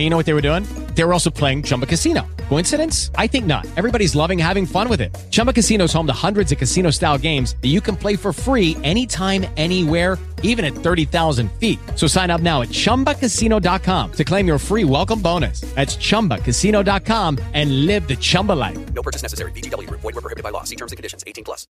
and 0.00 0.04
you 0.04 0.08
know 0.08 0.16
what 0.16 0.24
they 0.24 0.32
were 0.32 0.40
doing? 0.40 0.64
They 0.94 1.04
were 1.04 1.12
also 1.12 1.28
playing 1.28 1.62
Chumba 1.62 1.84
Casino. 1.84 2.26
Coincidence? 2.48 3.10
I 3.16 3.26
think 3.26 3.44
not. 3.44 3.66
Everybody's 3.76 4.14
loving 4.14 4.38
having 4.38 4.64
fun 4.64 4.88
with 4.88 5.02
it. 5.02 5.14
Chumba 5.30 5.52
Casino 5.52 5.84
is 5.84 5.92
home 5.92 6.06
to 6.06 6.12
hundreds 6.14 6.52
of 6.52 6.56
casino 6.58 6.88
style 6.90 7.18
games 7.18 7.54
that 7.60 7.68
you 7.68 7.82
can 7.82 7.96
play 7.96 8.16
for 8.16 8.32
free 8.32 8.78
anytime, 8.82 9.44
anywhere, 9.58 10.16
even 10.42 10.64
at 10.66 10.74
30,000 10.74 11.50
feet. 11.52 11.78
So 11.94 12.06
sign 12.06 12.30
up 12.30 12.42
now 12.42 12.60
at 12.60 12.68
chumbacasino.com 12.68 14.12
to 14.12 14.24
claim 14.24 14.46
your 14.46 14.58
free 14.58 14.84
welcome 14.84 15.22
bonus. 15.22 15.62
That's 15.74 15.96
chumbacasino.com 15.96 17.38
and 17.54 17.86
live 17.86 18.06
the 18.06 18.16
Chumba 18.16 18.52
life. 18.52 18.78
No 18.92 19.02
purchase 19.02 19.22
necessary. 19.22 19.52
VGW. 19.52 19.88
Void 19.90 20.02
were 20.02 20.20
prohibited 20.20 20.42
by 20.42 20.50
law. 20.50 20.64
See 20.64 20.76
terms 20.76 20.92
and 20.92 20.98
conditions. 20.98 21.24
18 21.26 21.44
plus. 21.44 21.66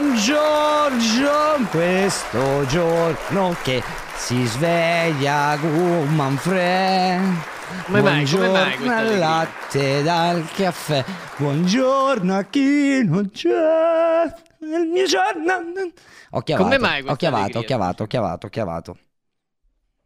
Buongiorno, 0.00 1.68
questo 1.70 2.66
giorno 2.66 3.56
che 3.62 3.82
si 4.16 4.44
sveglia 4.46 5.56
con 5.60 6.14
Manfred. 6.14 7.20
Come 7.86 8.02
mai, 8.02 8.26
come 8.26 8.48
mai 8.48 8.76
Buongiorno 8.76 8.92
al 8.92 9.18
latte 9.18 10.02
dal 10.02 10.48
caffè. 10.52 11.04
Buongiorno 11.36 12.36
a 12.36 12.44
chi 12.44 13.04
non 13.04 13.30
c'è. 13.32 14.48
Il 14.60 14.88
mio 14.92 15.06
giorno. 15.06 15.52
Ho 16.30 16.40
chiavato, 16.42 16.68
Come 16.68 16.78
mai 16.78 17.02
ho 17.06 17.16
chiavato, 17.16 17.58
ho 17.58 17.62
chiavato, 17.62 18.02
ho 18.02 18.06
chiavato, 18.06 18.46
ho 18.46 18.50
chiavato. 18.50 18.98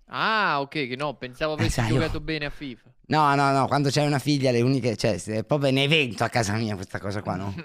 Ah, 0.07 0.61
ok, 0.61 0.71
che 0.89 0.97
no, 0.97 1.15
pensavo 1.15 1.55
avessi 1.55 1.71
sai, 1.71 1.89
io- 1.89 1.95
giocato 1.95 2.21
bene 2.21 2.47
a 2.47 2.51
FIFA. 2.51 2.91
No, 3.07 3.35
no, 3.35 3.53
no, 3.53 3.67
quando 3.67 3.91
c'hai 3.91 4.07
una 4.07 4.19
figlia, 4.19 4.51
le 4.51 4.61
uniche, 4.63 4.97
cioè, 4.97 5.21
è 5.23 5.45
proprio 5.45 5.71
un 5.71 5.79
evento 5.79 6.25
a 6.25 6.29
casa 6.29 6.55
mia 6.55 6.75
questa 6.75 6.99
cosa 6.99 7.21
qua, 7.21 7.37
no? 7.37 7.55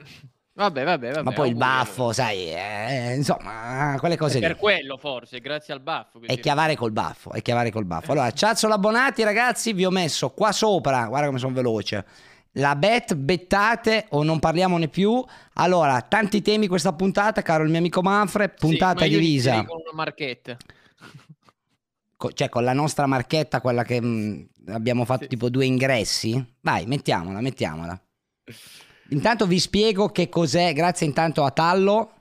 Vabbè, 0.59 0.83
vabbè, 0.83 1.11
vabbè. 1.11 1.23
Ma 1.23 1.31
poi 1.31 1.47
il 1.49 1.55
baffo, 1.55 2.11
sai, 2.11 2.51
eh, 2.53 3.13
insomma, 3.15 3.95
quelle 3.97 4.17
cose 4.17 4.39
lì. 4.39 4.45
per 4.45 4.57
quello 4.57 4.97
forse, 4.97 5.39
grazie 5.39 5.73
al 5.73 5.79
baffo. 5.79 6.19
E 6.21 6.37
chiavare 6.37 6.75
col 6.75 6.91
baffo, 6.91 7.31
e 7.31 7.41
chiavare 7.41 7.71
col 7.71 7.85
baffo. 7.85 8.11
Allora, 8.11 8.29
ciazzolo 8.29 8.73
abbonati, 8.73 9.23
ragazzi, 9.23 9.71
vi 9.71 9.85
ho 9.85 9.89
messo 9.89 10.31
qua 10.31 10.51
sopra, 10.51 11.05
guarda 11.07 11.27
come 11.27 11.39
sono 11.39 11.53
veloce. 11.53 12.05
La 12.59 12.75
bet, 12.75 13.15
bettate 13.15 14.05
o 14.09 14.23
non 14.23 14.39
parliamone 14.39 14.87
più. 14.87 15.23
Allora, 15.53 16.01
tanti 16.01 16.41
temi 16.41 16.67
questa 16.67 16.93
puntata, 16.93 17.41
caro 17.41 17.63
il 17.63 17.69
mio 17.69 17.79
amico 17.79 18.01
Manfred, 18.01 18.51
Sì, 18.51 18.55
puntata 18.59 19.05
io 19.05 19.17
divisa, 19.19 19.63
con 19.65 19.79
una 19.79 19.91
marchetta. 19.93 20.57
co- 22.17 22.31
cioè 22.33 22.49
con 22.49 22.63
la 22.63 22.73
nostra 22.73 23.05
marchetta, 23.05 23.61
quella 23.61 23.83
che 23.83 24.01
mh, 24.01 24.49
abbiamo 24.67 25.05
fatto 25.05 25.23
Sì. 25.23 25.29
tipo 25.29 25.49
due 25.49 25.65
ingressi. 25.65 26.55
Vai, 26.61 26.85
mettiamola, 26.85 27.39
mettiamola. 27.41 27.99
Intanto 29.11 29.47
vi 29.47 29.59
spiego 29.59 30.09
che 30.09 30.29
cos'è, 30.29 30.73
grazie 30.73 31.07
intanto 31.07 31.43
a 31.43 31.51
Tallo 31.51 32.11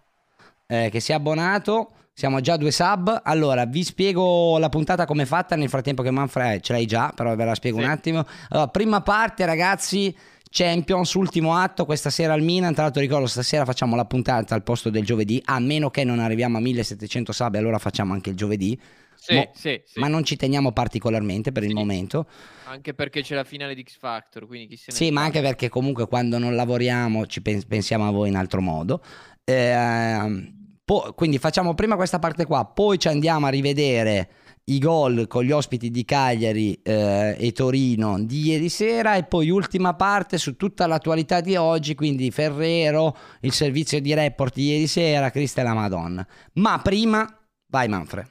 eh, 0.67 0.89
che 0.91 1.01
si 1.01 1.13
è 1.13 1.15
abbonato. 1.15 1.93
Siamo 2.19 2.41
già 2.41 2.55
a 2.55 2.57
due 2.57 2.73
sub. 2.73 3.21
Allora, 3.23 3.65
vi 3.65 3.85
spiego 3.85 4.59
la 4.59 4.69
puntata 4.69 5.05
come 5.07 5.23
è 5.23 5.25
fatta. 5.25 5.55
Nel 5.55 5.69
frattempo 5.69 6.03
che 6.03 6.11
Manfred 6.11 6.61
ce 6.63 6.73
l'hai 6.73 6.85
già, 6.85 7.13
però 7.15 7.33
ve 7.37 7.45
la 7.45 7.55
spiego 7.55 7.79
Sì. 7.79 7.85
un 7.85 7.89
attimo. 7.91 8.27
Allora, 8.49 8.67
prima 8.67 9.01
parte, 9.03 9.47
ragazzi. 9.47 10.13
Champions, 10.51 11.13
ultimo 11.15 11.55
atto, 11.55 11.85
questa 11.85 12.11
sera 12.11 12.33
al 12.33 12.43
Milan. 12.43 12.75
Tra 12.75 12.83
l'altro, 12.83 13.01
ricordo, 13.03 13.29
stasera 13.29 13.65
facciamo 13.65 13.95
la 13.95 14.05
puntata 14.05 14.57
al 14.57 14.65
posto 14.65 14.91
del 14.91 15.05
giovedì. 15.05 15.41
A 15.45 15.61
meno 15.61 15.91
che 15.91 16.03
non 16.03 16.19
arriviamo 16.19 16.57
a 16.57 16.61
1700 16.61 17.31
sub, 17.31 17.55
allora 17.55 17.79
facciamo 17.79 18.15
anche 18.15 18.31
il 18.31 18.37
giovedì. 18.37 18.77
Sì, 19.15 19.35
Mo- 19.35 19.51
sì, 19.55 19.81
sì. 19.85 20.01
Ma 20.01 20.09
non 20.09 20.25
ci 20.25 20.35
teniamo 20.35 20.73
particolarmente 20.73 21.53
per 21.53 21.63
il 21.63 21.73
momento. 21.73 22.27
Anche 22.65 22.95
perché 22.95 23.23
c'è 23.23 23.37
la 23.37 23.45
finale 23.45 23.77
di 23.77 23.85
X 23.87 23.97
Factor, 23.97 24.45
quindi 24.49 24.67
chi 24.67 24.77
se 24.77 24.87
ne 24.89 24.97
Sì, 24.97 25.11
ma 25.13 25.23
anche 25.23 25.41
perché 25.41 25.69
comunque 25.69 26.09
quando 26.09 26.37
non 26.39 26.57
lavoriamo 26.57 27.27
ci 27.27 27.41
pen- 27.43 27.65
pensiamo 27.69 28.09
a 28.09 28.11
voi 28.11 28.29
in 28.29 28.35
altro 28.37 28.61
modo. 28.61 29.01
Ehm, 29.45 30.57
po- 30.89 31.13
quindi 31.15 31.37
facciamo 31.37 31.75
prima 31.75 31.97
questa 31.97 32.19
parte 32.19 32.47
qua, 32.47 32.65
poi 32.65 32.99
ci 32.99 33.09
andiamo 33.09 33.45
a 33.45 33.51
rivedere 33.51 34.31
i 34.69 34.79
gol 34.79 35.27
con 35.27 35.45
gli 35.45 35.51
ospiti 35.51 35.91
di 35.91 36.03
Cagliari 36.07 36.81
eh, 36.83 37.37
e 37.39 37.53
Torino 37.53 38.19
di 38.19 38.47
ieri 38.47 38.71
sera 38.71 39.17
e 39.17 39.25
poi 39.25 39.51
ultima 39.51 39.93
parte 39.93 40.39
su 40.39 40.57
tutta 40.57 40.87
l'attualità 40.87 41.43
di 41.43 41.57
oggi, 41.57 41.95
quindi 41.95 42.31
Ferrero, 42.31 43.15
il 43.43 43.53
servizio 43.53 44.01
di 44.01 44.15
report 44.15 44.55
di 44.55 44.69
ieri 44.69 44.87
sera, 44.87 45.29
Cristo 45.29 45.61
e 45.61 45.63
la 45.63 45.75
Madonna. 45.75 46.27
Ma 46.55 46.81
prima, 46.83 47.27
vai 47.71 47.87
Manfred. 47.89 48.27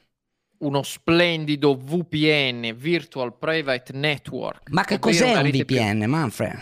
uno 0.59 0.81
splendido 0.81 1.75
VPN, 1.75 2.73
Virtual 2.75 3.37
Private 3.37 3.93
Network. 3.93 4.71
Ma 4.71 4.83
che 4.83 4.97
cos'è 4.97 5.39
un 5.39 5.51
VPN, 5.51 6.05
Manfred? 6.07 6.59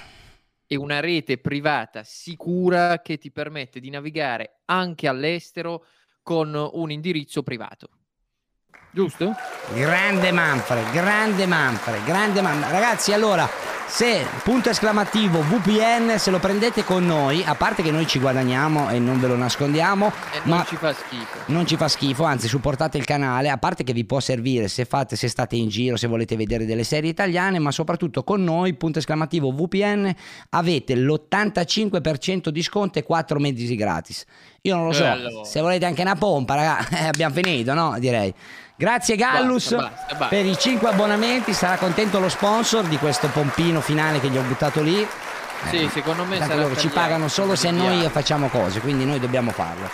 È 0.67 0.75
una 0.75 0.99
rete 0.99 1.37
privata 1.37 2.03
sicura 2.03 3.01
che 3.01 3.17
ti 3.17 3.31
permette 3.31 3.79
di 3.79 3.89
navigare 3.89 4.61
anche 4.65 5.07
all'estero 5.07 5.85
con 6.23 6.53
un 6.55 6.89
indirizzo 6.89 7.43
privato. 7.43 7.89
Giusto? 8.91 9.33
Grande 9.73 10.31
Manfred, 10.31 10.91
grande 10.91 11.45
Manfred, 11.45 12.03
grande 12.05 12.41
Manfred. 12.41 12.71
Ragazzi, 12.71 13.13
allora, 13.13 13.47
se 13.87 14.25
punto 14.43 14.69
esclamativo 14.69 15.41
VPN, 15.41 16.17
se 16.17 16.29
lo 16.31 16.39
prendete 16.39 16.83
con 16.83 17.05
noi, 17.05 17.43
a 17.45 17.55
parte 17.55 17.81
che 17.81 17.91
noi 17.91 18.05
ci 18.07 18.19
guadagniamo 18.19 18.89
e 18.89 18.99
non 18.99 19.19
ve 19.19 19.27
lo 19.27 19.37
nascondiamo, 19.37 20.07
E 20.33 20.39
ma 20.43 20.57
non 20.57 20.65
ci 20.65 20.75
fa 20.75 20.93
schifo. 20.93 21.37
non 21.47 21.65
ci 21.65 21.77
fa 21.77 21.87
schifo, 21.87 22.23
anzi 22.23 22.47
supportate 22.47 22.97
il 22.97 23.05
canale, 23.05 23.49
a 23.49 23.57
parte 23.57 23.83
che 23.83 23.93
vi 23.93 24.03
può 24.03 24.19
servire 24.19 24.67
se 24.67 24.83
fate, 24.85 25.15
se 25.15 25.27
state 25.29 25.55
in 25.55 25.69
giro, 25.69 25.95
se 25.95 26.07
volete 26.07 26.35
vedere 26.35 26.65
delle 26.65 26.83
serie 26.83 27.09
italiane, 27.11 27.59
ma 27.59 27.71
soprattutto 27.71 28.23
con 28.23 28.43
noi, 28.43 28.73
punto 28.73 28.99
esclamativo 28.99 29.51
VPN, 29.51 30.13
avete 30.49 30.95
l'85% 30.95 32.49
di 32.49 32.61
sconto 32.63 32.99
e 32.99 33.03
4 33.03 33.39
mesi 33.39 33.75
gratis. 33.75 34.25
Io 34.61 34.75
non 34.75 34.87
lo 34.87 34.93
so, 34.93 35.03
Bello. 35.03 35.43
se 35.45 35.61
volete 35.61 35.85
anche 35.85 36.01
una 36.01 36.15
pompa, 36.15 36.55
raga, 36.55 36.87
eh, 37.03 37.05
abbiamo 37.07 37.33
finito, 37.33 37.73
no? 37.73 37.95
Direi. 37.99 38.33
Grazie 38.77 39.15
Gallus 39.15 39.73
Basta, 39.73 39.89
basta, 39.89 40.05
basta. 40.15 40.27
per 40.27 40.45
i 40.45 40.57
5 40.57 40.89
abbonamenti, 40.89 41.53
sarà 41.53 41.77
contento 41.77 42.19
lo 42.19 42.27
sponsor 42.29 42.83
di 42.85 42.97
questo 42.97 43.27
pompino 43.29 43.79
finale 43.79 44.19
che 44.19 44.29
gli 44.29 44.37
ho 44.37 44.41
buttato 44.41 44.81
lì. 44.81 45.05
Sì, 45.69 45.87
secondo 45.91 46.25
me 46.25 46.37
sarà 46.37 46.55
loro 46.55 46.75
ci 46.75 46.89
pagano 46.89 47.27
solo 47.27 47.55
se 47.55 47.71
noi 47.71 48.07
facciamo 48.09 48.49
cose, 48.49 48.81
quindi 48.81 49.05
noi 49.05 49.19
dobbiamo 49.19 49.51
farlo. 49.51 49.89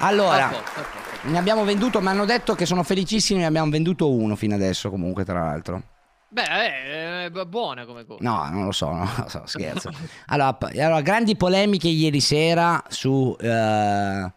Allora, 0.00 0.48
posto. 0.48 0.84
ne 1.22 1.38
abbiamo 1.38 1.64
venduto, 1.64 2.00
mi 2.00 2.08
hanno 2.08 2.24
detto 2.24 2.54
che 2.54 2.66
sono 2.66 2.82
felicissimi, 2.82 3.40
ne 3.40 3.46
abbiamo 3.46 3.70
venduto 3.70 4.10
uno 4.12 4.36
fino 4.36 4.54
adesso 4.54 4.90
comunque 4.90 5.24
tra 5.24 5.40
l'altro. 5.44 5.82
Beh, 6.28 6.42
eh, 6.42 7.24
è 7.26 7.30
bu- 7.30 7.46
buona 7.46 7.84
come 7.84 8.04
cosa. 8.04 8.18
No, 8.22 8.48
non 8.50 8.64
lo 8.66 8.72
so, 8.72 8.88
non 8.92 9.08
lo 9.16 9.28
so, 9.28 9.42
scherzo. 9.46 9.90
Allora, 10.26 10.56
allora, 10.60 11.00
grandi 11.00 11.36
polemiche 11.36 11.88
ieri 11.88 12.20
sera 12.20 12.82
su... 12.88 13.34
eh, 13.40 14.32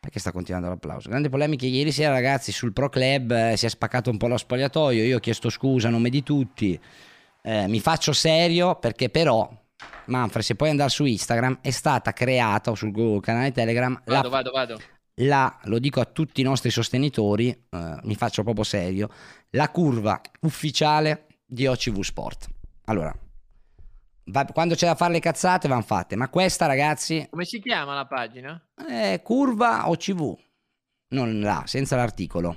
Perché 0.00 0.18
sta 0.18 0.32
continuando 0.32 0.68
l'applauso? 0.68 1.10
Grandi 1.10 1.28
polemiche 1.28 1.66
ieri 1.66 1.92
sera 1.92 2.10
ragazzi 2.10 2.52
sul 2.52 2.72
Pro 2.72 2.88
Club, 2.88 3.30
eh, 3.32 3.56
si 3.58 3.66
è 3.66 3.68
spaccato 3.68 4.08
un 4.10 4.16
po' 4.16 4.28
lo 4.28 4.38
spogliatoio, 4.38 5.04
io 5.04 5.18
ho 5.18 5.20
chiesto 5.20 5.50
scusa 5.50 5.88
a 5.88 5.90
nome 5.90 6.08
di 6.08 6.22
tutti, 6.22 6.80
Eh, 7.42 7.66
mi 7.68 7.80
faccio 7.80 8.12
serio 8.12 8.74
perché 8.76 9.08
però... 9.08 9.48
Manfred, 10.06 10.44
se 10.44 10.56
puoi 10.56 10.68
andare 10.70 10.90
su 10.90 11.04
Instagram, 11.04 11.58
è 11.62 11.70
stata 11.70 12.12
creata 12.12 12.70
o 12.70 12.74
sul 12.74 13.20
canale 13.22 13.52
Telegram 13.52 13.98
la 14.06 14.16
Vado, 14.16 14.28
vado, 14.28 14.50
vado. 14.50 14.80
la, 15.16 15.58
lo 15.64 15.78
dico 15.78 16.00
a 16.00 16.04
tutti 16.04 16.40
i 16.40 16.44
nostri 16.44 16.70
sostenitori, 16.70 17.48
eh, 17.48 17.96
mi 18.02 18.14
faccio 18.14 18.42
proprio 18.42 18.64
serio, 18.64 19.08
la 19.50 19.70
curva 19.70 20.20
ufficiale 20.40 21.26
di 21.46 21.66
OCV 21.66 22.00
Sport. 22.00 22.48
Allora, 22.86 23.14
va- 24.24 24.44
quando 24.46 24.74
c'è 24.74 24.86
da 24.86 24.94
fare 24.94 25.12
le 25.12 25.20
cazzate 25.20 25.68
vanno 25.68 25.82
fatte, 25.82 26.16
ma 26.16 26.28
questa 26.28 26.66
ragazzi 26.66 27.26
Come 27.30 27.44
si 27.44 27.60
chiama 27.60 27.94
la 27.94 28.06
pagina? 28.06 28.60
è 28.74 29.20
curva 29.22 29.88
OCV, 29.88 30.36
non 31.08 31.40
là, 31.40 31.62
senza 31.66 31.96
l'articolo. 31.96 32.56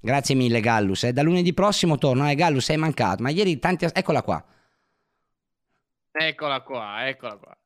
Grazie 0.00 0.34
mille 0.34 0.60
Gallus, 0.60 1.04
eh. 1.04 1.12
da 1.12 1.22
lunedì 1.22 1.54
prossimo 1.54 1.96
torno, 1.96 2.28
eh 2.28 2.34
Gallus 2.34 2.64
sei 2.64 2.76
mancato, 2.76 3.22
ma 3.22 3.30
ieri 3.30 3.58
tanti... 3.58 3.86
Eccola 3.92 4.22
qua. 4.22 4.44
Eccola 6.10 6.60
qua, 6.62 7.08
eccola 7.08 7.36
qua. 7.36 7.56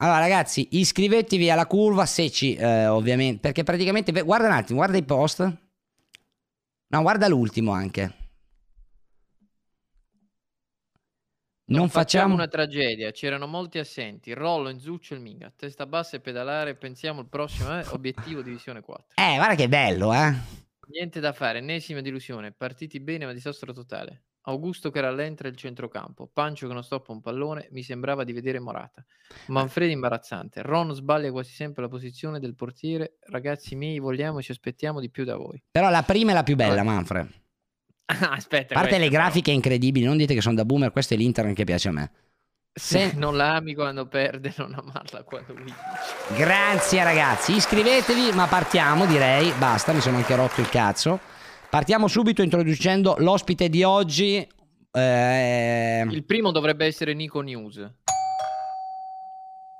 Allora 0.00 0.18
ragazzi, 0.18 0.68
iscrivetevi 0.72 1.50
alla 1.50 1.66
curva 1.66 2.06
se 2.06 2.30
ci, 2.30 2.54
eh, 2.54 2.86
ovviamente, 2.86 3.40
perché 3.40 3.62
praticamente, 3.64 4.12
guarda 4.22 4.46
un 4.46 4.52
attimo, 4.52 4.78
guarda 4.78 4.96
i 4.96 5.02
post. 5.04 5.56
No, 6.88 7.02
guarda 7.02 7.28
l'ultimo 7.28 7.72
anche. 7.72 8.14
Non 11.68 11.90
facciamo... 11.90 12.32
una 12.32 12.48
tragedia, 12.48 13.10
c'erano 13.10 13.46
molti 13.46 13.78
assenti. 13.78 14.32
Rollo, 14.32 14.70
Inzuccio 14.70 15.12
e 15.12 15.16
il 15.18 15.22
Minga. 15.22 15.52
Testa 15.54 15.86
bassa 15.86 16.16
e 16.16 16.20
pedalare. 16.20 16.76
Pensiamo 16.76 17.20
al 17.20 17.28
prossimo 17.28 17.78
eh, 17.78 17.84
obiettivo 17.90 18.40
divisione 18.40 18.80
4. 18.80 19.14
Eh, 19.16 19.34
guarda 19.36 19.54
che 19.54 19.68
bello, 19.68 20.14
eh. 20.14 20.34
Niente 20.88 21.20
da 21.20 21.34
fare, 21.34 21.58
ennesima 21.58 22.00
delusione. 22.00 22.52
Partiti 22.52 23.00
bene, 23.00 23.26
ma 23.26 23.34
disastro 23.34 23.74
totale. 23.74 24.22
Augusto 24.42 24.90
che 24.90 25.02
rallenta 25.02 25.46
il 25.46 25.56
centrocampo. 25.56 26.30
Pancio 26.32 26.68
che 26.68 26.72
non 26.72 26.82
stoppa 26.82 27.12
un 27.12 27.20
pallone. 27.20 27.68
Mi 27.72 27.82
sembrava 27.82 28.24
di 28.24 28.32
vedere 28.32 28.60
Morata. 28.60 29.04
Manfredi 29.48 29.92
imbarazzante. 29.92 30.62
Ron 30.62 30.94
sbaglia 30.94 31.30
quasi 31.30 31.52
sempre 31.52 31.82
la 31.82 31.88
posizione 31.88 32.40
del 32.40 32.54
portiere. 32.54 33.18
Ragazzi 33.26 33.76
miei, 33.76 33.98
vogliamo 33.98 34.38
e 34.38 34.42
ci 34.42 34.52
aspettiamo 34.52 35.00
di 35.00 35.10
più 35.10 35.24
da 35.24 35.36
voi. 35.36 35.62
Però 35.70 35.90
la 35.90 36.02
prima 36.02 36.30
è 36.30 36.34
la 36.34 36.44
più 36.44 36.56
bella. 36.56 36.82
Manfred. 36.82 37.28
Aspetta, 38.30 38.74
A 38.74 38.78
parte 38.78 38.88
questa 38.88 38.98
le 38.98 39.08
però. 39.10 39.22
grafiche 39.22 39.50
incredibili, 39.50 40.06
non 40.06 40.16
dite 40.16 40.34
che 40.34 40.40
sono 40.40 40.54
da 40.54 40.64
boomer, 40.64 40.90
questo 40.90 41.14
è 41.14 41.16
l'Inter 41.16 41.52
che 41.52 41.64
piace 41.64 41.88
a 41.88 41.92
me. 41.92 42.10
Se 42.72 43.10
Se- 43.10 43.12
non 43.18 43.36
la 43.36 43.56
ami 43.56 43.74
quando 43.74 44.06
perde, 44.06 44.54
non 44.56 44.72
amarla 44.74 45.22
quando 45.24 45.52
vince. 45.54 45.74
Grazie 46.36 47.04
ragazzi, 47.04 47.52
iscrivetevi, 47.56 48.32
ma 48.32 48.46
partiamo 48.46 49.04
direi, 49.06 49.52
basta, 49.58 49.92
mi 49.92 50.00
sono 50.00 50.16
anche 50.16 50.34
rotto 50.36 50.60
il 50.60 50.68
cazzo. 50.68 51.20
Partiamo 51.68 52.08
subito 52.08 52.40
introducendo 52.40 53.16
l'ospite 53.18 53.68
di 53.68 53.82
oggi. 53.82 54.46
eh, 54.90 56.06
Il 56.08 56.24
primo 56.24 56.50
dovrebbe 56.50 56.86
essere 56.86 57.12
Nico 57.12 57.40
News. 57.42 57.86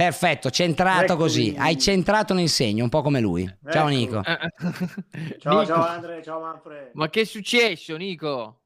Perfetto, 0.08 0.48
centrato 0.50 1.02
Eccomi. 1.14 1.18
così, 1.18 1.54
hai 1.58 1.76
centrato 1.76 2.32
nel 2.32 2.48
segno, 2.48 2.84
un 2.84 2.88
po' 2.88 3.02
come 3.02 3.18
lui. 3.18 3.44
Ciao 3.68 3.88
Ecco. 3.88 3.88
Nico. 3.88 4.22
Ciao, 5.40 5.58
Nico, 5.58 5.66
ciao 5.66 5.84
Andre, 5.84 6.22
ciao 6.22 6.38
Manfred. 6.40 6.90
Ma 6.92 7.10
che 7.10 7.22
è 7.22 7.24
successo, 7.24 7.96
Nico? 7.96 8.60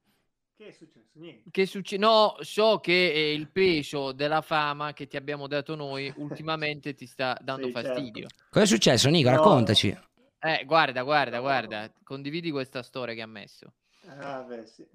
Che 0.54 0.66
è 0.68 0.72
successo? 0.72 1.08
Niente. 1.14 1.48
Che 1.50 1.64
succe- 1.64 1.96
No, 1.96 2.36
so 2.40 2.80
che 2.80 3.12
eh, 3.12 3.32
il 3.32 3.48
peso 3.48 4.12
della 4.12 4.42
fama 4.42 4.92
che 4.92 5.06
ti 5.06 5.16
abbiamo 5.16 5.46
dato 5.46 5.74
noi 5.74 6.12
ultimamente 6.18 6.92
ti 6.92 7.06
sta 7.06 7.34
dando 7.40 7.68
Sì, 7.68 7.72
certo. 7.72 7.88
fastidio. 7.88 8.26
Cosa 8.50 8.64
è 8.64 8.68
successo 8.68 9.08
Nico? 9.08 9.30
No. 9.30 9.36
Raccontaci. 9.36 9.98
Eh, 10.38 10.64
guarda, 10.66 11.02
guarda, 11.02 11.40
guarda, 11.40 11.90
condividi 12.04 12.50
questa 12.50 12.82
storia 12.82 13.14
che 13.14 13.22
ha 13.22 13.26
messo. 13.26 13.72
Ah, 14.06 14.42
beh, 14.42 14.66
sì. 14.66 14.86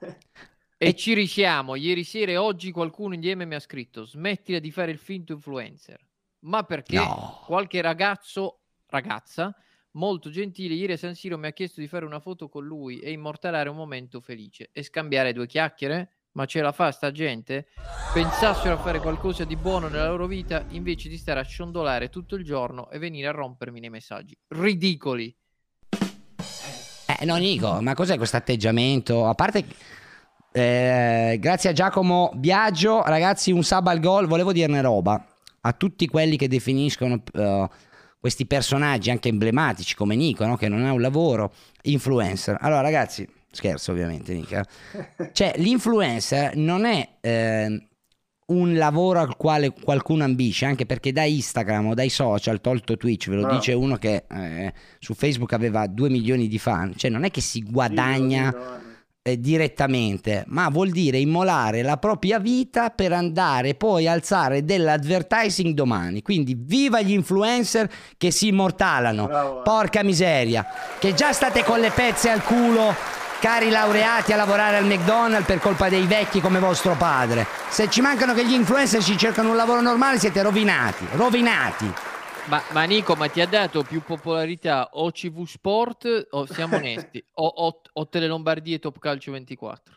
E 0.84 0.96
ci 0.96 1.14
risiamo. 1.14 1.76
Ieri 1.76 2.02
sera 2.02 2.32
e 2.32 2.36
oggi 2.36 2.72
qualcuno 2.72 3.14
in 3.14 3.20
DM 3.20 3.44
mi 3.44 3.54
ha 3.54 3.60
scritto: 3.60 4.04
smettila 4.04 4.58
di 4.58 4.72
fare 4.72 4.90
il 4.90 4.98
finto 4.98 5.32
influencer. 5.32 6.04
Ma 6.40 6.64
perché 6.64 6.96
No. 6.96 7.40
qualche 7.46 7.80
ragazzo, 7.80 8.62
ragazza, 8.86 9.54
molto 9.92 10.28
gentile, 10.28 10.74
ieri 10.74 10.94
a 10.94 10.96
San 10.96 11.14
Siro 11.14 11.38
mi 11.38 11.46
ha 11.46 11.52
chiesto 11.52 11.80
di 11.80 11.86
fare 11.86 12.04
una 12.04 12.18
foto 12.18 12.48
con 12.48 12.64
lui 12.64 12.98
e 12.98 13.12
immortalare 13.12 13.68
un 13.68 13.76
momento 13.76 14.20
felice 14.20 14.70
e 14.72 14.82
scambiare 14.82 15.32
due 15.32 15.46
chiacchiere? 15.46 16.14
Ma 16.32 16.46
ce 16.46 16.60
la 16.60 16.72
fa 16.72 16.90
sta 16.90 17.12
gente? 17.12 17.68
Pensassero 18.12 18.74
a 18.74 18.78
fare 18.78 18.98
qualcosa 18.98 19.44
di 19.44 19.54
buono 19.54 19.86
nella 19.86 20.08
loro 20.08 20.26
vita 20.26 20.64
invece 20.70 21.08
di 21.08 21.16
stare 21.16 21.38
a 21.38 21.44
ciondolare 21.44 22.08
tutto 22.08 22.34
il 22.34 22.42
giorno 22.42 22.90
e 22.90 22.98
venire 22.98 23.28
a 23.28 23.32
rompermi 23.32 23.78
nei 23.78 23.90
messaggi. 23.90 24.36
Ridicoli. 24.48 25.32
Eh, 27.06 27.24
no 27.24 27.36
Nico, 27.36 27.80
ma 27.80 27.94
cos'è 27.94 28.16
questo 28.16 28.36
atteggiamento? 28.36 29.28
A 29.28 29.34
parte... 29.34 30.00
eh, 30.52 31.36
grazie 31.40 31.70
a 31.70 31.72
Giacomo 31.72 32.30
Biagio, 32.34 33.02
ragazzi, 33.02 33.50
un 33.52 33.62
sub 33.62 33.86
al 33.86 34.00
gol, 34.00 34.26
volevo 34.26 34.52
dirne 34.52 34.80
roba. 34.80 35.24
A 35.62 35.72
tutti 35.72 36.06
quelli 36.06 36.36
che 36.36 36.48
definiscono 36.48 37.22
eh, 37.32 37.68
questi 38.18 38.46
personaggi 38.46 39.10
anche 39.10 39.28
emblematici 39.28 39.94
come 39.94 40.14
Nico, 40.16 40.44
no? 40.46 40.56
che 40.56 40.68
non 40.68 40.84
ha 40.84 40.92
un 40.92 41.00
lavoro, 41.00 41.52
influencer. 41.82 42.56
Allora 42.60 42.80
ragazzi, 42.80 43.26
scherzo 43.50 43.92
ovviamente 43.92 44.32
Nico. 44.34 44.56
eh. 44.56 45.30
Cioè, 45.32 45.54
l'influencer 45.56 46.56
non 46.56 46.84
è 46.84 47.08
eh, 47.20 47.86
un 48.46 48.74
lavoro 48.74 49.20
al 49.20 49.36
quale 49.36 49.70
qualcuno 49.72 50.24
ambisce, 50.24 50.66
anche 50.66 50.84
perché 50.84 51.12
da 51.12 51.22
Instagram 51.24 51.86
o 51.86 51.94
dai 51.94 52.08
social, 52.10 52.60
tolto 52.60 52.96
Twitch, 52.96 53.28
ve 53.28 53.36
lo 53.36 53.46
No. 53.46 53.52
dice 53.54 53.72
uno 53.72 53.96
che 53.96 54.24
eh, 54.28 54.72
su 54.98 55.14
Facebook 55.14 55.52
aveva 55.52 55.86
2 55.86 56.10
milioni 56.10 56.48
di 56.48 56.58
fan, 56.58 56.92
cioè 56.96 57.10
non 57.10 57.24
è 57.24 57.30
che 57.30 57.40
si 57.40 57.62
guadagna 57.62 58.46
Andre. 58.48 58.81
Eh, 59.22 59.38
direttamente, 59.38 60.44
ma 60.48 60.68
vuol 60.68 60.90
dire 60.90 61.18
immolare 61.18 61.82
la 61.82 61.96
propria 61.96 62.40
vita 62.40 62.90
per 62.90 63.12
andare 63.12 63.74
poi 63.74 64.08
a 64.08 64.12
alzare 64.12 64.64
dell'advertising 64.64 65.74
domani. 65.74 66.22
Quindi 66.22 66.56
viva 66.58 67.00
gli 67.00 67.12
influencer 67.12 67.88
che 68.18 68.32
si 68.32 68.48
immortalano. 68.48 69.26
Bravo, 69.26 69.48
Andre. 69.48 69.62
Porca 69.62 70.02
miseria, 70.02 70.66
che 70.98 71.14
già 71.14 71.32
state 71.32 71.62
con 71.62 71.78
le 71.78 71.90
pezze 71.90 72.30
al 72.30 72.42
culo, 72.42 72.94
cari 73.38 73.70
laureati 73.70 74.32
a 74.32 74.36
lavorare 74.36 74.76
al 74.76 74.86
McDonald's 74.86 75.46
per 75.46 75.60
colpa 75.60 75.88
dei 75.88 76.06
vecchi 76.06 76.40
come 76.40 76.58
vostro 76.58 76.96
padre. 76.96 77.46
Se 77.68 77.88
ci 77.88 78.00
mancano 78.00 78.34
che 78.34 78.44
gli 78.44 78.54
influencer 78.54 79.02
ci 79.02 79.16
cercano 79.16 79.50
un 79.50 79.56
lavoro 79.56 79.80
normale, 79.80 80.18
siete 80.18 80.42
rovinati, 80.42 81.06
rovinati. 81.12 81.92
Ma, 82.44 82.60
ma 82.72 82.82
Nico, 82.84 83.14
ma 83.14 83.28
ti 83.28 83.40
ha 83.40 83.46
dato 83.46 83.82
più 83.84 84.00
popolarità 84.02 84.88
o 84.92 85.10
CV 85.12 85.44
Sport 85.44 86.28
o 86.30 86.46
siamo 86.46 86.76
onesti 86.76 87.24
o, 87.34 87.46
o, 87.46 87.80
o 87.92 88.08
Tele 88.08 88.26
Lombardie 88.26 88.78
Top 88.80 88.98
Calcio 88.98 89.30
24? 89.32 89.94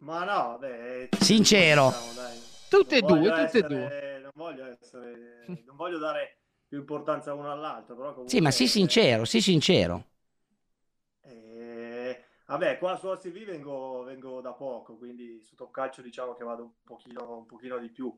Ma 0.00 0.24
no, 0.24 0.58
beh, 0.58 1.08
Sincero. 1.18 1.86
diciamo, 1.88 2.12
dai. 2.12 2.38
Tutte 2.68 2.96
e 2.98 3.02
due, 3.02 3.16
tutte 3.30 3.40
e 3.40 3.44
essere- 3.44 4.20
Non 4.20 4.30
voglio 4.34 4.64
essere, 4.66 5.62
non 5.64 5.76
voglio 5.76 5.98
dare 5.98 6.38
più 6.66 6.78
importanza 6.78 7.32
uno 7.32 7.50
all'altro, 7.50 7.94
però 7.96 8.08
comunque, 8.12 8.36
Sì, 8.36 8.40
ma 8.42 8.50
sii 8.50 8.66
sincero, 8.68 9.24
sii 9.24 9.40
sincero. 9.40 10.04
eh, 11.22 12.24
vabbè, 12.46 12.78
qua 12.78 12.96
su 12.96 13.06
OCV 13.08 13.44
vengo, 13.44 14.02
vengo 14.04 14.40
da 14.40 14.52
poco, 14.52 14.96
quindi 14.96 15.40
su 15.42 15.54
Top 15.54 15.70
Calcio 15.70 16.02
diciamo 16.02 16.34
che 16.34 16.44
vado 16.44 16.62
un 16.64 16.70
pochino, 16.84 17.36
un 17.38 17.46
pochino 17.46 17.78
di 17.78 17.90
più. 17.90 18.16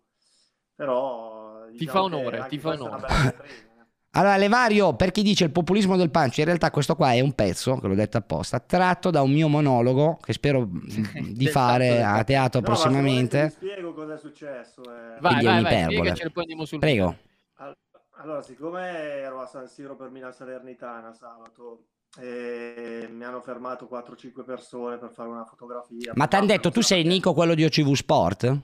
Però 0.77 1.67
Ti 1.71 1.79
diciamo 1.79 2.03
fa 2.03 2.09
che 2.09 2.15
onore, 2.15 2.47
ti 2.49 2.59
fa 2.59 2.69
onore. 2.71 3.07
Allora, 4.17 4.37
Levario, 4.39 4.95
per 4.95 5.11
chi 5.11 5.23
dice 5.23 5.45
il 5.45 5.51
populismo 5.51 5.95
del 5.95 6.11
pancio, 6.11 6.41
in 6.41 6.47
realtà 6.47 6.71
questo 6.71 6.97
qua 6.97 7.13
è 7.13 7.21
un 7.21 7.35
pezzo, 7.35 7.77
che 7.77 7.87
l'ho 7.87 7.95
detto 7.95 8.17
apposta, 8.17 8.61
tratto 8.61 9.11
da 9.11 9.21
un 9.21 9.31
mio 9.31 9.47
monologo 9.47 10.17
che 10.23 10.33
spero 10.33 10.67
di 10.73 11.35
Del 11.35 11.49
fare 11.49 12.03
a 12.03 12.25
teatro 12.25 12.61
No, 12.61 12.67
ma 12.69 12.73
prossimamente. 12.73 13.45
Vi 13.45 13.51
spiego 13.51 13.93
cosa 13.93 14.15
è 14.15 14.19
successo. 14.19 14.81
eh. 14.85 15.21
Vai, 15.21 15.33
Quindi 15.35 15.45
è 15.45 15.49
vai, 15.51 15.63
vai, 15.63 15.85
spiegacelo, 15.85 16.31
poi 16.31 16.43
andiamo 16.45 16.65
sul 16.65 16.79
Prego. 16.79 17.17
Al- 17.57 17.77
Allora, 18.19 18.41
siccome 18.41 18.89
ero 18.89 19.43
a 19.43 19.47
San 19.47 19.67
Siro 19.69 19.97
per 19.97 20.09
Milan 20.09 20.33
Salernitana 20.33 21.13
sabato 21.13 21.89
e 22.19 23.07
mi 23.11 23.23
hanno 23.25 23.43
fermato 23.43 23.87
4-5 23.87 24.45
persone 24.45 24.97
per 24.97 25.11
fare 25.11 25.29
una 25.29 25.45
fotografia. 25.45 26.13
Ma 26.15 26.27
ti 26.27 26.37
hanno 26.37 26.47
detto 26.47 26.71
tu 26.71 26.81
sei 26.81 27.05
Nico 27.05 27.35
quello 27.35 27.53
di 27.55 27.65
OCV 27.65 27.93
Sport? 27.93 28.61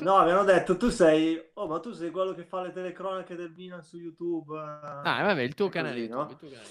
No, 0.00 0.24
mi 0.24 0.30
hanno 0.30 0.44
detto 0.44 0.76
tu 0.76 0.88
sei, 0.88 1.38
oh, 1.54 1.66
ma 1.66 1.78
tu 1.80 1.92
sei 1.92 2.10
quello 2.10 2.32
che 2.34 2.44
fa 2.44 2.62
le 2.62 2.72
telecronache 2.72 3.34
del 3.34 3.52
Milan 3.56 3.82
su 3.82 3.98
YouTube. 3.98 4.58
Ah, 4.58 5.22
vabbè, 5.22 5.42
il 5.42 5.54
tuo 5.54 5.66
E 5.66 5.70
canale 5.70 5.94
così, 5.94 6.06
YouTube. 6.06 6.22
no? 6.24 6.30
il 6.30 6.36
tuo 6.36 6.48
canale. 6.48 6.68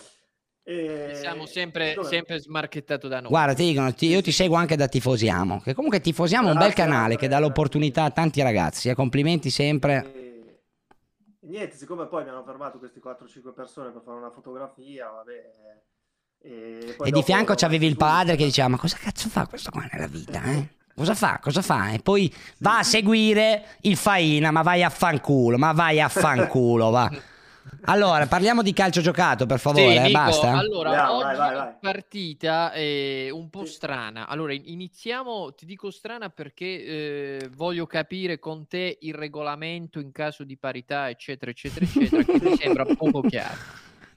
E... 0.63 1.15
Siamo 1.15 1.46
sempre, 1.48 1.96
sempre 2.03 2.39
smarchettato 2.39 3.08
da 3.08 3.20
noi. 3.22 3.29
Guarda, 3.29 3.53
ti 3.53 3.65
dicono, 3.65 3.91
ti- 3.94 4.08
io 4.08 4.22
ti 4.22 4.32
seguo 4.32 4.56
anche 4.58 4.75
da 4.75 4.88
Tifosiamo, 4.88 5.62
che 5.62 5.74
comunque 5.74 6.00
Tifosiamo 6.00 6.50
è 6.50 6.51
un 6.51 6.58
bel 6.58 6.68
Grazie, 6.68 6.84
canale 6.84 7.15
che 7.15 7.27
dà 7.27 7.39
l'opportunità 7.39 8.03
a 8.03 8.12
tanti 8.12 8.41
ragazzi, 8.41 8.89
eh, 8.89 8.94
complimenti 8.96 9.50
sempre. 9.50 10.12
E... 10.13 10.62
e 11.41 11.48
Niente, 11.48 11.75
siccome 11.75 12.06
poi 12.08 12.24
mi 12.24 12.29
hanno 12.29 12.44
fermato 12.44 12.77
questi 12.77 13.00
4-5 13.03 13.53
persone 13.53 13.89
per 13.91 14.01
fare 14.03 14.18
una 14.18 14.29
fotografia, 14.32 15.10
vabbè. 15.10 15.53
E, 16.41 16.94
poi 16.96 17.08
E 17.08 17.12
di 17.12 17.24
fianco 17.24 17.53
c'avevi 17.56 17.86
il 17.88 17.98
padre 17.98 18.36
che 18.36 18.46
diceva, 18.46 18.68
ma 18.68 18.77
cosa 18.77 18.98
cazzo 18.98 19.27
fa 19.27 19.48
questo 19.48 19.72
qua 19.72 19.88
nella 19.91 20.08
vita? 20.08 20.44
eh? 20.44 20.77
Cosa 21.00 21.15
fa? 21.15 21.39
Cosa 21.41 21.62
fa? 21.62 21.91
E 21.91 22.00
poi 22.00 22.29
va 22.58 22.79
a 22.79 22.84
seguire 22.84 23.77
il 23.84 23.96
Faina, 23.96 24.51
ma 24.51 24.63
vai 24.63 24.84
a 24.84 24.89
fanculo, 24.89 25.58
ma 25.58 25.72
vai 25.72 26.01
a 26.01 26.10
fanculo, 26.10 26.89
va. 26.89 27.10
Allora, 27.84 28.27
parliamo 28.27 28.62
di 28.62 28.74
calcio 28.74 29.00
giocato, 29.00 29.46
per 29.46 29.60
favore, 29.60 29.91
Sì, 29.91 29.96
eh, 29.96 30.01
Nico, 30.01 30.12
basta. 30.12 30.51
allora, 30.58 30.89
Andiamo, 30.89 31.13
oggi 31.13 31.24
vai, 31.24 31.36
vai, 31.38 31.56
vai. 31.56 31.74
partita 31.79 32.74
eh, 32.74 33.29
un 33.32 33.50
po' 33.50 33.63
Sì. 33.65 33.72
strana. 33.75 34.27
Allora, 34.27 34.51
in- 34.51 34.63
iniziamo, 34.65 35.53
ti 35.53 35.65
dico 35.65 35.89
strana 35.89 36.27
perché 36.29 36.65
eh, 36.65 37.50
voglio 37.56 37.86
capire 37.88 38.38
con 38.38 38.68
te 38.68 38.98
il 39.00 39.13
regolamento 39.13 40.01
in 40.01 40.12
caso 40.12 40.44
di 40.44 40.58
parità, 40.58 41.08
eccetera, 41.10 41.50
eccetera, 41.51 41.86
eccetera, 41.86 42.24
che 42.24 42.39
mi 42.41 42.58
sembra 42.58 42.84
poco 42.84 43.22
chiaro. 43.22 43.56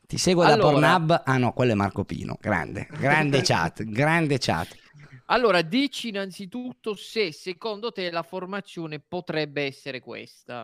Ti 0.04 0.18
seguo 0.18 0.42
da 0.42 0.54
Allora- 0.54 0.70
Pornhub. 0.72 1.22
Ah 1.24 1.36
no, 1.36 1.52
quello 1.52 1.70
è 1.70 1.74
Marco 1.76 2.02
Pino. 2.04 2.36
Grande, 2.40 2.88
grande 2.90 3.40
chat, 3.46 3.84
grande 3.84 4.38
chat. 4.38 4.80
Allora, 5.32 5.62
dici 5.62 6.08
innanzitutto 6.08 6.94
se 6.94 7.32
secondo 7.32 7.90
te 7.90 8.10
la 8.10 8.22
formazione 8.22 9.00
potrebbe 9.00 9.62
essere 9.62 9.98
questa. 9.98 10.62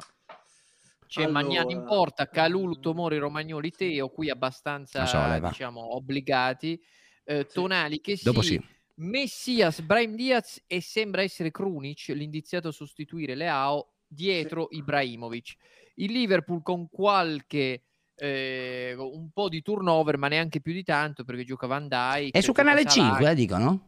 C'è 1.06 1.22
Allora, 1.22 1.42
Magnani 1.42 1.72
in 1.72 1.84
porta, 1.84 2.28
Calulu, 2.28 2.76
mm. 2.76 2.80
Tomori, 2.82 3.16
Romagnoli, 3.16 3.70
Teo, 3.70 4.10
qui 4.10 4.28
abbastanza 4.28 5.06
so, 5.06 5.46
diciamo 5.46 5.96
obbligati. 5.96 6.78
Eh, 7.24 7.46
Sì. 7.48 7.54
Tonali 7.54 8.00
che 8.02 8.18
Dopo 8.22 8.42
sì, 8.42 8.54
sì. 8.54 8.66
Messias, 8.96 9.80
Brahim 9.80 10.14
Diaz 10.14 10.62
e 10.66 10.82
sembra 10.82 11.22
essere 11.22 11.50
Krunic 11.50 12.08
l'indiziato 12.08 12.68
a 12.68 12.72
sostituire 12.72 13.34
Leao 13.34 13.94
dietro 14.06 14.68
Ibrahimovic. 14.70 15.56
Il 15.94 16.12
Liverpool 16.12 16.62
con 16.62 16.90
qualche 16.90 17.84
eh, 18.16 18.94
un 18.98 19.30
po' 19.30 19.48
di 19.48 19.62
turnover, 19.62 20.18
ma 20.18 20.28
neanche 20.28 20.60
più 20.60 20.72
di 20.72 20.82
tanto 20.82 21.24
perché 21.24 21.44
gioca 21.44 21.66
Van 21.66 21.88
Dijk. 21.88 22.34
È 22.34 22.40
su 22.40 22.52
canale 22.52 22.82
Salah. 22.86 23.12
5, 23.16 23.30
eh, 23.30 23.34
dicono? 23.34 23.87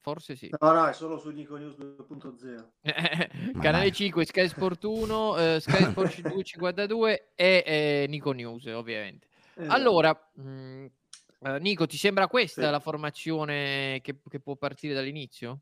Forse 0.00 0.34
sì. 0.36 0.50
No, 0.58 0.72
no, 0.72 0.86
è 0.86 0.92
solo 0.94 1.18
su 1.18 1.30
Nico 1.30 1.56
News 1.56 1.76
2.0. 1.76 2.64
Ma 3.52 3.60
Canale 3.60 3.84
dai. 3.84 3.92
5, 3.92 4.24
Sky 4.24 4.48
Sport 4.48 4.84
1, 4.84 5.36
eh, 5.56 5.60
Sky 5.60 5.84
Sport 5.84 6.20
252 6.22 7.32
e 7.34 7.62
eh, 7.66 8.06
Nico 8.08 8.32
News, 8.32 8.64
ovviamente. 8.66 9.26
Esatto. 9.54 9.74
Allora, 9.74 10.30
mh, 10.34 10.86
eh, 11.40 11.58
Nico, 11.60 11.86
ti 11.86 11.96
sembra 11.98 12.26
questa 12.28 12.62
Sì. 12.64 12.70
la 12.70 12.80
formazione 12.80 14.00
che, 14.02 14.16
che 14.28 14.40
può 14.40 14.56
partire 14.56 14.94
dall'inizio? 14.94 15.60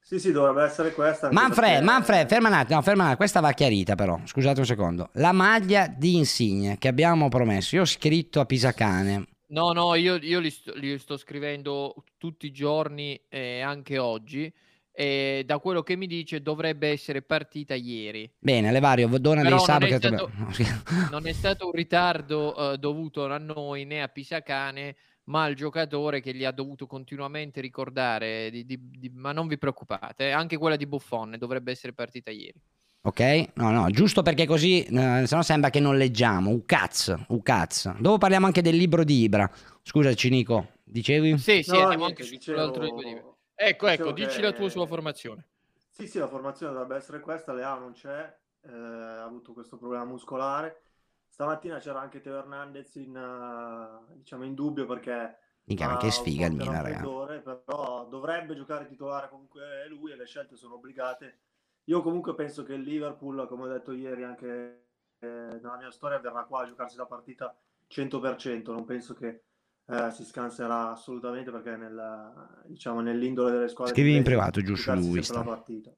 Sì, 0.00 0.18
sì, 0.20 0.32
dovrebbe 0.32 0.62
essere 0.64 0.92
questa. 0.92 1.32
Manfred, 1.32 1.70
perché- 1.70 1.84
Manfred, 1.84 2.28
ferma 2.28 2.48
un 2.48 2.54
attimo, 2.54 2.82
ferma 2.82 2.94
un 3.04 3.04
attimo, 3.06 3.16
questa 3.16 3.40
va 3.40 3.52
chiarita 3.52 3.94
però, 3.94 4.20
scusate 4.22 4.60
un 4.60 4.66
secondo. 4.66 5.08
La 5.14 5.32
maglia 5.32 5.86
di 5.88 6.16
Insigne 6.16 6.76
che 6.76 6.88
abbiamo 6.88 7.28
promesso, 7.30 7.76
io 7.76 7.82
ho 7.82 7.86
scritto 7.86 8.38
a 8.40 8.44
Pisacane, 8.44 9.24
No, 9.46 9.72
no, 9.72 9.94
io, 9.94 10.16
io 10.16 10.40
li, 10.40 10.50
sto, 10.50 10.74
li 10.74 10.98
sto 10.98 11.16
scrivendo 11.16 12.04
tutti 12.16 12.46
i 12.46 12.52
giorni 12.52 13.20
e 13.28 13.60
anche 13.60 13.98
oggi. 13.98 14.52
E 14.96 15.42
da 15.44 15.58
quello 15.58 15.82
che 15.82 15.96
mi 15.96 16.06
dice 16.06 16.40
dovrebbe 16.40 16.88
essere 16.88 17.20
partita 17.22 17.74
ieri. 17.74 18.32
bene, 18.38 18.70
Levario, 18.70 19.08
dona 19.18 19.42
Però 19.42 19.56
dei 19.56 19.64
sub 19.64 19.80
non 19.80 19.82
è 19.82 19.92
stato-. 19.98 20.30
Non 21.10 21.26
è 21.26 21.32
stato 21.32 21.66
un 21.66 21.72
ritardo 21.72 22.72
eh, 22.72 22.78
dovuto 22.78 23.26
a 23.26 23.38
noi 23.38 23.84
né 23.84 24.02
a 24.02 24.08
Pisacane, 24.08 24.96
ma 25.24 25.44
al 25.44 25.54
giocatore 25.54 26.20
che 26.20 26.32
gli 26.32 26.44
ha 26.44 26.52
dovuto 26.52 26.86
continuamente 26.86 27.60
ricordare. 27.60 28.50
di- 28.50 28.64
di- 28.64 28.78
di- 28.80 29.10
ma 29.10 29.32
non 29.32 29.48
vi 29.48 29.58
preoccupate, 29.58 30.28
eh, 30.28 30.30
anche 30.30 30.56
quella 30.56 30.76
di 30.76 30.86
Buffon 30.86 31.34
dovrebbe 31.38 31.72
essere 31.72 31.92
partita 31.92 32.30
ieri. 32.30 32.60
Ok? 33.06 33.48
No, 33.56 33.70
no, 33.70 33.90
giusto 33.90 34.22
perché 34.22 34.46
così, 34.46 34.82
eh, 34.82 35.24
se 35.26 35.36
no 35.36 35.42
sembra 35.42 35.68
che 35.68 35.78
non 35.78 35.98
leggiamo. 35.98 36.48
Un 36.48 36.64
cazzo, 36.64 37.26
un 37.28 37.42
cazzo. 37.42 37.94
Dopo 37.98 38.16
parliamo 38.16 38.46
anche 38.46 38.62
del 38.62 38.76
libro 38.76 39.04
di 39.04 39.20
Ibra. 39.24 39.50
Scusaci 39.82 40.30
Nico, 40.30 40.68
dicevi? 40.82 41.36
Sì, 41.36 41.62
sì, 41.62 41.70
No, 41.72 41.88
anche 41.88 42.22
dicevo- 42.24 42.40
sull'altro 42.40 42.82
libro 42.82 43.02
di- 43.02 43.32
Ecco, 43.56 43.86
ecco, 43.88 44.10
dicevo 44.10 44.12
dici 44.12 44.36
che- 44.36 44.42
la 44.42 44.52
tua 44.52 44.70
sulla 44.70 44.86
formazione. 44.86 45.46
Sì, 45.90 46.06
sì, 46.08 46.18
la 46.18 46.28
formazione 46.28 46.72
dovrebbe 46.72 46.96
essere 46.96 47.20
questa. 47.20 47.52
Leao 47.52 47.78
non 47.78 47.92
c'è, 47.92 48.34
eh, 48.62 48.70
ha 48.72 49.22
avuto 49.24 49.52
questo 49.52 49.76
problema 49.76 50.04
muscolare. 50.04 50.80
Stamattina 51.28 51.78
c'era 51.80 52.00
anche 52.00 52.20
Teo 52.22 52.38
Hernandez 52.38 52.94
in, 52.94 53.14
eh, 53.14 54.14
diciamo 54.16 54.44
in 54.44 54.54
dubbio 54.54 54.86
perché 54.86 55.36
Mica, 55.64 55.88
ma 55.88 55.96
che 55.98 56.10
sfiga 56.10 56.46
il 56.46 56.52
Milan, 56.54 56.72
raga. 56.72 56.88
raffreddore, 56.88 57.40
però 57.40 58.06
dovrebbe 58.08 58.54
giocare 58.56 58.86
titolare 58.86 59.28
comunque 59.28 59.86
lui 59.88 60.10
e 60.12 60.16
le 60.16 60.24
scelte 60.26 60.56
sono 60.56 60.74
obbligate. 60.76 61.38
Io 61.84 62.02
comunque 62.02 62.34
penso 62.34 62.62
che 62.62 62.74
il 62.74 62.82
Liverpool, 62.82 63.46
come 63.46 63.64
ho 63.64 63.68
detto 63.68 63.92
ieri 63.92 64.24
anche 64.24 64.84
eh, 65.18 65.26
nella 65.26 65.76
mia 65.78 65.90
storia, 65.90 66.18
verrà 66.18 66.44
qua 66.44 66.62
a 66.62 66.66
giocarsi 66.66 66.96
la 66.96 67.06
partita 67.06 67.54
100%. 67.88 68.72
Non 68.72 68.84
penso 68.84 69.14
che 69.14 69.42
eh, 69.86 70.10
si 70.10 70.24
scanserà 70.24 70.90
assolutamente 70.90 71.50
perché 71.50 71.76
nel, 71.76 72.62
diciamo, 72.66 73.00
nell'indole 73.00 73.52
delle 73.52 73.68
squadre 73.68 73.92
Scrivi 73.94 74.16
in 74.16 74.22
privato, 74.22 74.60
la 74.60 75.42
partita. 75.42 75.94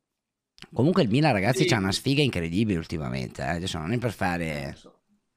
Comunque 0.72 1.02
il 1.02 1.08
Milan, 1.08 1.32
ragazzi, 1.32 1.62
Sì. 1.62 1.68
c'ha 1.68 1.78
una 1.78 1.92
sfiga 1.92 2.22
incredibile 2.22 2.78
ultimamente. 2.78 3.42
eh. 3.42 3.48
Adesso 3.56 3.78
non 3.78 3.92
è 3.92 3.98
per 3.98 4.12
fare 4.12 4.76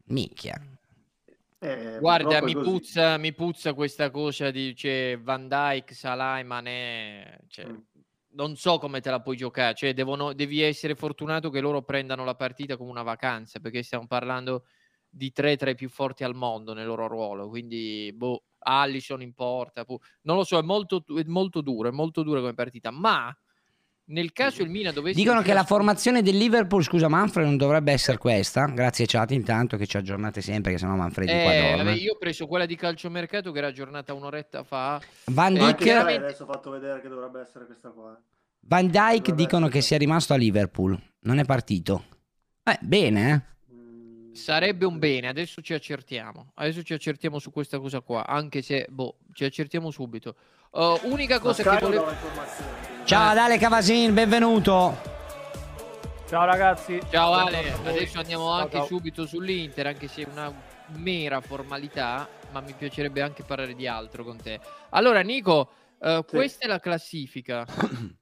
minchia. 0.06 0.60
Eh, 1.62 1.98
Guarda, 2.00 2.42
mi 2.42 2.54
puzza, 2.54 3.18
mi 3.18 3.34
puzza 3.34 3.74
questa 3.74 4.10
cosa 4.10 4.50
di 4.50 4.74
cioè, 4.76 5.20
Van 5.22 5.48
Dyke, 5.48 5.94
Salah 5.94 6.40
e 6.40 6.44
Mané. 6.44 7.42
Cioè, 7.48 7.68
Mm. 7.68 7.76
Non 8.40 8.56
so 8.56 8.78
come 8.78 9.02
te 9.02 9.10
la 9.10 9.20
puoi 9.20 9.36
giocare. 9.36 9.74
Cioè, 9.76 9.94
devono, 9.94 10.32
devi 10.32 10.62
essere 10.62 10.96
fortunato 10.96 11.50
che 11.50 11.60
loro 11.60 11.82
prendano 11.82 12.24
la 12.24 12.36
partita 12.36 12.78
come 12.78 12.90
una 12.90 13.04
vacanza, 13.04 13.60
perché 13.60 13.84
stiamo 13.84 14.08
parlando 14.08 14.64
di 15.10 15.32
tre 15.34 15.58
tra 15.58 15.70
i 15.72 15.76
più 15.76 15.90
forti 15.90 16.24
al 16.24 16.36
mondo 16.36 16.74
nel 16.74 16.86
loro 16.86 17.08
ruolo. 17.08 17.50
Quindi, 17.50 18.14
boh, 18.16 18.44
Allison 18.60 19.22
in 19.22 19.34
porta. 19.34 19.84
pu- 19.84 20.00
Non 20.22 20.38
lo 20.38 20.46
so, 20.46 20.58
è 20.58 20.62
molto, 20.62 21.04
è 21.18 21.24
molto 21.26 21.60
duro, 21.60 21.90
è 21.90 21.92
molto 21.92 22.24
dura 22.24 22.40
come 22.40 22.54
partita. 22.54 22.92
Ma 22.92 23.36
nel 24.06 24.32
caso 24.32 24.62
il 24.64 24.70
Milan 24.70 24.94
dovesse... 24.94 25.20
Dicono 25.20 25.42
che 25.42 25.52
la 25.54 25.66
formazione 25.66 26.22
del 26.22 26.38
Liverpool, 26.38 26.82
scusa 26.82 27.10
Manfred, 27.10 27.46
non 27.46 27.58
dovrebbe 27.58 27.92
essere 27.92 28.18
questa. 28.18 28.66
Grazie 28.68 29.06
chat 29.06 29.32
intanto 29.32 29.76
che 29.76 29.86
ci 29.86 29.98
aggiornate 29.98 30.40
sempre, 30.40 30.72
che 30.72 30.78
sennò 30.78 30.96
Manfredi 30.96 31.30
qua 31.32 31.54
Eh, 31.54 31.62
dorme. 31.62 31.84
vabbè, 31.84 31.96
io 31.98 32.14
ho 32.14 32.18
preso 32.18 32.48
quella 32.48 32.66
di 32.66 32.76
calciomercato 32.78 33.52
che 33.52 33.58
era 33.58 33.68
aggiornata 33.68 34.14
un'oretta 34.14 34.64
fa. 34.64 35.02
Van 35.26 35.56
Eh, 35.56 35.60
Dijk, 35.60 35.88
Anche 35.88 36.16
adesso 36.16 36.44
ho 36.44 36.48
fatto 36.48 36.70
vedere 36.72 37.02
che 37.02 37.10
dovrebbe 37.10 37.42
essere 37.42 37.66
questa 37.66 37.90
qua. 37.90 38.18
Van 38.62 38.88
Dovrebbe 38.88 39.36
dicono 39.36 39.68
che 39.68 39.82
sia 39.82 39.98
rimasto 39.98 40.34
a 40.34 40.38
Liverpool. 40.38 41.00
Non 41.22 41.40
è 41.40 41.46
partito. 41.46 42.06
Eh, 42.64 42.78
bene, 42.82 43.32
eh. 43.34 43.58
Sarebbe 44.36 44.86
un 44.86 45.00
bene, 45.00 45.28
adesso 45.28 45.62
ci 45.62 45.74
accertiamo. 45.74 46.52
Adesso 46.56 46.84
ci 46.84 46.94
accertiamo 46.94 47.40
su 47.40 47.52
questa 47.52 47.80
cosa 47.80 48.02
qua, 48.02 48.26
anche 48.28 48.62
se, 48.62 48.86
boh, 48.90 49.18
ci 49.34 49.44
accertiamo 49.44 49.92
subito. 49.92 50.36
Uh, 50.72 51.00
unica 51.04 51.40
cosa 51.40 51.64
che 51.64 51.80
volevo... 51.80 52.08
Ciao 53.06 53.34
Dale 53.34 53.58
Cavasin, 53.58 54.14
benvenuto. 54.14 54.96
Ciao 56.28 56.46
ragazzi. 56.46 57.00
Ciao 57.10 57.34
Ale, 57.34 57.74
adesso 57.84 58.20
andiamo 58.20 58.46
Ciao, 58.46 58.54
anche 58.54 58.78
ciao. 58.78 58.86
subito 58.86 59.26
sull'Inter, 59.26 59.88
anche 59.88 60.08
se 60.08 60.22
è 60.22 60.28
una 60.32 60.54
mera 60.96 61.42
formalità, 61.42 62.30
ma 62.52 62.62
mi 62.62 62.74
piacerebbe 62.74 63.22
anche 63.24 63.44
parlare 63.44 63.74
di 63.74 63.88
altro 63.88 64.24
con 64.24 64.38
te. 64.38 64.60
Allora, 64.92 65.22
Nico, 65.22 65.72
uh, 65.98 66.18
Sì. 66.18 66.24
questa 66.28 66.66
è 66.66 66.68
la 66.68 66.80
classifica. 66.80 67.66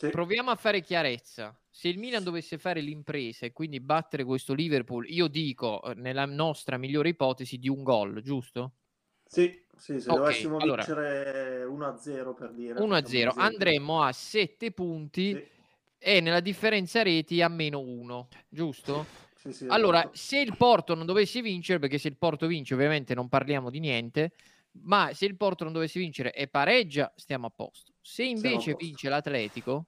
Sì. 0.00 0.10
Proviamo 0.10 0.50
a 0.50 0.56
fare 0.56 0.80
chiarezza. 0.82 1.56
Se 1.68 1.88
il 1.88 1.98
Milan 1.98 2.24
dovesse 2.24 2.58
fare 2.58 2.80
l'impresa 2.80 3.46
e 3.46 3.52
quindi 3.52 3.80
battere 3.80 4.24
questo 4.24 4.54
Liverpool, 4.54 5.08
io 5.08 5.28
dico, 5.28 5.82
eh, 5.84 5.94
nella 5.94 6.26
nostra 6.26 6.76
migliore 6.78 7.10
ipotesi, 7.10 7.58
di 7.58 7.68
un 7.68 7.82
gol, 7.84 8.20
giusto? 8.22 8.74
Sì, 9.24 9.64
sì, 9.76 10.00
se 10.00 10.10
Ok, 10.10 10.12
dovessimo 10.12 10.58
allora. 10.58 10.84
vincere 10.84 11.64
1-0 11.64 12.34
per 12.34 12.52
dire. 12.52 12.82
1 12.82 12.94
a 12.96 13.04
facciamo 13.04 13.06
0. 13.06 13.32
un 13.32 13.38
esempio. 13.38 13.76
Andremo 13.76 14.02
a 14.02 14.12
7 14.12 14.72
punti 14.72 15.32
Sì, 15.32 15.50
e 15.98 16.20
nella 16.20 16.40
differenza 16.40 17.02
reti 17.02 17.42
a 17.42 17.48
meno 17.48 17.80
1, 17.80 18.28
giusto? 18.48 19.12
sì, 19.34 19.52
sì, 19.52 19.66
Allora, 19.66 20.08
esatto. 20.08 20.12
se 20.12 20.40
il 20.40 20.56
Porto 20.56 20.94
non 20.94 21.06
dovesse 21.06 21.42
vincere, 21.42 21.78
perché 21.78 21.98
se 21.98 22.08
il 22.08 22.16
Porto 22.18 22.46
vince 22.46 22.74
ovviamente 22.74 23.14
non 23.14 23.28
parliamo 23.28 23.70
di 23.70 23.78
niente, 23.80 24.32
ma 24.82 25.12
se 25.14 25.26
il 25.26 25.36
Porto 25.36 25.64
non 25.64 25.72
dovesse 25.72 26.00
vincere 26.00 26.32
e 26.34 26.48
pareggia, 26.48 27.12
stiamo 27.16 27.46
a 27.46 27.50
posto. 27.50 27.89
Se 28.02 28.24
invece 28.24 28.74
vince 28.74 29.08
l'Atletico, 29.08 29.86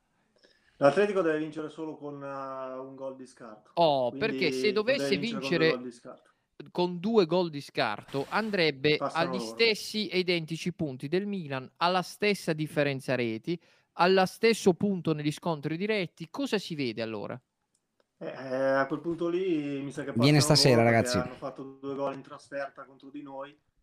L'Atletico 0.76 1.22
deve 1.22 1.38
vincere 1.38 1.68
solo 1.68 1.96
con 1.96 2.14
uh, 2.20 2.84
un 2.84 2.96
gol 2.96 3.14
di 3.14 3.26
scarto. 3.26 3.70
Oh, 3.74 4.08
Quindi 4.10 4.26
perché 4.26 4.50
se 4.50 4.72
dovesse 4.72 5.16
vincere 5.16 5.40
con 5.40 5.40
vincere- 5.40 5.68
due 5.68 5.76
gol 5.76 5.82
di 5.84 5.92
scarto. 5.92 6.30
con 6.72 6.98
due 6.98 7.26
gol 7.26 7.50
di 7.50 7.60
scarto, 7.60 8.26
andrebbe 8.30 8.96
Passano 8.96 9.30
agli 9.30 9.38
loro. 9.38 9.46
stessi 9.54 10.08
e 10.08 10.18
identici 10.18 10.72
punti 10.72 11.06
del 11.08 11.26
Milan, 11.26 11.70
alla 11.76 12.02
stessa 12.02 12.52
differenza 12.52 13.14
reti, 13.14 13.60
allo 13.94 14.26
stesso 14.26 14.74
punto 14.74 15.12
negli 15.12 15.30
scontri 15.30 15.76
diretti. 15.76 16.28
Cosa 16.30 16.58
si 16.58 16.74
vede 16.74 17.00
allora? 17.02 17.40
Eh, 18.18 18.26
eh, 18.26 18.56
a 18.56 18.86
quel 18.86 19.00
punto 19.00 19.28
lì 19.28 19.82
mi 19.82 19.90
sa 19.90 20.04
che 20.04 20.12
Viene 20.14 20.40
stasera, 20.40 20.82
ragazzi. 20.82 21.16
Hanno 21.16 21.34
fatto 21.34 21.78
due 21.80 21.94
gol 21.94 22.14
in 22.14 22.22
trasferta 22.22 22.84
contro 22.84 23.10
di 23.10 23.22
noi. 23.22 23.56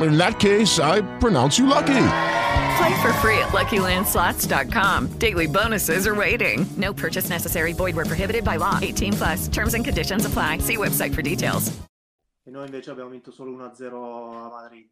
In 0.00 0.16
that 0.18 0.38
case, 0.40 0.78
I 0.80 1.02
pronounce 1.18 1.58
you 1.58 1.66
lucky. 1.66 1.94
Play 2.76 2.94
for 3.00 3.12
free 3.20 3.38
at 3.38 3.52
LuckyLandSlots.com. 3.52 5.18
Daily 5.18 5.46
bonuses 5.46 6.06
are 6.06 6.14
waiting. 6.14 6.66
No 6.76 6.92
purchase 6.92 7.28
necessary. 7.30 7.72
Void 7.72 7.94
where 7.94 8.04
prohibited 8.04 8.42
by 8.44 8.56
law. 8.56 8.78
18 8.82 9.12
plus. 9.12 9.48
Terms 9.48 9.74
and 9.74 9.84
conditions 9.84 10.24
apply. 10.26 10.58
See 10.58 10.76
website 10.76 11.14
for 11.14 11.22
details. 11.22 11.70
E 12.46 12.50
noi 12.50 12.66
invece 12.66 12.90
abbiamo 12.90 13.08
vinto 13.10 13.30
solo 13.30 13.52
1-0 13.52 13.86
a 13.94 14.50
Madrid. 14.50 14.88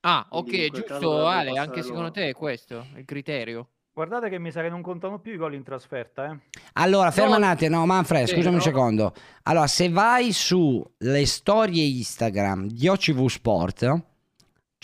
Ah, 0.00 0.26
Quindi 0.28 0.64
ok, 0.66 0.70
giusto 0.72 1.26
Ale, 1.26 1.58
anche 1.58 1.82
secondo 1.82 2.02
loro. 2.02 2.12
te 2.12 2.28
è 2.30 2.32
questo 2.34 2.86
il 2.96 3.04
criterio? 3.04 3.68
Guardate 3.92 4.28
che 4.28 4.38
mi 4.38 4.50
sa 4.50 4.60
che 4.62 4.68
non 4.68 4.82
contano 4.82 5.20
più 5.20 5.32
i 5.32 5.36
gol 5.36 5.54
in 5.54 5.62
trasferta, 5.62 6.30
eh. 6.30 6.38
Allora, 6.74 7.10
ferma 7.10 7.32
No, 7.32 7.36
un 7.38 7.42
attimo, 7.44 7.76
no, 7.78 7.86
Manfred, 7.86 8.26
sì, 8.26 8.34
scusami 8.34 8.54
un 8.54 8.56
no. 8.56 8.60
secondo. 8.62 9.12
Allora, 9.44 9.66
se 9.68 9.88
vai 9.88 10.32
sulle 10.32 11.24
storie 11.26 11.84
Instagram 11.84 12.66
di 12.68 12.88
OCV 12.88 13.26
Sport, 13.26 14.02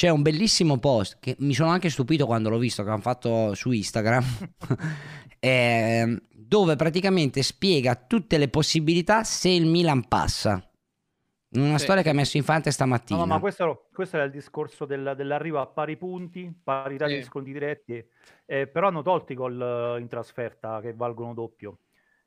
c'è 0.03 0.09
un 0.09 0.23
bellissimo 0.23 0.79
post 0.79 1.19
che 1.21 1.37
mi 1.39 1.55
sono 1.55 1.71
anche 1.71 1.89
stupito 1.89 2.27
quando 2.27 2.51
l'ho 2.51 2.59
visto 2.59 2.83
che 2.83 2.91
hanno 2.91 3.01
fatto 3.01 3.55
su 3.55 3.71
Instagram 3.71 4.25
ehm, 5.39 6.21
dove 6.29 6.75
praticamente 6.75 7.41
spiega 7.45 7.95
tutte 7.95 8.37
le 8.37 8.49
possibilità 8.49 9.23
se 9.23 9.51
il 9.51 9.65
Milan 9.65 10.09
passa. 10.09 10.69
Una 11.51 11.79
Sì. 11.79 11.85
storia 11.85 12.03
che 12.03 12.09
ha 12.09 12.15
messo 12.15 12.37
in 12.37 12.43
fante 12.43 12.73
stamattina. 12.73 13.21
No, 13.21 13.27
ma 13.27 13.39
questo, 13.39 13.87
questo 13.93 14.17
era 14.17 14.25
il 14.25 14.33
discorso 14.33 14.87
del- 14.87 15.15
dell'arrivo 15.17 15.61
a 15.61 15.69
pari 15.69 15.97
punti, 15.97 16.53
parità 16.65 17.07
di 17.07 17.19
Sì. 17.19 17.23
sconti 17.23 17.53
diretti, 17.53 18.05
eh, 18.47 18.67
però 18.67 18.89
hanno 18.89 19.03
tolto 19.03 19.31
i 19.31 19.37
gol 19.37 19.95
eh, 19.97 20.01
in 20.01 20.09
trasferta 20.09 20.81
che 20.81 20.95
valgono 20.95 21.33
doppio. 21.33 21.79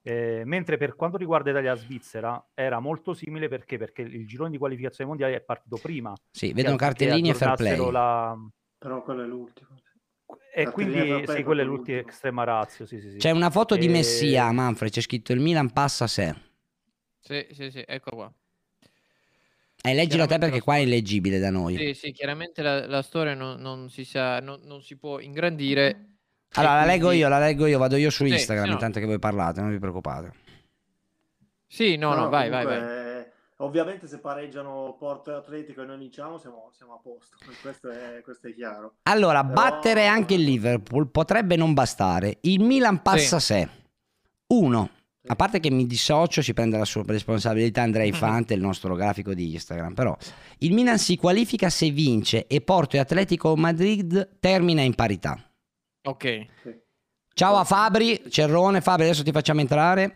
Eh, 0.07 0.43
mentre 0.45 0.77
per 0.77 0.95
quanto 0.95 1.17
riguarda 1.17 1.49
Italia-Svizzera 1.49 2.49
era 2.53 2.79
molto 2.79 3.15
simile 3.15 3.47
perché? 3.47 3.79
Perché 3.79 4.03
il 4.03 4.27
girone 4.27 4.51
di 4.51 4.59
qualificazione 4.59 5.09
mondiale 5.09 5.35
è 5.35 5.41
partito 5.41 5.77
prima. 5.77 6.13
Sì, 6.31 6.53
vedono 6.53 6.75
cartellini 6.75 7.29
e 7.29 7.33
fair 7.33 7.55
play. 7.55 7.91
la- 7.91 8.37
Però 8.77 9.01
quello 9.01 9.23
è 9.23 9.25
l'ultimo. 9.25 9.69
E 10.53 10.61
e 10.61 10.71
quindi 10.71 11.25
sì, 11.25 11.39
è 11.39 11.43
quella 11.43 11.61
è 11.61 11.65
l'ultima 11.65 11.97
l'ultimo. 11.97 12.09
estrema 12.13 12.43
razio. 12.43 12.85
Sì, 12.85 12.99
sì, 12.99 13.09
sì. 13.09 13.17
C'è 13.17 13.31
una 13.31 13.49
foto 13.49 13.75
di 13.75 13.87
E- 13.87 13.89
Messia, 13.89 14.51
Manfred, 14.51 14.91
c'è 14.91 15.01
scritto 15.01 15.33
il 15.33 15.39
Milan 15.39 15.71
passa 15.71 16.05
se. 16.05 16.35
Sì, 17.19 17.47
sì, 17.51 17.71
sì, 17.71 17.83
ecco 17.87 18.11
qua. 18.11 18.31
Eh, 19.83 19.93
leggilo 19.93 20.25
te 20.25 20.37
perché 20.39 20.61
qua 20.61 20.77
è 20.77 20.79
illeggibile 20.79 21.39
da 21.39 21.49
noi. 21.51 21.75
Sì, 21.77 21.93
sì, 21.93 22.11
chiaramente 22.11 22.61
la, 22.61 22.87
la 22.87 23.01
storia 23.01 23.33
non, 23.35 23.59
non 23.59 23.89
si 23.89 24.03
sa, 24.03 24.39
non, 24.39 24.61
non 24.63 24.81
si 24.81 24.97
può 24.97 25.19
ingrandire. 25.19 26.14
Allora, 26.59 26.73
e 26.75 26.79
la 26.79 26.85
leggo 26.85 27.05
quindi- 27.07 27.19
io, 27.23 27.29
la 27.29 27.39
leggo 27.39 27.65
io, 27.65 27.77
vado 27.77 27.95
io 27.95 28.09
su 28.09 28.25
Sì, 28.25 28.31
Instagram 28.31 28.63
sì, 28.65 28.69
no. 28.69 28.75
intanto 28.75 28.99
che 28.99 29.05
voi 29.05 29.19
parlate, 29.19 29.61
non 29.61 29.69
vi 29.71 29.79
preoccupate. 29.79 30.31
Sì, 31.67 31.95
no, 31.97 32.13
no, 32.13 32.29
vai, 32.29 32.49
vai, 32.49 32.63
comunque, 32.63 32.87
vai. 32.87 32.99
eh, 32.99 33.03
Ovviamente 33.59 34.07
se 34.07 34.19
pareggiano 34.19 34.97
Porto 34.99 35.31
e 35.31 35.35
Atletico 35.35 35.81
e 35.81 35.85
noi 35.85 35.97
vinciamo 35.97 36.37
siamo, 36.37 36.71
siamo 36.75 36.93
a 36.95 36.99
posto, 37.01 37.37
questo 37.61 37.89
è, 37.89 38.19
questo 38.21 38.47
è 38.49 38.53
chiaro. 38.53 38.95
Allora, 39.03 39.41
Però- 39.45 39.53
battere 39.53 40.07
anche 40.07 40.33
il 40.33 40.41
Liverpool 40.41 41.07
potrebbe 41.09 41.55
non 41.55 41.73
bastare. 41.73 42.37
Il 42.41 42.61
Milan 42.61 43.01
passa 43.01 43.39
se. 43.39 43.69
Uno, 44.47 44.89
a 45.27 45.35
parte 45.37 45.59
che 45.61 45.71
mi 45.71 45.87
dissocio, 45.87 46.41
ci 46.41 46.53
prende 46.53 46.77
la 46.77 46.83
sua 46.85 47.03
responsabilità 47.07 47.81
Andrea 47.81 48.05
Infante, 48.05 48.53
il 48.53 48.61
nostro 48.61 48.93
grafico 48.93 49.33
di 49.33 49.53
Instagram, 49.53 49.93
però 49.93 50.15
il 50.59 50.73
Milan 50.73 50.99
si 50.99 51.15
qualifica 51.15 51.69
se 51.69 51.89
vince 51.91 52.47
e 52.47 52.59
Porto 52.61 52.97
e 52.97 52.99
Atletico 52.99 53.55
Madrid 53.55 54.37
termina 54.41 54.81
in 54.81 54.95
parità. 54.95 55.41
Ok. 56.05 56.45
Ciao 57.33 57.55
a 57.55 57.63
Fabri, 57.63 58.23
Cerrone, 58.29 58.79
Fabri, 58.81 59.05
adesso 59.05 59.23
ti 59.23 59.31
facciamo 59.31 59.59
entrare. 59.59 60.15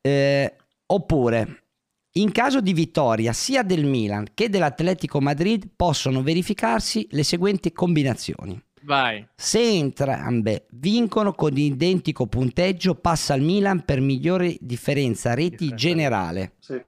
Eh, 0.00 0.56
oppure, 0.86 1.64
in 2.12 2.30
caso 2.30 2.60
di 2.60 2.72
vittoria 2.72 3.32
sia 3.32 3.62
del 3.62 3.84
Milan 3.84 4.28
che 4.32 4.48
dell'Atletico 4.48 5.20
Madrid 5.20 5.68
possono 5.74 6.22
verificarsi 6.22 7.06
le 7.10 7.24
seguenti 7.24 7.72
combinazioni. 7.72 8.62
Vai. 8.82 9.26
Se 9.34 9.60
entrambe 9.60 10.66
vincono 10.72 11.32
con 11.32 11.56
identico 11.56 12.26
punteggio, 12.26 12.94
passa 12.94 13.34
il 13.34 13.42
Milan 13.42 13.84
per 13.84 14.00
migliore 14.00 14.56
differenza 14.60 15.34
reti 15.34 15.74
generale. 15.74 16.52
Sì. 16.60 16.80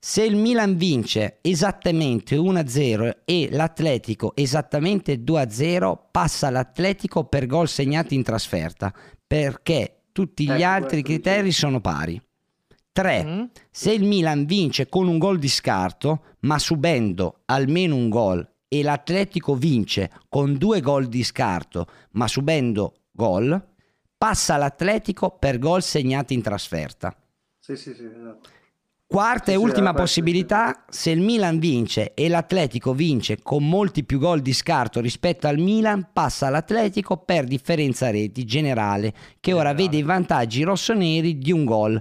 Se 0.00 0.22
il 0.22 0.36
Milan 0.36 0.76
vince 0.76 1.38
esattamente 1.40 2.36
1-0 2.36 3.16
e 3.24 3.48
l'Atletico 3.50 4.32
esattamente 4.36 5.16
2-0, 5.16 5.98
passa 6.12 6.50
l'Atletico 6.50 7.24
per 7.24 7.46
gol 7.46 7.66
segnati 7.66 8.14
in 8.14 8.22
trasferta, 8.22 8.94
perché 9.26 10.04
tutti 10.12 10.44
gli 10.44 10.50
Ecco, 10.50 10.64
altri 10.64 11.02
criteri 11.02 11.50
sono 11.50 11.80
pari. 11.80 12.20
3. 12.92 13.24
Mm? 13.24 13.44
Se 13.72 13.92
il 13.92 14.04
Milan 14.04 14.44
vince 14.44 14.88
con 14.88 15.08
un 15.08 15.18
gol 15.18 15.38
di 15.38 15.48
scarto, 15.48 16.36
ma 16.40 16.60
subendo 16.60 17.40
almeno 17.46 17.96
un 17.96 18.08
gol, 18.08 18.48
e 18.68 18.82
l'Atletico 18.84 19.56
vince 19.56 20.12
con 20.28 20.56
due 20.56 20.80
gol 20.80 21.08
di 21.08 21.24
scarto, 21.24 21.86
ma 22.12 22.28
subendo 22.28 23.00
gol, 23.10 23.60
passa 24.16 24.56
l'Atletico 24.56 25.30
per 25.38 25.58
gol 25.58 25.82
segnati 25.82 26.34
in 26.34 26.42
trasferta. 26.42 27.16
Sì, 27.58 27.74
sì, 27.74 27.94
sì, 27.94 28.04
esatto. 28.04 28.56
Quarta 29.10 29.44
Sì, 29.46 29.52
e 29.52 29.56
sì, 29.56 29.64
ultima 29.64 29.94
possibilità, 29.94 30.84
se 30.86 31.10
il 31.10 31.22
Milan 31.22 31.58
vince 31.58 32.12
e 32.12 32.28
l'Atletico 32.28 32.92
vince 32.92 33.38
con 33.42 33.66
molti 33.66 34.04
più 34.04 34.18
gol 34.18 34.40
di 34.42 34.52
scarto 34.52 35.00
rispetto 35.00 35.46
al 35.46 35.56
Milan, 35.56 36.10
passa 36.12 36.50
l'Atletico 36.50 37.16
per 37.16 37.44
differenza 37.46 38.10
reti 38.10 38.44
generale, 38.44 39.14
che 39.40 39.54
ora 39.54 39.72
vede 39.72 39.96
i 39.96 40.02
vantaggi 40.02 40.62
rossoneri 40.62 41.38
di 41.38 41.52
un 41.52 41.64
gol. 41.64 41.98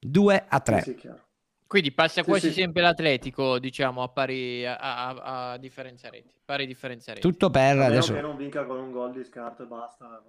2 0.00 0.44
a 0.48 0.60
3. 0.60 0.80
Sì, 0.80 0.96
sì. 0.98 1.10
Quindi 1.66 1.92
passa 1.92 2.22
Sì, 2.22 2.28
quasi 2.30 2.48
sì. 2.48 2.60
sempre 2.62 2.80
l'Atletico, 2.80 3.58
diciamo, 3.58 4.02
a 4.02 4.08
pari 4.08 4.64
a, 4.64 4.76
a- 4.78 5.50
a 5.52 5.56
differenza 5.58 6.08
reti. 6.08 6.32
Pari 6.42 6.66
differenza 6.66 7.12
reti. 7.12 7.28
Tutto 7.28 7.50
per 7.50 7.78
adesso. 7.80 8.14
che 8.14 8.22
non 8.22 8.38
vinca 8.38 8.64
con 8.64 8.78
un 8.78 8.90
gol 8.90 9.12
di 9.12 9.22
scarto 9.24 9.64
e 9.64 9.66
basta, 9.66 10.22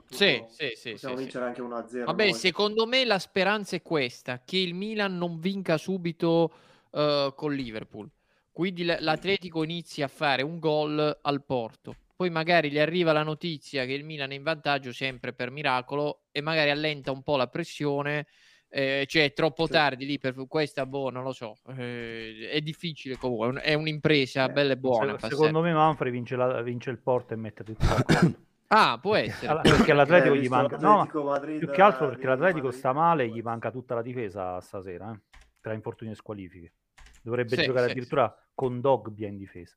punto 0.00 0.14
Sì, 0.16 0.44
sì, 0.48 0.72
sì, 0.76 0.90
possiamo 0.92 1.16
sì, 1.16 1.22
vincere 1.22 1.44
anche 1.46 1.60
1-0. 1.62 2.04
Vabbè, 2.04 2.24
noi. 2.24 2.32
secondo 2.34 2.86
me 2.86 3.04
la 3.04 3.18
speranza 3.18 3.76
è 3.76 3.82
questa, 3.82 4.42
che 4.44 4.56
il 4.58 4.74
Milan 4.74 5.16
non 5.16 5.38
vinca 5.38 5.76
subito 5.78 6.52
eh, 6.92 7.32
con 7.36 7.52
Liverpool. 7.52 8.08
Quindi 8.52 8.84
l- 8.84 8.96
l'Atletico 9.00 9.62
inizia 9.62 10.06
a 10.06 10.08
fare 10.08 10.42
un 10.42 10.58
gol 10.58 11.18
al 11.22 11.44
Porto. 11.44 11.94
Poi 12.16 12.30
magari 12.30 12.70
gli 12.72 12.78
arriva 12.80 13.12
la 13.12 13.22
notizia 13.22 13.84
che 13.84 13.92
il 13.92 14.02
Milan 14.02 14.32
è 14.32 14.34
in 14.34 14.42
vantaggio 14.42 14.92
sempre 14.92 15.32
per 15.32 15.50
miracolo 15.52 16.22
e 16.32 16.40
magari 16.40 16.70
allenta 16.70 17.12
un 17.12 17.22
po' 17.22 17.36
la 17.36 17.46
pressione. 17.48 18.26
eh, 18.70 19.06
cioè 19.08 19.24
è 19.24 19.32
troppo 19.32 19.64
Sì. 19.64 19.72
tardi 19.72 20.04
lì 20.04 20.18
per 20.18 20.34
questa, 20.46 20.84
boh, 20.84 21.08
non 21.08 21.22
lo 21.22 21.32
so. 21.32 21.56
eh, 21.78 22.50
è 22.50 22.60
difficile 22.60 23.16
comunque, 23.16 23.46
è 23.46 23.48
un- 23.50 23.60
è 23.62 23.72
un'impresa 23.74 24.44
Eh, 24.44 24.52
bella 24.52 24.72
e 24.74 24.76
buona. 24.76 25.18
Secondo 25.18 25.62
sempre. 25.62 25.62
me 25.62 25.72
Manfred 25.72 26.12
vince, 26.12 26.36
la- 26.36 26.60
vince 26.60 26.90
il 26.90 26.98
Porto 26.98 27.32
e 27.32 27.36
mette 27.36 27.64
tutti 27.64 27.86
d'accordo. 27.86 28.38
Ah, 28.68 28.98
può 29.00 29.14
essere. 29.16 29.56
Può 29.56 29.60
perché 29.62 29.92
all'Atletico 29.92 30.34
Eh, 30.34 30.36
gli 30.36 30.48
visto 30.48 30.48
manca 30.48 30.76
no, 30.78 31.06
l'Atletico 31.06 31.22
Madrid, 31.24 31.56
più 31.56 31.68
che 31.70 31.82
altro 31.82 32.06
eh, 32.06 32.08
perché 32.08 32.26
l'Atletico 32.26 32.70
Madrid, 32.70 32.70
sta 32.70 32.92
male 32.92 33.24
e 33.24 33.28
gli 33.28 33.42
manca 33.42 33.70
tutta 33.70 33.94
la 33.94 34.02
difesa 34.02 34.60
stasera 34.60 35.12
eh, 35.12 35.20
tra 35.60 35.72
infortuni 35.74 36.10
e 36.12 36.14
squalifiche 36.14 36.72
dovrebbe 37.20 37.56
Sì, 37.56 37.62
giocare 37.62 37.86
sì, 37.86 37.90
addirittura 37.90 38.32
con 38.54 38.80
Dogbia 38.80 39.28
in 39.28 39.36
difesa 39.36 39.76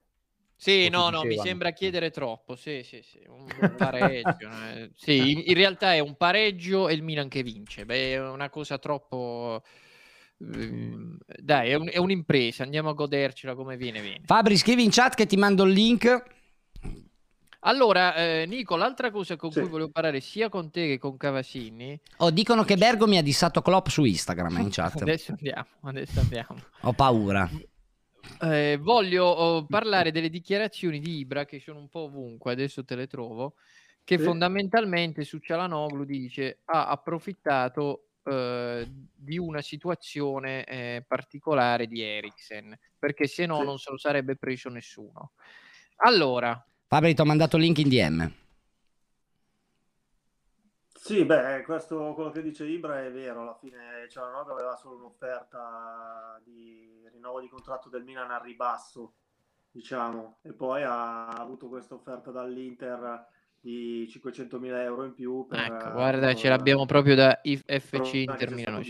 Sì, 0.56 0.90
no, 0.90 1.10
no, 1.10 1.26
mi 1.26 1.38
sembra 1.38 1.72
chiedere 1.72 2.12
troppo. 2.12 2.56
Sì, 2.56 2.84
sì, 2.84 3.02
sì, 3.02 3.24
un, 3.28 3.52
un 3.58 3.74
pareggio. 3.76 4.48
eh. 4.48 4.92
Sì, 4.94 5.32
in, 5.32 5.42
in 5.46 5.54
realtà 5.56 5.94
è 5.96 6.00
un 6.00 6.16
pareggio 6.16 6.88
e 6.88 6.94
il 6.94 7.02
Milan 7.02 7.30
che 7.30 7.42
vince. 7.42 7.84
Beh, 7.86 8.14
è 8.14 8.30
una 8.30 8.50
cosa 8.52 8.78
troppo... 8.78 9.64
ehm, 10.40 11.18
Dai, 11.26 11.72
è, 11.72 11.74
un- 11.76 11.90
è 11.92 11.98
un'impresa, 11.98 12.62
andiamo 12.64 12.90
a 12.90 12.94
godercela 12.94 13.56
come 13.56 13.76
viene, 13.76 14.02
viene. 14.02 14.26
Fabri, 14.26 14.58
scrivi 14.58 14.84
in 14.84 14.90
chat 14.92 15.16
che 15.16 15.26
ti 15.26 15.38
mando 15.38 15.64
il 15.64 15.74
link. 15.74 16.24
Allora, 17.64 18.16
eh, 18.16 18.46
Nico, 18.48 18.76
l'altra 18.76 19.12
cosa 19.12 19.36
con 19.36 19.52
Sì. 19.52 19.60
cui 19.62 19.70
volevo 19.70 19.92
parlare 19.92 20.20
sia 20.20 20.50
con 20.50 20.72
te 20.72 20.88
che 20.88 20.98
con 20.98 21.16
Cavasini, 21.18 22.00
Oh, 22.18 22.32
dicono 22.32 22.64
che 22.64 22.76
Bergo 22.76 23.08
mi 23.08 23.18
ha 23.18 23.22
dissato 23.24 23.62
Klopp 23.62 23.88
su 23.88 24.04
Instagram 24.04 24.58
eh, 24.58 24.62
in 24.62 24.70
chat. 24.72 25.02
adesso 25.02 25.32
andiamo, 25.32 25.68
adesso 25.84 26.20
andiamo. 26.20 26.56
Ho 26.82 26.94
paura. 26.94 27.50
Eh, 28.44 28.78
voglio 28.82 29.26
oh, 29.26 29.66
parlare 29.66 30.12
delle 30.12 30.30
dichiarazioni 30.30 31.00
di 31.00 31.18
Ibra 31.20 31.46
che 31.46 31.60
sono 31.60 31.80
un 31.80 31.90
po' 31.90 32.02
ovunque, 32.02 32.52
adesso 32.52 32.84
te 32.84 32.96
le 32.96 33.06
trovo, 33.08 33.56
che 34.04 34.18
Sì. 34.18 34.24
fondamentalmente 34.24 35.24
su 35.24 35.38
Cialanoglu 35.38 36.04
dice 36.06 36.62
ha 36.66 36.88
approfittato 36.88 38.08
eh, 38.24 38.88
di 38.90 39.38
una 39.38 39.62
situazione 39.62 40.64
eh, 40.66 41.04
particolare 41.08 41.86
di 41.86 42.02
Eriksen, 42.02 42.76
perché 42.98 43.28
se 43.28 43.46
no 43.46 43.60
Sì. 43.60 43.66
non 43.66 43.78
se 43.78 43.92
lo 43.92 43.98
sarebbe 43.98 44.36
preso 44.36 44.70
nessuno. 44.70 45.34
Allora, 46.04 46.64
Fabri, 46.92 47.14
ti 47.14 47.22
ho 47.22 47.26
mandato 47.26 47.56
il 47.56 47.64
link 47.64 47.78
in 47.78 47.88
DM. 47.88 48.32
Sì, 50.94 51.24
beh, 51.24 51.64
questo 51.64 52.14
quello 52.14 52.32
che 52.32 52.42
dice 52.42 52.66
Ibra 52.66 53.02
è 53.02 53.10
vero, 53.10 53.44
alla 53.44 53.58
fine 53.58 54.10
Cialanoglu 54.10 54.52
aveva 54.52 54.76
solo 54.76 54.98
un'offerta 54.98 56.42
di 56.44 57.08
rinnovo 57.10 57.40
di 57.40 57.48
contratto 57.48 57.88
del 57.88 58.04
Milan 58.04 58.30
al 58.30 58.42
ribasso, 58.42 59.14
diciamo, 59.72 60.40
e 60.42 60.52
poi 60.52 60.84
ha 60.84 61.28
avuto 61.28 61.70
questa 61.70 61.96
offerta 61.96 62.30
dall'Inter 62.30 63.26
di 63.62 64.06
500.000 64.10 64.82
euro 64.82 65.06
in 65.06 65.14
più 65.14 65.46
per, 65.48 65.60
ecco, 65.60 65.92
guarda, 65.94 66.28
per- 66.28 66.36
ce 66.36 66.50
l'abbiamo 66.50 66.86
proprio 66.86 67.16
da 67.16 67.40
FC 67.42 68.12
Inter 68.16 68.52
Milano. 68.52 68.82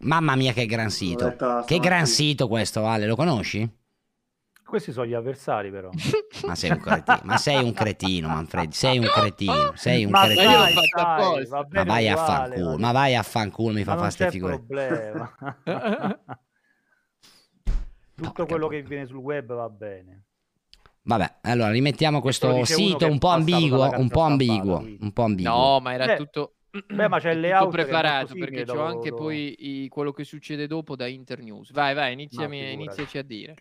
Mamma 0.00 0.36
mia 0.36 0.54
che 0.54 0.64
gran 0.64 0.88
sito. 0.88 1.36
Che 1.66 1.78
gran 1.80 2.06
sito 2.06 2.48
questo, 2.48 2.86
Ale, 2.86 3.06
lo 3.06 3.14
conosci? 3.14 3.79
Questi 4.70 4.92
sono 4.92 5.06
gli 5.06 5.12
avversari 5.14 5.70
però 5.70 5.90
Ma 6.46 6.54
sei 6.54 6.70
un 6.70 6.80
cretino, 6.80 7.20
ma 7.24 7.36
sei 7.36 7.62
un 7.62 7.72
cretino, 7.72 8.28
Manfredi, 8.28 8.72
sei 8.72 8.98
un 8.98 9.04
cretino, 9.06 9.72
sei 9.76 10.04
un 10.04 10.12
ma 10.12 10.20
cretino. 10.20 10.44
dai, 10.44 10.74
dai, 10.94 11.46
va 11.46 11.66
Ma 11.72 11.84
vai 11.84 12.08
a 12.08 12.12
uguale, 12.12 12.16
fanculo, 12.16 12.70
ma- 12.70 12.78
ma 12.78 12.92
vai 12.92 13.14
a 13.16 13.22
fanculo, 13.22 13.74
mi 13.74 13.84
fa 13.84 13.96
fare 13.96 14.10
ste 14.10 14.24
c'è 14.24 14.30
figure. 14.30 14.52
problema 14.56 15.34
tutto 18.14 18.32
Porca 18.34 18.46
quello 18.46 18.68
che 18.68 18.82
viene 18.82 19.06
sul 19.06 19.16
web 19.16 19.54
va 19.54 19.68
bene 19.68 20.22
Vabbè, 21.02 21.38
allora 21.42 21.70
rimettiamo 21.70 22.20
questo 22.20 22.64
sito 22.64 23.06
un 23.06 23.18
po' 23.18 23.28
ambiguo, 23.28 23.98
un 23.98 24.08
po' 24.08 24.20
ambiguo, 24.20 24.76
un 25.00 25.12
po' 25.12 25.22
ambiguo. 25.22 25.52
No, 25.52 25.80
ma 25.80 25.94
era 25.94 26.06
Beh, 26.06 26.16
tutto... 26.18 26.54
beh, 26.86 27.08
ma 27.08 27.18
c'è 27.18 27.34
che 27.40 27.52
è 27.56 27.68
preparato 27.68 28.34
perché 28.36 28.64
c'ho 28.64 28.80
anche 28.80 29.08
lo- 29.08 29.16
poi 29.16 29.84
i- 29.84 29.88
quello 29.88 30.12
che 30.12 30.24
succede 30.24 30.66
dopo 30.66 30.94
da 30.94 31.06
Internews. 31.06 31.72
Vai, 31.72 31.94
vai, 31.94 32.12
iniziami, 32.12 32.72
iniziaci 32.72 33.18
a 33.18 33.22
dire. 33.22 33.54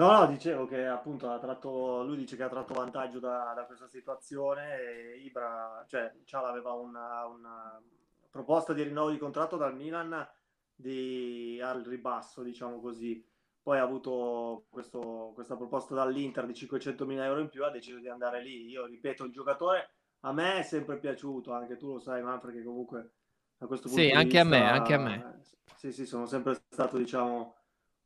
No, 0.00 0.12
no, 0.12 0.26
dicevo 0.26 0.64
che 0.64 0.86
appunto 0.86 1.30
ha 1.30 1.38
tratto, 1.38 2.02
lui 2.04 2.16
dice 2.16 2.34
che 2.34 2.42
ha 2.42 2.48
tratto 2.48 2.72
vantaggio 2.72 3.18
da, 3.18 3.52
da 3.54 3.66
questa 3.66 3.86
situazione 3.86 4.80
e 4.80 5.18
Ibra, 5.18 5.84
cioè, 5.86 6.10
Ciala 6.24 6.48
aveva 6.48 6.72
una, 6.72 7.26
una 7.26 7.82
proposta 8.30 8.72
di 8.72 8.82
rinnovo 8.82 9.10
di 9.10 9.18
contratto 9.18 9.58
dal 9.58 9.76
Milan 9.76 10.26
di, 10.74 11.60
al 11.62 11.82
ribasso, 11.82 12.42
diciamo 12.42 12.80
così. 12.80 13.22
Poi 13.62 13.76
ha 13.76 13.82
avuto 13.82 14.64
questo, 14.70 15.32
questa 15.34 15.54
proposta 15.54 15.94
dall'Inter 15.94 16.46
di 16.46 16.54
500.000 16.54 17.22
euro 17.22 17.40
in 17.40 17.50
più, 17.50 17.62
ha 17.62 17.70
deciso 17.70 17.98
di 17.98 18.08
andare 18.08 18.42
lì. 18.42 18.70
Io 18.70 18.86
ripeto, 18.86 19.24
il 19.24 19.32
giocatore 19.32 19.90
a 20.20 20.32
me 20.32 20.60
è 20.60 20.62
sempre 20.62 20.98
piaciuto, 20.98 21.52
anche 21.52 21.76
tu 21.76 21.92
lo 21.92 21.98
sai, 21.98 22.22
Manfred, 22.22 22.54
che 22.56 22.62
comunque 22.62 23.10
da 23.58 23.66
questo 23.66 23.88
punto 23.88 24.02
Sì, 24.02 24.10
anche 24.12 24.38
a 24.38 24.44
me, 24.44 24.60
vista- 24.60 24.72
anche 24.72 24.94
a 24.94 24.98
me. 24.98 25.40
Sì, 25.76 25.92
sì, 25.92 26.06
sono 26.06 26.24
sempre 26.24 26.58
stato, 26.70 26.96
diciamo, 26.96 27.59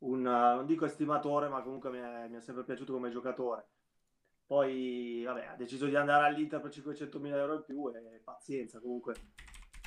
un, 0.05 0.23
non 0.23 0.67
dico 0.67 0.85
estimatore, 0.85 1.49
ma 1.49 1.62
comunque 1.62 1.90
mi 1.90 1.99
è, 1.99 2.29
mi 2.29 2.37
è 2.37 2.40
sempre 2.40 2.64
piaciuto 2.64 2.93
come 2.93 3.11
giocatore. 3.11 3.67
Poi, 4.47 5.23
vabbè, 5.25 5.47
ha 5.47 5.55
deciso 5.57 5.87
di 5.87 5.97
andare 5.97 6.27
all'Inter 6.27 6.61
per 6.61 6.71
500.000 6.71 7.37
euro 7.37 7.55
in 7.55 7.64
più 7.64 7.88
e 7.88 8.21
pazienza, 8.23 8.79
comunque. 8.81 9.14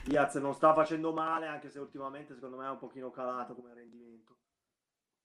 Diaz 0.04 0.36
non 0.36 0.54
sta 0.54 0.74
facendo 0.74 1.12
male, 1.14 1.48
anche 1.48 1.70
se 1.70 1.80
ultimamente 1.80 2.34
secondo 2.34 2.58
me 2.58 2.66
è 2.66 2.70
un 2.70 2.78
pochino 2.78 3.12
calato 3.12 3.54
come 3.54 3.74
rendimento. 3.74 4.36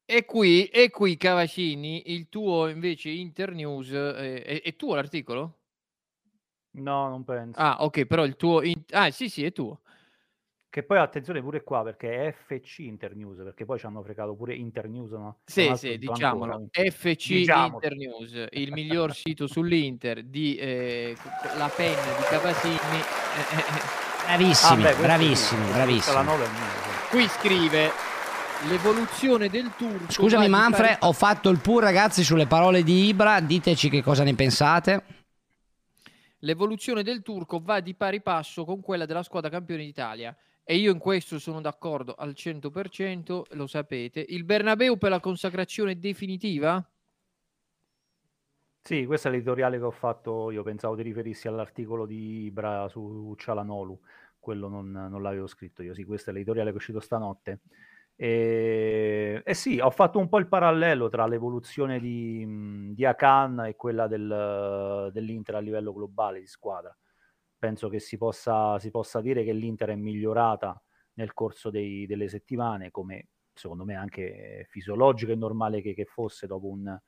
E 0.04 0.24
qui, 0.24 0.66
e 0.66 0.90
qui 0.90 1.16
Cavacini, 1.16 2.12
il 2.12 2.28
tuo 2.28 2.68
invece 2.68 3.08
Internews, 3.08 3.90
eh, 3.92 4.42
è, 4.42 4.62
è 4.62 4.76
tuo 4.76 4.94
l'articolo? 4.94 5.58
No, 6.74 7.08
non 7.08 7.24
penso. 7.24 7.58
Ah, 7.60 7.76
ok, 7.80 8.04
però 8.06 8.24
il 8.24 8.36
tuo... 8.36 8.62
in- 8.62 8.82
Ah, 8.90 9.10
sì, 9.10 9.28
sì, 9.28 9.44
è 9.44 9.52
tuo. 9.52 9.80
Che 10.72 10.82
poi 10.84 10.96
attenzione 10.96 11.42
pure 11.42 11.62
qua 11.62 11.82
perché 11.82 12.28
è 12.28 12.32
FC 12.46 12.78
Internews, 12.78 13.42
perché 13.42 13.66
poi 13.66 13.78
ci 13.78 13.84
hanno 13.84 14.02
fregato 14.02 14.34
pure 14.34 14.54
Internews. 14.54 15.10
No? 15.10 15.40
Sì, 15.44 15.70
sì, 15.76 15.98
diciamolo. 15.98 16.52
ancora. 16.54 16.90
FC 16.90 17.26
Diciamolo. 17.26 17.74
Internews, 17.74 18.46
il 18.52 18.72
miglior 18.72 19.14
sito 19.14 19.46
sull'Inter 19.46 20.22
di 20.22 20.56
eh, 20.56 21.14
la 21.58 21.68
penna 21.68 22.00
di 22.16 22.22
Cavacini. 22.26 22.74
eh. 22.74 24.00
Bravissimi, 24.24 24.82
Ah, 24.86 24.92
beh, 24.92 24.94
bravissimi, 24.94 25.66
sì, 25.66 25.72
bravissimi. 25.72 26.14
La 26.14 26.22
9 26.22 26.42
è 26.42 26.48
mia, 26.48 26.68
sì. 26.70 27.08
Qui 27.10 27.28
scrive 27.28 27.90
l'evoluzione 28.66 29.50
del 29.50 29.72
turco. 29.76 30.10
Scusami 30.10 30.48
Manfred, 30.48 30.86
pari- 30.86 30.96
ho 31.00 31.12
fatto 31.12 31.50
il 31.50 31.58
pur 31.60 31.82
ragazzi 31.82 32.24
sulle 32.24 32.46
parole 32.46 32.82
di 32.82 33.08
Ibra, 33.08 33.40
diteci 33.40 33.90
che 33.90 34.02
cosa 34.02 34.24
ne 34.24 34.34
pensate. 34.34 35.04
L'evoluzione 36.38 37.02
del 37.02 37.20
turco 37.20 37.60
va 37.62 37.80
di 37.80 37.94
pari 37.94 38.22
passo 38.22 38.64
con 38.64 38.80
quella 38.80 39.04
della 39.04 39.22
squadra 39.22 39.50
campione 39.50 39.84
d'Italia. 39.84 40.34
E 40.64 40.76
io 40.76 40.90
in 40.90 40.98
questo 40.98 41.38
sono 41.38 41.60
d'accordo 41.60 42.14
al 42.14 42.34
100%, 42.34 43.44
lo 43.50 43.66
sapete. 43.68 44.24
Il 44.28 44.44
Bernabeu 44.44 44.96
per 44.96 45.10
la 45.10 45.20
consacrazione 45.20 45.98
definitiva? 45.98 46.84
Sì, 48.84 49.06
questo 49.06 49.28
è 49.28 49.30
l'editoriale 49.30 49.78
che 49.78 49.84
ho 49.84 49.90
fatto 49.92 50.50
io, 50.50 50.62
pensavo 50.64 50.96
ti 50.96 51.02
riferissi 51.02 51.46
all'articolo 51.46 52.04
di 52.04 52.44
Ibra 52.46 52.88
su 52.88 53.32
Cialanolu, 53.38 54.00
quello 54.40 54.66
non, 54.68 54.90
non 54.90 55.22
l'avevo 55.22 55.46
scritto 55.46 55.82
io, 55.84 55.94
sì, 55.94 56.02
questo 56.04 56.30
è 56.30 56.32
l'editoriale 56.32 56.70
che 56.70 56.74
è 56.74 56.78
uscito 56.78 56.98
stanotte. 56.98 57.60
E, 58.16 59.40
e 59.44 59.54
sì, 59.54 59.78
ho 59.78 59.90
fatto 59.90 60.18
un 60.18 60.28
po' 60.28 60.38
il 60.38 60.48
parallelo 60.48 61.08
tra 61.08 61.26
l'evoluzione 61.26 62.00
di, 62.00 62.92
di 62.92 63.04
Akan 63.04 63.66
e 63.66 63.76
quella 63.76 64.08
del- 64.08 65.10
dell'Inter 65.12 65.54
a 65.56 65.58
livello 65.60 65.92
globale 65.92 66.40
di 66.40 66.46
squadra. 66.46 66.94
Penso 67.62 67.88
che 67.88 68.00
si 68.00 68.16
possa, 68.16 68.76
si 68.80 68.90
possa 68.90 69.20
dire 69.20 69.44
che 69.44 69.52
l'Inter 69.52 69.90
è 69.90 69.94
migliorata 69.94 70.82
nel 71.12 71.32
corso 71.32 71.70
dei- 71.70 72.06
delle 72.06 72.26
settimane, 72.26 72.90
come 72.90 73.28
secondo 73.54 73.84
me 73.84 73.94
anche 73.94 74.66
fisiologico 74.68 75.30
e 75.30 75.36
normale 75.36 75.80
che, 75.80 75.94
che 75.94 76.04
fosse 76.04 76.48
dopo 76.48 76.66
un, 76.66 76.98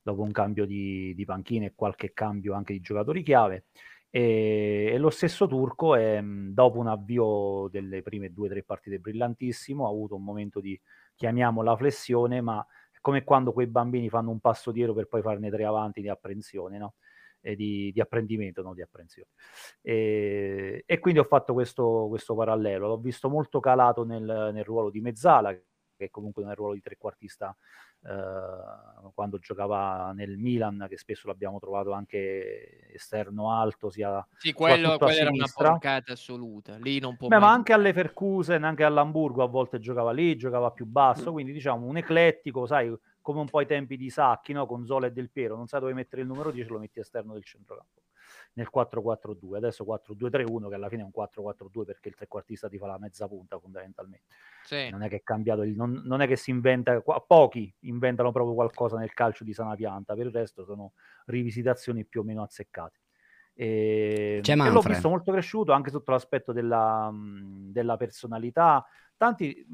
dopo 0.00 0.22
un 0.22 0.30
cambio 0.30 0.64
di, 0.64 1.12
di 1.12 1.24
panchine 1.24 1.66
e 1.66 1.72
qualche 1.74 2.12
cambio 2.12 2.54
anche 2.54 2.72
di 2.72 2.80
giocatori 2.80 3.24
chiave. 3.24 3.64
E, 4.08 4.90
e 4.92 4.98
lo 4.98 5.10
stesso 5.10 5.48
Turco, 5.48 5.96
è, 5.96 6.22
dopo 6.22 6.78
un 6.78 6.86
avvio 6.86 7.66
delle 7.68 8.02
prime 8.02 8.32
due 8.32 8.46
o 8.46 8.50
tre 8.50 8.62
partite 8.62 9.00
brillantissimo, 9.00 9.86
ha 9.86 9.90
avuto 9.90 10.14
un 10.14 10.22
momento 10.22 10.60
di, 10.60 10.80
chiamiamola 11.16 11.76
flessione, 11.76 12.40
ma 12.40 12.64
è 12.92 12.98
come 13.00 13.24
quando 13.24 13.52
quei 13.52 13.66
bambini 13.66 14.08
fanno 14.08 14.30
un 14.30 14.38
passo 14.38 14.70
dietro 14.70 14.94
per 14.94 15.08
poi 15.08 15.20
farne 15.20 15.50
tre 15.50 15.64
avanti 15.64 16.00
di 16.00 16.08
apprensione, 16.08 16.78
no? 16.78 16.94
Di, 17.54 17.92
di 17.92 18.00
apprendimento, 18.00 18.62
non 18.62 18.74
di 18.74 18.82
apprensione. 18.82 19.28
E, 19.82 20.82
e 20.86 20.98
quindi 20.98 21.20
ho 21.20 21.24
fatto 21.24 21.52
questo, 21.52 22.06
questo 22.08 22.34
parallelo. 22.34 22.88
L'ho 22.88 22.98
visto 22.98 23.28
molto 23.28 23.60
calato 23.60 24.04
nel, 24.04 24.50
nel 24.52 24.64
ruolo 24.64 24.90
di 24.90 25.00
mezzala, 25.00 25.56
che 25.96 26.10
comunque 26.10 26.42
il 26.42 26.54
ruolo 26.54 26.74
di 26.74 26.80
trequartista 26.80 27.56
eh, 28.02 29.10
quando 29.14 29.38
giocava 29.38 30.12
nel 30.12 30.36
Milan, 30.38 30.86
che 30.88 30.98
spesso 30.98 31.26
l'abbiamo 31.28 31.58
trovato 31.58 31.92
anche 31.92 32.90
esterno 32.92 33.50
alto, 33.52 33.90
sia 33.90 34.26
Sì, 34.38 34.52
quello, 34.52 34.98
quella 35.00 35.20
era 35.20 35.30
una 35.30 35.48
porcata 35.48 36.12
assoluta. 36.12 36.76
Lì 36.78 36.98
non 36.98 37.16
può 37.16 37.28
Beh, 37.28 37.38
ma 37.40 37.50
anche 37.52 37.72
alle 37.72 37.92
Ferkusen, 37.92 38.62
anche 38.62 38.84
all'Hamburgo 38.84 39.42
a 39.42 39.48
volte 39.48 39.80
giocava 39.80 40.12
lì, 40.12 40.36
giocava 40.36 40.70
più 40.70 40.86
Mm. 41.16 41.26
basso, 41.26 41.32
quindi 41.32 41.52
diciamo 41.52 41.84
un 41.86 41.96
eclettico, 41.96 42.66
sai, 42.66 42.94
come 43.26 43.40
un 43.40 43.48
po' 43.48 43.60
i 43.60 43.66
tempi 43.66 43.96
di 43.96 44.08
Sacchi, 44.08 44.52
no? 44.52 44.66
con 44.66 44.86
Zola 44.86 45.08
e 45.08 45.10
Del 45.10 45.30
Piero, 45.30 45.56
non 45.56 45.66
sai 45.66 45.80
dove 45.80 45.92
mettere 45.94 46.22
il 46.22 46.28
numero 46.28 46.52
10, 46.52 46.70
lo 46.70 46.78
metti 46.78 47.00
esterno 47.00 47.32
del 47.32 47.42
centrocampo, 47.42 48.02
nel 48.52 48.68
4-4-2, 48.72 49.56
adesso 49.56 49.84
4-2-3-1 49.84 50.68
che 50.68 50.74
alla 50.76 50.88
fine 50.88 51.02
è 51.02 51.04
un 51.04 51.10
4-4-2 51.12 51.84
perché 51.84 52.08
il 52.08 52.14
trequartista 52.14 52.68
ti 52.68 52.78
fa 52.78 52.86
la 52.86 53.00
mezza 53.00 53.26
punta 53.26 53.58
fondamentalmente. 53.58 54.26
Sì. 54.62 54.90
Non 54.90 55.02
è 55.02 55.08
che 55.08 55.16
è 55.16 55.22
cambiato, 55.24 55.62
il- 55.62 55.74
non, 55.74 56.02
non 56.04 56.20
è 56.20 56.28
che 56.28 56.36
si 56.36 56.52
inventa, 56.52 57.02
pochi 57.26 57.74
inventano 57.80 58.30
proprio 58.30 58.54
qualcosa 58.54 58.96
nel 58.96 59.12
calcio 59.12 59.42
di 59.42 59.52
sana 59.52 59.74
pianta, 59.74 60.14
per 60.14 60.26
il 60.26 60.32
resto 60.32 60.64
sono 60.64 60.92
rivisitazioni 61.24 62.04
più 62.04 62.20
o 62.20 62.22
meno 62.22 62.42
azzeccate. 62.44 63.00
E, 63.54 64.38
C'è 64.40 64.52
e 64.52 64.70
l'ho 64.70 64.82
visto 64.82 65.08
molto 65.08 65.32
cresciuto 65.32 65.72
anche 65.72 65.90
sotto 65.90 66.12
l'aspetto 66.12 66.52
della, 66.52 67.10
della 67.12 67.96
personalità. 67.96 68.86
Tanti 69.16 69.66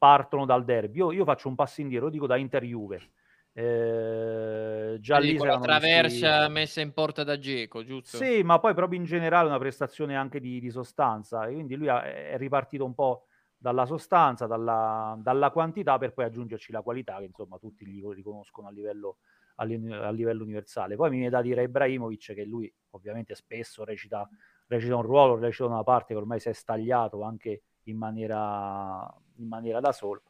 partono 0.00 0.46
dal 0.46 0.64
derby. 0.64 0.96
Io, 0.96 1.12
io 1.12 1.24
faccio 1.26 1.48
un 1.48 1.54
passo 1.54 1.82
indietro, 1.82 2.06
lo 2.06 2.12
dico 2.12 2.26
da 2.26 2.36
Inter 2.36 2.64
Juve. 2.64 3.10
Eh, 3.52 4.96
già 4.98 5.18
lì 5.18 5.36
la 5.36 5.58
traversa 5.58 6.40
visti- 6.40 6.52
messa 6.52 6.80
in 6.80 6.92
porta 6.94 7.22
da 7.22 7.38
Geco, 7.38 7.84
giusto? 7.84 8.16
sì, 8.16 8.42
ma 8.42 8.58
poi 8.58 8.72
proprio 8.72 8.98
in 8.98 9.04
generale 9.04 9.48
una 9.48 9.58
prestazione 9.58 10.16
anche 10.16 10.40
di, 10.40 10.58
di 10.58 10.70
sostanza. 10.70 11.46
E 11.46 11.52
quindi 11.52 11.76
lui 11.76 11.88
è 11.88 12.36
ripartito 12.38 12.84
un 12.86 12.94
po' 12.94 13.26
dalla 13.58 13.84
sostanza, 13.84 14.46
dalla, 14.46 15.18
dalla 15.20 15.50
quantità 15.50 15.98
per 15.98 16.14
poi 16.14 16.24
aggiungerci 16.24 16.72
la 16.72 16.80
qualità 16.80 17.18
che 17.18 17.24
insomma 17.24 17.58
tutti 17.58 17.86
gli 17.86 18.02
riconoscono 18.14 18.68
a 18.68 18.70
livello, 18.70 19.18
a 19.56 19.64
li- 19.64 19.92
a 19.92 20.10
livello 20.10 20.44
universale. 20.44 20.96
Poi 20.96 21.10
mi 21.10 21.16
viene 21.16 21.30
da 21.30 21.42
dire 21.42 21.60
a 21.60 21.64
Ibrahimovic 21.64 22.32
che 22.32 22.44
lui 22.44 22.72
ovviamente 22.90 23.34
spesso 23.34 23.84
recita, 23.84 24.26
recita 24.66 24.96
un 24.96 25.02
ruolo, 25.02 25.36
recita 25.38 25.66
una 25.66 25.84
parte 25.84 26.14
che 26.14 26.20
ormai 26.20 26.40
si 26.40 26.48
è 26.48 26.52
stagliato 26.54 27.22
anche 27.22 27.64
in 27.84 27.96
maniera, 27.96 29.12
in 29.36 29.48
maniera 29.48 29.80
da 29.80 29.92
solo. 29.92 30.22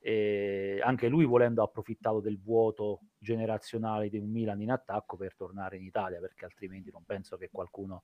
E 0.00 0.80
anche 0.82 1.06
lui 1.08 1.24
volendo 1.24 1.62
ha 1.62 1.64
approfittato 1.64 2.20
del 2.20 2.40
vuoto 2.40 3.02
generazionale 3.18 4.08
di 4.08 4.18
un 4.18 4.30
Milan 4.30 4.60
in 4.60 4.72
attacco 4.72 5.16
per 5.16 5.36
tornare 5.36 5.76
in 5.76 5.84
Italia 5.84 6.18
perché 6.18 6.44
altrimenti 6.44 6.90
non 6.90 7.04
penso 7.04 7.36
che 7.36 7.48
qualcuno 7.52 8.02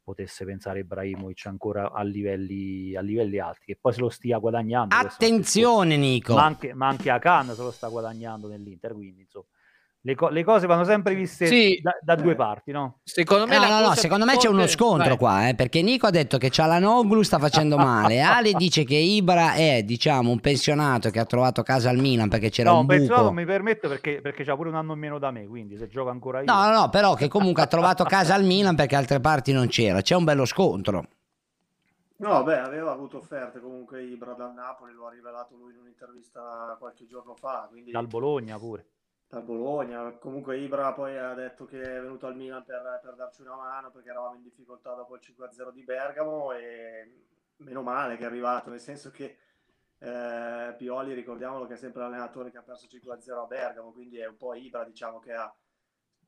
potesse 0.00 0.44
pensare 0.44 0.80
Ibrahimovic 0.80 1.46
ancora 1.46 1.90
a 1.90 2.02
livelli, 2.02 2.94
a 2.94 3.00
livelli 3.00 3.38
alti 3.38 3.64
che 3.66 3.78
poi 3.80 3.92
se 3.92 4.00
lo 4.00 4.08
stia 4.10 4.38
guadagnando 4.38 4.94
Attenzione. 4.94 5.96
Nico. 5.96 6.34
ma 6.34 6.44
anche, 6.44 6.72
ma 6.72 6.86
anche 6.86 7.10
Akan 7.10 7.52
se 7.52 7.62
lo 7.62 7.72
sta 7.72 7.88
guadagnando 7.88 8.46
nell'Inter 8.46 8.92
quindi 8.92 9.22
insomma 9.22 9.46
le, 10.02 10.14
co- 10.14 10.28
le 10.28 10.42
cose 10.44 10.66
vanno 10.66 10.84
sempre 10.84 11.14
viste 11.14 11.46
Sì. 11.46 11.78
da, 11.82 11.92
da 12.00 12.14
due 12.14 12.34
parti 12.34 12.72
no? 12.72 13.00
Secondo 13.04 13.46
me 13.46 13.56
No, 13.56 13.60
la 13.60 13.80
no, 13.80 13.88
no, 13.88 13.94
secondo 13.94 14.24
me 14.24 14.36
c'è 14.38 14.48
uno 14.48 14.66
scontro 14.66 15.08
Vai. 15.08 15.16
qua, 15.18 15.48
eh, 15.48 15.54
perché 15.54 15.82
Nico 15.82 16.06
ha 16.06 16.10
detto 16.10 16.38
che 16.38 16.48
Cialanoglu 16.48 17.20
sta 17.22 17.38
facendo 17.38 17.76
male, 17.76 18.20
Ale 18.22 18.52
dice 18.54 18.84
che 18.84 18.94
Ibra 18.96 19.52
è, 19.52 19.82
diciamo, 19.82 20.30
un 20.30 20.40
pensionato 20.40 21.10
che 21.10 21.18
ha 21.18 21.26
trovato 21.26 21.62
casa 21.62 21.90
al 21.90 21.98
Milan 21.98 22.28
perché 22.30 22.48
c'era 22.48 22.70
no, 22.70 22.78
un 22.78 22.86
buco. 22.86 23.14
non 23.16 23.34
mi 23.34 23.44
permetto 23.44 23.88
perché, 23.88 24.20
perché 24.22 24.42
c'ha 24.42 24.56
pure 24.56 24.70
un 24.70 24.76
anno 24.76 24.94
in 24.94 24.98
meno 24.98 25.18
da 25.18 25.30
me 25.30 25.46
quindi 25.46 25.76
se 25.76 25.88
gioca 25.88 26.10
ancora 26.10 26.40
io 26.40 26.46
No, 26.50 26.66
no, 26.68 26.72
no, 26.80 26.88
però 26.88 27.14
che 27.14 27.28
comunque 27.28 27.62
ha 27.62 27.66
trovato 27.66 28.04
casa 28.04 28.34
al 28.34 28.44
Milan 28.44 28.74
perché 28.74 28.96
altre 28.96 29.20
parti 29.20 29.52
non 29.52 29.66
c'era, 29.68 30.00
c'è 30.00 30.14
un 30.14 30.24
bello 30.24 30.46
scontro. 30.46 31.04
No, 32.16 32.42
beh, 32.42 32.58
aveva 32.58 32.92
avuto 32.92 33.16
offerte 33.16 33.60
comunque 33.60 34.02
Ibra 34.02 34.32
dal 34.34 34.52
Napoli, 34.52 34.92
lo 34.92 35.06
ha 35.06 35.10
rivelato 35.10 35.56
lui 35.56 35.72
in 35.72 35.78
un'intervista 35.80 36.76
qualche 36.78 37.06
giorno 37.06 37.34
fa, 37.34 37.66
quindi 37.70 37.90
dal 37.92 38.06
Bologna 38.06 38.58
pure 38.58 38.84
dal 39.30 39.44
Bologna. 39.44 40.10
Comunque 40.18 40.58
Ibra 40.58 40.92
poi 40.92 41.16
ha 41.16 41.32
detto 41.34 41.64
che 41.64 41.80
è 41.80 42.00
venuto 42.00 42.26
al 42.26 42.36
Milan 42.36 42.64
per, 42.64 43.00
per 43.00 43.14
darci 43.14 43.42
una 43.42 43.54
mano 43.54 43.90
perché 43.92 44.10
eravamo 44.10 44.34
in 44.34 44.42
difficoltà 44.42 44.92
dopo 44.94 45.14
il 45.14 45.20
5-0 45.22 45.70
di 45.70 45.84
Bergamo 45.84 46.52
e 46.52 47.26
meno 47.58 47.82
male 47.82 48.16
che 48.16 48.24
è 48.24 48.26
arrivato, 48.26 48.70
nel 48.70 48.80
senso 48.80 49.10
che 49.10 49.38
eh, 49.98 50.74
Pioli, 50.76 51.14
ricordiamolo 51.14 51.66
che 51.66 51.74
è 51.74 51.76
sempre 51.76 52.00
l'allenatore 52.02 52.50
che 52.50 52.58
ha 52.58 52.62
perso 52.62 52.86
5-0 52.86 53.38
a 53.38 53.46
Bergamo, 53.46 53.92
quindi 53.92 54.18
è 54.18 54.26
un 54.26 54.36
po' 54.36 54.54
Ibra, 54.54 54.82
diciamo 54.82 55.20
che 55.20 55.32
ha, 55.32 55.54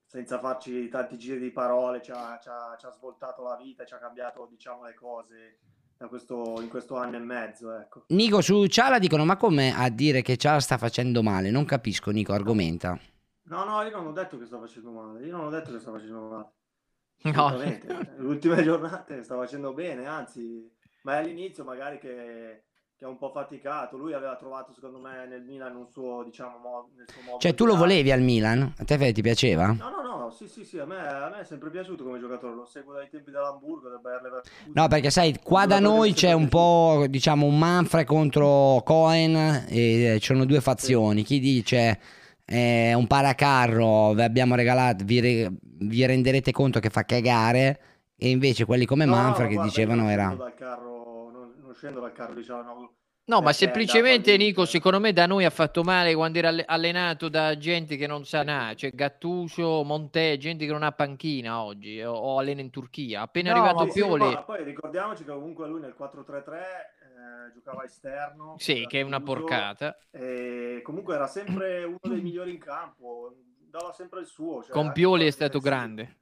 senza 0.04 0.38
farci 0.38 0.88
tanti 0.88 1.18
giri 1.18 1.40
di 1.40 1.50
parole, 1.50 2.02
ci 2.02 2.12
ha, 2.12 2.38
ci 2.38 2.48
ha- 2.48 2.76
ci 2.78 2.86
ha 2.86 2.90
svoltato 2.90 3.42
la 3.42 3.56
vita, 3.56 3.84
ci 3.84 3.94
ha 3.94 3.98
cambiato, 3.98 4.46
diciamo, 4.46 4.84
le 4.84 4.94
cose 4.94 5.58
questo, 6.08 6.60
in 6.60 6.68
questo 6.68 6.96
anno 6.96 7.16
e 7.16 7.20
mezzo. 7.20 7.74
Ecco. 7.76 8.04
Nico 8.08 8.40
su 8.40 8.66
Ciala 8.66 8.98
dicono 8.98 9.24
ma 9.24 9.36
come 9.36 9.74
a 9.74 9.88
dire 9.88 10.22
che 10.22 10.36
Ciala 10.36 10.60
sta 10.60 10.78
facendo 10.78 11.22
male? 11.22 11.50
Non 11.50 11.64
capisco 11.64 12.10
Nico, 12.10 12.32
argomenta. 12.32 12.98
No, 13.44 13.64
no, 13.64 13.82
io 13.82 13.90
non 13.90 14.06
ho 14.06 14.12
detto 14.12 14.38
che 14.38 14.46
sta 14.46 14.58
facendo 14.58 14.90
male, 14.90 15.26
io 15.26 15.36
non 15.36 15.46
ho 15.46 15.50
detto 15.50 15.72
che 15.72 15.78
sta 15.78 15.90
facendo 15.90 16.28
male. 16.28 16.50
No. 17.22 17.56
Le 17.56 18.14
ultime 18.18 18.62
giornate 18.62 19.22
sta 19.22 19.36
facendo 19.36 19.72
bene, 19.72 20.06
anzi, 20.06 20.68
ma 21.02 21.14
è 21.14 21.18
all'inizio 21.18 21.62
magari 21.62 21.98
che, 21.98 22.64
che 23.02 23.08
è 23.08 23.10
un 23.10 23.18
po' 23.18 23.30
faticato. 23.30 23.96
Lui 23.96 24.12
aveva 24.12 24.36
trovato, 24.36 24.72
secondo 24.72 25.00
me, 25.00 25.26
nel 25.26 25.42
Milan 25.42 25.74
un 25.74 25.88
suo, 25.90 26.22
diciamo, 26.22 26.58
mo- 26.62 26.88
nel 26.96 27.06
suo 27.10 27.20
modo 27.22 27.38
Cioè 27.40 27.52
tu 27.52 27.64
lo 27.64 27.74
volevi 27.74 28.12
al 28.12 28.20
Milan? 28.20 28.72
A 28.78 28.84
te 28.84 29.12
ti 29.12 29.22
piaceva? 29.22 29.66
No, 29.66 29.90
no, 29.90 30.16
no, 30.18 30.30
sì, 30.30 30.46
sì, 30.46 30.64
sì, 30.64 30.78
a 30.78 30.86
me, 30.86 30.98
a 30.98 31.28
me 31.28 31.40
è 31.40 31.44
sempre 31.44 31.68
piaciuto 31.70 32.04
come 32.04 32.20
giocatore, 32.20 32.54
lo 32.54 32.64
seguo 32.64 32.92
dai 32.92 33.08
tempi 33.10 33.32
dell'Hamburgo, 33.32 33.88
del 33.88 33.98
Bayer 34.00 34.22
Leverkusen. 34.22 34.70
No, 34.72 34.86
perché 34.86 35.10
sai, 35.10 35.36
qua 35.42 35.66
da 35.66 35.80
noi 35.80 36.12
c'è 36.12 36.30
un 36.32 36.48
po', 36.48 37.06
diciamo, 37.08 37.44
un 37.44 37.58
Manfred 37.58 38.06
contro 38.06 38.82
Cohen 38.84 39.64
e 39.68 40.18
ci 40.20 40.26
sono 40.26 40.44
due 40.44 40.60
fazioni. 40.60 41.24
Chi 41.24 41.40
dice 41.40 41.98
è 42.44 42.92
un 42.92 43.08
paracarro, 43.08 44.12
vi 44.12 44.22
abbiamo 44.22 44.54
regalato, 44.54 45.02
vi, 45.04 45.18
re- 45.18 45.52
vi 45.60 46.06
renderete 46.06 46.52
conto 46.52 46.78
che 46.78 46.88
fa 46.90 47.02
cagare 47.02 47.80
e 48.16 48.28
invece 48.28 48.64
quelli 48.64 48.84
come 48.84 49.04
No, 49.04 49.16
Manfred 49.16 49.48
che 49.48 49.54
guarda, 49.54 49.72
dicevano 49.72 50.08
era... 50.08 50.34
dal 50.38 50.54
carro, 50.54 50.91
non, 51.90 51.94
non 51.94 52.00
scendo 52.00 52.00
dal 52.00 52.12
carro, 52.12 52.34
diciamo, 52.34 52.62
no, 52.62 52.94
No, 53.24 53.36
ma 53.36 53.50
perché 53.50 53.58
semplicemente 53.58 54.30
andava 54.32 54.36
lì, 54.36 54.44
Nico, 54.46 54.64
secondo 54.64 54.98
me 54.98 55.12
da 55.12 55.26
noi 55.26 55.44
ha 55.44 55.50
fatto 55.50 55.84
male 55.84 56.12
quando 56.12 56.38
era 56.38 56.48
alle- 56.48 56.64
allenato 56.66 57.28
da 57.28 57.56
gente 57.56 57.96
che 57.96 58.08
non 58.08 58.24
sa 58.24 58.42
nada, 58.42 58.74
cioè 58.74 58.90
Gattuso, 58.90 59.84
Montè, 59.84 60.36
gente 60.38 60.66
che 60.66 60.72
non 60.72 60.82
ha 60.82 60.90
panchina 60.90 61.62
oggi 61.62 62.02
o, 62.02 62.38
allena 62.38 62.62
in 62.62 62.70
Turchia. 62.70 63.22
Appena 63.22 63.52
No, 63.52 63.62
arrivato 63.62 63.84
Sì, 63.84 63.90
sì, 63.90 64.04
Pioli, 64.04 64.34
ma 64.34 64.42
poi 64.42 64.64
ricordiamoci 64.64 65.24
che 65.24 65.30
comunque 65.30 65.68
lui 65.68 65.78
nel 65.78 65.94
4-3-3 65.96 66.58
eh, 66.58 67.52
giocava 67.52 67.84
esterno. 67.84 68.56
sì, 68.58 68.86
che 68.88 68.98
è 68.98 69.02
una 69.02 69.20
porcata. 69.20 69.96
E 70.10 70.80
comunque 70.82 71.14
era 71.14 71.28
sempre 71.28 71.84
uno 71.84 71.98
dei 72.02 72.20
migliori 72.20 72.50
in 72.50 72.58
campo, 72.58 73.36
dava 73.70 73.92
sempre 73.92 74.18
il 74.20 74.26
suo. 74.26 74.64
cioè, 74.64 74.72
Con 74.72 74.90
Pioli 74.90 75.26
è 75.26 75.30
stato 75.30 75.60
grande. 75.60 76.21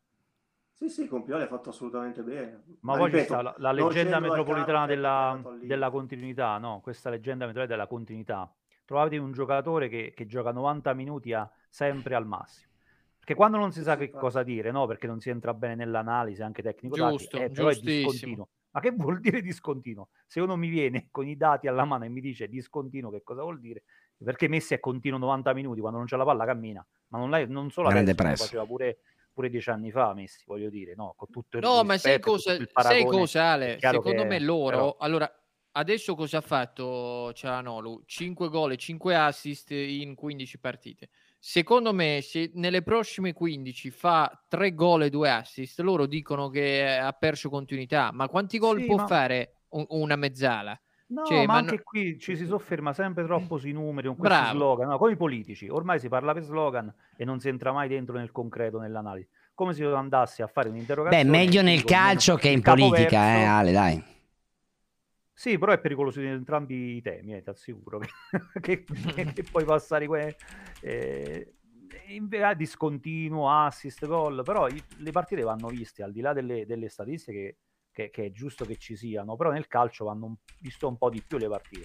Sì, 0.80 0.88
sì, 0.88 1.06
con 1.08 1.24
Pioli 1.24 1.42
ha 1.42 1.46
fatto 1.46 1.68
assolutamente 1.68 2.22
bene. 2.22 2.62
Ma 2.80 2.96
poi 2.96 3.10
ci 3.10 3.16
ripeto, 3.16 3.34
sta 3.34 3.42
la, 3.42 3.54
la 3.58 3.72
leggenda 3.72 4.18
metropolitana 4.18 4.84
è 4.84 4.86
della, 4.86 5.38
della 5.60 5.90
continuità, 5.90 6.56
no? 6.56 6.80
Questa 6.80 7.10
leggenda 7.10 7.44
metropolitana 7.44 7.76
della 7.76 7.86
continuità. 7.86 8.50
Trovate 8.86 9.18
un 9.18 9.30
giocatore 9.32 9.90
che, 9.90 10.14
che 10.16 10.24
gioca 10.24 10.52
90 10.52 10.94
minuti 10.94 11.34
a, 11.34 11.48
sempre 11.68 12.14
al 12.14 12.26
massimo. 12.26 12.72
Perché 13.18 13.34
quando 13.34 13.58
non 13.58 13.72
si 13.72 13.82
sa 13.82 13.98
che 13.98 14.08
cosa 14.08 14.42
dire, 14.42 14.70
no? 14.70 14.86
Perché 14.86 15.06
non 15.06 15.20
si 15.20 15.28
entra 15.28 15.52
bene 15.52 15.74
nell'analisi 15.74 16.42
anche 16.42 16.62
tecnico 16.62 16.96
Giusto, 16.96 17.36
eh, 17.36 17.50
però 17.50 17.68
è 17.68 17.74
discontinuo. 17.74 18.48
Ma 18.70 18.80
che 18.80 18.90
vuol 18.96 19.20
dire 19.20 19.42
discontinuo? 19.42 20.08
Se 20.26 20.40
uno 20.40 20.56
mi 20.56 20.68
viene 20.68 21.08
con 21.10 21.28
i 21.28 21.36
dati 21.36 21.66
alla 21.68 21.84
mano 21.84 22.06
e 22.06 22.08
mi 22.08 22.22
dice 22.22 22.48
discontinuo, 22.48 23.10
che 23.10 23.22
cosa 23.22 23.42
vuol 23.42 23.60
dire? 23.60 23.82
Perché 24.16 24.48
Messi 24.48 24.72
è 24.72 24.80
continuo 24.80 25.18
90 25.18 25.52
minuti, 25.52 25.80
quando 25.80 25.98
non 25.98 26.06
c'è 26.06 26.16
la 26.16 26.24
palla 26.24 26.46
cammina. 26.46 26.84
Ma 27.08 27.18
non, 27.18 27.28
non 27.48 27.70
solo 27.70 27.90
Grande 27.90 28.12
adesso, 28.12 28.22
lo 28.22 28.28
press. 28.30 28.44
faceva 28.44 28.64
pure, 28.64 28.98
pure 29.40 29.48
dieci 29.48 29.70
anni 29.70 29.90
fa 29.90 30.12
Messi, 30.12 30.44
voglio 30.46 30.68
dire, 30.68 30.94
no? 30.94 31.14
Con 31.16 31.28
tutto 31.30 31.56
il 31.56 31.62
No, 31.62 31.82
ma 31.82 31.96
sai 31.96 32.16
rispetto, 32.16 32.30
cosa, 32.30 32.56
sai 32.74 33.04
cosa 33.06 33.44
Ale? 33.52 33.78
Secondo 33.80 34.22
che- 34.22 34.28
me 34.28 34.38
loro, 34.38 34.68
però- 34.76 34.96
allora, 34.98 35.42
adesso 35.72 36.14
cosa 36.14 36.38
ha 36.38 36.42
fatto 36.42 37.32
Cialanolu? 37.32 38.02
5 38.04 38.48
gol 38.50 38.72
e 38.72 38.76
5 38.76 39.16
assist 39.16 39.70
in 39.70 40.14
15 40.14 40.58
partite. 40.58 41.08
Secondo 41.38 41.94
me, 41.94 42.20
se 42.22 42.50
nelle 42.54 42.82
prossime 42.82 43.32
15 43.32 43.88
fa 43.90 44.30
3 44.46 44.74
gol 44.74 45.04
e 45.04 45.10
2 45.10 45.30
assist, 45.30 45.80
loro 45.80 46.04
dicono 46.04 46.50
che 46.50 46.86
ha 46.98 47.12
perso 47.12 47.48
continuità. 47.48 48.10
Ma 48.12 48.28
quanti 48.28 48.58
gol 48.58 48.80
Sì, 48.80 48.84
può 48.84 48.96
ma- 48.96 49.06
fare 49.06 49.62
un- 49.70 49.86
una 49.88 50.16
mezzala? 50.16 50.78
No, 51.10 51.24
Cioè, 51.24 51.44
ma 51.44 51.54
anche 51.54 51.76
no- 51.76 51.82
qui 51.82 52.18
ci 52.20 52.36
si 52.36 52.46
sofferma 52.46 52.92
sempre 52.92 53.24
troppo 53.24 53.58
sui 53.58 53.72
numeri, 53.72 54.06
con 54.06 54.16
questi 54.16 54.36
Bravo. 54.38 54.58
slogan, 54.58 54.88
no, 54.88 54.98
come 54.98 55.12
i 55.12 55.16
politici. 55.16 55.68
Ormai 55.68 55.98
si 55.98 56.08
parla 56.08 56.32
per 56.32 56.44
slogan 56.44 56.92
e 57.16 57.24
non 57.24 57.40
si 57.40 57.48
entra 57.48 57.72
mai 57.72 57.88
dentro 57.88 58.16
nel 58.16 58.30
concreto, 58.30 58.78
nell'analisi. 58.78 59.28
Come 59.54 59.72
se 59.74 59.82
io 59.82 59.94
andassi 59.94 60.42
a 60.42 60.46
fare 60.46 60.68
Beh, 60.68 60.74
un'interrogazione... 60.74 61.36
meglio 61.36 61.60
e 61.60 61.64
nel 61.64 61.84
calcio 61.84 62.36
che 62.36 62.48
in 62.48 62.62
politica, 62.62 63.34
eh 63.34 63.44
Ale, 63.44 63.72
dai. 63.72 64.04
Sì, 65.32 65.58
però 65.58 65.72
è 65.72 65.80
pericoloso 65.80 66.20
in 66.20 66.26
entrambi 66.28 66.96
i 66.96 67.00
temi, 67.02 67.34
eh, 67.34 67.42
ti 67.42 67.48
assicuro 67.50 67.98
che, 67.98 68.08
che, 68.60 68.84
che- 69.14 69.32
che 69.32 69.42
puoi 69.42 69.64
passare 69.64 70.06
que- 70.06 70.36
eh, 70.82 71.54
in 72.08 72.28
verità 72.28 72.52
discontinuo, 72.54 73.50
assist, 73.50 74.06
gol, 74.06 74.42
però 74.44 74.68
i- 74.68 74.82
le 74.98 75.10
partite 75.12 75.42
vanno 75.42 75.68
viste 75.68 76.02
al 76.02 76.12
di 76.12 76.20
là 76.20 76.32
delle, 76.34 76.66
delle 76.66 76.88
statistiche 76.90 77.56
che, 77.92 78.10
che 78.10 78.26
è 78.26 78.30
giusto 78.30 78.64
che 78.64 78.76
ci 78.76 78.96
siano, 78.96 79.36
però 79.36 79.50
nel 79.50 79.66
calcio 79.66 80.04
vanno 80.04 80.26
un- 80.26 80.34
visto 80.60 80.88
un 80.88 80.96
po' 80.96 81.10
di 81.10 81.22
più 81.26 81.38
le 81.38 81.48
partite. 81.48 81.84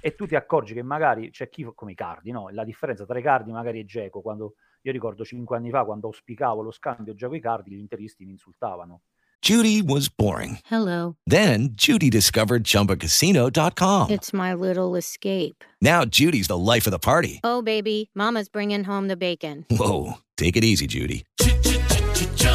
E 0.00 0.14
tu 0.14 0.26
ti 0.26 0.34
accorgi 0.34 0.74
che 0.74 0.82
magari 0.82 1.30
c'è 1.30 1.48
chi 1.48 1.66
come 1.74 1.92
i 1.92 1.94
Cardi, 1.94 2.30
no? 2.30 2.48
La 2.50 2.64
differenza 2.64 3.06
tra 3.06 3.18
i 3.18 3.22
Cardi 3.22 3.50
magari 3.52 3.78
e 3.80 3.84
Geco, 3.86 4.20
quando 4.20 4.54
io 4.82 4.92
ricordo 4.92 5.24
cinque 5.24 5.56
anni 5.56 5.70
fa 5.70 5.84
quando 5.84 6.08
auspicavo 6.08 6.60
lo 6.60 6.70
scambio 6.70 7.14
Geco 7.14 7.34
i 7.34 7.40
Cardi, 7.40 7.74
gli 7.74 7.78
interisti 7.78 8.24
mi 8.26 8.32
insultavano. 8.32 9.00
Judy 9.40 9.82
was 9.82 10.08
boring. 10.08 10.58
Hello. 10.70 11.16
Then 11.26 11.74
Judy 11.74 12.08
discovered 12.08 12.64
ChumbaCasino.com. 12.64 14.10
It's 14.10 14.32
my 14.32 14.54
little 14.54 14.96
escape. 14.96 15.62
Now 15.82 16.04
Judy's 16.06 16.46
the 16.48 16.56
life 16.56 16.86
of 16.86 16.92
the 16.92 16.98
party. 16.98 17.40
Oh, 17.44 17.60
baby, 17.62 18.08
Mama's 18.14 18.48
bringing 18.48 18.84
home 18.84 19.08
the 19.08 19.16
bacon. 19.18 19.66
Whoa, 19.70 20.14
take 20.38 20.56
it 20.56 20.64
easy, 20.64 20.86
Judy. 20.86 21.24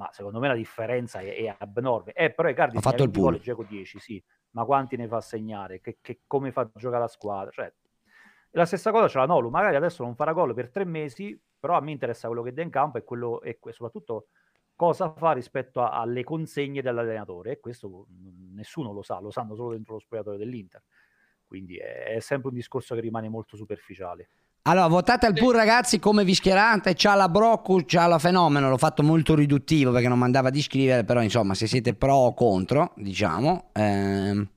Ma 0.00 0.08
secondo 0.12 0.38
me 0.40 0.48
la 0.48 0.54
differenza 0.54 1.20
è, 1.20 1.34
è 1.36 1.54
abnorme. 1.58 2.12
Eh, 2.12 2.32
però 2.32 2.48
Icardi 2.48 2.78
Ha 2.78 2.80
fatto 2.80 3.02
il 3.02 3.10
20 3.10 3.20
gol 3.20 3.38
Dzeko 3.38 3.64
10, 3.64 3.98
sì, 3.98 4.22
ma 4.52 4.64
quanti 4.64 4.96
ne 4.96 5.06
fa 5.06 5.20
segnare? 5.20 5.80
Che, 5.80 5.98
che- 6.00 6.22
come 6.26 6.52
fa 6.52 6.62
a 6.62 6.70
giocare 6.74 7.02
la 7.02 7.08
squadra? 7.08 7.50
Cioè, 7.50 7.66
e 8.52 8.58
la 8.58 8.64
stessa 8.64 8.90
cosa 8.90 9.06
c'è 9.06 9.18
la 9.18 9.26
Nolu, 9.26 9.50
magari 9.50 9.76
adesso 9.76 10.02
non 10.02 10.14
farà 10.16 10.32
gol 10.32 10.54
per 10.54 10.70
tre 10.70 10.84
mesi, 10.84 11.38
però 11.58 11.76
a 11.76 11.80
me 11.80 11.90
interessa 11.92 12.26
quello 12.28 12.42
che 12.42 12.52
dà 12.52 12.62
in 12.62 12.70
campo 12.70 12.96
e, 12.98 13.04
quello, 13.04 13.42
e 13.42 13.58
soprattutto 13.70 14.28
cosa 14.74 15.12
fa 15.14 15.32
rispetto 15.32 15.82
a- 15.82 16.00
alle 16.00 16.24
consegne 16.24 16.80
dell'allenatore, 16.82 17.52
e 17.52 17.60
questo 17.60 18.06
mm, 18.10 18.54
nessuno 18.54 18.92
lo 18.92 19.02
sa, 19.02 19.20
lo 19.20 19.30
sanno 19.30 19.54
solo 19.54 19.72
dentro 19.72 19.94
lo 19.94 20.00
spogliatoio 20.00 20.38
dell'Inter. 20.38 20.82
Quindi 21.46 21.76
è, 21.76 22.14
è 22.14 22.20
sempre 22.20 22.48
un 22.48 22.54
discorso 22.54 22.94
che 22.94 23.00
rimane 23.02 23.28
molto 23.28 23.56
superficiale. 23.56 24.30
Allora, 24.62 24.88
votate 24.88 25.26
al 25.26 25.32
pool, 25.32 25.54
ragazzi, 25.54 25.98
come 25.98 26.22
vi 26.24 26.34
schierate. 26.34 26.92
C'ha 26.94 27.14
la 27.14 27.28
Broccu, 27.28 27.82
c'ha 27.86 28.06
la 28.06 28.18
Fenomeno. 28.18 28.68
L'ho 28.68 28.76
fatto 28.76 29.02
molto 29.02 29.34
riduttivo 29.34 29.90
perché 29.90 30.08
non 30.08 30.18
mandava 30.18 30.50
di 30.50 30.60
scrivere. 30.60 31.04
Però, 31.04 31.22
insomma, 31.22 31.54
se 31.54 31.66
siete 31.66 31.94
pro 31.94 32.14
o 32.14 32.34
contro, 32.34 32.92
diciamo. 32.96 33.70
ehm, 33.72 34.48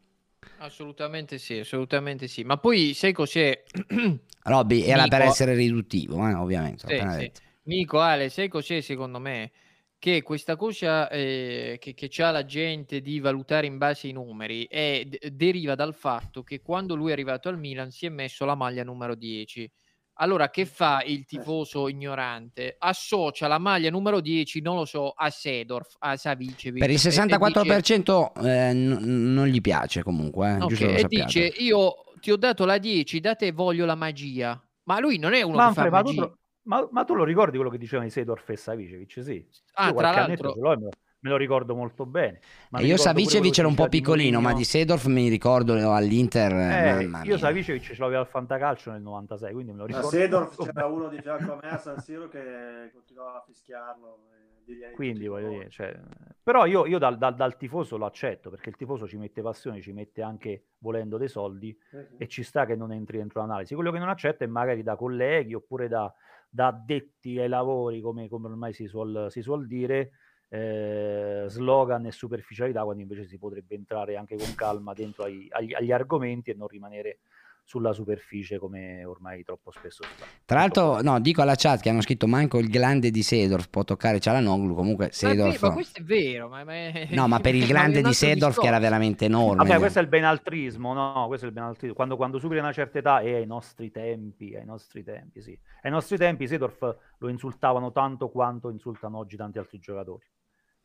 Assolutamente 0.59 1.37
sì, 1.37 1.59
assolutamente 1.59 2.27
sì. 2.27 2.43
Ma 2.43 2.57
poi 2.57 2.93
sai 2.93 3.11
cos'è? 3.13 3.63
Robby 4.43 4.81
era 4.83 5.07
per 5.07 5.19
Nico- 5.19 5.31
essere 5.31 5.55
riduttivo, 5.55 6.27
eh, 6.27 6.33
ovviamente. 6.33 6.87
Sì, 6.87 7.19
sì. 7.19 7.31
Nico, 7.63 7.99
Ale, 7.99 8.29
sai 8.29 8.49
cos'è 8.49 8.81
secondo 8.81 9.19
me? 9.19 9.51
Che 9.97 10.21
questa 10.21 10.57
cosa 10.57 11.09
eh, 11.09 11.77
che, 11.79 11.93
che 11.93 12.07
c'ha 12.09 12.29
la 12.31 12.43
gente 12.43 13.01
di 13.01 13.21
valutare 13.21 13.67
in 13.67 13.77
base 13.77 14.07
ai 14.07 14.13
numeri 14.13 14.65
è- 14.67 15.05
deriva 15.31 15.75
dal 15.75 15.93
fatto 15.95 16.43
che 16.43 16.61
quando 16.61 16.93
lui 16.93 17.09
è 17.09 17.13
arrivato 17.13 17.47
al 17.47 17.57
Milan 17.57 17.89
si 17.89 18.05
è 18.05 18.09
messo 18.09 18.43
la 18.43 18.55
maglia 18.55 18.83
numero 18.83 19.15
10. 19.15 19.69
Allora, 20.17 20.49
che 20.49 20.65
fa 20.65 21.01
il 21.03 21.25
tifoso 21.25 21.87
ignorante? 21.87 22.75
Associa 22.77 23.47
la 23.47 23.57
maglia 23.57 23.89
numero 23.89 24.19
10, 24.19 24.61
non 24.61 24.75
lo 24.75 24.85
so, 24.85 25.09
a 25.09 25.29
Sedorf, 25.29 25.95
a 25.99 26.15
Savicevic. 26.15 26.79
Per 26.79 26.89
il 26.89 26.95
e- 26.95 26.99
e 26.99 27.09
dice- 27.09 27.09
64% 27.09 28.33
eh, 28.35 28.73
n- 28.73 29.33
non 29.33 29.47
gli 29.47 29.59
piace 29.61 30.03
comunque. 30.03 30.49
Eh, 30.49 30.61
Ok, 30.61 30.67
giusto 30.67 30.85
che 30.85 30.91
lo 30.91 30.97
e 30.97 31.01
sappiate. 31.01 31.25
dice 31.25 31.63
io 31.63 31.93
ti 32.19 32.31
ho 32.31 32.37
dato 32.37 32.65
la 32.65 32.77
10, 32.77 33.19
da 33.19 33.35
te 33.35 33.51
voglio 33.51 33.85
la 33.85 33.95
magia. 33.95 34.61
Ma 34.83 34.99
lui 34.99 35.17
non 35.17 35.33
è 35.33 35.41
uno 35.41 35.55
Manfred, 35.57 35.85
che 35.85 35.91
fa 35.91 35.95
ma, 35.95 36.01
tu, 36.03 36.07
magia. 36.09 36.21
lo- 36.21 36.37
ma- 36.63 36.87
ma 36.91 37.03
tu 37.05 37.13
lo 37.15 37.23
ricordi 37.23 37.55
quello 37.55 37.71
che 37.71 37.77
diceva 37.79 38.03
di 38.03 38.09
Sedorf 38.11 38.47
e 38.49 38.55
Savicevic? 38.55 39.23
Sì. 39.23 39.45
Ah, 39.73 39.87
Io 39.87 39.95
tra 39.95 40.11
l'altro- 40.11 40.53
ce 40.53 40.59
l'ho 40.59 40.89
me 41.23 41.29
lo, 41.29 41.37
ricordo 41.37 41.75
molto 41.75 42.05
bene. 42.05 42.39
Ma 42.69 42.79
E 42.79 42.83
mi 42.83 42.89
io 42.89 42.97
Savicevic 42.97 43.57
era 43.57 43.67
un 43.67 43.75
po' 43.75 43.87
piccolino, 43.87 44.41
ma 44.41 44.53
di 44.53 44.63
Sedorf 44.63 45.05
mi 45.05 45.29
ricordo 45.29 45.73
all'Inter. 45.91 46.51
Eh, 46.51 47.07
mamma 47.07 47.23
io. 47.23 47.37
Savicevic 47.37 47.81
ce 47.81 47.95
l'avevo 47.97 48.21
al 48.21 48.27
Fantacalcio 48.27 48.91
nel 48.91 49.01
96, 49.01 49.53
quindi 49.53 49.71
me 49.71 49.77
lo 49.77 49.83
A 49.83 49.87
ricordo. 49.87 50.09
Sedorf 50.09 50.57
molto 50.57 50.71
c'era 50.73 50.85
uno 50.87 51.09
di 51.09 51.19
fianco 51.21 51.53
a 51.53 51.59
me 51.61 51.69
a 51.69 51.77
San 51.77 51.99
Siro 51.99 52.27
che 52.29 52.89
continuava 52.93 53.37
a 53.37 53.43
fischiarlo. 53.45 54.19
e 54.29 54.43
tutti 54.65 54.93
Quindi 54.93 55.27
voglio 55.27 55.49
dire, 55.49 55.69
cioè, 55.69 55.97
però 56.41 56.65
io, 56.65 56.85
io 56.85 56.97
dal, 56.97 57.17
dal- 57.17 57.35
dal 57.35 57.57
tifoso 57.57 57.97
lo 57.97 58.05
accetto 58.05 58.49
perché 58.49 58.69
il 58.69 58.75
tifoso 58.75 59.07
ci 59.07 59.17
mette 59.17 59.41
passione, 59.41 59.81
ci 59.81 59.91
mette 59.91 60.21
anche 60.21 60.67
volendo 60.79 61.17
dei 61.17 61.27
soldi 61.27 61.77
sì. 61.89 61.97
e 62.17 62.27
ci 62.27 62.43
sta 62.43 62.65
che 62.65 62.75
non 62.75 62.91
entri 62.91 63.17
dentro 63.17 63.41
l'analisi. 63.41 63.75
Quello 63.75 63.91
che 63.91 63.99
non 63.99 64.09
accetto 64.09 64.43
è 64.43 64.47
magari 64.47 64.83
da 64.83 64.95
colleghi 64.95 65.53
oppure 65.53 65.87
da, 65.87 66.13
da 66.49 66.67
addetti 66.67 67.39
ai 67.39 67.49
lavori, 67.49 67.99
come, 68.01 68.29
come 68.29 68.47
ormai 68.47 68.73
si 68.73 68.87
suol, 68.87 69.27
si 69.29 69.41
suol 69.41 69.67
dire, 69.67 70.11
eh, 70.53 71.45
slogan 71.47 72.05
e 72.05 72.11
superficialità, 72.11 72.83
quando 72.83 73.01
invece 73.01 73.25
si 73.25 73.39
potrebbe 73.39 73.73
entrare 73.73 74.15
anche 74.17 74.35
con 74.37 74.53
calma 74.53 74.93
dentro 74.93 75.23
ai- 75.23 75.47
agli, 75.49 75.73
agli 75.73 75.91
argomenti 75.91 76.51
e 76.51 76.53
non 76.53 76.67
rimanere 76.67 77.19
sulla 77.65 77.93
superficie 77.93 78.59
come 78.59 79.05
ormai 79.05 79.41
troppo 79.43 79.71
spesso 79.71 80.03
si 80.03 80.09
fa. 80.17 80.25
Tra 80.45 80.59
l'altro, 80.59 81.01
no, 81.01 81.19
dico 81.21 81.41
alla 81.41 81.55
chat 81.55 81.79
che 81.81 81.89
hanno 81.89 82.01
scritto 82.01 82.27
manco 82.27 82.59
il 82.59 82.67
glande 82.69 83.09
di 83.09 83.23
Sedorf 83.23 83.69
può 83.69 83.83
toccare 83.83 84.19
Cialanoglu. 84.19 84.75
Comunque, 84.75 85.05
Ma, 85.05 85.29
è 85.29 85.35
vero, 85.35 85.51
Sedorf. 85.51 85.61
ma 85.61 85.73
questo 85.73 85.99
è 85.99 86.03
vero. 86.03 86.49
Ma, 86.49 86.63
ma 86.65 86.73
è- 86.73 87.07
No, 87.11 87.27
ma 87.27 87.39
per 87.39 87.55
il 87.55 87.61
ma 87.61 87.67
glande 87.67 88.01
di 88.01 88.13
Sedorf 88.13 88.59
che 88.59 88.67
era 88.67 88.79
veramente 88.79 89.25
enorme. 89.25 89.63
Vabbè, 89.63 89.79
questo 89.79 89.99
è 89.99 90.01
il 90.01 90.09
benaltrismo, 90.09 90.93
no? 90.93 91.25
Questo 91.27 91.45
è 91.45 91.49
il 91.49 91.55
benaltrismo. 91.55 91.95
Quando, 91.95 92.15
quando 92.17 92.37
superi 92.37 92.59
una 92.59 92.73
certa 92.73 92.97
età 92.99 93.21
e 93.21 93.33
ai 93.35 93.45
nostri 93.45 93.89
tempi, 93.91 94.55
ai 94.55 94.65
nostri 94.65 95.01
tempi, 95.03 95.41
sì. 95.41 95.57
Ai 95.83 95.89
nostri 95.89 96.17
tempi 96.17 96.47
Sedorf 96.47 96.97
lo 97.17 97.27
insultavano 97.29 97.91
tanto 97.93 98.29
quanto 98.29 98.69
insultano 98.69 99.17
oggi 99.19 99.37
tanti 99.37 99.57
altri 99.57 99.79
giocatori. 99.79 100.25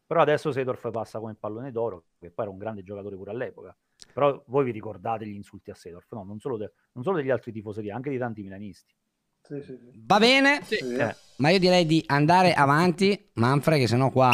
Però 0.09 0.23
adesso 0.23 0.53
Sedorf 0.53 0.91
passa 0.91 1.19
come 1.19 1.35
pallone 1.35 1.71
d'oro, 1.71 2.05
che 2.19 2.31
poi 2.31 2.47
era 2.47 2.51
un 2.53 2.59
grande 2.59 2.83
giocatore 2.83 3.15
pure 3.15 3.31
all'epoca. 3.31 3.77
Però 4.15 4.43
voi 4.47 4.65
vi 4.65 4.71
ricordate 4.71 5.27
gli 5.27 5.35
insulti 5.35 5.71
a 5.71 5.75
Sedorf, 5.75 6.11
no? 6.13 6.25
Non 6.25 6.41
solo, 6.41 6.57
de- 6.57 6.73
non 6.93 7.05
solo 7.05 7.19
degli 7.19 7.29
altri 7.29 7.53
tifoseria, 7.53 7.95
anche 7.95 8.09
di 8.09 8.17
tanti 8.17 8.43
milanisti. 8.43 8.95
Sì, 9.43 9.61
sì, 9.61 9.77
sì. 9.77 9.91
Va 10.07 10.19
bene, 10.19 10.63
Sì. 10.63 10.77
Eh, 10.77 11.17
ma 11.37 11.51
io 11.51 11.59
direi 11.59 11.85
di 11.85 12.03
andare 12.07 12.55
avanti, 12.55 13.31
Manfred, 13.35 13.81
che 13.81 13.87
sennò 13.87 14.11
qua. 14.11 14.33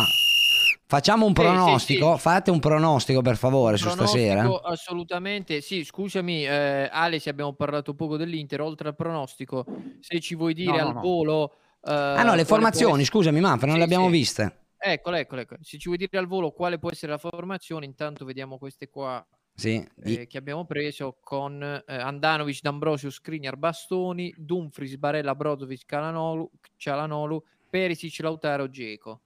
Facciamo 0.86 1.26
un 1.26 1.32
Sì, 1.32 1.40
sì, 1.40 1.48
pronostico. 1.48 2.14
sì. 2.14 2.20
Fate 2.20 2.50
un 2.52 2.60
pronostico 2.60 3.20
per 3.20 3.36
favore 3.36 3.76
su 3.76 3.88
Pronostico, 3.88 4.16
stasera. 4.16 4.70
Assolutamente, 4.70 5.60
sì, 5.60 5.82
scusami 5.84 6.44
eh, 6.46 6.88
Ale 6.92 7.18
se 7.18 7.30
abbiamo 7.30 7.52
parlato 7.54 7.94
poco 7.94 8.16
dell'Inter, 8.16 8.60
oltre 8.60 8.88
al 8.88 8.94
pronostico, 8.94 9.66
se 9.98 10.20
ci 10.20 10.36
vuoi 10.36 10.54
dire 10.54 10.78
No, 10.78 10.84
no, 10.84 10.88
al 10.88 10.92
no. 10.94 11.00
volo... 11.00 11.52
eh, 11.82 11.90
Ah 11.90 12.22
no, 12.22 12.34
le 12.34 12.44
può 12.44 12.56
formazioni, 12.56 13.02
essere- 13.02 13.04
scusami 13.06 13.40
Manfred, 13.40 13.70
non 13.70 13.72
Sì, 13.72 13.78
le 13.78 13.84
abbiamo 13.84 14.06
sì. 14.06 14.12
viste. 14.12 14.58
Eccola, 14.76 15.18
eccola, 15.18 15.40
ecco. 15.42 15.56
Se 15.60 15.78
ci 15.78 15.86
vuoi 15.86 15.96
dire 15.98 16.18
al 16.18 16.26
volo 16.26 16.52
quale 16.52 16.78
può 16.78 16.90
essere 16.90 17.12
la 17.12 17.18
formazione, 17.18 17.84
intanto 17.86 18.24
vediamo 18.24 18.58
queste 18.58 18.88
qua 18.88 19.26
Sì, 19.56 19.84
di- 19.94 20.20
eh, 20.20 20.26
che 20.26 20.38
abbiamo 20.38 20.66
preso 20.66 21.18
con 21.20 21.62
eh, 21.62 21.82
Andanovic, 21.86 22.60
D'Ambrosio, 22.60 23.10
Skriniar, 23.10 23.56
Bastoni, 23.56 24.32
Dumfries, 24.36 24.96
Barella, 24.96 25.34
Brozovic, 25.34 25.84
Calanolu, 25.86 26.50
Cialanolu, 26.76 27.42
Perisic, 27.68 28.20
Lautaro, 28.20 28.68
Geco. 28.68 29.22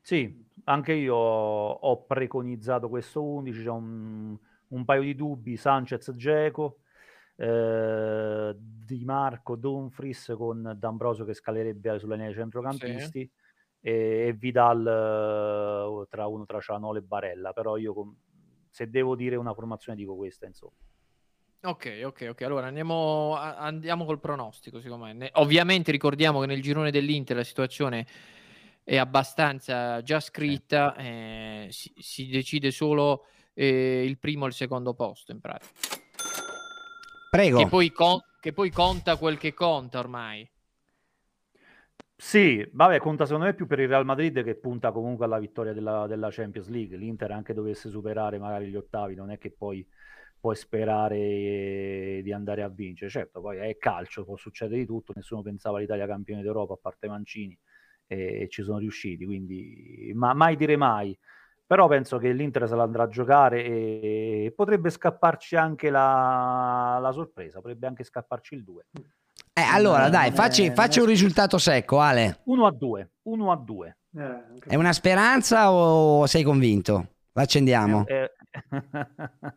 Sì, 0.00 0.46
anche 0.64 0.92
io 0.92 1.14
ho 1.16 2.04
preconizzato 2.04 2.88
questo 2.90 3.22
11, 3.24 3.62
c'è 3.62 3.70
un, 3.70 4.36
un 4.68 4.84
paio 4.84 5.00
di 5.02 5.14
dubbi, 5.14 5.56
Sanchez, 5.56 6.12
Geco, 6.14 6.80
eh, 7.36 8.54
Di 8.56 9.04
Marco, 9.04 9.56
Dumfries 9.56 10.34
con 10.36 10.74
D'Ambrosio 10.76 11.24
che 11.24 11.32
scalerebbe 11.34 11.98
sulla 11.98 12.14
linea 12.14 12.28
dei 12.30 12.36
centrocampisti 12.38 13.30
e, 13.86 14.28
e 14.28 14.32
Vidal 14.32 14.80
eh, 14.80 16.06
tra 16.08 16.26
uno 16.26 16.46
tra 16.46 16.58
Cianolo 16.58 16.98
e 16.98 17.02
Barella, 17.02 17.52
però 17.52 17.76
io 17.76 17.92
com- 17.92 18.16
se 18.70 18.88
devo 18.88 19.14
dire 19.14 19.36
una 19.36 19.52
formazione 19.52 19.98
dico 19.98 20.16
questa, 20.16 20.46
insomma. 20.46 20.72
Ok, 21.64 22.00
ok, 22.04 22.26
ok. 22.30 22.42
Allora 22.42 22.66
andiamo, 22.66 23.36
a- 23.36 23.56
andiamo 23.56 24.06
col 24.06 24.20
pronostico, 24.20 24.80
secondo 24.80 25.04
me. 25.04 25.12
Ne- 25.12 25.30
ovviamente 25.34 25.90
ricordiamo 25.92 26.40
che 26.40 26.46
nel 26.46 26.62
girone 26.62 26.90
dell'Inter 26.90 27.36
la 27.36 27.44
situazione 27.44 28.06
è 28.82 28.96
abbastanza 28.96 30.02
già 30.02 30.18
scritta, 30.20 30.94
eh, 30.96 31.68
si, 31.70 31.92
si 31.98 32.28
decide 32.28 32.70
solo 32.70 33.26
eh, 33.52 34.02
il 34.04 34.18
primo 34.18 34.46
e 34.46 34.48
il 34.48 34.54
secondo 34.54 34.94
posto 34.94 35.30
in 35.30 35.40
pratica. 35.40 35.72
Prego. 37.30 37.58
Che 37.58 37.66
poi, 37.68 37.92
con- 37.92 38.20
che 38.40 38.52
poi 38.52 38.70
conta 38.70 39.16
quel 39.16 39.36
che 39.38 39.52
conta 39.52 39.98
ormai. 39.98 40.48
Sì, 42.16 42.64
vabbè, 42.72 42.98
conta 43.00 43.24
secondo 43.26 43.46
me 43.46 43.54
più 43.54 43.66
per 43.66 43.80
il 43.80 43.88
Real 43.88 44.04
Madrid 44.04 44.42
che 44.44 44.54
punta 44.54 44.92
comunque 44.92 45.24
alla 45.24 45.38
vittoria 45.38 45.72
della, 45.72 46.06
della 46.06 46.28
Champions 46.30 46.68
League. 46.68 46.96
L'Inter 46.96 47.30
anche 47.32 47.52
dovesse 47.54 47.88
superare 47.90 48.38
magari 48.38 48.68
gli 48.68 48.76
ottavi, 48.76 49.14
non 49.16 49.30
è 49.30 49.38
che 49.38 49.50
poi 49.50 49.86
puoi 50.38 50.54
sperare 50.56 52.20
di 52.22 52.32
andare 52.32 52.62
a 52.62 52.68
vincere. 52.68 53.10
Certo, 53.10 53.40
poi 53.40 53.58
è 53.58 53.76
calcio, 53.78 54.24
può 54.24 54.36
succedere 54.36 54.78
di 54.80 54.86
tutto, 54.86 55.12
nessuno 55.14 55.42
pensava 55.42 55.78
all'Italia 55.78 56.06
campione 56.06 56.42
d'Europa 56.42 56.74
a 56.74 56.78
parte 56.80 57.08
Mancini 57.08 57.58
e, 58.06 58.42
e 58.42 58.48
ci 58.48 58.62
sono 58.62 58.78
riusciti, 58.78 59.24
quindi 59.24 60.12
ma 60.14 60.34
mai 60.34 60.56
dire 60.56 60.76
mai. 60.76 61.18
Però 61.66 61.88
penso 61.88 62.18
che 62.18 62.32
l'Inter 62.32 62.68
se 62.68 62.74
la 62.76 62.82
andrà 62.84 63.04
a 63.04 63.08
giocare 63.08 63.64
e 63.64 64.52
potrebbe 64.54 64.90
scapparci 64.90 65.56
anche 65.56 65.90
la, 65.90 66.98
la 67.00 67.10
sorpresa, 67.12 67.60
potrebbe 67.60 67.86
anche 67.88 68.04
scapparci 68.04 68.54
il 68.54 68.62
2. 68.64 68.86
Eh, 69.56 69.62
allora, 69.62 70.06
Eh, 70.08 70.10
dai, 70.10 70.32
facci, 70.32 70.66
non 70.66 70.74
facci 70.74 70.98
un 70.98 71.06
risultato 71.06 71.58
secco, 71.58 72.00
Ale. 72.00 72.40
1 72.44 72.66
a 72.66 72.72
2, 72.72 73.10
1 73.22 73.52
a 73.52 73.56
2. 73.56 73.96
Eh, 74.16 74.44
È 74.66 74.74
una 74.74 74.92
speranza 74.92 75.70
o 75.72 76.26
sei 76.26 76.42
convinto? 76.42 77.08
L'accendiamo. 77.32 78.04
Eh, 78.06 78.32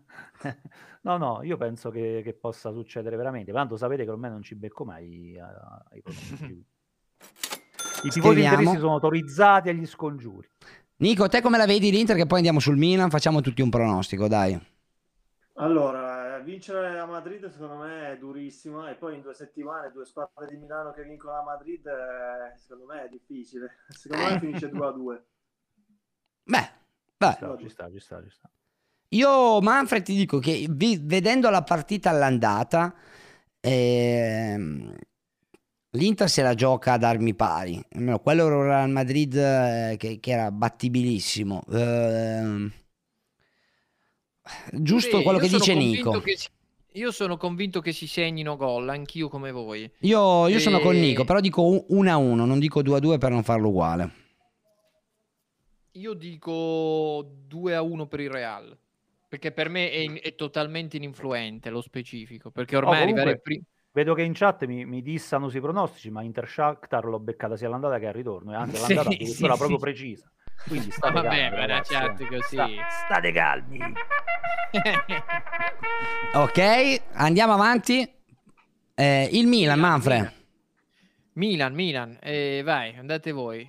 no, 1.02 1.18
no, 1.18 1.40
io 1.44 1.58
penso 1.58 1.90
che, 1.90 2.22
che 2.24 2.34
possa 2.34 2.72
succedere 2.72 3.16
veramente. 3.16 3.52
Tanto 3.52 3.76
sapete 3.76 4.04
che 4.04 4.10
ormai 4.12 4.30
non 4.30 4.44
ci 4.44 4.56
becco 4.56 4.86
mai 4.86 5.38
a- 5.40 5.84
ai 5.92 6.02
pronostici. 6.02 6.64
I 8.04 8.10
tifosi 8.10 8.42
interisti 8.44 8.78
sono 8.78 8.94
autorizzati 8.94 9.70
agli 9.70 9.86
scongiuri. 9.86 10.48
Nico, 10.98 11.28
te 11.28 11.42
come 11.42 11.58
la 11.58 11.66
vedi 11.66 11.90
l'Inter? 11.92 12.16
Che 12.16 12.26
poi 12.28 12.38
andiamo 12.38 12.60
sul 12.60 12.78
Milan, 12.78 13.10
facciamo 13.10 13.42
tutti 13.42 13.62
un 13.64 13.70
pronostico, 13.70 14.28
dai. 14.28 14.60
Allora, 15.60 16.17
eh, 16.38 16.44
vincere 16.44 17.00
a 17.00 17.06
Madrid 17.06 17.48
secondo 17.48 17.76
me 17.78 18.12
è 18.12 18.18
durissima 18.18 18.90
e 18.90 18.96
poi 18.96 19.16
in 19.16 19.22
due 19.22 19.34
settimane 19.34 19.92
due 19.92 20.06
squadre 20.06 20.48
di 20.48 20.58
Milano 20.58 20.92
che 20.92 21.04
vincono 21.04 21.38
a 21.38 21.44
Madrid 21.44 21.86
eh, 21.86 22.58
secondo 22.58 22.86
me 22.86 23.06
è 23.06 23.10
difficile. 23.10 23.78
Secondo 23.90 24.26
me 24.26 24.40
finisce 24.40 24.70
2 24.70 24.86
a 24.86 24.92
2. 24.92 25.26
Beh, 26.44 26.70
beh. 27.18 27.32
Ci 27.32 27.36
sta, 27.38 27.58
ci 27.58 27.70
sta, 27.70 27.92
ci 27.92 28.00
sta, 28.00 28.24
ci 28.24 28.30
sta. 28.30 28.50
Io, 29.10 29.62
Manfred, 29.62 30.04
ti 30.04 30.16
dico 30.16 30.40
che 30.40 30.68
vi- 30.70 31.00
vedendo 31.02 31.50
la 31.50 31.64
partita 31.64 32.10
all'andata, 32.10 32.94
ehm, 33.62 34.96
l'Inter 35.92 36.30
se 36.30 36.42
la 36.42 36.54
gioca 36.54 36.94
ad 36.94 37.04
armi 37.04 37.34
pari. 37.34 37.82
Almeno 37.92 38.20
quello 38.20 38.46
era 38.48 38.56
un 38.56 38.64
Real 38.64 38.90
Madrid 38.90 39.36
eh, 39.36 39.96
che, 39.98 40.20
che 40.20 40.32
era 40.32 40.52
battibilissimo. 40.52 41.64
Ehm, 41.72 42.72
giusto 44.74 45.18
Sì, 45.18 45.24
quello 45.24 45.40
che 45.40 45.48
dice 45.48 45.74
Nico. 45.76 46.20
che 46.22 46.38
si- 46.38 46.48
io 46.94 47.12
sono 47.12 47.38
convinto 47.38 47.80
che 47.80 47.92
si 47.92 48.08
segnino 48.08 48.56
gol, 48.56 48.90
anch'io 48.90 49.30
come 49.30 49.52
voi. 49.52 49.90
Io, 50.00 50.48
io 50.48 50.60
sono 50.60 50.80
con 50.80 50.96
E- 50.96 51.00
Nico, 51.00 51.26
però 51.26 51.40
dico 51.40 51.86
1 51.90 52.12
a 52.12 52.18
1, 52.18 52.46
non 52.46 52.60
dico 52.60 52.82
2 52.82 52.98
a 52.98 53.00
2 53.00 53.18
per 53.18 53.32
non 53.32 53.44
farlo 53.44 53.70
uguale. 53.70 54.12
Io 55.94 56.14
dico 56.14 57.28
2 57.48 57.76
a 57.76 57.82
1 57.82 58.08
per 58.08 58.20
il 58.20 58.30
Real. 58.30 58.78
Perché 59.28 59.52
per 59.52 59.70
me 59.70 59.90
è, 59.92 59.98
in- 59.98 60.20
è 60.22 60.36
totalmente 60.36 60.98
ininfluente 60.98 61.70
lo 61.70 61.82
specifico. 61.82 62.50
Perché 62.52 62.78
ormai 62.78 63.00
Oh, 63.00 63.04
arrivare 63.04 63.40
prima. 63.40 63.64
Vedo 63.92 64.14
che 64.14 64.22
in 64.22 64.34
chat 64.34 64.64
mi, 64.66 64.86
mi 64.86 65.02
dissano 65.02 65.50
sui 65.50 65.60
pronostici, 65.60 66.12
ma 66.12 66.22
Inter 66.22 66.48
Shakhtar 66.48 67.06
l'ho 67.06 67.20
beccata 67.20 67.58
sia 67.58 67.66
all'andata 67.68 67.98
che 67.98 68.06
al 68.08 68.14
ritorno, 68.14 68.52
e 68.54 68.56
anche 68.56 68.78
Sì, 68.78 68.94
all'andata 68.94 69.10
sì, 69.10 69.16
addirittura 69.16 69.52
sì. 69.54 69.58
proprio 69.58 69.78
precisa. 69.80 70.32
Quindi 70.68 70.90
state 70.92 71.14
vabbè, 71.14 71.28
calmi, 71.28 71.56
la 71.56 71.66
ragazzi, 71.66 71.94
chat 71.94 72.22
eh. 72.22 72.28
così. 72.28 72.56
Sta- 72.56 72.68
state 73.06 73.32
calmi. 73.32 73.80
Ok, 76.34 77.02
andiamo 77.14 77.54
avanti. 77.54 78.08
Eh, 78.94 79.30
il 79.32 79.48
Milan, 79.48 79.80
Manfred. 79.80 80.34
Milan, 81.34 81.74
Milan, 81.74 82.18
eh, 82.22 82.62
vai, 82.64 82.96
andate 82.98 83.32
voi. 83.32 83.68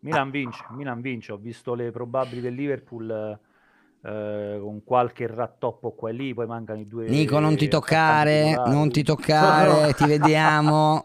Milan 0.00 0.30
vince, 0.30 0.64
Milan 0.70 1.00
vince. 1.00 1.32
Ho 1.32 1.36
visto 1.36 1.74
le 1.74 1.90
probabili 1.90 2.40
del 2.40 2.54
Liverpool 2.54 3.38
eh, 4.02 4.58
con 4.60 4.82
qualche 4.84 5.26
rattoppo 5.26 5.92
qua 5.92 6.10
e 6.10 6.12
lì, 6.12 6.34
poi 6.34 6.46
mancano 6.46 6.80
i 6.80 6.86
due. 6.86 7.08
Nico, 7.08 7.38
non 7.38 7.56
ti 7.56 7.68
toccare, 7.68 8.54
non 8.66 8.90
ti 8.90 9.02
toccare, 9.02 9.92
ti 9.94 10.06
vediamo. 10.06 11.04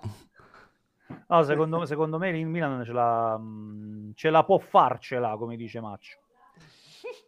No, 1.27 1.43
secondo, 1.43 1.85
secondo 1.85 2.17
me 2.17 2.29
il 2.37 2.45
Milan 2.47 2.83
ce 2.83 2.91
la, 2.91 3.37
mh, 3.37 4.13
ce 4.15 4.29
la 4.29 4.43
può 4.43 4.57
farcela, 4.57 5.35
come 5.37 5.55
dice 5.55 5.79
Maccio. 5.79 6.17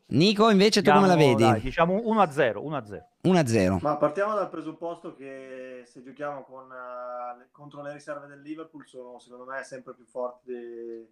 Nico, 0.10 0.50
invece 0.50 0.82
tu 0.82 0.90
come 0.92 1.06
la 1.08 1.16
Diciamo, 1.16 1.36
vedi? 1.36 1.50
dai, 1.52 1.62
diciamo 1.62 1.96
1-0, 1.96 2.58
1-0. 2.64 3.04
1-0. 3.26 3.80
Ma 3.82 3.98
partiamo 3.98 4.34
dal 4.36 4.50
presupposto 4.50 5.14
che 5.14 5.84
se 5.86 6.02
giochiamo 6.02 6.44
con, 6.44 6.68
le- 6.70 7.50
contro 7.52 7.82
le 7.82 7.92
riserve 7.92 8.26
del 8.28 8.42
Liverpool 8.42 8.86
sono 8.88 9.20
secondo 9.20 9.44
me 9.46 9.64
sempre 9.64 9.94
più 9.94 10.06
forti 10.06 11.06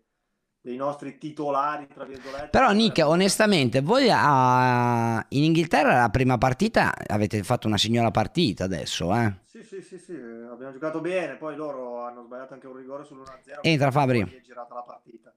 dei 0.66 0.78
nostri 0.78 1.20
titolari, 1.20 1.86
tra 1.94 2.06
virgolette. 2.06 2.48
Però 2.48 2.72
Nick, 2.72 2.98
onestamente, 3.06 3.82
voi 3.82 4.10
a- 4.12 5.24
in 5.30 5.44
Inghilterra 5.44 6.00
la 6.00 6.10
prima 6.10 6.40
partita 6.40 6.92
avete 7.06 7.44
fatto 7.44 7.68
una 7.68 7.78
signora 7.78 8.10
partita 8.10 8.64
adesso, 8.64 9.14
eh? 9.16 9.32
Sì, 9.44 9.62
sì, 9.64 9.84
sì, 9.84 10.00
sì, 10.00 10.14
abbiamo 10.14 10.72
giocato 10.72 11.02
bene, 11.02 11.36
poi 11.36 11.56
loro 11.56 12.04
hanno 12.04 12.24
sbagliato 12.24 12.56
anche 12.56 12.66
un 12.66 12.76
rigore 12.78 13.04
sull'1-0. 13.04 13.60
Entra, 13.62 13.92
Fabri. 13.92 14.22
è 14.22 14.42
girata 14.42 14.74
la 14.74 14.82
partita. 14.82 15.32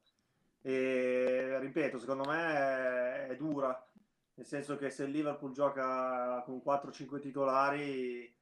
E 0.63 1.59
ripeto, 1.61 1.99
secondo 1.99 2.25
me 2.27 2.43
è, 2.55 3.27
è 3.27 3.37
dura, 3.37 3.87
nel 4.35 4.47
senso 4.47 4.79
che 4.79 4.89
se 4.89 5.05
il 5.05 5.11
Liverpool 5.11 5.53
gioca 5.53 6.43
con 6.47 6.63
4-5 6.65 7.21
titolari 7.21 8.35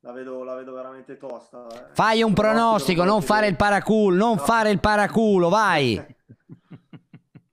la 0.00 0.12
vedo, 0.12 0.42
la 0.44 0.54
vedo 0.54 0.72
veramente 0.74 1.16
tosta. 1.16 1.66
eh. 1.68 1.94
Fai 1.94 2.22
un 2.22 2.32
pronostico, 2.34 3.04
non 3.04 3.22
fare 3.22 3.46
il 3.48 3.56
paraculo, 3.56 4.16
non 4.16 4.36
No. 4.36 4.42
fare 4.42 4.70
il 4.70 4.80
paraculo, 4.80 5.48
vai. 5.48 6.00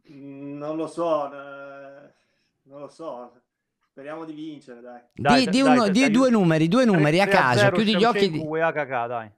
Non 0.07 0.77
lo 0.77 0.87
so, 0.87 1.31
eh, 1.31 2.11
non 2.63 2.79
lo 2.79 2.87
so. 2.87 3.31
Speriamo 3.91 4.25
di 4.25 4.33
vincere, 4.33 4.81
dai. 4.81 5.43
Di, 5.43 5.49
di 5.49 5.61
uno- 5.61 5.89
di 5.89 6.09
due 6.09 6.29
numeri, 6.29 6.67
due 6.67 6.85
numeri 6.85 7.19
a 7.21 7.27
caso, 7.27 7.69
chiudi 7.71 7.95
gli 7.95 8.03
occhi. 8.03 8.29
di- 8.31 8.41
cacà, 8.73 9.07
dai. 9.07 9.29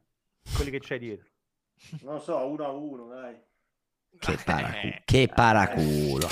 Quelli 0.56 0.72
che 0.72 0.80
c'hai 0.80 1.00
dietro. 1.00 1.28
Non 2.04 2.16
lo 2.16 2.20
so, 2.20 2.38
1 2.46 2.66
a 2.66 2.70
1, 2.70 3.08
dai. 3.08 3.36
Che 4.20 4.38
paraculo, 4.44 4.94
che 5.06 5.32
paraculo. 5.34 6.28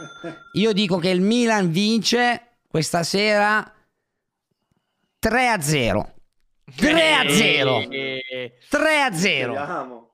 Io 0.54 0.72
dico 0.72 0.98
che 0.98 1.08
il 1.10 1.20
Milan 1.22 1.70
vince 1.70 2.56
questa 2.68 3.02
sera 3.02 3.70
3 5.24 5.48
a 5.48 5.58
0. 5.58 6.14
3 6.76 7.12
a 7.14 7.26
0. 7.26 7.88
3 7.88 9.00
a 9.00 9.12
0. 9.14 9.52
Speriamo. 9.54 10.10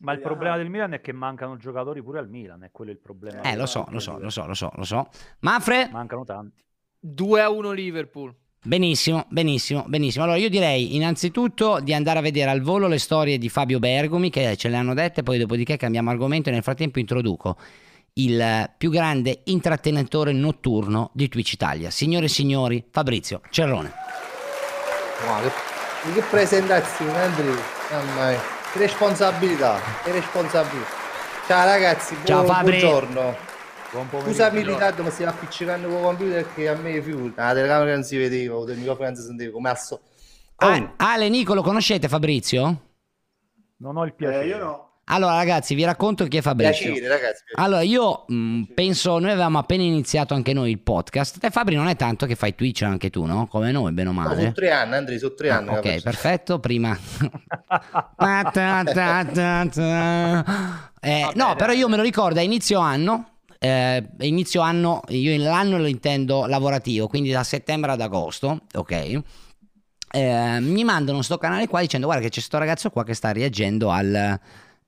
Ma 0.00 0.12
il 0.12 0.20
problema 0.20 0.56
del 0.56 0.68
Milan 0.68 0.94
è 0.94 1.00
che 1.00 1.12
mancano 1.12 1.56
giocatori 1.56 2.02
pure 2.02 2.18
al 2.18 2.28
Milan, 2.28 2.64
è 2.64 2.70
quello 2.72 2.90
il 2.90 2.98
problema. 2.98 3.42
Eh, 3.42 3.54
lo 3.54 3.66
so, 3.66 3.86
lo 3.90 4.00
so, 4.00 4.18
lo 4.18 4.30
so, 4.30 4.46
lo 4.46 4.54
so, 4.54 4.72
lo 4.74 4.82
so. 4.82 5.10
Manfred? 5.40 5.92
Mancano 5.92 6.24
tanti. 6.24 6.60
2 6.98 7.40
a 7.40 7.48
1 7.50 7.70
Liverpool. 7.70 8.34
Benissimo, 8.64 9.26
benissimo, 9.28 9.84
benissimo. 9.86 10.24
Allora 10.24 10.38
io 10.38 10.48
direi 10.48 10.96
innanzitutto 10.96 11.78
di 11.78 11.94
andare 11.94 12.18
a 12.18 12.22
vedere 12.22 12.50
al 12.50 12.60
volo 12.60 12.88
le 12.88 12.98
storie 12.98 13.38
di 13.38 13.48
Fabio 13.48 13.78
Bergomi 13.78 14.28
che 14.28 14.56
ce 14.56 14.68
le 14.68 14.76
hanno 14.76 14.92
dette, 14.92 15.22
poi 15.22 15.38
dopodiché 15.38 15.76
cambiamo 15.76 16.10
argomento 16.10 16.48
e 16.48 16.52
nel 16.52 16.64
frattempo 16.64 16.98
introduco 16.98 17.56
il 18.14 18.72
più 18.76 18.90
grande 18.90 19.42
intrattenitore 19.44 20.32
notturno 20.32 21.12
di 21.14 21.28
Twitch 21.28 21.52
Italia. 21.52 21.90
Signore 21.90 22.24
e 22.24 22.28
signori, 22.28 22.84
Fabrizio 22.90 23.40
Cerrone. 23.50 23.92
Ma 25.26 25.40
che, 25.40 26.12
che 26.12 26.22
presentazione 26.22 27.20
Andrea, 27.22 27.54
mamma 27.90 28.28
mia. 28.30 28.40
che 28.72 28.78
responsabilità, 28.78 29.80
che 30.04 30.12
responsabilità. 30.12 30.86
Ciao 31.46 31.64
ragazzi, 31.64 32.16
Ciao, 32.24 32.44
buon, 32.44 32.60
buongiorno. 32.62 33.36
Buon. 33.90 34.08
Scusami 34.24 34.60
il 34.60 34.66
ritardo, 34.66 35.02
ma 35.02 35.10
stiamo 35.10 35.32
appiccicando 35.32 35.88
con 35.88 35.96
il 35.98 36.02
computer 36.04 36.44
perché 36.44 36.68
a 36.68 36.74
me 36.76 37.00
figura. 37.02 37.32
La 37.46 37.54
telecamera 37.54 37.94
non 37.94 38.04
si 38.04 38.16
vedeva, 38.18 38.56
o 38.56 38.64
del 38.64 38.76
microfono 38.76 39.06
non 39.08 39.16
si 39.16 39.22
sentiva, 39.24 39.50
come 39.52 39.70
al 39.70 39.78
so. 39.78 40.00
Ah, 40.56 40.92
Ale, 40.96 41.28
Nico, 41.28 41.54
lo 41.54 41.62
conoscete 41.62 42.06
Fabrizio? 42.08 42.82
Non 43.78 43.96
ho 43.96 44.04
il 44.04 44.10
Eh, 44.10 44.14
piacere. 44.14 44.44
io 44.46 44.58
no. 44.58 44.87
Allora 45.10 45.34
ragazzi, 45.34 45.74
vi 45.74 45.84
racconto 45.84 46.26
chi 46.26 46.36
è 46.36 46.40
Fabrizio. 46.42 46.92
Piacere 46.92 47.08
ragazzi. 47.08 47.42
Allora, 47.54 47.80
io 47.82 48.24
mh, 48.28 48.62
penso, 48.74 49.18
noi 49.18 49.30
avevamo 49.30 49.58
appena 49.58 49.82
iniziato 49.82 50.34
anche 50.34 50.52
noi 50.52 50.70
il 50.70 50.80
podcast. 50.80 51.38
Te 51.38 51.50
Fabri 51.50 51.74
non 51.76 51.86
è 51.88 51.96
tanto 51.96 52.26
che 52.26 52.34
fai 52.34 52.54
Twitch 52.54 52.82
anche 52.82 53.08
tu, 53.10 53.24
no? 53.24 53.46
Come 53.46 53.72
noi, 53.72 53.92
bene 53.92 54.10
o 54.10 54.12
No, 54.12 54.20
male. 54.20 54.36
sono 54.36 54.52
tre 54.52 54.70
anni, 54.70 54.94
Andrea, 54.96 55.18
sono 55.18 55.34
tre 55.34 55.50
Ah, 55.50 55.56
anni. 55.56 55.68
ok, 55.70 55.80
che 55.80 55.88
faccio. 55.92 56.02
perfetto. 56.04 56.58
Prima. 56.60 56.98
Eh, 61.00 61.30
no, 61.34 61.54
però 61.56 61.72
io 61.72 61.88
me 61.88 61.96
lo 61.96 62.02
ricordo 62.02 62.38
a 62.40 62.42
inizio 62.42 62.80
anno. 62.80 63.34
eh, 63.60 64.04
inizio 64.20 64.60
anno, 64.60 65.00
io 65.08 65.36
l'anno 65.42 65.78
lo 65.78 65.86
intendo 65.86 66.46
lavorativo, 66.46 67.08
quindi 67.08 67.30
da 67.30 67.42
settembre 67.44 67.92
ad 67.92 68.00
agosto, 68.00 68.60
ok? 68.74 69.20
Eh, 70.10 70.58
mi 70.60 70.84
mandano 70.84 71.22
sto 71.22 71.38
canale 71.38 71.66
qua 71.68 71.80
dicendo 71.80 72.06
guarda 72.06 72.22
che 72.24 72.30
c'è 72.30 72.40
sto 72.40 72.56
ragazzo 72.58 72.90
qua 72.90 73.04
che 73.04 73.14
sta 73.14 73.30
reagendo 73.32 73.90
al, 73.90 74.38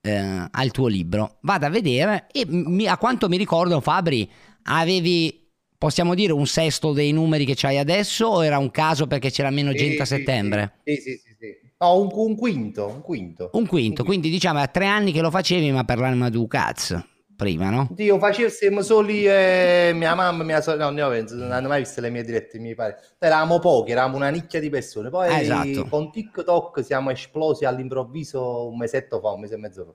eh, 0.00 0.46
al 0.50 0.70
tuo 0.70 0.86
libro. 0.86 1.38
Vado 1.42 1.66
a 1.66 1.70
vedere 1.70 2.26
e 2.32 2.44
mi- 2.46 2.86
a 2.86 2.96
quanto 2.96 3.28
mi 3.28 3.36
ricordo 3.36 3.80
Fabri 3.80 4.28
avevi, 4.64 5.48
possiamo 5.76 6.14
dire, 6.14 6.32
un 6.32 6.46
sesto 6.46 6.92
dei 6.92 7.12
numeri 7.12 7.44
che 7.44 7.54
c'hai 7.56 7.78
adesso 7.78 8.26
o 8.26 8.44
era 8.44 8.58
un 8.58 8.70
caso 8.70 9.06
perché 9.06 9.30
c'era 9.30 9.50
meno 9.50 9.70
Sì, 9.70 9.76
gente 9.76 10.02
a 10.02 10.06
settembre? 10.06 10.72
Sì, 10.84 10.94
sì, 10.96 11.20
sì, 11.24 11.36
sì. 11.38 11.56
No, 11.78 11.98
un, 11.98 12.08
un 12.12 12.36
quinto, 12.36 12.86
un 12.88 13.00
quinto. 13.00 13.50
Un 13.54 13.66
quinto, 13.66 14.04
quindi 14.04 14.28
diciamo 14.28 14.58
a 14.58 14.66
tre 14.66 14.86
anni 14.86 15.12
che 15.12 15.22
lo 15.22 15.30
facevi 15.30 15.70
ma 15.72 15.84
per 15.84 15.98
l'anima 15.98 16.28
tu 16.28 16.46
cazzo, 16.46 17.06
prima 17.40 17.70
no? 17.70 17.88
Io 17.96 18.18
facessimo 18.18 18.82
soli 18.82 19.26
e 19.26 19.92
mia 19.94 20.14
mamma, 20.14 20.44
mia 20.44 20.60
sorella, 20.60 20.90
no, 20.90 20.98
io 20.98 21.08
penso, 21.08 21.34
non 21.36 21.52
hanno 21.52 21.68
mai 21.68 21.80
visto 21.80 22.02
le 22.02 22.10
mie 22.10 22.22
dirette, 22.22 22.58
mi 22.58 22.74
pare. 22.74 22.98
Eravamo 23.18 23.58
pochi, 23.58 23.92
eravamo 23.92 24.16
una 24.16 24.28
nicchia 24.28 24.60
di 24.60 24.68
persone. 24.68 25.08
Poi 25.08 25.28
Eh, 25.30 25.40
esatto. 25.40 25.86
con 25.88 26.10
TikTok 26.10 26.84
siamo 26.84 27.10
esplosi 27.10 27.64
all'improvviso 27.64 28.68
un 28.68 28.76
mesetto 28.76 29.20
fa, 29.20 29.30
un 29.30 29.40
mese 29.40 29.54
e 29.54 29.58
mezzo 29.58 29.84
fa. 29.84 29.92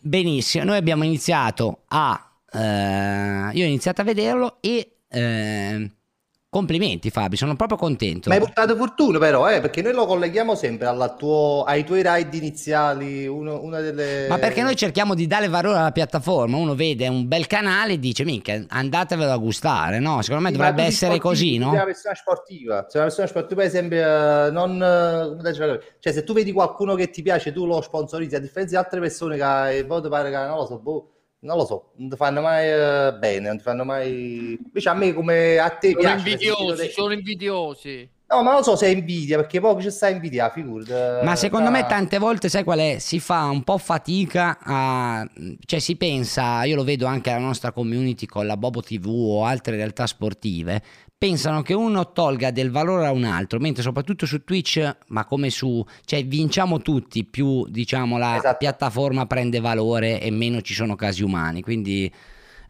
Benissimo, 0.00 0.64
noi 0.64 0.76
abbiamo 0.76 1.02
iniziato 1.02 1.80
a... 1.88 2.30
eh, 2.52 3.50
io 3.52 3.64
ho 3.64 3.68
iniziato 3.68 4.00
a 4.00 4.04
vederlo 4.04 4.58
e... 4.60 4.92
eh, 5.08 5.90
complimenti 6.50 7.10
Fabio, 7.10 7.36
sono 7.36 7.56
proprio 7.56 7.76
contento. 7.78 8.28
Ma 8.30 8.36
hai 8.36 8.40
portato 8.40 8.74
fortuna 8.76 9.18
però, 9.18 9.48
eh, 9.50 9.60
perché 9.60 9.82
noi 9.82 9.92
lo 9.92 10.06
colleghiamo 10.06 10.54
sempre 10.54 10.86
alla 10.86 11.14
tuo- 11.14 11.64
ai 11.66 11.84
tuoi 11.84 12.02
ride 12.02 12.36
iniziali, 12.36 13.26
uno- 13.26 13.62
una 13.62 13.80
delle... 13.80 14.26
Ma 14.28 14.38
perché 14.38 14.62
noi 14.62 14.76
cerchiamo 14.76 15.14
di 15.14 15.26
dare 15.26 15.48
valore 15.48 15.78
alla 15.78 15.92
piattaforma? 15.92 16.56
Uno 16.56 16.74
vede 16.74 17.08
un 17.08 17.26
bel 17.28 17.46
canale 17.46 17.94
e 17.94 17.98
dice, 17.98 18.24
minchia, 18.24 18.64
andatevelo 18.68 19.30
a 19.30 19.36
gustare, 19.36 19.98
no? 19.98 20.20
Secondo 20.22 20.42
me 20.44 20.50
Sì, 20.50 20.56
dovrebbe 20.56 20.82
essere 20.84 21.18
così, 21.18 21.56
no? 21.58 21.68
Sei 21.68 21.76
una 21.76 21.84
persona 21.84 22.14
sportiva, 22.14 22.74
sei 22.88 23.00
una 23.00 23.04
persona 23.04 23.26
sportiva, 23.26 23.60
per 23.60 23.70
esempio, 23.70 23.98
eh, 24.46 24.50
non... 24.50 24.82
eh, 25.44 25.54
cioè, 26.00 26.12
se 26.12 26.24
tu 26.24 26.32
vedi 26.32 26.52
qualcuno 26.52 26.94
che 26.94 27.10
ti 27.10 27.22
piace, 27.22 27.52
tu 27.52 27.66
lo 27.66 27.80
sponsorizzi, 27.80 28.34
a 28.36 28.38
differenza 28.40 28.76
di 28.78 28.84
altre 28.84 29.00
persone 29.00 29.36
che 29.36 29.78
eh, 29.78 29.84
poi 29.86 30.02
ti 30.02 30.08
pare 30.08 30.30
che, 30.30 30.36
non 30.36 30.56
lo 30.56 30.66
so, 30.66 30.78
boh, 30.78 31.10
non 31.40 31.56
lo 31.56 31.64
so, 31.64 31.92
non 31.96 32.08
ti 32.08 32.16
fanno 32.16 32.40
mai 32.40 32.66
eh, 32.68 33.14
bene, 33.18 33.48
non 33.48 33.56
ti 33.58 33.62
fanno 33.62 33.84
mai... 33.84 34.58
Invece 34.64 34.88
a 34.88 34.94
me 34.94 35.12
come 35.12 35.58
a 35.58 35.68
te 35.70 35.92
Sono 35.92 36.14
invidiosi, 36.14 36.82
te- 36.82 36.90
sono 36.90 37.12
invidiosi. 37.12 38.10
No, 38.30 38.42
ma 38.42 38.52
non 38.52 38.62
so 38.62 38.76
se 38.76 38.86
è 38.86 38.90
invidia, 38.90 39.38
perché 39.38 39.58
poi 39.58 39.80
ci 39.80 39.90
sta 39.90 40.08
invidia, 40.08 40.50
figurati. 40.50 41.24
Ma 41.24 41.34
secondo 41.34 41.70
me 41.70 41.78
tra- 41.78 41.88
tante 41.88 42.18
volte, 42.18 42.50
sai 42.50 42.62
qual 42.62 42.78
è? 42.78 42.98
Si 42.98 43.20
fa 43.20 43.44
un 43.44 43.62
po' 43.62 43.78
fatica 43.78 44.58
a... 44.60 45.26
Cioè 45.64 45.78
si 45.78 45.96
pensa, 45.96 46.64
io 46.64 46.76
lo 46.76 46.84
vedo 46.84 47.06
anche 47.06 47.30
alla 47.30 47.46
nostra 47.46 47.72
community 47.72 48.26
con 48.26 48.46
la 48.46 48.58
Bobo 48.58 48.82
TV 48.82 49.06
o 49.08 49.44
altre 49.44 49.76
realtà 49.76 50.06
sportive, 50.06 50.82
pensano 51.18 51.62
che 51.62 51.74
uno 51.74 52.12
tolga 52.12 52.52
del 52.52 52.70
valore 52.70 53.06
a 53.06 53.10
un 53.10 53.24
altro, 53.24 53.58
mentre 53.58 53.82
soprattutto 53.82 54.24
su 54.24 54.44
Twitch, 54.44 54.96
ma 55.08 55.24
come 55.24 55.50
su... 55.50 55.84
Cioè 56.04 56.24
vinciamo 56.24 56.78
tutti, 56.80 57.24
più 57.24 57.66
diciamo 57.68 58.16
la 58.18 58.36
Esatto. 58.36 58.56
piattaforma 58.58 59.26
prende 59.26 59.58
valore 59.58 60.20
e 60.20 60.30
meno 60.30 60.60
ci 60.60 60.74
sono 60.74 60.94
casi 60.94 61.24
umani, 61.24 61.60
quindi... 61.60 62.10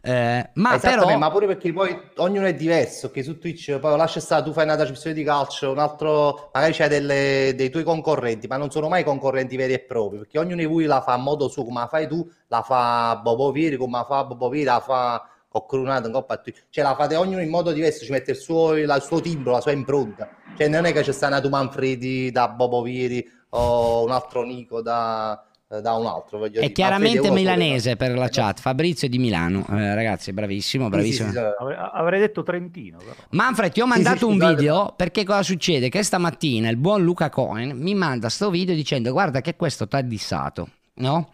eh, 0.01 0.51
ma 0.55 0.79
però... 0.79 1.19
ma 1.19 1.31
pure 1.31 1.47
perché 1.47 1.73
poi 1.75 1.95
ognuno 2.17 2.47
è 2.47 2.55
diverso, 2.55 3.11
che 3.11 3.23
su 3.23 3.39
Twitch 3.39 3.79
poi 3.79 3.97
lascia 3.99 4.21
stare, 4.21 4.43
tu 4.45 4.53
fai 4.53 4.65
una 4.65 4.77
trasmissione 4.77 5.15
di 5.15 5.25
calcio, 5.25 5.71
un 5.71 5.79
altro 5.79 6.51
magari 6.55 6.73
c'è 6.73 6.89
delle- 6.89 7.53
dei 7.55 7.69
tuoi 7.69 7.83
concorrenti, 7.85 8.47
ma 8.47 8.57
non 8.57 8.71
sono 8.71 8.89
mai 8.89 9.05
concorrenti 9.05 9.57
veri 9.57 9.75
e 9.75 9.81
propri, 9.81 10.19
perché 10.19 10.39
ognuno 10.39 10.57
di 10.57 10.65
voi 10.65 10.85
la 10.87 11.03
fa 11.03 11.13
a 11.13 11.17
modo 11.19 11.49
suo, 11.49 11.65
come 11.65 11.81
la 11.81 11.87
fai 11.89 12.09
tu, 12.09 12.27
la 12.47 12.63
fa 12.63 13.21
Bobo 13.23 13.51
Vieri, 13.53 13.77
come 13.77 13.99
la 13.99 14.05
fa 14.05 14.25
Bobo 14.25 14.49
Vieri, 14.49 14.67
la 14.67 14.81
fa 14.81 15.29
In 15.51 16.11
Coppa 16.13 16.35
a 16.35 16.37
Twitch, 16.37 16.65
cioè 16.71 16.85
la 16.85 16.95
fate 16.95 17.17
ognuno 17.17 17.41
in 17.41 17.49
modo 17.49 17.73
diverso, 17.73 18.05
ci 18.05 18.11
mette 18.13 18.33
il 18.33 18.37
suo, 18.37 18.75
la- 18.75 18.97
il 18.97 19.03
suo 19.03 19.21
timbro, 19.21 19.53
la 19.53 19.61
sua 19.61 19.73
impronta, 19.73 20.29
cioè 20.57 20.69
non 20.69 20.85
è 20.85 20.93
che 20.93 21.01
c'è 21.03 21.13
sta 21.13 21.27
una 21.29 21.41
tu 21.41 21.49
Manfredi 21.49 22.31
da 22.31 22.49
Bobo 22.49 22.83
Vieri 22.83 23.27
o 23.51 24.05
un 24.05 24.11
altro 24.11 24.45
Nico 24.45 24.83
da, 24.83 25.43
da 25.67 25.95
un 25.95 26.05
altro, 26.07 26.37
voglio 26.39 26.59
È 26.59 26.61
dire. 26.61 26.73
chiaramente 26.73 27.31
milanese 27.31 27.97
per 27.97 28.17
la 28.17 28.29
chat, 28.29 28.61
Fabrizio 28.61 29.07
è 29.07 29.11
di 29.11 29.19
Milano, 29.19 29.67
Eh, 29.71 29.95
ragazzi, 29.95 30.33
bravissimo, 30.35 30.91
bravissimo. 30.91 31.31
Sì, 31.31 31.35
sì, 31.35 31.41
sì. 31.41 31.75
Avrei, 31.95 32.21
detto 32.21 32.43
Trentino, 32.43 32.99
però. 32.99 33.15
Manfred, 33.31 33.73
ti 33.73 33.81
ho 33.81 33.87
mandato 33.87 34.19
sì, 34.19 34.25
un 34.25 34.33
scusate. 34.35 34.55
video 34.55 34.93
perché 34.95 35.25
cosa 35.25 35.43
succede? 35.43 35.89
Che 35.89 36.03
stamattina 36.03 36.69
il 36.69 36.77
buon 36.77 37.03
Luca 37.03 37.31
Cohen 37.31 37.75
mi 37.75 37.95
manda 37.95 38.29
sto 38.29 38.51
video 38.51 38.75
dicendo 38.75 39.13
guarda 39.13 39.41
che 39.41 39.57
questo 39.57 39.89
t'ha 39.89 40.03
dissato, 40.03 40.69
no? 40.97 41.31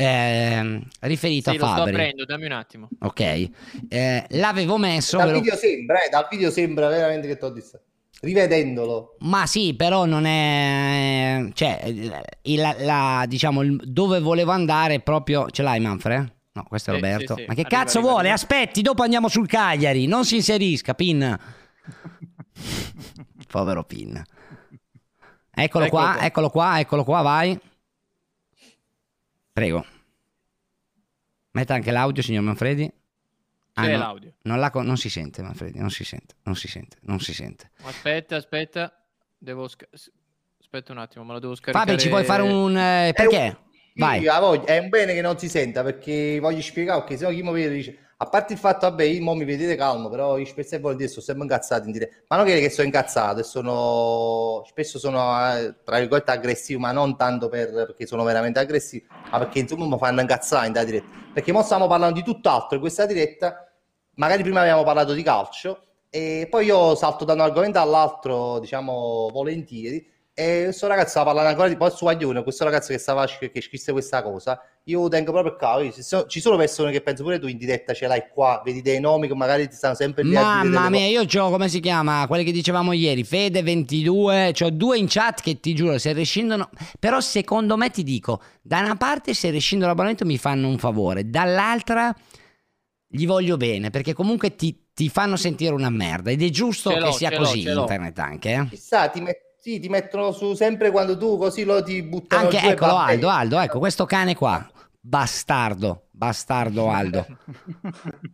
Ehm, 0.00 0.80
riferito 1.00 1.50
Sì, 1.50 1.56
a 1.56 1.58
lo 1.58 1.66
sto 1.66 1.76
Fabri. 1.78 1.92
aprendo, 1.94 2.24
dammi 2.24 2.46
un 2.46 2.52
attimo. 2.52 2.88
Ok, 3.00 3.50
Eh, 3.88 4.24
l'avevo 4.30 4.78
messo, 4.78 5.16
Dal 5.16 5.32
lo- 5.32 5.40
video 5.40 5.56
sembra, 5.56 6.04
eh, 6.04 6.08
dal 6.08 6.28
video 6.30 6.50
sembra 6.52 6.86
veramente 6.88 7.26
che 7.26 7.36
t'ho 7.36 7.50
visto. 7.52 7.80
Rivedendolo. 8.20 9.16
ma 9.20 9.46
sì, 9.46 9.74
però 9.74 10.04
non 10.04 10.24
è... 10.24 11.48
Cioè, 11.52 11.80
il- 12.42 12.74
la- 12.80 13.24
diciamo, 13.28 13.62
il- 13.62 13.80
dove 13.84 14.18
volevo 14.20 14.50
andare 14.52 14.94
è 14.94 15.00
proprio... 15.00 15.50
Ce 15.50 15.62
l'hai 15.62 15.78
Manfred? 15.80 16.32
No, 16.52 16.62
questo 16.64 16.90
è 16.90 16.94
Sì, 16.94 17.00
Roberto. 17.00 17.34
sì, 17.34 17.40
sì. 17.42 17.46
Ma 17.48 17.54
che 17.54 17.60
Arriva, 17.62 17.68
cazzo 17.82 17.98
arriva, 17.98 18.12
vuole? 18.12 18.28
arriva. 18.30 18.34
Aspetti, 18.34 18.82
dopo 18.82 19.02
andiamo 19.04 19.28
sul 19.28 19.46
Cagliari. 19.48 20.06
Non 20.06 20.24
si 20.24 20.36
inserisca, 20.36 20.94
Pin. 20.94 21.38
Povero 23.48 23.84
Pin. 23.84 24.20
Eccolo, 25.50 25.86
Eccolo 25.86 25.88
qua, 25.88 26.12
qua. 26.14 26.24
eccolo 26.24 26.50
qua, 26.50 26.78
eccolo 26.80 27.04
qua, 27.04 27.22
vai. 27.22 27.60
Prego. 29.58 29.84
Metta 31.50 31.74
anche 31.74 31.90
l'audio, 31.90 32.22
signor 32.22 32.44
Manfredi. 32.44 32.88
Ah, 33.72 33.82
C'è 33.82 33.92
no, 33.92 33.98
l'audio. 33.98 34.34
Non, 34.42 34.60
la 34.60 34.70
non 34.72 34.96
si 34.96 35.10
sente, 35.10 35.42
Manfredi, 35.42 35.80
non 35.80 35.90
si 35.90 36.04
sente, 36.04 36.36
non 36.44 36.54
si 36.54 36.68
sente, 36.68 36.98
non 37.02 37.18
si 37.18 37.34
sente. 37.34 37.72
Aspetta, 37.82 38.36
aspetta. 38.36 39.04
Devo 39.36 39.66
sca- 39.66 39.88
Aspetta 40.60 40.92
un 40.92 40.98
attimo, 40.98 41.24
me 41.24 41.32
lo 41.32 41.40
devo 41.40 41.56
scaricare. 41.56 41.86
Fabri, 41.86 42.00
ci 42.00 42.08
puoi 42.08 42.22
fare 42.22 42.42
un... 42.42 42.76
eh, 42.76 43.12
perché? 43.12 43.58
Vai. 43.96 44.22
La 44.22 44.38
voglio- 44.38 44.64
è 44.66 44.78
un 44.78 44.90
bene 44.90 45.12
che 45.14 45.22
non 45.22 45.36
si 45.38 45.48
senta 45.48 45.82
perché 45.82 46.38
voglio 46.40 46.60
spiegare 46.60 47.02
che 47.02 47.16
sennò 47.16 47.30
chi 47.30 47.42
mi 47.42 47.50
vede 47.52 47.74
dice 47.74 48.07
a 48.20 48.26
parte 48.26 48.52
il 48.52 48.58
fatto 48.58 48.88
vabbè 48.88 49.04
io 49.04 49.34
mi 49.34 49.44
vedete 49.44 49.76
calmo 49.76 50.08
però 50.08 50.38
io 50.38 50.44
spesso 50.44 50.74
e 50.74 50.80
volentieri 50.80 51.10
sto 51.10 51.20
sempre 51.20 51.44
incazzato 51.44 51.86
in 51.86 51.92
diretta. 51.92 52.16
Ma 52.28 52.36
non 52.36 52.46
che 52.46 52.58
che 52.58 52.68
sto 52.68 52.82
incazzato 52.82 53.40
e 53.40 53.42
sono 53.44 54.64
spesso 54.66 54.98
sono 54.98 55.20
eh, 55.54 55.76
tra 55.84 56.00
virgolette 56.00 56.32
aggressivo 56.32 56.80
ma 56.80 56.90
non 56.90 57.16
tanto 57.16 57.48
per, 57.48 57.70
perché 57.70 58.06
sono 58.06 58.24
veramente 58.24 58.58
aggressivo 58.58 59.06
ma 59.30 59.38
perché 59.38 59.60
insomma 59.60 59.86
mi 59.86 59.98
fanno 59.98 60.20
incazzare 60.20 60.66
in 60.66 60.72
diretta. 60.72 61.08
Perché 61.32 61.52
mo 61.52 61.62
stiamo 61.62 61.86
parlando 61.86 62.18
di 62.18 62.24
tutt'altro 62.24 62.74
in 62.74 62.80
questa 62.80 63.06
diretta. 63.06 63.70
Magari 64.14 64.42
prima 64.42 64.62
abbiamo 64.62 64.82
parlato 64.82 65.12
di 65.12 65.22
calcio 65.22 65.84
e 66.10 66.48
poi 66.50 66.66
io 66.66 66.96
salto 66.96 67.24
da 67.24 67.34
un 67.34 67.40
argomento 67.40 67.78
all'altro 67.78 68.58
diciamo 68.58 69.28
volentieri 69.32 70.04
e 70.38 70.62
questo 70.66 70.86
ragazzo 70.86 71.08
stava 71.08 71.24
parlando 71.24 71.50
ancora 71.50 71.68
di 71.68 71.76
poi 71.76 71.90
su 71.90 72.06
Aglione, 72.06 72.44
questo 72.44 72.62
ragazzo 72.62 72.92
che 72.92 72.98
stava 72.98 73.26
che 73.26 73.60
scrisse 73.60 73.90
questa 73.90 74.22
cosa, 74.22 74.62
io 74.84 75.08
tengo 75.08 75.32
proprio 75.32 75.54
a 75.54 75.56
capo, 75.56 75.90
ci 76.28 76.40
sono, 76.40 76.56
persone 76.56 76.92
che 76.92 77.00
penso 77.00 77.24
pure 77.24 77.40
tu 77.40 77.48
in 77.48 77.58
diretta 77.58 77.92
ce 77.92 78.06
l'hai 78.06 78.28
qua, 78.32 78.62
vedi 78.64 78.80
dei 78.80 79.00
nomi 79.00 79.26
che 79.26 79.34
magari 79.34 79.68
ti 79.68 79.74
stanno 79.74 79.96
sempre 79.96 80.22
lì 80.22 80.34
Mamma 80.34 80.90
mia, 80.90 81.06
io 81.06 81.24
c'ho, 81.24 81.50
come 81.50 81.68
si 81.68 81.80
chiama, 81.80 82.24
quelli 82.28 82.44
che 82.44 82.52
dicevamo 82.52 82.92
ieri, 82.92 83.24
Fede22, 83.24 84.52
c'ho 84.52 84.70
due 84.70 84.96
in 84.96 85.06
chat 85.08 85.42
che 85.42 85.58
ti 85.58 85.74
giuro, 85.74 85.98
se 85.98 86.12
rescindono, 86.12 86.70
però 87.00 87.18
secondo 87.18 87.76
me 87.76 87.90
ti 87.90 88.04
dico, 88.04 88.40
da 88.62 88.78
una 88.78 88.94
parte 88.94 89.34
se 89.34 89.50
rescindono 89.50 89.90
l'abbonamento 89.90 90.24
mi 90.24 90.38
fanno 90.38 90.68
un 90.68 90.78
favore, 90.78 91.28
dall'altra 91.28 92.14
gli 93.08 93.26
voglio 93.26 93.56
bene, 93.56 93.90
perché 93.90 94.12
comunque 94.12 94.54
ti, 94.54 94.84
ti 94.94 95.08
fanno 95.08 95.34
sentire 95.34 95.74
una 95.74 95.90
merda 95.90 96.30
ed 96.30 96.44
è 96.44 96.48
giusto 96.50 96.92
Ce 96.92 96.98
che 97.00 97.12
sia 97.12 97.36
così 97.36 97.68
internet 97.68 98.16
anche, 98.20 98.52
eh. 98.52 98.68
Chissà, 98.68 99.08
ti, 99.08 99.20
met- 99.20 99.46
sì, 99.68 99.80
ti 99.80 99.88
mettono 99.90 100.32
su 100.32 100.54
sempre 100.54 100.90
quando 100.90 101.18
tu 101.18 101.36
così 101.36 101.64
lo 101.64 101.82
ti 101.82 102.02
buttano 102.02 102.44
Anche, 102.44 102.58
giù 102.58 102.66
eccolo. 102.68 102.96
Aldo, 102.96 103.28
Aldo, 103.28 103.58
ecco, 103.58 103.78
questo 103.78 104.06
cane 104.06 104.34
qua, 104.34 104.66
bastardo, 104.98 106.06
bastardo 106.10 106.88
Aldo. 106.88 107.26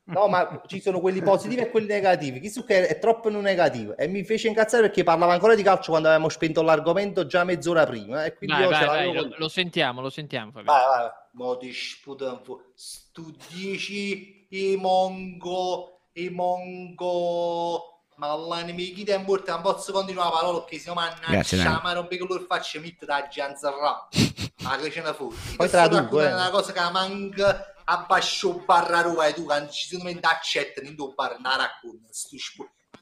No, 0.05 0.29
ma 0.29 0.63
ci 0.67 0.81
sono 0.81 1.01
quelli 1.01 1.23
positivi 1.23 1.63
e 1.63 1.71
quelli 1.71 1.89
negativi. 1.89 2.39
Chi 2.39 2.49
su 2.49 2.65
che 2.65 2.87
è 2.87 2.99
troppo 3.01 3.29
in 3.31 3.35
un 3.35 3.43
negativo 3.43 3.97
e 3.97 4.07
mi 4.07 4.23
fece 4.23 4.47
incazzare 4.47 4.85
perché 4.85 5.03
parlava 5.03 5.33
ancora 5.33 5.57
di 5.57 5.63
calcio 5.65 5.91
quando 5.91 6.07
avevamo 6.07 6.29
spento 6.29 6.63
l'argomento 6.63 7.27
già 7.27 7.43
mezz'ora 7.43 7.85
prima 7.85 8.25
e 8.25 8.35
quindi 8.35 8.55
Vai, 8.55 8.65
io 8.65 8.71
vai, 8.71 8.79
ce 8.81 8.87
vai, 8.87 8.97
l'avevo 8.97 9.15
lo, 9.15 9.29
con- 9.29 9.35
lo 9.39 9.49
sentiamo, 9.49 10.01
lo 10.01 10.11
sentiamo. 10.11 10.53
Fabio. 10.53 10.71
Vai, 10.71 10.83
vai. 10.85 11.11
Mo 11.33 11.57
ti 11.57 11.73
sputan 11.73 12.41
fu. 12.45 12.61
Stu 12.75 13.35
dici 13.53 14.47
i 14.51 14.77
mongo, 14.77 16.03
i 16.13 16.29
mongo. 16.29 17.94
Ma 18.17 18.35
l'anime 18.35 18.83
chi 18.83 19.03
è 19.03 19.19
morto, 19.19 19.51
non 19.51 19.63
posso 19.63 19.93
continuare 19.93 20.31
la 20.31 20.37
parola 20.37 20.61
perché 20.61 20.79
se 20.79 20.89
no 20.89 20.95
Grazie, 20.95 21.59
mannaggia, 21.59 21.83
ma 21.83 21.93
non 21.93 22.07
che 22.07 22.19
loro 22.19 22.45
faccio 22.47 22.81
mitt 22.81 23.05
da 23.05 23.27
gianzarra. 23.29 24.09
Ma 24.63 24.77
che 24.77 24.91
ce 24.91 25.03
ne 25.03 25.13
fu? 25.13 25.35
Poi 25.57 25.69
traduco, 25.69 26.01
traduco, 26.01 26.23
eh. 26.23 26.29
è 26.29 26.33
una 26.33 26.51
cosa 26.51 26.73
che 26.73 26.91
manca 26.91 27.75
a 27.85 28.05
bascio 28.09 28.63
barra 28.65 29.03
rua 29.03 29.27
e 29.27 29.35
tu 29.35 29.45
che 29.47 29.69
ci 29.71 29.95
sono 29.95 30.09
in 30.09 30.21
accetta 30.23 30.81
in 30.81 30.97
tuo 30.97 31.13
bar, 31.13 31.39
non 31.41 31.57
racconta, 31.57 32.09
stu 32.11 32.37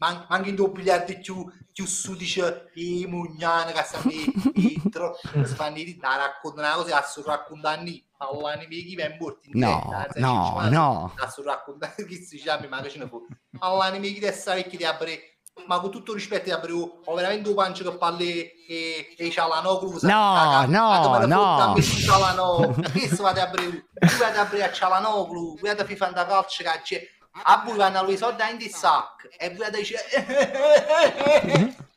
Man- 0.02 0.26
anche 0.30 0.48
in 0.48 0.56
tuo 0.56 0.68
biliardo 0.72 1.16
più, 1.20 1.48
più 1.72 1.86
su 1.86 2.16
dice 2.16 2.70
i 2.74 3.06
mugnani 3.06 3.70
che 3.72 3.82
stanno 3.84 4.10
i, 4.10 4.32
i 4.54 4.82
tro- 4.90 5.16
si 5.44 5.54
fanno 5.54 5.76
i 5.78 5.96
da 5.96 6.16
raccontano 6.16 6.66
una 6.66 6.76
cosa 6.76 6.98
che 7.00 7.06
sto 7.06 7.22
raccontando 7.24 7.88
ma 8.18 8.56
chi 8.58 8.94
è 8.96 9.16
morto 9.18 9.48
in 9.48 9.58
No, 9.60 9.80
no, 10.16 10.52
ma- 10.56 10.68
no. 10.68 11.14
a 11.16 11.28
sto 11.28 11.42
raccontando 11.44 12.04
chi 12.04 12.16
si 12.16 12.36
chiama 12.38 12.66
ma 12.66 12.80
che 12.80 12.90
ce 12.90 12.98
ne 12.98 13.06
fu 13.06 13.24
all'anime 13.60 14.08
chi 14.08 14.18
te 14.18 14.32
sai 14.32 14.66
che 14.66 14.76
ti 14.76 14.84
apre 14.84 15.20
ma 15.66 15.78
con 15.78 15.90
tutto 15.92 16.14
rispetto 16.14 16.44
ti 16.44 16.50
apre 16.50 16.72
ho 16.72 17.14
veramente 17.14 17.48
un 17.48 17.54
pancio 17.54 17.88
che 17.88 17.96
parli 17.96 18.64
e, 18.66 19.14
e 19.16 19.30
Cialanoglu 19.30 19.98
No, 20.02 20.66
no, 20.66 21.26
no. 21.26 21.74
Cialanoglu 21.80 22.82
che 22.92 23.08
si 23.08 23.22
vada 23.22 23.42
a 23.42 23.46
aprire 23.46 23.86
tu 24.00 24.16
vada 24.18 24.40
a 24.40 24.42
aprire 24.42 24.64
a 24.64 24.72
Cialanoglu 24.72 25.54
tu 25.56 25.64
vada 25.66 25.82
a 25.84 25.86
fare 25.86 26.12
calcio 26.12 26.64
che 26.64 26.80
c'è 26.82 27.06
a 27.44 27.62
voi 27.64 27.76
vanno 27.76 27.98
a 27.98 28.02
lui 28.02 28.16
soldi 28.16 28.42
in 28.50 28.58
di 28.58 28.68
sac 28.68 29.28
e 29.38 29.50
dire 29.50 29.70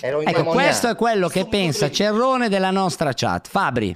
Ero 0.00 0.22
Ecco, 0.22 0.44
questo 0.44 0.88
è 0.88 0.96
quello 0.96 1.28
che 1.28 1.46
pensa 1.46 1.90
Cerrone 1.90 2.48
della 2.48 2.70
nostra 2.70 3.12
chat. 3.12 3.48
Fabri. 3.48 3.94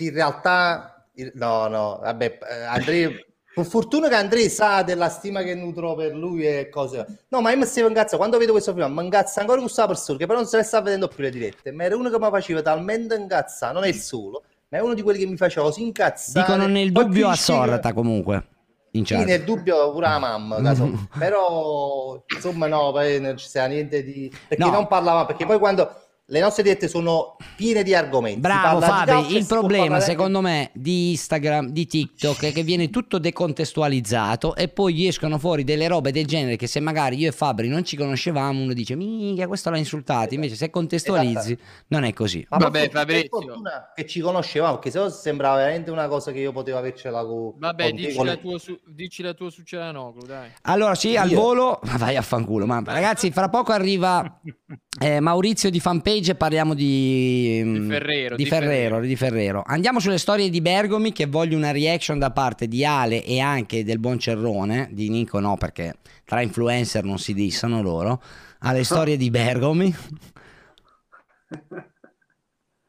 in 0.00 0.12
realtà 0.12 1.06
no 1.34 1.68
no 1.68 1.98
vabbè 2.02 2.38
Andrea 2.68 3.10
per 3.52 3.66
fortuna 3.66 4.08
che 4.08 4.14
Andrea 4.14 4.48
sa 4.48 4.82
della 4.82 5.08
stima 5.08 5.42
che 5.42 5.54
nutro 5.54 5.94
per 5.94 6.14
lui 6.14 6.46
e 6.46 6.68
cose. 6.68 7.24
No 7.28 7.40
ma 7.40 7.50
io 7.50 7.58
mi 7.58 7.66
stavo 7.66 7.88
incazzo 7.88 8.16
quando 8.16 8.38
vedo 8.38 8.52
questo 8.52 8.72
film 8.72 8.92
mi 8.92 9.04
incazza 9.04 9.40
ancora 9.40 9.60
questa 9.60 9.86
persona 9.86 10.18
che 10.18 10.26
però 10.26 10.38
non 10.38 10.48
se 10.48 10.56
ne 10.56 10.62
sta 10.62 10.80
vedendo 10.80 11.08
più 11.08 11.22
le 11.22 11.30
dirette. 11.30 11.70
Ma 11.70 11.84
era 11.84 11.96
uno 11.96 12.10
che 12.10 12.18
mi 12.18 12.30
faceva 12.30 12.62
talmente 12.62 13.14
incazzare 13.14 13.72
non 13.72 13.84
è 13.84 13.88
il 13.88 13.96
solo 13.96 14.44
ma 14.70 14.78
è 14.78 14.80
uno 14.80 14.94
di 14.94 15.02
quelli 15.02 15.18
che 15.18 15.26
mi 15.26 15.36
faceva 15.36 15.66
così 15.66 15.82
incazzare 15.82 16.46
Dicono 16.46 16.66
nel 16.66 16.92
dubbio 16.92 17.28
a 17.28 17.34
Sorrata 17.34 17.92
comunque. 17.92 18.46
In 18.92 19.04
sì, 19.06 19.14
chat. 19.14 19.24
nel 19.24 19.44
dubbio 19.44 19.92
pure 19.92 20.08
la 20.08 20.18
mamma, 20.18 20.56
caso. 20.62 21.06
però 21.16 22.20
insomma 22.34 22.66
no, 22.66 22.90
poi 22.92 23.20
non 23.20 23.36
ci 23.36 23.46
sia 23.48 23.66
niente 23.66 24.02
di... 24.02 24.32
perché 24.48 24.64
No. 24.64 24.70
non 24.70 24.86
parlava, 24.88 25.26
perché 25.26 25.44
poi 25.46 25.58
quando 25.58 25.88
le 26.30 26.40
nostre 26.40 26.62
dirette 26.62 26.86
sono 26.86 27.36
piene 27.56 27.82
di 27.82 27.92
argomenti. 27.92 28.38
Bravo 28.38 28.78
di 28.78 28.84
Fabri, 28.84 29.36
il 29.36 29.46
problema 29.46 29.82
parlare 29.82 30.02
anche- 30.02 30.12
secondo 30.12 30.40
me 30.40 30.70
di 30.74 31.10
Instagram, 31.10 31.70
di 31.70 31.86
TikTok 31.86 32.44
è 32.44 32.52
che 32.52 32.62
viene 32.62 32.88
tutto 32.88 33.18
decontestualizzato 33.18 34.54
e 34.54 34.68
poi 34.68 35.08
escono 35.08 35.38
fuori 35.38 35.64
delle 35.64 35.88
robe 35.88 36.12
del 36.12 36.26
genere 36.26 36.54
che 36.56 36.68
se 36.68 36.78
magari 36.78 37.16
io 37.16 37.28
e 37.28 37.32
Fabri 37.32 37.68
non 37.68 37.84
ci 37.84 37.96
conoscevamo 37.96 38.62
uno 38.62 38.72
dice 38.72 38.94
minchia 38.94 39.48
questo 39.48 39.70
l'ha 39.70 39.78
insultato, 39.78 40.34
invece 40.34 40.54
se 40.54 40.70
contestualizzi 40.70 41.58
non 41.88 42.04
è 42.04 42.12
così. 42.12 42.46
Ma 42.50 42.70
per 42.70 42.90
fortuna- 42.90 43.04
per 43.04 43.26
fortuna 43.28 43.92
che 43.94 44.06
ci 44.06 44.20
conoscevamo, 44.20 44.74
perché 44.74 44.90
sennò 44.90 45.08
sembrava 45.08 45.56
veramente 45.56 45.90
una 45.90 46.06
cosa 46.06 46.30
che 46.30 46.38
io 46.38 46.52
potevo 46.52 46.78
avercela 46.78 47.24
con... 47.24 47.54
Vabbè, 47.56 47.88
con 47.88 47.96
dici 47.96 48.14
con 48.14 48.26
la, 48.26 48.36
tua 48.36 48.58
su, 48.58 48.78
dici 48.86 49.22
la 49.22 49.34
tua 49.34 49.50
su 49.50 49.62
Cialanoglu, 49.62 50.24
dai. 50.24 50.48
Allora 50.62 50.94
sì, 50.94 51.16
al 51.16 51.30
Io- 51.30 51.40
volo, 51.40 51.80
ma 51.82 51.96
vai 51.96 52.16
a 52.16 52.22
fanculo, 52.22 52.66
ma 52.66 52.80
ragazzi 52.84 53.32
fra 53.32 53.48
poco 53.48 53.72
arriva 53.72 54.40
eh, 55.00 55.18
Maurizio 55.18 55.70
di 55.70 55.80
fanpage 55.80 56.18
e 56.28 56.34
parliamo 56.34 56.74
di, 56.74 57.62
mm, 57.64 57.88
Ferrero, 57.88 58.36
di 58.36 58.42
di 58.42 58.48
Ferrero, 58.48 59.00
di 59.00 59.16
Ferrero. 59.16 59.62
Andiamo 59.64 59.98
sulle 60.00 60.18
storie 60.18 60.50
di 60.50 60.60
Bergomi 60.60 61.12
che 61.12 61.26
voglio 61.26 61.56
una 61.56 61.70
reaction 61.70 62.18
da 62.18 62.30
parte 62.30 62.68
di 62.68 62.84
Ale 62.84 63.24
e 63.24 63.40
anche 63.40 63.82
del 63.84 63.98
buon 63.98 64.18
Cerrone, 64.18 64.88
di 64.92 65.08
Nico 65.08 65.40
no 65.40 65.56
perché 65.56 65.94
tra 66.24 66.42
influencer 66.42 67.04
non 67.04 67.18
si 67.18 67.32
dissano 67.32 67.80
loro, 67.82 68.22
alle 68.60 68.84
storie 68.84 69.16
di 69.16 69.30
Bergomi. 69.30 69.94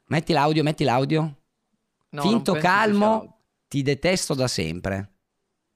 Metti 0.07 0.34
l'audio, 0.34 0.61
metti 0.61 0.84
l'audio. 0.84 1.38
No, 2.09 2.21
Finto 2.21 2.53
calmo, 2.55 3.43
ti 3.69 3.82
detesto 3.82 4.34
da 4.34 4.49
sempre. 4.49 5.11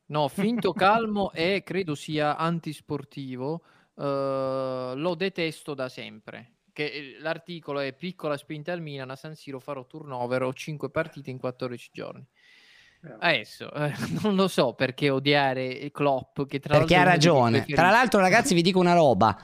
No, 0.07 0.27
finto 0.27 0.73
calmo 0.73 1.31
e 1.31 1.63
credo 1.63 1.95
sia 1.95 2.35
antisportivo. 2.35 3.63
eh, 3.97 4.91
lo 4.93 5.15
detesto 5.15 5.73
da 5.73 5.87
sempre. 5.87 6.54
Che 6.75 6.83
eh, 6.83 7.15
l'articolo 7.21 7.79
è 7.79 7.93
piccola 7.93 8.35
spinta 8.35 8.73
al 8.73 8.81
Milan 8.81 9.09
a 9.09 9.15
San 9.15 9.33
Siro 9.33 9.61
farò 9.61 9.85
turnover 9.87 10.43
ho 10.43 10.51
5 10.51 10.89
partite 10.89 11.29
in 11.29 11.37
14 11.37 11.89
giorni. 11.93 12.27
Adesso 13.17 13.71
eh, 13.71 13.93
non 14.21 14.35
lo 14.35 14.49
so 14.49 14.73
perché 14.73 15.09
odiare 15.09 15.89
Klopp 15.93 16.41
che 16.41 16.59
tra 16.59 16.77
Perché 16.77 16.97
ha 16.97 17.03
ragione. 17.03 17.63
Tra 17.63 17.91
l'altro, 17.91 18.19
ragazzi, 18.19 18.53
vi 18.53 18.61
dico 18.61 18.79
una 18.79 18.93
roba. 18.93 19.37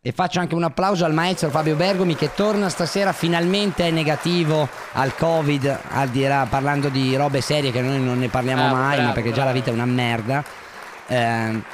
E 0.00 0.12
faccio 0.12 0.38
anche 0.38 0.54
un 0.54 0.62
applauso 0.62 1.04
al 1.04 1.12
maestro 1.12 1.50
Fabio 1.50 1.74
Bergomi 1.74 2.14
che 2.14 2.32
torna 2.32 2.68
stasera 2.68 3.12
finalmente 3.12 3.88
è 3.88 3.90
negativo 3.90 4.68
al 4.92 5.16
Covid, 5.16 5.80
al 5.88 6.10
di 6.10 6.22
là, 6.22 6.46
parlando 6.48 6.90
di 6.90 7.16
robe 7.16 7.40
serie 7.40 7.72
che 7.72 7.80
noi 7.80 8.00
non 8.00 8.20
ne 8.20 8.28
parliamo 8.28 8.62
Bravo, 8.62 8.76
mai, 8.76 8.96
ma 8.98 9.02
bravo, 9.02 9.14
perché 9.14 9.32
già 9.32 9.42
la 9.42 9.50
bravo. 9.50 9.58
vita 9.58 9.70
è 9.72 9.74
una 9.74 9.84
merda. 9.84 10.44
Ehm, 11.08 11.64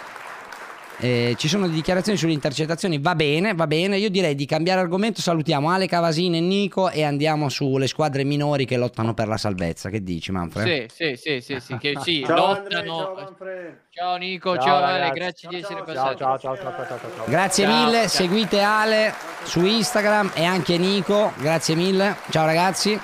eh, 0.99 1.35
ci 1.37 1.49
sono 1.49 1.67
dichiarazioni 1.69 2.17
sulle 2.17 2.33
intercettazioni, 2.33 2.99
va 2.99 3.15
bene, 3.15 3.55
va 3.55 3.67
bene. 3.67 3.99
Io 3.99 4.09
direi 4.11 4.35
di 4.35 4.47
cambiare 4.47 4.81
argomento. 4.81 5.21
Salutiamo 5.21 5.71
Ale 5.71 5.87
Cavasini 5.87 6.39
e 6.39 6.41
Nico 6.41 6.89
e 6.91 7.03
andiamo 7.03 7.49
sulle 7.49 7.87
squadre 7.87 8.25
minori 8.25 8.65
che 8.65 8.77
lottano 8.77 9.13
per 9.13 9.27
la 9.29 9.37
salvezza. 9.37 9.91
Che 9.91 10.03
dici, 10.03 10.31
Manfred? 10.33 10.91
Sì, 10.91 11.15
sì, 11.17 11.17
sì, 11.17 11.41
sì, 11.41 11.61
sì, 11.61 11.77
che 11.79 11.95
sì, 12.01 12.23
Ciao 12.25 12.37
lottano. 12.37 12.97
ciao 12.97 13.15
Manfred. 13.15 13.79
Ciao 13.91 14.17
Nico, 14.17 14.55
Ciao, 14.55 14.65
ciao, 14.65 14.77
Ale, 14.85 15.11
grazie 15.11 15.49
di 15.49 15.57
essere 15.57 15.75
Ciao, 15.77 15.85
passato. 15.85 16.17
ciao, 16.17 16.39
ciao, 16.39 16.57
ciao, 16.57 16.73
ciao, 16.73 16.87
ciao, 16.87 16.99
ciao, 16.99 17.11
ciao. 17.17 17.25
Grazie 17.27 17.65
Ciao, 17.65 17.85
mille, 17.85 17.99
ciao. 17.99 18.09
seguite 18.09 18.61
Ale 18.61 19.15
su 19.43 19.65
Instagram 19.65 20.31
e 20.35 20.45
anche 20.45 20.79
Nico, 20.79 21.33
grazie 21.39 21.75
mille, 21.75 22.17
ciao 22.31 22.47
ragazzi. 22.47 22.99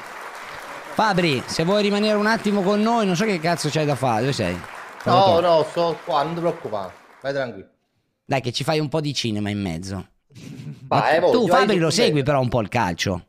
Fabri, 0.92 1.42
se 1.46 1.64
vuoi 1.64 1.82
rimanere 1.82 2.16
un 2.16 2.26
attimo 2.26 2.62
con 2.62 2.80
noi, 2.80 3.06
non 3.06 3.14
so 3.16 3.24
che 3.24 3.38
cazzo 3.40 3.68
c'hai 3.70 3.86
da 3.86 3.94
fare, 3.94 4.20
dove 4.20 4.32
sei? 4.32 4.60
No, 5.04 5.40
no, 5.40 5.62
sto 5.68 5.98
qua, 6.04 6.22
non 6.24 6.34
ti 6.34 6.40
preoccupare, 6.40 6.92
vai 7.22 7.32
tranquillo. 7.32 7.68
Dai 8.30 8.40
che 8.40 8.52
ci 8.52 8.62
fai 8.62 8.78
un 8.78 8.88
po' 8.88 9.00
di 9.00 9.12
cinema 9.12 9.50
in 9.50 9.60
mezzo. 9.60 10.06
Vai, 10.86 11.18
tu 11.18 11.26
voglio, 11.26 11.46
vai 11.46 11.48
Fabri 11.62 11.74
tu 11.74 11.80
lo 11.80 11.88
bene. 11.88 11.90
segui 11.90 12.22
però 12.22 12.40
un 12.40 12.48
po' 12.48 12.60
il 12.60 12.68
calcio. 12.68 13.24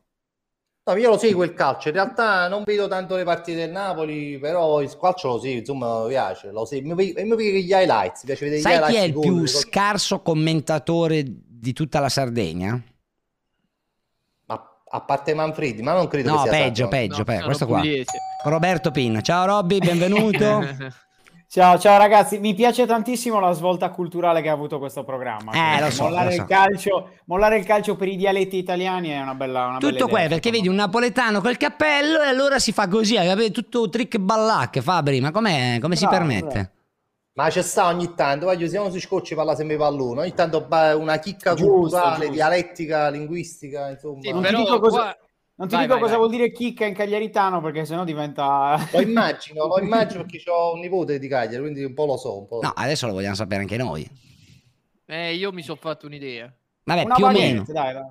No, 0.83 0.95
io 0.95 1.09
lo 1.09 1.17
seguo 1.17 1.43
il 1.43 1.55
calcio, 1.55 1.87
in 1.87 1.95
realtà 1.95 2.47
non 2.47 2.61
vedo 2.63 2.87
tanto 2.87 3.15
le 3.15 3.23
partite 3.23 3.57
del 3.57 3.71
Napoli, 3.71 4.37
però 4.37 4.79
il 4.79 4.95
calcio 4.99 5.29
lo 5.29 5.39
seguo, 5.39 5.57
insomma 5.57 6.03
mi 6.03 6.09
piace, 6.09 6.51
lo 6.51 6.65
seguo. 6.65 6.93
Mi 6.93 7.13
piace 7.13 7.25
mi 7.25 7.35
piace 7.35 7.61
gli 7.61 7.71
highlights, 7.71 8.19
mi 8.21 8.25
piace 8.27 8.43
vedere 8.45 8.59
gli 8.59 8.61
Sai 8.61 8.73
chi 8.73 8.77
highlights. 8.77 9.01
è 9.01 9.05
il 9.07 9.19
più 9.19 9.47
scarso 9.47 10.19
commentatore 10.21 11.23
di 11.25 11.73
tutta 11.73 11.99
la 11.99 12.09
Sardegna? 12.09 12.79
A 14.93 15.01
parte 15.01 15.33
Manfredi, 15.33 15.81
ma 15.81 15.93
non 15.93 16.07
credo 16.07 16.29
No, 16.29 16.43
che 16.43 16.49
sia 16.49 16.51
peggio, 16.51 16.87
peggio, 16.89 17.23
peggio. 17.23 17.45
Questo 17.45 17.65
qua. 17.65 17.81
Roberto 18.43 18.91
Pin. 18.91 19.23
Ciao 19.23 19.45
Robby, 19.45 19.79
benvenuto. 19.79 20.59
Ciao, 21.51 21.77
ciao 21.77 21.97
ragazzi, 21.97 22.39
mi 22.39 22.53
piace 22.53 22.85
tantissimo 22.85 23.37
la 23.41 23.51
svolta 23.51 23.89
culturale 23.89 24.41
che 24.41 24.47
ha 24.47 24.53
avuto 24.53 24.79
questo 24.79 25.03
programma. 25.03 25.51
Eh, 25.51 25.81
lo 25.81 25.91
so, 25.91 26.03
mollare, 26.03 26.27
lo 26.27 26.31
so. 26.31 26.41
Il 26.43 26.47
calcio, 26.47 27.09
mollare 27.25 27.57
il 27.57 27.65
calcio 27.65 27.97
per 27.97 28.07
i 28.07 28.15
dialetti 28.15 28.55
italiani 28.55 29.09
è 29.09 29.19
una 29.19 29.35
bella, 29.35 29.65
una 29.65 29.77
bella 29.77 29.79
Tutto 29.79 30.05
idea. 30.05 30.07
quello 30.07 30.27
perché 30.29 30.49
vedi 30.49 30.69
un 30.69 30.75
napoletano 30.75 31.41
col 31.41 31.57
cappello 31.57 32.21
e 32.21 32.27
allora 32.27 32.57
si 32.57 32.71
fa 32.71 32.87
così, 32.87 33.15
capito? 33.15 33.51
Tutto 33.51 33.89
trick 33.89 34.17
ballacche, 34.17 34.81
Fabri, 34.81 35.19
ma 35.19 35.31
com'è, 35.31 35.77
come 35.81 35.97
si 35.97 36.05
Bravo, 36.05 36.25
permette? 36.25 36.71
Ma 37.33 37.49
c'è 37.49 37.61
sta 37.61 37.87
ogni 37.87 38.13
tanto, 38.15 38.45
voglio, 38.45 38.69
siamo 38.69 38.89
sui 38.89 39.01
scocci 39.01 39.35
parla 39.35 39.53
sempre 39.53 39.75
pallone, 39.75 40.21
ogni 40.21 40.33
tanto 40.33 40.65
una 40.69 41.19
chicca 41.19 41.53
Giusto, 41.53 41.73
culturale, 41.73 42.15
giusto. 42.15 42.31
dialettica, 42.31 43.09
linguistica, 43.09 43.89
insomma. 43.89 44.21
non 44.31 44.41
ti 44.41 44.55
dico 44.55 44.79
cosa, 44.79 45.17
non 45.61 45.69
ti 45.69 45.77
dico 45.77 45.99
cosa 45.99 46.17
vuol 46.17 46.31
dire 46.31 46.51
chicca 46.51 46.85
in 46.85 46.95
cagliaritano 46.95 47.61
perché 47.61 47.85
sennò 47.85 48.03
diventa... 48.03 48.77
Lo 48.91 48.99
immagino, 49.01 49.67
lo 49.67 49.77
immagino 49.83 50.23
perché 50.25 50.49
ho 50.49 50.73
un 50.73 50.79
nipote 50.79 51.19
di 51.19 51.27
Cagliari, 51.27 51.61
quindi 51.61 51.83
un 51.83 51.93
po' 51.93 52.05
lo 52.07 52.17
so. 52.17 52.39
Un 52.39 52.47
po'. 52.47 52.59
No, 52.63 52.71
adesso 52.75 53.05
lo 53.05 53.13
vogliamo 53.13 53.35
sapere 53.35 53.61
anche 53.61 53.77
noi. 53.77 54.09
Eh, 55.05 55.35
io 55.35 55.51
mi 55.51 55.61
sono 55.61 55.77
fatto 55.79 56.07
un'idea. 56.07 56.51
Vabbè, 56.83 57.03
Una 57.03 57.13
più 57.15 57.25
o 57.25 57.31
meno. 57.31 57.63
dai, 57.67 57.93
dai. 57.93 58.03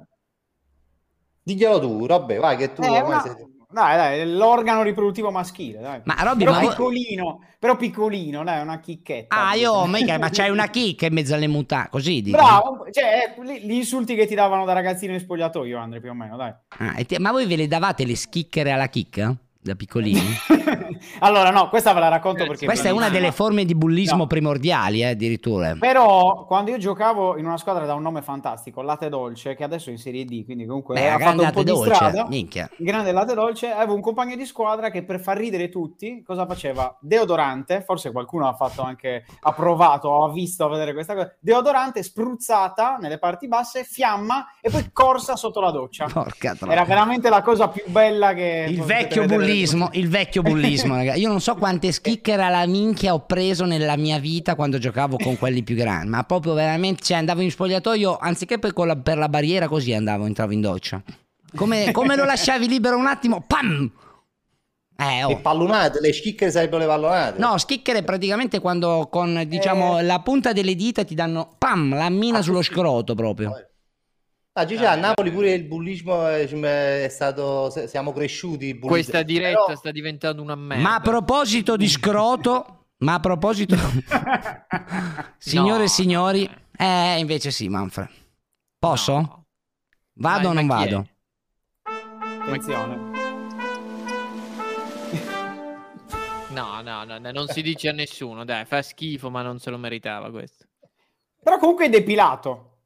Diglielo 1.43 1.81
tu, 1.81 2.07
Robbe, 2.07 2.37
vai 2.37 2.57
che 2.57 2.73
tu 2.73 2.83
Eh, 2.83 2.89
ormai 2.89 3.03
una- 3.11 3.21
sei- 3.21 3.47
dai, 3.71 3.97
dai, 3.97 4.33
l'organo 4.33 4.83
riproduttivo 4.83 5.31
maschile, 5.31 5.81
dai. 5.81 6.01
Ma, 6.05 6.17
Robby, 6.21 6.45
però 6.45 6.57
ma- 6.57 6.69
piccolino, 6.69 7.41
però 7.59 7.77
piccolino, 7.77 8.43
dai, 8.45 8.63
una 8.63 8.81
chicchetta. 8.81 9.49
Ah, 9.49 9.55
io, 9.55 9.87
mica, 9.87 10.19
ma 10.19 10.29
c'hai 10.31 10.51
una 10.51 10.69
chicca 10.69 11.07
in 11.07 11.13
mezzo 11.15 11.35
alle 11.35 11.47
mutà, 11.47 11.89
così 11.91 12.21
dici? 12.21 12.31
Bravo, 12.31 12.87
cioè, 12.91 13.35
eh, 13.37 13.59
gli 13.61 13.73
insulti 13.73 14.15
che 14.15 14.27
ti 14.27 14.35
davano 14.35 14.65
da 14.65 14.73
ragazzino 14.73 15.13
in 15.13 15.21
spogliatoio, 15.21 15.79
Andre, 15.79 16.01
più 16.01 16.11
o 16.11 16.15
meno, 16.15 16.37
dai. 16.37 16.53
Ah, 16.79 16.99
e 16.99 17.05
ti- 17.05 17.19
ma 17.19 17.31
voi 17.31 17.47
ve 17.47 17.57
le 17.57 17.67
davate 17.69 18.05
le 18.05 18.17
schicchere 18.17 18.73
alla 18.73 18.89
chicca? 18.89 19.35
Da 19.63 19.75
piccolini? 19.75 20.21
Allora, 21.21 21.51
no, 21.51 21.69
questa 21.69 21.93
ve 21.93 22.01
la 22.01 22.09
racconto 22.09 22.47
perché... 22.47 22.67
Questa 22.67 22.89
è 22.89 22.91
una 22.91 23.07
bellissima. 23.07 23.21
delle 23.21 23.33
forme 23.33 23.65
di 23.65 23.75
bullismo 23.75 24.17
No. 24.19 24.27
primordiali, 24.27 25.01
eh, 25.03 25.09
addirittura. 25.11 25.75
Però 25.79 26.45
quando 26.47 26.71
io 26.71 26.79
giocavo 26.79 27.39
in 27.39 27.47
una 27.47 27.57
squadra 27.57 27.87
da 27.87 27.95
un 27.95 28.03
nome 28.03 28.21
fantastico, 28.23 28.83
Latte 28.83 29.09
Dolce, 29.09 29.55
che 29.55 29.65
adesso 29.65 29.89
è 29.89 29.93
in 29.93 29.99
Serie 29.99 30.25
D, 30.25 30.45
quindi 30.45 30.67
comunque 30.67 30.95
Beh, 30.95 31.11
ha 31.11 31.17
grande 31.17 31.45
fatto 31.45 31.59
un 31.59 31.65
po' 31.65 31.71
di 31.71 31.77
Dolce, 31.79 31.95
strada. 31.95 32.27
minchia. 32.29 32.71
Grande 32.77 33.13
Latte 33.13 33.35
Dolce, 33.35 33.71
avevo 33.71 33.95
un 33.95 34.01
compagno 34.03 34.37
di 34.37 34.45
squadra 34.45 34.91
che 34.91 35.05
per 35.05 35.21
far 35.21 35.37
ridere 35.39 35.69
tutti, 35.71 36.23
cosa 36.23 36.47
faceva? 36.47 36.97
Deodorante, 37.01 37.83
forse 37.83 38.13
qualcuno 38.13 38.47
ha 38.47 38.55
fatto 38.55 38.83
anche, 38.83 39.25
ha 39.41 39.53
provato, 39.53 40.25
ha 40.25 40.33
visto 40.33 40.65
a 40.65 40.69
vedere 40.69 40.93
questa 40.93 41.15
cosa, 41.15 41.35
deodorante 41.41 42.03
spruzzata 42.03 42.97
nelle 43.01 43.19
parti 43.19 43.49
basse, 43.49 43.85
fiamma 43.85 44.47
e 44.61 44.71
poi 44.71 44.91
corsa 44.93 45.37
sotto 45.37 45.61
la 45.61 45.71
doccia. 45.71 46.07
Porca. 46.07 46.57
Era 46.69 46.85
veramente 46.85 47.29
la 47.31 47.43
cosa 47.43 47.69
più 47.69 47.85
bella 47.87 48.33
che... 48.35 48.67
Il 48.69 48.83
vecchio 48.83 49.23
vedere. 49.23 49.50
Bullismo, 49.51 49.89
il 49.93 50.09
vecchio 50.09 50.43
bullismo, 50.43 50.95
raga. 50.97 51.15
Io 51.15 51.29
non 51.29 51.41
so 51.41 51.55
quante 51.57 51.93
schicchere 51.93 52.43
alla 52.43 52.67
minchia 52.67 53.13
ho 53.15 53.25
preso 53.27 53.65
nella 53.65 53.97
mia 53.97 54.19
vita 54.19 54.55
quando 54.55 54.79
giocavo 54.79 55.17
con 55.17 55.37
quelli 55.39 55.63
più 55.63 55.75
grandi, 55.77 56.09
ma 56.09 56.23
proprio 56.25 56.55
veramente, 56.55 57.03
cioè 57.03 57.17
andavo 57.19 57.41
in 57.41 57.51
spogliatoio, 57.51 58.17
anziché 58.19 58.59
poi 58.59 58.73
con 58.73 58.87
la- 58.87 58.97
per 58.97 59.19
la 59.19 59.29
barriera 59.29 59.69
così 59.69 59.93
andavo, 59.93 60.27
entravo 60.27 60.53
in 60.53 60.61
doccia. 60.61 61.03
Come, 61.55 61.91
come 61.93 62.15
lo 62.17 62.25
lasciavi 62.25 62.69
libero 62.69 62.97
un 62.97 63.07
attimo, 63.07 63.43
pam! 63.47 63.91
Eh, 64.97 65.25
oh. 65.25 65.29
Le 65.29 65.37
pallonate, 65.39 65.99
le 66.01 66.13
schicchere 66.13 66.51
sarebbero 66.51 66.79
le 66.79 66.87
pallonate. 66.87 67.39
No, 67.41 67.57
schicchere 67.57 68.03
praticamente 68.03 68.61
quando 68.61 69.09
con, 69.11 69.45
diciamo, 69.47 69.99
Eh. 69.99 70.03
la 70.03 70.21
punta 70.21 70.53
delle 70.53 70.75
dita 70.75 71.05
ti 71.05 71.15
danno, 71.15 71.55
pam, 71.57 71.95
la 71.95 72.11
mina 72.11 72.43
sullo 72.43 72.61
scroto 72.61 73.15
proprio. 73.15 73.53
Ah, 74.53 74.65
Gigi, 74.65 74.85
a 74.85 74.97
Napoli 74.97 75.31
pure 75.31 75.53
il 75.53 75.65
bullismo 75.65 76.27
è, 76.27 76.45
è 77.05 77.09
stato, 77.09 77.71
siamo 77.87 78.13
cresciuti. 78.13 78.79
Questa 78.81 79.23
diretta 79.23 79.65
Però- 79.67 79.77
sta 79.77 79.91
diventando 79.93 80.43
una 80.43 80.57
merda. 80.57 80.83
Ma 80.83 80.95
a 80.97 81.01
proposito 81.01 81.77
di 81.77 81.89
scroto, 81.89 82.87
ma 82.99 83.15
a 83.15 83.21
proposito, 83.21 83.77
signore 85.39 85.79
No, 85.79 85.85
e 85.85 85.89
signori, 85.89 86.51
eh, 86.77 87.19
invece 87.21 87.53
sì, 87.53 87.69
Manfred. 87.69 88.09
Posso? 88.77 89.45
Vado 90.15 90.49
o 90.49 90.53
non 90.53 90.67
ma 90.67 90.79
chi 90.79 90.83
è? 90.83 90.91
vado? 90.91 91.09
Attenzione. 92.43 93.09
No, 96.49 96.81
no, 96.83 97.05
no, 97.05 97.19
no, 97.19 97.31
non 97.31 97.47
si 97.47 97.63
dice 97.63 97.89
a 97.89 97.93
nessuno, 97.93 98.45
dai, 98.45 98.65
fa 98.65 98.83
schifo, 98.83 99.31
ma 99.31 99.43
non 99.43 99.61
se 99.61 99.71
lo 99.71 99.79
meritava 99.79 100.29
questo. 100.33 100.67
Però 101.41 101.57
comunque 101.59 101.87
è 101.87 101.89
depilato. 101.89 102.79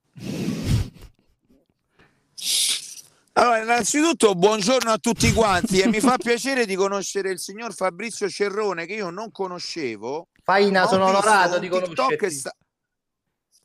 Allora, 3.37 3.63
innanzitutto 3.63 4.35
buongiorno 4.35 4.93
a 4.93 4.99
tutti 4.99 5.33
quanti 5.33 5.81
e 5.81 5.89
mi 5.89 5.99
fa 5.99 6.17
piacere 6.19 6.67
di 6.67 6.77
conoscere 6.77 7.31
il 7.31 7.41
signor 7.41 7.75
Fabrizio 7.75 8.29
Cerrone 8.29 8.87
che 8.87 8.95
io 8.95 9.11
non 9.11 9.33
conoscevo. 9.33 10.29
Faina, 10.45 10.87
sono 10.87 11.07
onorato 11.07 11.59
di 11.59 11.69
conoscerti. 11.69 12.31
sta- 12.31 12.53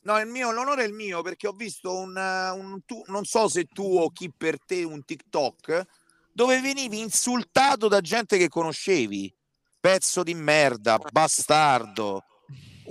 No, 0.02 0.18
il 0.20 0.26
mio, 0.28 0.52
l'onore 0.52 0.86
è 0.86 0.88
il 0.88 0.94
mio 0.94 1.22
perché 1.22 1.48
ho 1.48 1.52
visto 1.52 1.96
un, 1.96 2.18
eh, 2.18 2.50
un 2.50 2.80
tu- 2.84 3.04
non 3.08 3.26
so 3.26 3.48
se 3.48 3.66
tu 3.66 3.84
o 4.00 4.10
chi 4.10 4.32
per 4.36 4.58
te 4.66 4.84
un 4.84 5.04
TikTok 5.06 5.84
dove 6.32 6.60
venivi 6.62 7.00
insultato 7.00 7.88
da 7.88 8.02
gente 8.02 8.38
che 8.40 8.48
conoscevi. 8.48 9.32
Pezzo 9.80 10.24
di 10.24 10.34
merda, 10.34 10.98
bastardo. 11.12 12.24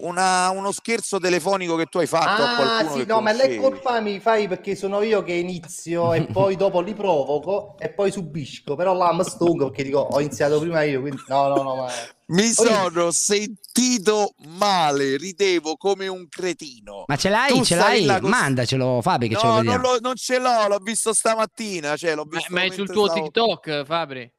Una- 0.01 0.51
uno 0.51 0.71
scherzo 0.73 1.19
telefonico 1.19 1.77
che 1.77 1.87
tu 1.87 1.99
hai 1.99 2.07
fatto 2.07 2.43
a 2.43 2.53
Ah, 2.53 2.57
qualcuno 2.57 2.93
sì, 2.93 2.99
che 3.07 3.13
no, 3.13 3.21
ma 3.21 3.33
lei 3.33 3.57
colpa 3.57 4.01
mi 4.01 4.21
fai 4.21 4.47
perché 4.49 4.75
sono 4.77 5.03
io 5.03 5.23
che 5.23 5.33
inizio 5.33 6.13
e 6.15 6.27
poi 6.33 6.57
dopo 6.57 6.81
li 6.81 6.95
provoco 6.95 7.77
e 7.79 7.91
poi 7.93 8.11
subisco. 8.11 8.75
Però 8.77 8.95
là 8.95 9.13
mi 9.13 9.25
stongo 9.25 9.67
perché 9.71 9.85
dico 9.85 9.99
ho 10.01 10.21
iniziato 10.21 10.59
prima 10.61 10.83
io, 10.83 11.01
quindi 11.01 11.23
no, 11.29 11.49
no, 11.49 11.63
no, 11.63 11.77
ma... 11.77 11.89
Mi 12.31 12.53
sono 12.53 13.11
sentito 13.11 14.35
male, 14.59 15.17
ridevo 15.17 15.77
come 15.77 16.09
un 16.09 16.29
cretino. 16.29 17.05
Ma 17.07 17.17
ce 17.17 17.31
l'hai? 17.31 17.49
Tu 17.51 17.65
ce 17.65 17.75
l'hai? 17.77 18.05
cos- 18.07 18.29
Mandacelo, 18.29 19.01
Fabi, 19.01 19.29
che 19.29 19.37
ce 19.37 19.47
lo 19.47 19.49
No, 19.49 19.55
non, 19.55 19.65
vediamo. 19.65 19.93
lo- 19.95 19.99
non 20.01 20.15
ce 20.15 20.39
l'ho, 20.39 20.69
l'ho 20.69 20.79
visto 20.83 21.13
stamattina. 21.15 21.97
Cioè, 21.97 22.15
l'ho 22.15 22.25
Ma, 22.29 22.37
visto 22.37 22.53
ma 22.53 22.59
è 22.61 22.63
mentre 22.69 22.85
sul 22.85 22.91
tuo 22.95 23.07
stavo- 23.07 23.23
TikTok, 23.23 23.85
Fabri? 23.87 24.31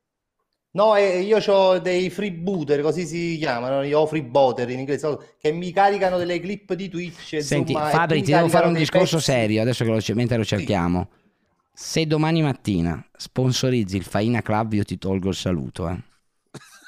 No, 0.72 0.95
eh, 0.95 1.22
io 1.22 1.39
ho 1.39 1.80
dei 1.80 2.09
freebooter, 2.11 2.82
così 2.82 3.05
si 3.05 3.38
chiamano, 3.39 3.82
io 3.82 3.99
ho 4.01 4.05
freebooter 4.05 4.70
in 4.70 4.80
inglese, 4.80 5.36
che 5.39 5.51
mi 5.51 5.72
caricano 5.72 6.17
delle 6.17 6.39
clip 6.39 6.74
di 6.74 6.89
Twitch. 6.89 7.41
Senti, 7.41 7.72
insomma, 7.72 7.89
e 7.89 7.93
Fabri, 7.93 8.22
ti 8.22 8.32
devo 8.32 8.47
fare 8.47 8.49
caricano 8.49 8.67
un 8.67 8.74
dei 8.74 8.82
discorso 8.84 9.15
pezzi. 9.15 9.32
serio, 9.32 9.61
adesso 9.61 9.84
che 9.84 9.89
lo, 9.89 9.99
mentre 10.15 10.38
lo 10.38 10.45
cerchiamo. 10.45 11.09
Se 11.74 12.05
domani 12.05 12.41
mattina 12.43 13.03
sponsorizzi 13.17 13.95
il 13.97 14.03
Faina 14.03 14.41
Club, 14.41 14.74
io 14.74 14.84
ti 14.84 14.97
tolgo 14.99 15.30
il 15.30 15.36
saluto, 15.36 15.89
eh. 15.89 15.97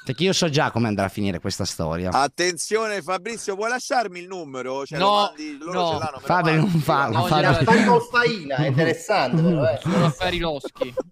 Perché 0.04 0.24
io 0.24 0.32
so 0.32 0.48
già 0.48 0.70
come 0.72 0.88
andrà 0.88 1.04
a 1.04 1.08
finire 1.08 1.38
questa 1.40 1.64
storia. 1.64 2.10
Attenzione, 2.10 3.00
Fabrizio, 3.02 3.54
puoi 3.56 3.68
lasciarmi 3.70 4.18
il 4.20 4.26
numero? 4.26 4.84
Cioè, 4.84 4.98
No, 4.98 5.12
mandi- 5.34 5.56
loro 5.58 5.72
no. 5.72 5.86
ce 5.92 5.98
l'hanno, 5.98 6.04
me 6.04 6.20
lo 6.20 6.26
Fabri, 6.26 6.52
mandi. 6.56 6.70
non 6.72 6.80
farlo, 6.80 7.18
No, 7.18 7.24
Fabri. 7.26 7.56
Faina, 8.10 8.56
è 8.56 8.66
interessante 8.66 9.42
però, 9.42 9.64
eh. 9.64 9.78
Sono 9.80 10.04
affari 10.04 10.38
loschi. 10.38 10.92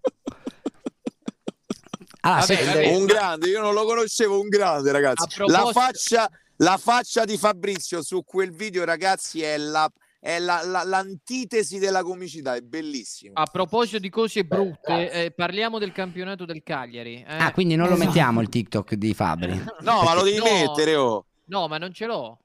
Ah, 2.21 2.45
vabbè. 2.45 2.95
Un 2.95 3.05
grande, 3.05 3.47
io 3.47 3.61
non 3.61 3.73
lo 3.73 3.83
conoscevo, 3.85 4.39
un 4.39 4.47
grande, 4.47 4.91
ragazzi. 4.91 5.23
A 5.23 5.27
proposito- 5.35 5.65
La 5.65 5.71
faccia, 5.71 6.29
la 6.57 6.77
faccia 6.77 7.25
di 7.25 7.37
Fabrizio 7.37 8.03
su 8.03 8.23
quel 8.23 8.51
video, 8.51 8.83
ragazzi, 8.85 9.41
è 9.41 9.57
la 9.57 9.91
è 10.23 10.37
la- 10.37 10.61
la- 10.63 10.83
l'antitesi 10.83 11.79
della 11.79 12.03
comicità, 12.03 12.53
è 12.53 12.61
bellissimo. 12.61 13.31
A 13.33 13.47
proposito 13.51 13.97
di 13.97 14.09
cose 14.11 14.43
brutte, 14.43 15.09
eh, 15.11 15.31
parliamo 15.31 15.79
del 15.79 15.91
campionato 15.91 16.45
del 16.45 16.61
Cagliari. 16.61 17.25
eh. 17.27 17.37
Ah, 17.39 17.51
quindi 17.51 17.75
non 17.75 17.87
lo 17.87 17.93
Esatto. 17.93 18.07
mettiamo 18.07 18.41
il 18.41 18.49
TikTok 18.49 18.93
di 18.93 19.15
Fabri. 19.15 19.63
No, 19.79 20.03
ma 20.03 20.13
lo 20.13 20.21
devi 20.21 20.37
No. 20.37 20.43
mettere, 20.43 20.95
oh. 20.95 21.25
No, 21.45 21.67
ma 21.67 21.79
non 21.79 21.91
ce 21.91 22.05
l'ho. 22.05 22.37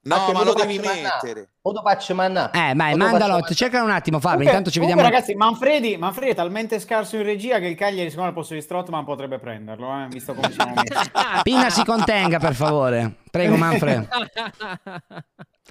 No, 0.00 0.14
Anche 0.14 0.32
ma 0.32 0.44
lo 0.44 0.52
devi 0.54 0.78
mettere. 0.78 1.50
O 1.62 1.72
lo 1.72 1.82
faccio 1.82 2.14
mannà. 2.14 2.50
Eh, 2.52 2.72
vai, 2.74 2.94
mandalo, 2.94 3.40
cercalo 3.52 3.84
un 3.84 3.90
attimo 3.90 4.20
Fabri, 4.20 4.46
Comunque- 4.46 4.58
intanto 4.58 4.70
ci 4.70 4.78
comunque, 4.78 5.02
vediamo. 5.02 5.16
ragazzi, 5.16 5.36
Manfredi, 5.36 5.96
Manfredi 5.98 6.30
è 6.30 6.34
talmente 6.34 6.78
scarso 6.78 7.16
in 7.16 7.24
regia 7.24 7.58
che 7.58 7.66
il 7.66 7.74
Cagliari, 7.74 8.08
secondo 8.08 8.22
me, 8.22 8.28
al 8.28 8.34
posto 8.34 8.54
di 8.54 8.60
Strottman 8.62 9.04
potrebbe 9.04 9.38
prenderlo, 9.38 10.02
eh, 10.02 10.06
visto 10.08 10.34
come 10.34 10.50
siamo 10.52 10.74
messi. 10.74 11.10
Pina 11.42 11.68
si 11.68 11.84
contenga, 11.84 12.38
per 12.38 12.54
favore. 12.54 13.16
Prego, 13.30 13.56
Manfred. 13.56 14.08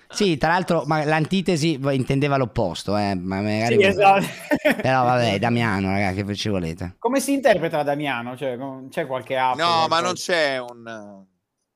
Sì, 0.09 0.38
tra 0.38 0.49
l'altro, 0.51 0.84
ma 0.86 1.03
l'antitesi 1.03 1.78
intendeva 1.91 2.38
l'opposto, 2.38 2.95
eh, 2.95 3.13
ma 3.15 3.41
magari... 3.41 3.75
Sì, 3.75 3.84
esatto. 3.84 4.25
Però 4.82 5.03
vabbè, 5.03 5.38
Damiano, 5.38 5.89
ragazzi, 5.89 6.23
che 6.23 6.36
ci 6.36 6.47
volete? 6.47 6.95
Come 6.97 7.19
si 7.19 7.34
interpreta 7.34 7.84
Damiano? 7.84 8.38
Cioè, 8.38 8.57
c'è 8.89 9.05
qualche 9.05 9.36
app? 9.38 9.55
No, 9.57 9.88
ma 9.89 9.99
non 9.99 10.13
c'è 10.13 10.59
un... 10.59 11.25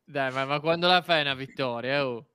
Dai, 0.05 0.31
ma, 0.31 0.45
ma 0.45 0.59
quando 0.61 0.87
la 0.87 1.01
fai 1.01 1.21
una 1.21 1.33
vittoria? 1.33 2.05
Oh. 2.07 2.25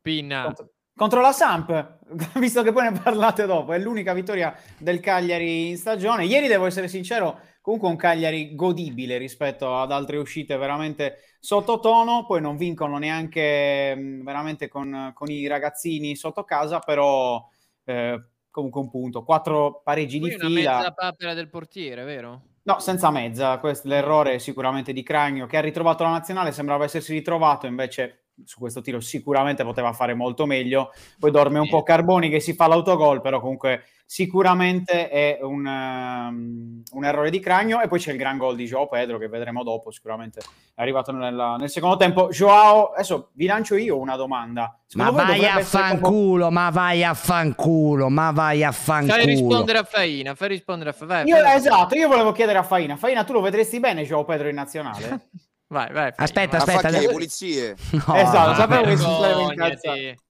Pinna. 0.00 0.44
Contro, 0.44 0.70
contro 0.94 1.20
la 1.20 1.32
Samp, 1.32 1.98
visto 2.38 2.62
che 2.62 2.72
poi 2.72 2.90
ne 2.90 3.00
parlate 3.00 3.46
dopo, 3.46 3.72
è 3.72 3.78
l'unica 3.78 4.12
vittoria 4.12 4.54
del 4.78 5.00
Cagliari 5.00 5.68
in 5.68 5.76
stagione. 5.76 6.24
Ieri 6.24 6.46
devo 6.46 6.66
essere 6.66 6.88
sincero, 6.88 7.40
comunque 7.60 7.88
un 7.88 7.96
Cagliari 7.96 8.54
godibile 8.54 9.18
rispetto 9.18 9.76
ad 9.76 9.92
altre 9.92 10.16
uscite 10.16 10.56
veramente 10.56 11.36
sottotono, 11.40 12.26
poi 12.26 12.40
non 12.40 12.56
vincono 12.56 12.98
neanche 12.98 13.94
mh, 13.94 14.22
veramente 14.24 14.68
con, 14.68 15.12
con 15.14 15.30
i 15.30 15.46
ragazzini 15.46 16.16
sotto 16.16 16.44
casa, 16.44 16.80
però 16.80 17.46
eh, 17.84 18.24
comunque 18.50 18.80
un 18.80 18.90
punto, 18.90 19.24
quattro 19.24 19.80
pareggi 19.82 20.18
Poi 20.18 20.30
di 20.30 20.34
una 20.34 20.48
fila. 20.48 20.76
mezza 20.76 20.92
papera 20.92 21.34
del 21.34 21.48
portiere, 21.48 22.04
vero? 22.04 22.42
No, 22.62 22.78
senza 22.78 23.10
mezza, 23.10 23.58
questo 23.58 23.88
l'errore 23.88 24.38
sicuramente 24.38 24.92
di 24.92 25.02
Cragno 25.02 25.46
che 25.46 25.56
ha 25.56 25.60
ritrovato 25.60 26.02
la 26.04 26.10
nazionale, 26.10 26.52
sembrava 26.52 26.84
essersi 26.84 27.12
ritrovato, 27.14 27.66
invece 27.66 28.19
su 28.44 28.58
questo 28.58 28.80
tiro 28.80 29.00
sicuramente 29.00 29.64
poteva 29.64 29.92
fare 29.92 30.14
molto 30.14 30.46
meglio. 30.46 30.92
Poi 31.18 31.30
dorme 31.30 31.58
un 31.58 31.68
po' 31.68 31.82
Carboni 31.82 32.28
che 32.28 32.40
si 32.40 32.54
fa 32.54 32.66
l'autogol, 32.66 33.20
però 33.20 33.40
comunque 33.40 33.84
sicuramente 34.06 35.08
è 35.08 35.38
un, 35.40 35.64
um, 35.64 36.82
un 36.92 37.04
errore 37.04 37.30
di 37.30 37.38
Cragno 37.38 37.80
e 37.80 37.86
poi 37.86 38.00
c'è 38.00 38.10
il 38.10 38.18
gran 38.18 38.38
gol 38.38 38.56
di 38.56 38.66
Joao 38.66 38.88
Pedro 38.88 39.18
che 39.18 39.28
vedremo 39.28 39.62
dopo, 39.62 39.92
sicuramente 39.92 40.40
è 40.40 40.82
arrivato 40.82 41.12
nella- 41.12 41.54
nel 41.56 41.70
secondo 41.70 41.96
tempo. 41.96 42.28
Joao, 42.28 42.90
adesso 42.92 43.30
vi 43.34 43.46
lancio 43.46 43.76
io 43.76 43.98
una 43.98 44.16
domanda. 44.16 44.62
Ma 44.94 45.04
Secondo 45.06 45.12
voi 45.12 45.38
vai 45.38 45.44
a 45.48 45.60
fanculo, 45.62 46.50
ma 46.50 46.70
vai 46.70 47.04
a 47.04 47.14
fanculo, 47.14 48.08
ma 48.08 48.32
vai 48.32 48.64
a 48.64 48.72
Fai 48.72 49.06
fanculo. 49.06 49.24
rispondere 49.24 49.78
a 49.78 49.84
Faina, 49.84 50.34
fai 50.34 50.48
rispondere 50.48 50.90
a 50.90 50.92
Faina. 50.92 51.22
Io, 51.24 51.36
fai- 51.44 51.56
esatto, 51.56 51.94
io 51.94 52.08
volevo 52.08 52.32
chiedere 52.32 52.58
a 52.58 52.62
Faina. 52.64 52.96
Faina, 52.96 53.22
tu 53.22 53.32
lo 53.32 53.40
vedresti 53.40 53.78
bene 53.78 54.04
Joao 54.04 54.24
Pedro 54.24 54.48
in 54.48 54.56
nazionale? 54.56 55.28
Vai, 55.70 55.92
vai. 55.92 56.12
Aspetta, 56.16 56.58
fa 56.58 56.72
aspetta. 56.74 56.88
le 56.98 57.08
pulizie? 57.08 57.76
No, 58.06 58.14
esatto, 58.16 58.54
sapevo 58.54 58.82
che 58.82 58.96
si 58.96 59.04
vergognati. 59.04 59.20
sarebbe 59.22 59.42
incazzato. 59.52 60.22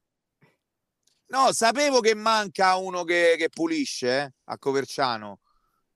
No, 1.28 1.52
sapevo 1.52 2.00
che 2.00 2.14
manca 2.14 2.76
uno 2.76 3.04
che, 3.04 3.36
che 3.38 3.48
pulisce 3.48 4.20
eh, 4.22 4.32
a 4.44 4.58
Coverciano. 4.58 5.38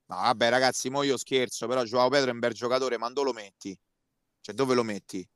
No, 0.06 0.16
vabbè, 0.16 0.48
ragazzi, 0.48 0.88
mo 0.88 1.02
io 1.02 1.16
scherzo, 1.18 1.66
però 1.66 1.82
Joao 1.82 2.08
Pedro 2.08 2.30
è 2.30 2.32
un 2.32 2.38
bel 2.38 2.52
giocatore, 2.52 2.96
ma 2.98 3.10
dove 3.10 3.26
lo 3.28 3.32
metti? 3.34 3.76
Cioè, 4.40 4.54
dove 4.54 4.74
lo 4.74 4.82
metti? 4.82 5.26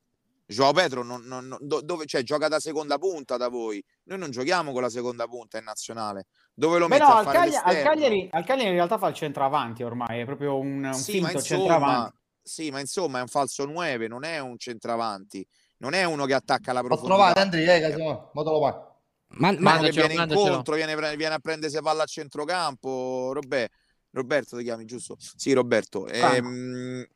Joao 0.47 0.73
Pedro 0.73 1.03
non, 1.03 1.23
non- 1.25 1.47
non- 1.47 1.59
do- 1.61 1.83
dove, 1.83 2.07
cioè, 2.07 2.23
gioca 2.23 2.49
da 2.49 2.61
seconda 2.61 2.97
punta 2.97 3.37
da 3.37 3.49
voi. 3.49 3.85
Noi 4.05 4.19
non 4.19 4.31
giochiamo 4.31 4.73
con 4.73 4.81
la 4.81 4.89
seconda 4.89 5.27
punta 5.27 5.59
in 5.59 5.65
nazionale. 5.65 6.29
Dove 6.55 6.79
lo 6.79 6.87
Beh, 6.87 6.97
metti 6.99 7.11
no, 7.11 7.15
a 7.15 7.19
al, 7.19 7.25
fare 7.25 7.39
Cagli- 7.39 7.55
al? 7.63 7.83
Cagliari, 7.83 8.29
al 8.33 8.45
Cagliari 8.45 8.69
in 8.71 8.75
realtà 8.77 8.97
fa 8.97 9.09
il 9.09 9.15
centravanti 9.15 9.83
ormai, 9.83 10.21
è 10.21 10.25
proprio 10.25 10.57
un, 10.59 10.85
un 10.85 10.95
Sì, 10.95 11.13
finto 11.13 11.33
insomma, 11.33 11.43
centravanti. 11.43 12.18
Sì, 12.49 12.71
ma 12.71 12.81
insomma 12.81 13.19
è 13.19 13.23
un 13.23 13.29
falso 13.29 13.65
9, 13.65 14.09
non 14.09 14.25
è 14.25 14.39
un 14.41 14.59
centravanti, 14.59 15.47
non 15.79 15.93
è 15.93 16.03
uno 16.05 16.25
che 16.25 16.35
attacca 16.35 16.73
la 16.73 16.81
Ho 16.81 16.85
profondità. 16.85 17.15
trovato 17.15 17.41
Andrea, 17.41 17.75
eh, 17.77 17.81
casomai, 17.81 18.19
mo 18.33 18.43
te 18.43 18.51
lo 18.51 18.61
mando. 18.61 18.87
Ma, 19.31 19.49
Uno 19.51 19.59
ma- 19.61 19.71
che 19.73 19.77
Mandacelo, 19.77 20.07
viene 20.07 20.15
mandacelo. 20.15 20.47
incontro, 20.49 20.75
viene, 20.75 21.17
viene 21.17 21.35
a 21.35 21.39
prendere 21.39 21.81
palla 21.83 22.03
a 22.05 22.07
centrocampo. 22.07 23.31
Robè, 23.35 23.69
Roberto 24.13 24.57
ti 24.57 24.65
chiami, 24.65 24.87
giusto? 24.87 25.17
Sì, 25.19 25.53
Roberto. 25.53 26.07
Franco. 26.07 26.49
Ehm, 26.49 27.07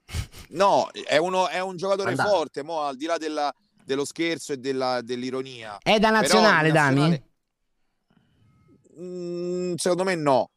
no, 0.51 0.91
è, 1.07 1.16
uno, 1.16 1.49
è 1.49 1.61
un 1.61 1.76
giocatore 1.76 2.11
Andate. 2.11 2.28
forte, 2.28 2.62
mo, 2.62 2.83
al 2.83 2.97
di 2.97 3.07
là 3.07 3.16
della- 3.16 3.53
dello 3.85 4.05
scherzo 4.05 4.53
e 4.53 4.59
della- 4.59 5.01
dell'ironia. 5.01 5.78
È 5.83 5.99
da 5.99 6.09
Però 6.11 6.20
nazionale, 6.20 6.68
in 6.68 6.74
Dami? 6.74 6.95
nazionale- 6.99 7.26
Mm, 9.01 9.74
secondo 9.76 10.05
me 10.05 10.14
no. 10.14 10.51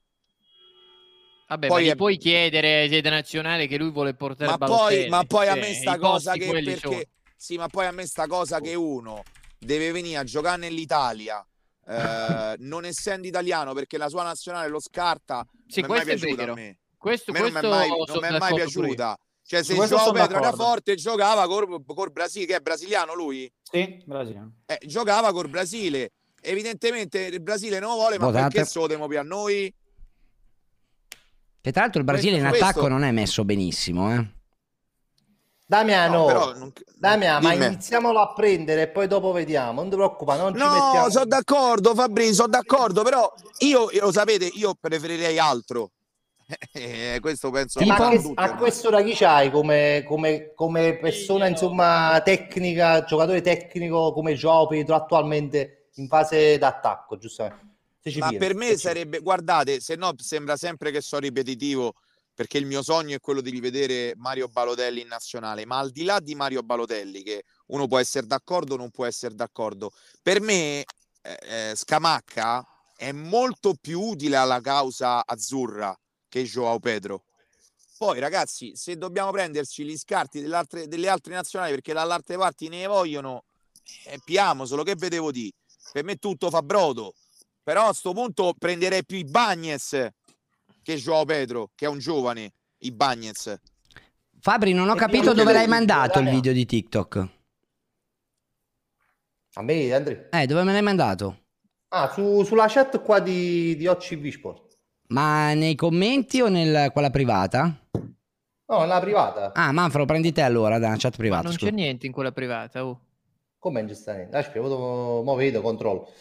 Vabbè, 1.47 1.67
Poi 1.67 1.81
ma 1.83 1.87
gli 1.87 1.91
è- 1.91 1.95
puoi 1.95 2.17
chiedere 2.17 2.87
se 2.89 2.97
è 2.97 3.01
da 3.01 3.11
nazionale 3.11 3.67
che 3.67 3.77
lui 3.77 3.91
vuole 3.91 4.15
portare 4.15 4.49
Ma 4.49 4.57
poi, 4.57 5.07
ma 5.09 5.23
poi 5.25 5.47
a 5.47 5.55
me 5.55 5.73
sta 5.75 5.95
i 5.95 5.99
cosa 5.99 6.33
che 6.33 6.49
perché 6.49 6.77
sono. 6.79 7.01
sì, 7.35 7.57
ma 7.57 7.67
poi 7.67 7.85
a 7.85 7.91
me 7.91 8.05
sta 8.07 8.25
cosa 8.25 8.59
che 8.59 8.73
uno 8.73 9.21
deve 9.59 9.91
venire 9.91 10.17
a 10.17 10.23
giocare 10.23 10.57
nell'Italia 10.57 11.45
eh, 11.87 12.55
non 12.59 12.83
essendo 12.85 13.27
italiano 13.27 13.73
perché 13.73 13.97
la 13.99 14.09
sua 14.09 14.23
nazionale 14.23 14.69
lo 14.69 14.79
scarta 14.79 15.45
Sì, 15.67 15.81
non 15.81 15.91
mi 15.91 15.95
è 15.97 16.03
mai 16.03 16.05
questo 16.05 16.25
è 16.25 16.35
piaciuta 16.35 16.41
a 16.41 16.45
vero. 16.45 16.55
me. 16.55 16.77
Questo, 16.97 17.29
A 17.29 17.33
me 17.35 17.39
non 17.41 17.51
mi 17.51 17.57
è 17.57 17.59
questo 17.59 17.75
mai, 17.77 17.89
non 17.89 18.17
mi 18.19 18.27
è 18.35 18.39
mai 18.39 18.49
io. 18.49 18.55
piaciuta. 18.55 19.17
Cioè, 19.47 19.63
se 19.63 19.75
questo 19.75 19.97
sono 19.99 20.11
Pedro 20.13 20.37
era 20.37 20.39
d'accordo. 20.49 20.63
forte, 20.63 20.95
giocava 20.95 21.45
col, 21.45 21.83
col 21.85 22.11
Brasile, 22.11 22.45
che 22.47 22.55
è 22.55 22.59
brasiliano 22.61 23.13
lui, 23.13 23.51
Sì, 23.61 24.01
brasiliano. 24.03 24.51
eh, 24.65 24.79
giocava 24.87 25.31
col 25.31 25.47
Brasile. 25.47 26.13
Evidentemente 26.41 27.25
il 27.25 27.41
Brasile 27.41 27.77
non 27.77 27.89
lo 27.91 27.95
vuole, 27.97 28.17
ma 28.17 28.25
Votate. 28.25 28.49
perché 28.49 28.65
se 28.67 28.79
lo 28.79 28.87
temo 28.87 29.07
più 29.07 29.19
a 29.19 29.21
noi? 29.21 29.71
Che 31.65 31.71
tra 31.71 31.81
l'altro 31.81 31.97
il 31.99 32.05
Brasile 32.05 32.37
in 32.37 32.43
Questo- 32.45 32.63
attacco 32.63 32.79
questo- 32.81 32.95
non 32.99 33.03
è 33.07 33.11
messo 33.11 33.43
benissimo, 33.43 34.13
eh. 34.13 34.23
Damiano, 35.65 36.17
No, 36.19 36.25
però 36.27 36.53
non- 36.53 36.71
Damiano, 36.95 37.39
ma 37.47 37.53
iniziamolo 37.55 38.19
a 38.19 38.33
prendere 38.33 38.83
e 38.83 38.87
poi 38.89 39.07
dopo 39.07 39.31
vediamo. 39.31 39.81
Non 39.81 39.89
ti 39.89 39.95
preoccupare, 39.95 40.41
non 40.41 40.53
ci 40.53 40.59
No, 40.59 40.69
mettiamo. 40.71 41.09
sono 41.09 41.25
d'accordo, 41.25 41.95
Fabri, 41.95 42.31
sono 42.35 42.49
d'accordo, 42.49 43.01
però 43.01 43.33
io, 43.61 43.89
lo 43.99 44.11
sapete, 44.11 44.45
io 44.45 44.75
preferirei 44.79 45.39
altro. 45.39 45.89
Eh, 46.71 47.17
questo 47.19 47.49
penso 47.49 47.79
Tipo? 47.79 47.95
Ma 47.97 48.09
che- 48.09 48.31
a 48.35 48.55
quest'ora 48.57 49.01
chi 49.01 49.13
c'hai 49.15 49.49
come, 49.49 50.03
come, 50.05 50.51
come 50.53 50.99
persona, 50.99 51.47
insomma, 51.47 52.21
tecnica, 52.23 53.03
giocatore 53.03 53.41
tecnico 53.41 54.13
come 54.13 54.35
Joao 54.35 54.67
Pedro 54.67 54.93
attualmente 54.93 55.87
in 55.95 56.07
fase 56.07 56.59
d'attacco, 56.59 57.17
giustamente? 57.17 57.74
Ma 58.17 58.31
per 58.37 58.53
me 58.53 58.77
sarebbe, 58.77 59.19
guardate, 59.19 59.79
se 59.79 59.95
no 59.95 60.13
sembra 60.17 60.57
sempre 60.57 60.91
che 60.91 61.01
sono 61.01 61.21
ripetitivo, 61.21 61.95
perché 62.35 62.57
il 62.57 62.65
mio 62.65 62.83
sogno 62.83 63.15
è 63.15 63.19
quello 63.19 63.41
di 63.41 63.49
rivedere 63.49 64.13
Mario 64.17 64.47
Balotelli 64.47 65.01
in 65.01 65.07
nazionale, 65.07 65.65
ma 65.65 65.79
al 65.79 65.89
di 65.89 66.03
là 66.03 66.19
di 66.19 66.35
Mario 66.35 66.61
Balotelli, 66.61 67.23
che 67.23 67.45
uno 67.67 67.87
può 67.87 67.97
essere 67.97 68.27
d'accordo 68.27 68.75
o 68.75 68.77
non 68.77 68.91
può 68.91 69.05
essere 69.05 69.33
d'accordo, 69.33 69.91
per 70.21 70.39
me 70.41 70.83
eh, 71.21 71.37
eh, 71.41 71.73
Scamacca 71.75 72.63
è 72.95 73.11
molto 73.11 73.73
più 73.79 73.99
utile 74.01 74.35
alla 74.35 74.61
causa 74.61 75.25
azzurra 75.25 75.97
che 76.27 76.43
Joao 76.43 76.79
Pedro. 76.79 77.23
Poi 77.97 78.19
ragazzi, 78.19 78.75
se 78.75 78.97
dobbiamo 78.97 79.31
prenderci 79.31 79.83
gli 79.85 79.97
scarti 79.97 80.41
delle 80.41 81.07
altre, 81.07 81.33
nazionali 81.33 81.71
perché 81.71 81.93
dall'altre 81.93 82.37
parti 82.37 82.67
ne 82.67 82.85
vogliono, 82.85 83.45
eh, 84.05 84.19
piamo, 84.23 84.65
solo 84.65 84.83
che 84.83 84.95
vedevo 84.95 85.31
di. 85.31 85.51
Per 85.93 86.03
me 86.03 86.17
tutto 86.17 86.49
fa 86.49 86.61
brodo. 86.61 87.15
Però 87.65 87.87
a 87.87 87.93
sto 87.93 88.13
punto 88.13 88.53
prenderei 88.55 89.03
più 89.03 89.17
i 89.17 89.23
Bagnez 89.23 90.07
che 90.83 90.95
Joao 90.97 91.25
Pedro, 91.25 91.71
che 91.73 91.85
è 91.85 91.89
un 91.89 91.97
giovane, 91.97 92.53
i 92.81 92.91
Bagnez. 92.91 93.59
Fabri, 94.39 94.71
non 94.71 94.87
ho 94.87 94.93
E 94.93 94.97
capito 94.97 95.33
dove 95.33 95.51
l'hai 95.51 95.67
mandato 95.67 96.19
il 96.19 96.29
video 96.29 96.53
di 96.53 96.63
TikTok. 96.63 97.27
A 99.55 99.63
me, 99.63 99.91
Andrea. 99.91 100.29
Eh, 100.29 100.45
dove 100.45 100.61
me 100.61 100.73
l'hai 100.73 100.83
mandato? 100.83 101.39
Ah, 101.87 102.11
su- 102.13 102.43
sulla 102.43 102.67
chat 102.67 103.01
qua 103.01 103.19
di, 103.19 103.75
di 103.77 103.87
OCV 103.87 104.27
Sport. 104.29 104.77
Ma 105.07 105.53
nei 105.55 105.73
commenti 105.73 106.41
o 106.41 106.49
nel 106.49 106.91
quella 106.91 107.09
privata? 107.09 107.75
No, 108.67 108.79
nella 108.81 108.99
privata. 108.99 109.53
Ah, 109.53 109.71
Manfro, 109.71 110.05
prendi 110.05 110.31
te 110.31 110.41
allora 110.41 110.77
dalla 110.77 110.97
chat 110.97 111.13
Ma 111.13 111.17
privata. 111.17 111.43
non 111.43 111.53
scusa. 111.53 111.65
c'è 111.71 111.75
niente 111.75 112.05
in 112.05 112.11
quella 112.11 112.31
privata. 112.31 112.85
oh. 112.85 112.99
Come 113.57 113.91
sta 113.95 114.13
niente? 114.13 114.37
Aspetta, 114.37 114.67
mo 114.67 115.33
vedo, 115.33 115.61
controllo. 115.61 116.11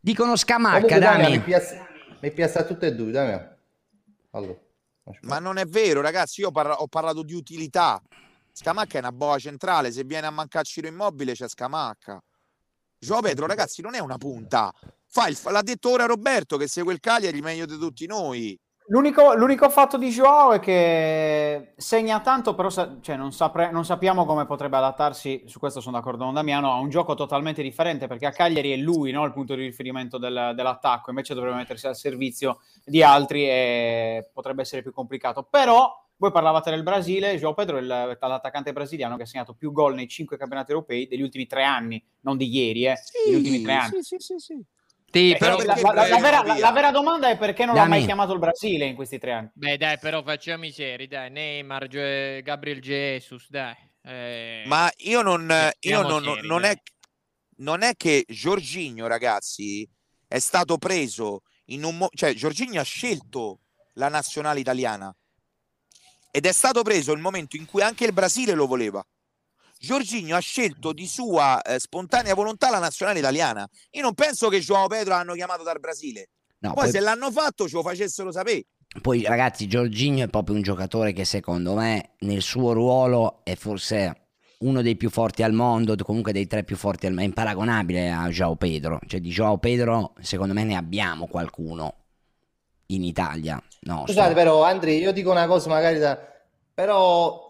Dicono 0.00 0.36
scamacca, 0.36 0.98
Damiano, 0.98 1.16
mi 1.28 1.34
Dami. 1.34 1.40
piace, 1.40 1.86
mi 2.20 2.30
piace 2.30 2.58
a 2.58 2.64
tutte 2.64 2.86
e 2.86 2.94
due, 2.94 3.10
Damiano. 3.10 3.56
Allora. 4.30 4.58
Ma 5.22 5.38
non 5.38 5.56
è 5.56 5.64
vero, 5.66 6.00
ragazzi. 6.00 6.40
Io 6.42 6.50
parla- 6.50 6.76
ho 6.80 6.86
parlato 6.86 7.22
di 7.22 7.34
utilità. 7.34 8.00
Scamacca 8.52 8.96
è 8.96 9.00
una 9.00 9.12
boa 9.12 9.38
centrale. 9.38 9.90
Se 9.90 10.04
viene 10.04 10.26
a 10.26 10.30
mancare 10.30 10.64
Ciro 10.64 10.86
Immobile, 10.86 11.32
c'è 11.32 11.48
Scamacca. 11.48 12.22
Joao 12.98 13.20
Pedro, 13.22 13.46
ragazzi, 13.46 13.80
non 13.80 13.94
è 13.94 14.00
una 14.00 14.16
punta. 14.18 14.72
Fa 15.06 15.28
il- 15.28 15.38
l'ha 15.44 15.62
detto 15.62 15.90
ora 15.90 16.04
Roberto 16.04 16.56
che 16.56 16.68
segue 16.68 16.92
il 16.92 17.00
Cagliari 17.00 17.40
meglio 17.40 17.64
di 17.64 17.78
tutti 17.78 18.06
noi. 18.06 18.58
L'unico, 18.90 19.34
l'unico 19.34 19.68
fatto 19.68 19.98
di 19.98 20.08
Joao 20.08 20.52
è 20.52 20.60
che 20.60 21.74
segna 21.76 22.20
tanto, 22.20 22.54
però 22.54 22.70
sa- 22.70 22.96
cioè, 23.02 23.16
non, 23.16 23.32
sapre- 23.32 23.70
non 23.70 23.84
sappiamo 23.84 24.24
come 24.24 24.46
potrebbe 24.46 24.78
adattarsi, 24.78 25.42
su 25.44 25.58
questo 25.58 25.80
sono 25.82 25.98
d'accordo 25.98 26.24
con 26.24 26.32
Damiano, 26.32 26.72
a 26.72 26.76
un 26.78 26.88
gioco 26.88 27.12
totalmente 27.12 27.60
differente, 27.60 28.06
perché 28.06 28.24
a 28.24 28.30
Cagliari 28.30 28.72
è 28.72 28.76
lui 28.76 29.10
no, 29.10 29.26
il 29.26 29.32
punto 29.32 29.54
di 29.54 29.64
riferimento 29.64 30.16
del- 30.16 30.52
dell'attacco, 30.54 31.10
invece 31.10 31.34
dovrebbe 31.34 31.56
mettersi 31.56 31.86
al 31.86 31.96
servizio 31.96 32.60
di 32.82 33.02
altri 33.02 33.46
e 33.46 34.30
potrebbe 34.32 34.62
essere 34.62 34.80
più 34.80 34.92
complicato. 34.92 35.42
Però 35.42 35.94
voi 36.16 36.32
parlavate 36.32 36.70
del 36.70 36.82
Brasile, 36.82 37.36
Joao 37.36 37.52
Pedro 37.52 37.76
è 37.76 37.82
l'attaccante 37.82 38.72
brasiliano 38.72 39.16
che 39.16 39.24
ha 39.24 39.26
segnato 39.26 39.52
più 39.52 39.70
gol 39.70 39.96
nei 39.96 40.08
cinque 40.08 40.38
campionati 40.38 40.72
europei 40.72 41.06
degli 41.06 41.22
ultimi 41.22 41.46
tre 41.46 41.62
anni, 41.62 42.02
non 42.22 42.38
di 42.38 42.48
ieri, 42.48 42.86
eh, 42.86 42.94
degli 43.24 43.34
ultimi 43.34 43.60
tre 43.60 43.72
anni. 43.74 44.02
Sì, 44.02 44.16
sì, 44.16 44.16
sì, 44.18 44.38
sì. 44.38 44.64
Sì, 45.10 45.30
Eh, 45.32 45.36
però, 45.38 45.56
la, 45.62 45.74
la- 45.74 45.92
la 46.06 46.18
vera, 46.18 46.42
la- 46.58 46.70
vera 46.72 46.90
domanda 46.90 47.30
è 47.30 47.38
perché 47.38 47.64
non 47.64 47.74
l'ha 47.74 47.86
mai 47.86 48.04
chiamato 48.04 48.32
il 48.34 48.38
Brasile 48.38 48.84
in 48.84 48.94
questi 48.94 49.18
tre 49.18 49.32
anni. 49.32 49.50
beh, 49.54 49.76
dai, 49.78 49.98
però 49.98 50.22
facciamo 50.22 50.66
i 50.66 50.70
seri, 50.72 51.06
dai. 51.06 51.30
Neymar, 51.30 51.86
Gabriel 52.42 52.80
Jesus, 52.80 53.48
dai. 53.48 53.74
Eh, 54.02 54.64
Ma 54.66 54.90
io 54.98 55.22
non, 55.22 55.50
io 55.80 56.02
non, 56.02 56.22
seri, 56.22 56.46
non 56.46 56.64
è, 56.64 56.74
non 57.56 57.82
è 57.82 57.94
che 57.96 58.24
Giorginio, 58.28 59.06
ragazzi, 59.06 59.88
è 60.26 60.38
stato 60.38 60.76
preso 60.78 61.42
in 61.66 61.84
un 61.84 61.96
mo- 61.96 62.08
cioè 62.14 62.34
Giorginio 62.34 62.80
ha 62.80 62.84
scelto 62.84 63.60
la 63.94 64.08
nazionale 64.08 64.60
italiana 64.60 65.14
ed 66.30 66.46
è 66.46 66.52
stato 66.52 66.82
preso 66.82 67.12
il 67.12 67.18
momento 67.20 67.56
in 67.56 67.64
cui 67.66 67.82
anche 67.82 68.04
il 68.04 68.12
Brasile 68.12 68.52
lo 68.52 68.66
voleva. 68.66 69.04
Giorginio 69.78 70.36
ha 70.36 70.40
scelto 70.40 70.92
di 70.92 71.06
sua 71.06 71.62
eh, 71.62 71.78
spontanea 71.78 72.34
volontà 72.34 72.68
la 72.70 72.78
nazionale 72.78 73.20
italiana. 73.20 73.68
Io 73.92 74.02
non 74.02 74.14
penso 74.14 74.48
che 74.48 74.60
Joao 74.60 74.88
Pedro 74.88 75.14
hanno 75.14 75.34
chiamato 75.34 75.62
dal 75.62 75.78
Brasile. 75.78 76.30
No, 76.60 76.72
poi, 76.72 76.84
poi- 76.84 76.92
se 76.92 77.00
l'hanno 77.00 77.30
fatto 77.30 77.68
ce 77.68 77.76
lo 77.76 77.82
facessero 77.82 78.32
sapere. 78.32 78.66
Poi 79.00 79.22
ragazzi, 79.22 79.68
Giorginio 79.68 80.24
è 80.24 80.28
proprio 80.28 80.56
un 80.56 80.62
giocatore 80.62 81.12
che 81.12 81.24
secondo 81.24 81.74
me 81.74 82.14
nel 82.20 82.40
suo 82.42 82.72
ruolo 82.72 83.40
è 83.44 83.54
forse 83.54 84.28
uno 84.60 84.82
dei 84.82 84.96
più 84.96 85.10
forti 85.10 85.42
al 85.42 85.52
mondo, 85.52 85.94
comunque 86.02 86.32
dei 86.32 86.46
tre 86.46 86.64
più 86.64 86.74
forti 86.74 87.06
al 87.06 87.12
mondo, 87.12 87.26
è 87.26 87.28
imparagonabile 87.28 88.10
a 88.10 88.28
Joao 88.28 88.56
Pedro. 88.56 88.98
Cioè 89.06 89.20
di 89.20 89.30
Joao 89.30 89.58
Pedro 89.58 90.14
secondo 90.20 90.54
me 90.54 90.64
ne 90.64 90.74
abbiamo 90.74 91.26
qualcuno 91.26 91.94
in 92.86 93.04
Italia. 93.04 93.62
No, 93.82 94.04
Scusate, 94.06 94.34
però, 94.34 94.64
Andrea, 94.64 94.98
io 94.98 95.12
dico 95.12 95.30
una 95.30 95.46
cosa 95.46 95.68
magari 95.68 95.98
da... 95.98 96.18
Però 96.74 97.47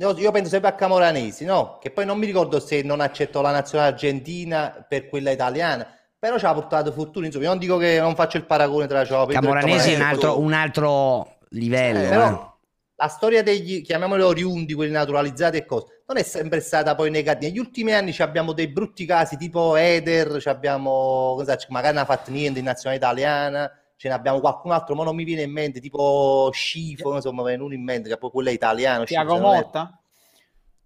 io, 0.00 0.16
io 0.16 0.30
penso 0.30 0.48
sempre 0.48 0.70
a 0.70 0.74
Camoranesi, 0.74 1.44
no? 1.44 1.78
Che 1.78 1.90
poi 1.90 2.06
non 2.06 2.18
mi 2.18 2.24
ricordo 2.24 2.58
se 2.58 2.80
non 2.82 3.00
accettò 3.00 3.42
la 3.42 3.50
nazionale 3.50 3.90
argentina 3.90 4.84
per 4.88 5.08
quella 5.08 5.30
italiana, 5.30 5.86
però 6.18 6.38
ci 6.38 6.46
ha 6.46 6.54
portato 6.54 6.90
fortuna, 6.90 7.26
insomma, 7.26 7.44
io 7.44 7.50
non 7.50 7.58
dico 7.58 7.76
che 7.76 8.00
non 8.00 8.14
faccio 8.14 8.38
il 8.38 8.46
paragone 8.46 8.86
tra 8.86 9.02
e 9.02 9.06
Camoranesi 9.06 9.92
è 9.92 9.96
un 9.96 10.02
altro, 10.02 10.40
un 10.40 10.52
altro 10.54 11.38
livello. 11.50 11.98
Eh, 11.98 12.06
eh. 12.06 12.08
però 12.08 12.58
la 12.96 13.08
storia 13.08 13.42
degli, 13.42 13.82
chiamiamoli 13.82 14.22
oriundi, 14.22 14.72
quelli 14.72 14.92
naturalizzati 14.92 15.58
e 15.58 15.66
cose, 15.66 16.02
non 16.06 16.16
è 16.16 16.22
sempre 16.22 16.60
stata 16.60 16.94
poi 16.94 17.10
negativa. 17.10 17.48
Negli 17.48 17.58
ultimi 17.58 17.92
anni 17.92 18.14
abbiamo 18.18 18.52
dei 18.54 18.68
brutti 18.68 19.04
casi 19.04 19.36
tipo 19.36 19.76
Eder, 19.76 20.40
abbiamo, 20.46 21.34
cosa, 21.36 21.58
magari 21.68 21.94
non 21.94 22.04
ha 22.04 22.06
fatto 22.06 22.30
niente 22.30 22.58
in 22.58 22.64
nazionale 22.64 22.98
italiana, 22.98 23.70
ce 24.00 24.08
ne 24.08 24.14
abbiamo 24.14 24.40
qualcun 24.40 24.70
altro, 24.70 24.94
ma 24.94 25.04
non 25.04 25.14
mi 25.14 25.24
viene 25.24 25.42
in 25.42 25.52
mente, 25.52 25.78
tipo 25.78 26.48
Scifo, 26.54 27.16
insomma, 27.16 27.42
me 27.42 27.50
ne 27.50 27.58
viene 27.58 27.74
in 27.74 27.84
mente, 27.84 28.08
che 28.08 28.16
poi 28.16 28.30
quello 28.30 28.48
è 28.48 28.52
italiano. 28.52 29.04
Tiago 29.04 29.34
Scifo, 29.34 29.46
Motta? 29.46 30.00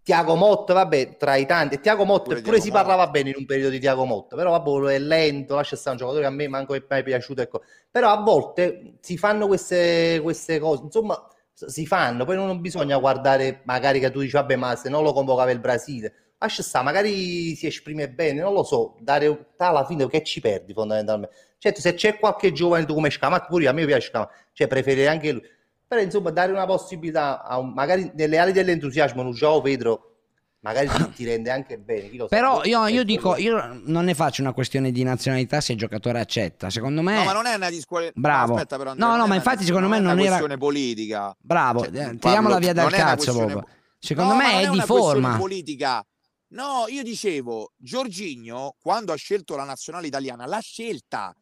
Tiago 0.03 0.35
Motta, 0.35 0.73
vabbè, 0.73 1.17
tra 1.17 1.37
i 1.37 1.47
tanti. 1.47 1.79
Tiago 1.79 2.05
Motta, 2.05 2.31
Pure 2.31 2.41
pure, 2.41 2.61
si 2.61 2.71
Motta. 2.71 2.83
parlava 2.83 3.11
bene 3.11 3.29
in 3.29 3.37
un 3.39 3.47
periodo 3.47 3.71
di 3.71 3.79
Tiago 3.79 4.05
Motta, 4.05 4.35
però 4.35 4.51
vabbè, 4.51 4.95
è 4.95 4.99
lento, 4.99 5.55
lascia 5.55 5.77
stare 5.77 5.91
un 5.93 5.99
giocatore 5.99 6.25
che 6.25 6.29
a 6.29 6.35
me 6.35 6.49
manco 6.49 6.75
è 6.75 6.83
mai 6.89 7.05
piaciuto. 7.05 7.41
Ecco. 7.41 7.63
Però 7.89 8.11
a 8.11 8.21
volte 8.21 8.95
si 9.01 9.17
fanno 9.17 9.47
queste, 9.47 10.19
queste 10.21 10.59
cose, 10.59 10.83
insomma, 10.83 11.29
si 11.53 11.87
fanno. 11.87 12.25
Poi 12.25 12.35
non 12.35 12.61
bisogna 12.61 12.99
guardare, 12.99 13.61
magari 13.63 14.01
che 14.01 14.11
tu 14.11 14.19
dici, 14.19 14.33
vabbè, 14.33 14.57
ma 14.57 14.75
se 14.75 14.89
non 14.89 15.05
lo 15.05 15.13
convocava 15.13 15.53
il 15.53 15.61
Brasile, 15.61 16.33
lascia 16.37 16.65
stare, 16.65 16.85
magari 16.85 17.55
si 17.55 17.69
esprime 17.69 18.11
bene, 18.11 18.41
non 18.41 18.55
lo 18.55 18.65
so, 18.65 18.97
dare 18.99 19.53
alla 19.59 19.85
fine 19.85 20.09
che 20.09 20.25
ci 20.25 20.41
perdi 20.41 20.73
fondamentalmente. 20.73 21.53
Certo, 21.65 21.81
se 21.81 21.95
c'è 21.95 22.19
qualche 22.19 22.53
giovane 22.53 22.85
tu 22.85 22.93
come 22.93 23.09
Scamacca, 23.09 23.47
pure 23.47 23.63
io, 23.65 23.71
a 23.71 23.73
me 23.73 23.87
piace 23.87 24.09
Scamacca, 24.11 24.35
cioè 24.53 24.67
preferirei 24.67 25.07
anche 25.07 25.33
lui. 25.33 25.43
Però 25.89 25.99
insomma, 25.99 26.29
dare 26.31 26.53
una 26.53 26.67
possibilità, 26.67 27.43
a 27.43 27.57
un- 27.57 27.73
magari 27.73 28.11
nelle 28.15 28.37
ali 28.37 28.53
dell'entusiasmo, 28.53 29.23
un 29.23 29.31
Joao 29.33 29.63
Pedro, 29.63 30.17
magari 30.61 30.91
ti, 31.15 31.25
rende 31.25 31.51
anche 31.51 31.79
bene. 31.79 32.11
chi 32.11 32.19
lo 32.19 32.29
sa. 32.29 32.37
Però 32.37 32.63
io, 32.65 32.87
io 32.89 33.03
dico, 33.03 33.37
io 33.37 33.81
non 33.85 34.05
ne 34.05 34.13
faccio 34.15 34.43
una 34.43 34.53
questione 34.53 34.93
di 34.93 35.03
nazionalità 35.05 35.63
se 35.63 35.73
il 35.73 35.79
giocatore 35.79 36.21
accetta. 36.21 36.69
Secondo 36.69 37.01
me... 37.01 37.15
No, 37.17 37.25
ma 37.25 37.33
non 37.33 37.47
è 37.47 37.55
una 37.55 37.71
discussione. 37.71 38.13
Bravo. 38.15 38.57
aspetta, 38.57 38.77
però, 38.77 38.91
Andrea, 38.91 39.07
No, 39.09 39.15
no, 39.15 39.21
non 39.21 39.29
ma 39.31 39.35
infatti 39.37 39.65
secondo 39.65 39.89
me 39.89 39.97
non 40.01 40.05
non 40.09 40.13
una 40.19 40.21
era- 40.23 40.31
questione 40.37 40.59
politica. 40.59 41.35
Bravo, 41.41 41.85
Cioè, 41.85 42.09
eh, 42.09 42.19
tiriamola 42.19 42.59
via 42.59 42.75
dal 42.75 42.91
non 42.91 42.99
cazzo 42.99 43.33
questione-. 43.33 43.67
Secondo 43.99 44.33
No, 44.35 44.39
me 44.39 44.53
non 44.53 44.61
è 44.61 44.69
di 44.69 44.81
forma. 44.81 45.37
politica. 45.39 46.05
No, 46.49 46.85
io 46.89 47.03
dicevo, 47.03 47.73
Giorginio, 47.77 48.75
quando 48.81 49.13
ha 49.13 49.17
scelto 49.17 49.57
la 49.57 49.65
nazionale 49.65 50.07
italiana, 50.09 50.45
l'ha 50.47 50.61
scelta. 50.61 51.35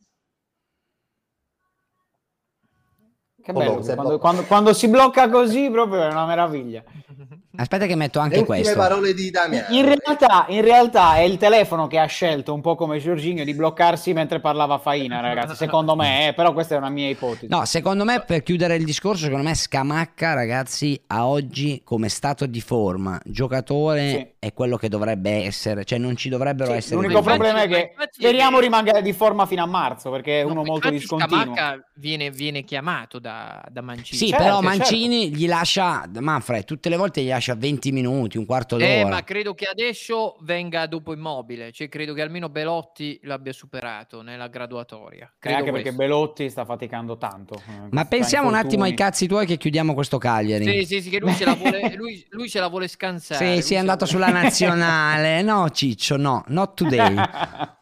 Che 3.42 3.52
bello, 3.52 3.80
quando, 3.80 4.18
quando- 4.18 4.42
quando 4.44 4.72
si 4.72 4.88
blocca 4.88 5.28
così 5.28 5.68
proprio 5.70 6.02
è 6.02 6.06
una 6.10 6.26
meraviglia. 6.26 6.82
Aspetta 7.54 7.86
che 7.86 7.94
metto 7.96 8.18
Le 8.18 8.24
anche 8.24 8.38
ultime 8.38 8.56
questo. 8.62 8.78
parole 8.78 9.12
di 9.12 9.30
Damiano. 9.30 9.74
In 9.76 9.84
realtà, 9.84 10.46
in 10.48 10.62
realtà 10.62 11.16
è 11.16 11.20
il 11.20 11.36
telefono 11.36 11.86
che 11.86 11.98
ha 11.98 12.06
scelto, 12.06 12.54
un 12.54 12.62
po' 12.62 12.76
come 12.76 12.98
Giorginio, 12.98 13.44
di 13.44 13.52
bloccarsi 13.52 14.14
mentre 14.14 14.40
parlava 14.40 14.78
Faina, 14.78 15.20
ragazzi. 15.20 15.56
Secondo 15.56 15.94
me, 15.94 16.28
eh, 16.28 16.32
però 16.32 16.54
questa 16.54 16.74
è 16.76 16.78
una 16.78 16.88
mia 16.88 17.08
ipotesi. 17.10 17.48
No, 17.48 17.66
secondo 17.66 18.04
me 18.04 18.22
per 18.26 18.42
chiudere 18.42 18.76
il 18.76 18.84
discorso, 18.84 19.24
secondo 19.24 19.44
me 19.46 19.54
Scamacca, 19.54 20.32
ragazzi, 20.32 20.98
a 21.08 21.26
oggi 21.26 21.82
come 21.84 22.08
stato 22.08 22.46
di 22.46 22.60
forma, 22.62 23.20
giocatore 23.24 24.08
Sì. 24.08 24.26
è 24.38 24.52
quello 24.54 24.78
che 24.78 24.88
dovrebbe 24.88 25.44
essere, 25.44 25.84
cioè 25.84 25.98
non 25.98 26.16
ci 26.16 26.30
dovrebbero 26.30 26.70
Sì, 26.70 26.76
essere 26.78 27.00
l'unico 27.02 27.20
problema 27.20 27.62
è 27.62 27.68
che 27.68 27.92
speriamo 28.12 28.60
rimanga 28.60 29.00
di 29.02 29.12
forma 29.12 29.44
fino 29.44 29.62
a 29.62 29.66
marzo, 29.66 30.10
perché 30.10 30.40
è 30.40 30.44
No, 30.44 30.52
uno 30.52 30.64
molto 30.64 30.88
discontinuo. 30.88 31.54
Scamacca 31.54 31.86
viene, 31.96 32.30
viene 32.30 32.62
chiamato 32.64 33.18
da, 33.18 33.62
da 33.70 33.82
Mancini. 33.82 34.16
Sì, 34.16 34.28
Certo, 34.28 34.42
però 34.42 34.60
certo. 34.62 34.76
Mancini 34.78 35.28
gli 35.34 35.46
lascia 35.46 36.08
Manfred, 36.18 36.64
tutte 36.64 36.88
le 36.88 36.96
volte 36.96 37.20
gli 37.20 37.28
lascia 37.28 37.40
20 37.56 37.92
minuti, 37.92 38.38
un 38.38 38.46
quarto 38.46 38.76
d'ora. 38.76 38.90
Eh, 38.90 39.04
ma 39.04 39.22
credo 39.24 39.54
che 39.54 39.64
adesso 39.66 40.36
venga 40.42 40.86
dopo 40.86 41.12
immobile, 41.12 41.72
cioè 41.72 41.88
credo 41.88 42.14
che 42.14 42.22
almeno 42.22 42.48
Belotti 42.48 43.18
l'abbia 43.24 43.52
superato 43.52 44.22
nella 44.22 44.46
graduatoria. 44.48 45.26
Eh, 45.26 45.36
Credo 45.38 45.56
anche 45.58 45.70
perché 45.72 45.92
questo. 45.94 46.02
Belotti 46.02 46.48
sta 46.50 46.64
faticando 46.64 47.16
tanto. 47.18 47.54
eh, 47.56 47.88
Ma 47.90 48.04
pensiamo 48.04 48.48
un 48.48 48.54
attimo 48.54 48.84
ai 48.84 48.94
cazzi 48.94 49.26
tuoi 49.26 49.46
che 49.46 49.56
chiudiamo 49.56 49.94
questo 49.94 50.18
Cagliari. 50.18 50.64
Sì, 50.64 50.84
sì, 50.84 51.02
sì, 51.02 51.10
che 51.10 51.18
lui 51.18 51.34
ce 51.34 51.44
la 51.44 51.54
vuole, 51.54 51.94
lui, 51.96 52.24
lui 52.30 52.48
ce 52.48 52.60
la 52.60 52.68
vuole 52.68 52.86
scansare. 52.88 53.56
Sì, 53.56 53.62
sì, 53.62 53.74
è 53.74 53.78
andato 53.78 54.04
vuole- 54.06 54.26
sulla 54.26 54.30
nazionale. 54.42 55.42
No, 55.42 55.68
Ciccio, 55.70 56.16
no, 56.16 56.44
not 56.48 56.74
today. 56.74 57.14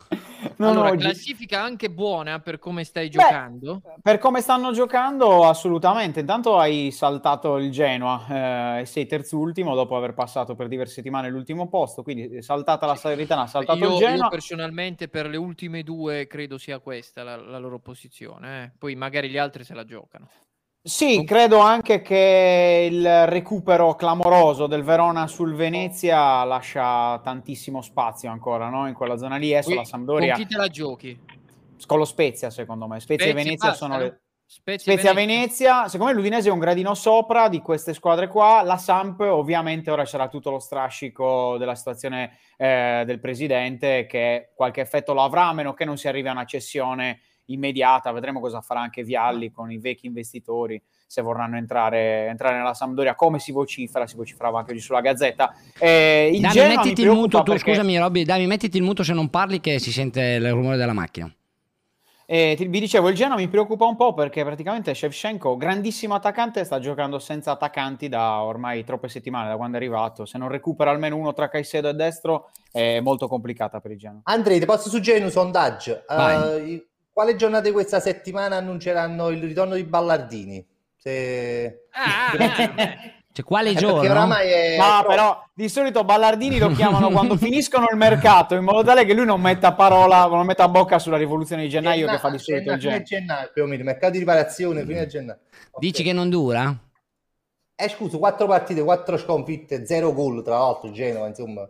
Non 0.57 0.71
allora, 0.71 0.91
oggi. 0.91 1.05
classifica 1.05 1.63
anche 1.63 1.91
buona 1.91 2.41
per 2.41 2.59
come 2.59 2.85
stai 2.85 3.09
giocando. 3.11 3.83
Per 4.03 4.19
come 4.19 4.41
stanno 4.41 4.73
giocando, 4.73 5.47
assolutamente. 5.47 6.21
Intanto 6.21 6.59
hai 6.59 6.91
saltato 6.91 7.57
il 7.57 7.71
Genoa 7.71 8.77
eh, 8.77 8.81
e 8.81 8.85
sei 8.87 9.07
terzultimo 9.07 9.75
dopo 9.75 9.97
aver 9.97 10.15
passato 10.15 10.55
per 10.55 10.69
diverse 10.69 10.95
settimane 10.95 11.29
l'ultimo 11.31 11.69
posto. 11.69 12.03
Quindi, 12.03 12.43
saltata 12.43 12.87
la 12.87 12.95
Salernitana, 12.95 13.47
saltato 13.47 13.79
Io, 13.79 13.87
il 13.87 13.93
io 13.93 13.99
Genoa. 13.99 14.29
personalmente 14.29 15.09
per 15.09 15.27
le 15.29 15.37
ultime 15.37 15.83
due 15.83 16.27
credo 16.27 16.59
sia 16.59 16.79
questa 16.79 17.23
la, 17.23 17.37
la 17.37 17.59
loro 17.59 17.79
posizione. 17.79 18.65
eh. 18.65 18.73
Poi 18.79 18.95
magari 18.95 19.29
gli 19.29 19.39
altri 19.39 19.65
se 19.65 19.75
la 19.75 19.85
giocano. 19.85 20.29
Sì, 20.83 21.25
credo 21.25 21.59
anche 21.59 22.01
che 22.01 22.89
il 22.91 23.27
recupero 23.27 23.95
clamoroso 23.97 24.67
del 24.67 24.83
Verona 24.83 25.27
sul 25.27 25.55
Venezia 25.55 26.43
lascia 26.45 27.21
tantissimo 27.23 27.83
spazio 27.83 28.31
ancora 28.31 28.71
no? 28.71 28.89
in 28.89 28.95
quella 28.95 29.19
zona 29.19 29.37
lì. 29.37 29.53
Adesso 29.53 29.69
Qui- 29.69 29.77
la 29.77 29.85
Sampdoria 29.85 30.35
Con 30.35 30.43
chi 30.43 30.49
te 30.49 30.57
la 30.57 30.69
giochi? 30.69 31.21
con 31.87 31.99
lo 31.99 32.07
Spezia, 32.07 32.49
secondo 32.49 32.87
me. 32.87 32.99
Spezia, 32.99 33.27
e 33.27 33.31
Spezia 33.31 33.45
Venezia 33.45 33.69
basta, 33.69 33.85
sono 33.85 33.97
no? 33.99 34.03
le. 34.05 34.21
Spezia, 34.47 34.93
Spezia 34.93 35.13
Venezia. 35.13 35.69
Venezia, 35.75 35.89
secondo 35.89 36.13
me 36.13 36.19
l'Udinese 36.19 36.49
è 36.49 36.53
un 36.53 36.59
gradino 36.59 36.95
sopra 36.95 37.49
di 37.49 37.61
queste 37.61 37.95
squadre 37.95 38.27
qua. 38.27 38.63
La 38.63 38.79
Samp, 38.79 39.21
ovviamente, 39.21 39.91
ora 39.91 40.05
c'era 40.05 40.29
tutto 40.29 40.51
lo 40.51 40.59
strascico 40.59 41.57
della 41.59 41.77
situazione 41.77 42.39
eh, 42.57 43.05
del 43.07 43.21
presidente, 43.21 44.07
che 44.07 44.51
qualche 44.57 44.81
effetto 44.81 45.13
lo 45.13 45.23
avrà, 45.23 45.49
a 45.49 45.53
meno 45.53 45.73
che 45.73 45.85
non 45.85 45.97
si 45.97 46.09
arrivi 46.09 46.27
a 46.27 46.33
una 46.33 46.47
cessione 46.47 47.21
immediata. 47.53 48.11
Vedremo 48.13 48.41
cosa 48.41 48.61
farà 48.61 48.81
anche 48.81 49.03
Vialli 49.03 49.51
con 49.51 49.71
i 49.71 49.79
vecchi 49.79 50.07
investitori, 50.07 50.81
se 51.07 51.23
vorranno 51.23 51.57
entrare, 51.57 52.27
entrare 52.27 52.57
nella 52.57 52.75
Sampdoria, 52.75 53.15
come 53.15 53.39
si 53.39 53.53
vocifera, 53.53 54.07
si 54.07 54.17
vociferava 54.17 54.61
anche 54.61 54.73
oggi 54.73 54.81
sulla 54.81 55.01
Gazzetta. 55.01 55.55
Eh, 55.79 56.31
il 56.33 56.41
Dami, 56.41 56.61
mi 56.61 56.77
mettiti 56.77 57.03
il 57.03 57.11
muto, 57.11 57.43
tu 57.43 57.53
perché- 57.53 57.71
scusami 57.71 57.99
Robby, 57.99 58.25
Dami, 58.25 58.47
mettiti 58.47 58.77
il 58.77 58.83
muto 58.83 59.03
se 59.03 59.13
non 59.13 59.29
parli 59.29 59.61
che 59.61 59.79
si 59.79 59.93
sente 59.93 60.21
il 60.21 60.51
rumore 60.53 60.77
della 60.77 60.93
macchina. 60.93 61.33
Eh, 62.33 62.55
ti- 62.57 62.69
vi 62.69 62.79
dicevo, 62.79 63.09
il 63.09 63.17
Genoa 63.17 63.35
mi 63.35 63.49
preoccupa 63.49 63.87
un 63.87 63.97
po' 63.97 64.15
perché 64.15 64.45
praticamente 64.45 64.95
Shevchenko, 64.95 65.57
grandissimo 65.57 66.15
attaccante, 66.15 66.63
sta 66.63 66.79
giocando 66.79 67.19
senza 67.19 67.51
attaccanti 67.51 68.09
da 68.09 68.43
ormai 68.43 68.85
troppe 68.85 69.09
settimane, 69.09 69.49
da 69.49 69.57
quando 69.57 69.77
è 69.77 69.81
arrivato. 69.81 70.25
Se 70.27 70.39
non 70.39 70.47
recupera 70.47 70.93
almeno 70.93 71.17
uno 71.17 71.33
tra 71.33 71.49
Caicedo 71.49 71.89
e 71.89 71.95
destro, 71.95 72.51
è 72.71 73.01
molto 73.01 73.27
complicata 73.27 73.81
per 73.81 73.91
il 73.91 73.99
Genoa. 73.99 74.21
Andrea, 74.23 74.61
ti 74.61 74.65
posso 74.65 74.89
suggerire 74.89 75.25
un 75.25 75.33
sondaggio? 75.33 76.05
Vai. 76.07 76.87
Quale 77.21 77.37
giornata 77.37 77.65
di 77.65 77.73
questa 77.73 78.01
settimana 78.01 78.57
annunceranno 78.57 79.29
il 79.29 79.43
ritorno 79.43 79.75
di 79.75 79.85
Ballardini? 79.85 80.67
Se... 80.97 81.89
Ah, 81.91 82.33
Cioè, 83.31 83.45
quale 83.45 83.69
Eh, 83.69 83.75
perché 83.75 83.89
giorno? 83.89 84.11
oramai 84.11 84.51
è... 84.51 84.77
No, 84.79 85.05
però 85.07 85.45
di 85.53 85.69
solito 85.69 86.03
Ballardini 86.03 86.57
lo 86.59 86.71
chiamano 86.71 87.11
quando 87.13 87.37
finiscono 87.37 87.89
il 87.91 87.99
mercato, 87.99 88.55
in 88.55 88.65
modo 88.65 88.83
tale 88.83 89.05
che 89.05 89.13
lui 89.13 89.27
non 89.27 89.39
metta 89.39 89.75
parola, 89.75 90.25
non 90.29 90.47
metta 90.47 90.67
bocca 90.69 90.99
sulla 90.99 91.19
rivoluzione 91.19 91.61
di 91.61 91.69
gennaio 91.69 92.09
che 92.09 92.17
fa 92.17 92.31
di 92.31 92.39
solito 92.39 92.73
il 92.73 92.79
Gennaio, 92.79 93.05
fine 93.05 93.21
gennaio, 93.21 93.51
più 93.53 93.65
o 93.65 93.67
meno, 93.67 93.85
mercato 93.85 94.13
di 94.13 94.19
riparazione, 94.21 94.87
fine 94.87 95.07
gennaio. 95.07 95.41
Dici 95.79 96.03
che 96.03 96.15
non 96.15 96.31
dura? 96.31 96.75
Eh, 97.75 97.89
scusa, 97.91 98.17
quattro 98.17 98.47
partite, 98.47 98.83
quattro 98.83 99.19
sconfitte, 99.19 99.85
zero 99.85 100.15
gol, 100.15 100.43
tra 100.43 100.57
l'altro, 100.57 100.91
Genova, 100.91 101.27
insomma. 101.27 101.69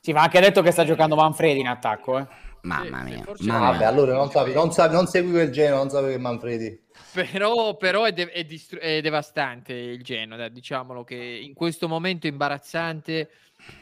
Sì, 0.00 0.12
ma 0.12 0.20
ha 0.20 0.24
anche 0.24 0.40
detto 0.40 0.60
che 0.62 0.72
sta 0.72 0.84
giocando 0.84 1.14
Manfredi 1.14 1.60
in 1.60 1.68
attacco, 1.68 2.18
eh. 2.18 2.26
Mamma 2.62 3.02
mia. 3.02 3.22
forse- 3.22 3.44
mamma 3.44 3.70
Vabbè, 3.70 3.84
allora 3.84 4.14
non, 4.14 4.30
sapevo, 4.30 4.58
non, 4.60 4.72
sapevo, 4.72 4.96
non 4.96 5.06
seguivo 5.06 5.40
il 5.40 5.50
Genova, 5.50 5.80
non 5.82 5.90
sapevo 5.90 6.10
che 6.10 6.18
Manfredi... 6.18 6.86
Però, 7.12 7.76
però 7.76 8.04
è, 8.04 8.12
de- 8.12 8.30
è 8.30 8.44
distru- 8.44 8.80
è 8.80 9.00
devastante 9.00 9.72
il 9.72 10.02
Genoa, 10.02 10.48
diciamolo 10.48 11.04
che 11.04 11.14
in 11.14 11.54
questo 11.54 11.88
momento 11.88 12.26
è 12.26 12.30
imbarazzante. 12.30 13.30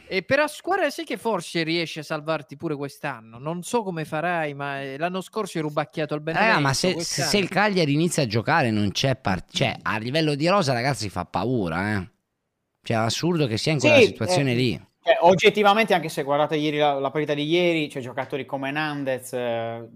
E 0.06 0.22
per 0.22 0.38
la 0.38 0.46
squadra 0.46 0.88
sai 0.90 1.04
che 1.04 1.16
forse 1.16 1.62
riesce 1.62 2.00
a 2.00 2.02
salvarti 2.02 2.56
pure 2.56 2.76
quest'anno. 2.76 3.38
Non 3.38 3.62
so 3.62 3.82
come 3.82 4.04
farai, 4.04 4.54
ma 4.54 4.80
eh, 4.80 4.96
l'anno 4.96 5.20
scorso 5.20 5.58
hai 5.58 5.64
rubacchiato 5.64 6.14
al 6.14 6.20
Benevento. 6.20 6.54
Raga, 6.54 6.66
ma 6.66 6.72
se, 6.72 7.00
se 7.00 7.36
il 7.38 7.48
Cagliari 7.48 7.92
inizia 7.92 8.22
a 8.22 8.26
giocare 8.26 8.70
non 8.70 8.90
c'è 8.92 9.16
part- 9.16 9.50
cioè 9.52 9.76
a 9.82 9.98
livello 9.98 10.34
di 10.34 10.46
rosa 10.48 10.72
ragazzi 10.72 11.08
fa 11.08 11.24
paura, 11.24 11.96
eh. 11.96 12.10
Cioè 12.82 12.96
è 12.96 13.00
assurdo 13.00 13.46
che 13.46 13.56
sia 13.58 13.72
in 13.72 13.80
quella 13.80 13.98
Sì, 13.98 14.06
situazione 14.06 14.52
eh, 14.52 14.54
lì. 14.54 14.86
Cioè, 15.06 15.18
oggettivamente, 15.20 15.94
anche 15.94 16.08
se 16.08 16.24
guardate 16.24 16.56
ieri 16.56 16.78
la, 16.78 16.98
la 16.98 17.12
partita 17.12 17.32
di 17.32 17.44
ieri, 17.44 17.86
c'è 17.86 18.00
giocatori 18.00 18.44
come 18.44 18.72
Nandez, 18.72 19.32
eh, 19.34 19.88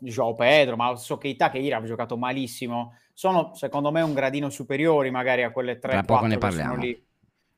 Joao 0.00 0.34
Pedro, 0.34 0.74
ma 0.74 0.90
lo 0.90 0.96
so 0.96 1.18
Keita 1.18 1.50
che 1.50 1.58
ieri 1.58 1.72
ha 1.72 1.84
giocato 1.84 2.16
malissimo, 2.16 2.96
sono 3.12 3.54
secondo 3.54 3.92
me 3.92 4.02
un 4.02 4.12
gradino 4.12 4.50
superiori 4.50 5.12
magari 5.12 5.44
a 5.44 5.52
quelle 5.52 5.78
3 5.78 5.92
Tra 5.92 6.02
poco 6.02 6.26
ne 6.26 6.36
4 6.36 6.48
che 6.48 6.54
sono 6.56 6.74
parliamo. 6.74 6.82
lì, 6.84 7.06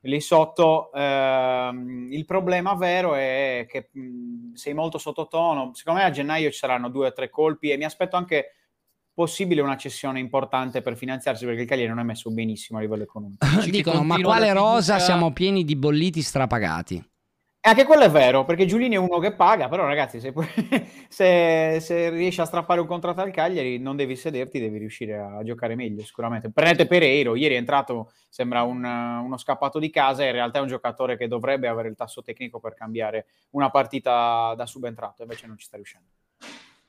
lì 0.00 0.20
sotto. 0.20 0.92
Ehm, 0.92 2.08
il 2.12 2.26
problema 2.26 2.74
vero 2.74 3.14
è 3.14 3.64
che 3.66 3.88
mh, 3.90 4.52
sei 4.52 4.74
molto 4.74 4.98
sottotono. 4.98 5.70
Secondo 5.72 6.00
me 6.00 6.06
a 6.06 6.10
gennaio 6.10 6.50
ci 6.50 6.58
saranno 6.58 6.90
due 6.90 7.06
o 7.06 7.12
tre 7.14 7.30
colpi 7.30 7.70
e 7.70 7.78
mi 7.78 7.84
aspetto 7.84 8.16
anche 8.16 8.56
possibile 9.18 9.60
una 9.62 9.76
cessione 9.76 10.20
importante 10.20 10.80
per 10.80 10.96
finanziarsi 10.96 11.44
perché 11.44 11.62
il 11.62 11.66
Cagliari 11.66 11.88
non 11.88 11.98
è 11.98 12.04
messo 12.04 12.30
benissimo 12.30 12.78
a 12.78 12.82
livello 12.82 13.02
economico. 13.02 13.44
Dicono, 13.68 14.04
ma 14.04 14.16
quale 14.20 14.52
rosa 14.52 15.00
siamo 15.00 15.32
pieni 15.32 15.64
di 15.64 15.74
bolliti 15.74 16.22
strapagati? 16.22 17.04
E 17.60 17.68
anche 17.68 17.84
quello 17.84 18.04
è 18.04 18.10
vero, 18.10 18.44
perché 18.44 18.64
Giulini 18.64 18.94
è 18.94 18.98
uno 18.98 19.18
che 19.18 19.34
paga, 19.34 19.68
però 19.68 19.84
ragazzi, 19.84 20.20
se, 20.20 20.30
poi- 20.30 20.46
se, 21.08 21.78
se 21.80 22.10
riesci 22.10 22.40
a 22.40 22.44
strappare 22.44 22.80
un 22.80 22.86
contratto 22.86 23.20
al 23.20 23.32
Cagliari 23.32 23.80
non 23.80 23.96
devi 23.96 24.14
sederti, 24.14 24.60
devi 24.60 24.78
riuscire 24.78 25.18
a 25.18 25.42
giocare 25.42 25.74
meglio 25.74 26.04
sicuramente. 26.04 26.52
Prendete 26.52 26.86
Pereiro, 26.86 27.34
ieri 27.34 27.54
è 27.54 27.58
entrato, 27.58 28.12
sembra 28.28 28.62
un, 28.62 28.84
uno 28.84 29.36
scappato 29.36 29.80
di 29.80 29.90
casa, 29.90 30.24
in 30.24 30.30
realtà 30.30 30.60
è 30.60 30.62
un 30.62 30.68
giocatore 30.68 31.16
che 31.16 31.26
dovrebbe 31.26 31.66
avere 31.66 31.88
il 31.88 31.96
tasso 31.96 32.22
tecnico 32.22 32.60
per 32.60 32.74
cambiare 32.74 33.26
una 33.50 33.68
partita 33.68 34.54
da 34.56 34.64
subentrato, 34.64 35.22
invece 35.22 35.48
non 35.48 35.58
ci 35.58 35.66
sta 35.66 35.74
riuscendo. 35.74 36.17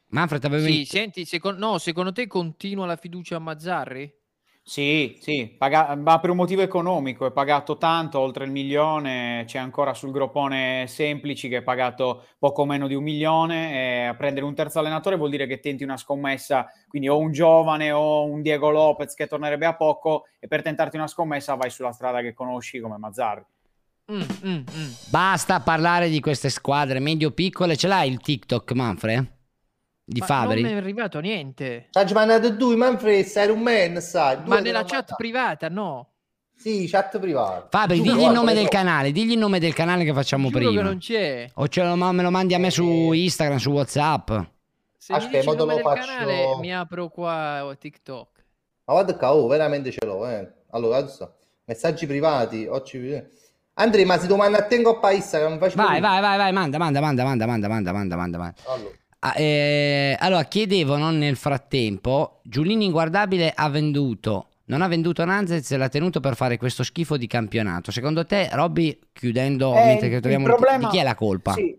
Manfred, 0.10 0.44
avevi... 0.44 0.86
Sì, 0.86 0.86
senti, 0.86 1.26
secon- 1.26 1.58
no, 1.58 1.78
secondo 1.78 2.12
te 2.12 2.28
continua 2.28 2.86
la 2.86 2.96
fiducia 2.96 3.36
a 3.36 3.40
Mazzarri? 3.40 4.18
Sì, 4.62 5.18
sì, 5.20 5.56
paga- 5.58 5.96
ma 5.96 6.20
per 6.20 6.30
un 6.30 6.36
motivo 6.36 6.62
economico, 6.62 7.26
è 7.26 7.32
pagato 7.32 7.78
tanto, 7.78 8.20
oltre 8.20 8.46
il 8.46 8.52
milione, 8.52 9.44
c'è 9.48 9.58
ancora 9.58 9.96
sul 9.96 10.12
groppone 10.12 10.86
Semplici 10.88 11.50
che 11.50 11.58
è 11.58 11.62
pagato 11.64 12.26
poco 12.38 12.66
meno 12.66 12.88
di 12.88 12.94
un 12.94 13.02
milione, 13.02 13.74
e 13.74 14.06
a 14.06 14.16
prendere 14.16 14.46
un 14.46 14.54
terzo 14.54 14.78
allenatore 14.78 15.16
vuol 15.16 15.32
dire 15.32 15.48
che 15.48 15.60
tenti 15.60 15.84
una 15.84 15.98
scommessa, 15.98 16.68
quindi 16.88 17.08
o 17.08 17.18
un 17.18 17.32
giovane 17.32 17.92
o 17.92 18.26
un 18.26 18.44
Diego 18.44 18.70
Lopez 18.70 19.16
che 19.16 19.26
tornerebbe 19.26 19.66
a 19.66 19.76
poco, 19.76 20.26
e 20.40 20.48
per 20.48 20.62
tentarti 20.62 20.98
una 20.98 21.08
scommessa 21.08 21.56
vai 21.56 21.72
sulla 21.72 21.92
strada 21.92 22.22
che 22.22 22.34
conosci 22.34 22.80
come 22.80 22.98
Mazzarri. 22.98 23.46
Mm, 24.12 24.64
Basta 25.10 25.62
parlare 25.62 26.10
di 26.10 26.20
queste 26.20 26.50
squadre 26.50 27.00
medio-piccole. 27.00 27.76
Ce 27.76 27.88
l'hai 27.88 28.10
il 28.10 28.20
TikTok, 28.20 28.72
Manfred? 28.74 29.38
Di 30.12 30.22
Ma 30.22 30.26
Fabri? 30.26 30.62
non 30.62 30.72
mi 30.72 30.76
è 30.76 30.82
arrivato 30.82 31.20
niente. 31.20 31.90
Ci 31.92 32.14
mandato 32.14 32.50
due, 32.50 32.76
Manfred, 32.76 33.26
sei 33.26 33.50
un 33.50 33.60
man, 33.60 34.02
sai. 34.02 34.38
Ma 34.46 34.60
nella 34.60 34.80
chat 34.80 34.92
mandato. 34.92 35.16
privata, 35.18 35.70
no. 35.70 36.08
Sì, 36.56 36.88
chat 36.90 37.20
privata. 37.20 37.68
Fabri, 37.70 37.98
Giuro, 38.02 38.12
digli 38.16 38.24
il 38.26 38.32
nome 38.32 38.54
del 38.54 38.64
io- 38.64 38.70
canale, 38.70 39.12
digli 39.12 39.32
il 39.34 39.38
nome 39.38 39.60
del 39.60 39.74
canale 39.74 40.04
che 40.04 40.12
facciamo 40.14 40.50
Giuro 40.50 40.66
prima. 40.66 40.82
che 40.82 40.88
non 40.88 40.98
c'è. 40.98 41.50
O 41.54 41.68
ce 41.68 41.84
lo, 41.84 41.96
ma 41.96 42.12
me 42.12 42.24
lo 42.24 42.32
mandi 42.32 42.56
a 42.56 42.58
me 42.60 42.72
su 42.72 43.12
Instagram, 43.12 43.60
su 43.60 43.70
WhatsApp. 43.70 44.32
Se 44.98 45.14
mi 45.14 45.20
Aspetta, 45.20 45.38
dici 45.38 45.50
te 45.52 45.56
nome 45.58 45.72
lo 45.72 45.76
del 45.76 45.84
faccio- 45.84 46.08
canale, 46.08 46.58
mi 46.60 46.76
apro 46.76 47.08
qua 47.10 47.66
oh, 47.66 47.78
TikTok. 47.78 48.28
Ma 48.86 48.94
guarda 48.94 49.16
qua, 49.16 49.34
oh, 49.36 49.48
veramente 49.48 49.92
ce 49.92 50.04
l'ho, 50.06 50.28
eh. 50.28 50.52
Allora, 50.72 50.98
adesso, 50.98 51.36
messaggi 51.66 52.08
privati, 52.08 52.66
oggi... 52.66 53.38
Andrea, 53.76 54.06
ma 54.06 54.18
se 54.18 54.26
domani 54.28 54.56
a 54.56 54.64
te 54.64 54.82
coppa 54.82 55.12
Instagram, 55.12 55.60
faccio 55.60 55.76
Vai, 55.78 56.02
vai, 56.02 56.20
vai, 56.20 56.38
vai, 56.38 56.52
manda, 56.52 56.78
manda, 56.80 57.00
manda, 57.00 57.24
manda, 57.24 57.46
manda, 57.46 57.68
manda, 57.70 57.92
manda, 57.94 58.16
manda, 58.18 58.38
manda. 58.38 58.54
Allora. 58.66 58.94
Ah, 59.22 59.34
eh, 59.38 60.16
allora, 60.18 60.44
chiedevano 60.46 61.12
nel 61.12 61.36
frattempo, 61.36 62.40
Giulini 62.44 62.86
Inguardabile 62.86 63.52
ha 63.54 63.68
venduto, 63.70 64.48
non 64.66 64.82
ha 64.82 64.88
venduto 64.88 65.26
Nanzez 65.26 65.70
e 65.72 65.78
l'ha 65.78 65.90
tenuto 65.90 66.22
per 66.22 66.36
fare 66.36 66.56
questo 66.58 66.84
schifo 66.84 67.18
di 67.18 67.28
campionato. 67.28 67.92
Secondo 67.92 68.26
te, 68.26 68.48
Robby, 68.54 68.98
chiudendo, 69.12 69.76
Eh, 69.76 69.84
mentre 69.86 70.08
che 70.08 70.16
il 70.16 70.22
troviamo 70.22 70.46
il- 70.46 70.54
problema- 70.54 70.78
di 70.78 70.86
chi 70.88 70.98
è 71.00 71.04
la 71.04 71.16
colpa? 71.16 71.52
Sì, 71.52 71.76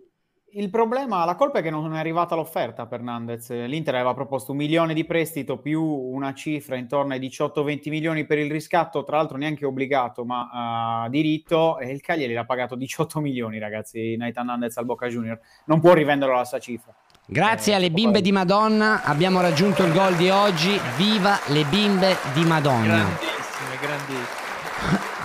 il 0.52 0.68
problema, 0.68 1.24
la 1.24 1.34
colpa 1.34 1.60
è 1.60 1.62
che 1.62 1.70
non 1.70 1.94
è 1.94 1.98
arrivata 1.98 2.34
l'offerta 2.34 2.84
per 2.86 3.00
Nandez. 3.00 3.48
L'Inter 3.52 3.94
aveva 3.94 4.12
proposto 4.12 4.50
un 4.50 4.58
milione 4.58 4.92
di 4.92 5.06
prestito 5.06 5.56
più 5.60 5.82
una 5.82 6.34
cifra 6.34 6.76
intorno 6.76 7.14
ai 7.14 7.20
18-20 7.20 7.88
milioni 7.88 8.26
per 8.26 8.36
il 8.36 8.50
riscatto, 8.50 9.02
tra 9.02 9.16
l'altro 9.16 9.38
neanche 9.38 9.64
obbligato, 9.64 10.26
ma 10.26 11.02
a 11.04 11.08
diritto, 11.08 11.78
e 11.78 11.90
il 11.90 12.02
Cagliari 12.02 12.34
l'ha 12.34 12.44
pagato 12.44 12.74
18 12.74 13.20
milioni, 13.20 13.58
ragazzi, 13.58 14.14
Nathan 14.16 14.44
Nandez 14.44 14.76
al 14.76 14.84
Boca 14.84 15.06
Junior. 15.06 15.40
Non 15.64 15.80
può 15.80 15.94
rivenderlo 15.94 16.34
alla 16.34 16.44
stessa 16.44 16.60
cifra. 16.62 16.94
Grazie 17.32 17.74
alle 17.74 17.92
bimbe 17.92 18.22
di 18.22 18.32
Madonna 18.32 19.04
abbiamo 19.04 19.40
raggiunto 19.40 19.84
il 19.84 19.92
gol 19.92 20.16
di 20.16 20.30
oggi. 20.30 20.76
Viva 20.96 21.38
le 21.46 21.62
bimbe 21.62 22.16
di 22.34 22.42
Madonna. 22.42 23.04
Grandissime, 23.04 23.78
grandissime. 23.80 24.48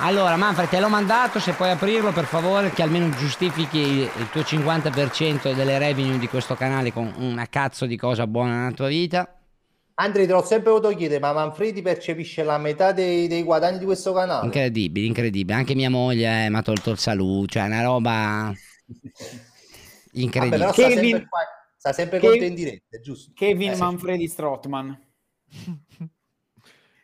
Allora, 0.01 0.35
Manfred, 0.35 0.69
te 0.69 0.79
l'ho 0.79 0.87
mandato, 0.87 1.39
se 1.39 1.53
puoi 1.53 1.71
aprirlo 1.71 2.11
per 2.11 2.25
favore, 2.25 2.69
che 2.69 2.83
almeno 2.83 3.09
giustifichi 3.09 3.79
il, 3.79 4.29
tuo 4.31 4.41
50% 4.41 5.55
delle 5.55 5.79
revenue 5.79 6.19
di 6.19 6.27
questo 6.27 6.53
canale 6.53 6.93
con 6.93 7.11
una 7.17 7.47
cazzo 7.47 7.87
di 7.87 7.97
cosa 7.97 8.27
buona 8.27 8.59
nella 8.59 8.75
tua 8.75 8.87
vita. 8.87 9.39
Andrea, 9.95 10.27
te 10.27 10.31
l'ho 10.33 10.43
sempre 10.43 10.69
voluto 10.69 10.89
chiedere, 10.89 11.19
ma 11.19 11.33
Manfredi 11.33 11.81
percepisce 11.81 12.43
la 12.43 12.59
metà 12.59 12.91
dei, 12.91 13.27
dei 13.27 13.41
guadagni 13.41 13.79
di 13.79 13.85
questo 13.85 14.13
canale? 14.13 14.45
Incredibile, 14.45 15.07
incredibile. 15.07 15.57
Anche 15.57 15.73
mia 15.73 15.89
moglie 15.89 16.45
eh, 16.45 16.49
mi 16.51 16.57
ha 16.57 16.61
tolto 16.61 16.91
il 16.91 16.99
saluto, 16.99 17.47
cioè 17.47 17.63
una 17.63 17.81
roba 17.81 18.53
Vabbè, 18.53 18.59
incredibile. 20.11 20.57
però 20.59 20.71
sta 20.71 20.87
Kevin- 20.87 21.09
sempre, 21.09 21.27
qua, 21.29 21.39
sta 21.85 21.93
sempre 21.93 22.17
Ke- 22.19 22.27
con 22.29 22.37
te 22.39 22.45
in 22.45 22.55
diretta, 22.55 22.99
giusto? 22.99 23.31
Kevin 23.35 23.71
Eh. 23.71 23.77
Manfredi 23.77 24.27
Strottman. 24.27 24.99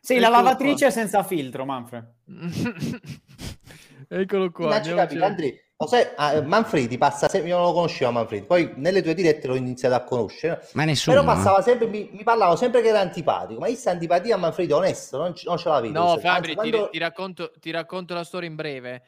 Sì, 0.03 0.17
la 0.17 0.29
lavatrice 0.29 0.85
qua. 0.85 0.89
senza 0.89 1.21
filtro, 1.21 1.63
Manfred. 1.63 2.11
Eccolo 4.09 4.49
qua. 4.49 4.65
Ma 4.69 4.81
ci 4.81 4.89
andiamo 4.89 5.01
capi, 5.01 5.17
a- 5.19 5.25
Andrea, 5.27 5.51
lo 5.77 5.85
sai, 5.87 6.07
ah, 6.15 6.41
Manfredi 6.41 6.97
passa 6.97 7.29
sempre, 7.29 7.49
io 7.51 7.57
non 7.57 7.67
lo 7.67 7.73
conoscevo 7.73 8.09
Manfredi, 8.11 8.45
poi 8.47 8.73
nelle 8.77 9.03
tue 9.03 9.13
dirette 9.13 9.45
l'ho 9.45 9.53
iniziato 9.53 9.93
a 9.93 10.01
conoscere, 10.03 10.67
Ma 10.73 10.85
nessuno. 10.85 11.21
però 11.21 11.27
passava 11.35 11.61
sempre, 11.61 11.85
mi, 11.85 12.09
mi 12.11 12.23
parlava 12.23 12.55
sempre 12.55 12.81
che 12.81 12.87
era 12.87 12.99
antipatico, 12.99 13.59
ma 13.59 13.67
io 13.67 13.75
sta 13.75 13.91
antipatia 13.91 14.33
a 14.33 14.37
Manfredi 14.39 14.71
onesto, 14.71 15.17
non, 15.19 15.33
non 15.45 15.57
ce 15.59 15.69
la 15.69 15.79
vedo. 15.79 15.99
No, 15.99 16.11
Anzi, 16.13 16.21
Fabri, 16.25 16.49
ti, 16.49 16.55
quando- 16.55 16.89
ti 16.89 16.97
racconto, 16.97 17.51
ti 17.59 17.69
racconto 17.69 18.13
la 18.15 18.23
storia 18.23 18.49
in 18.49 18.55
breve. 18.55 19.03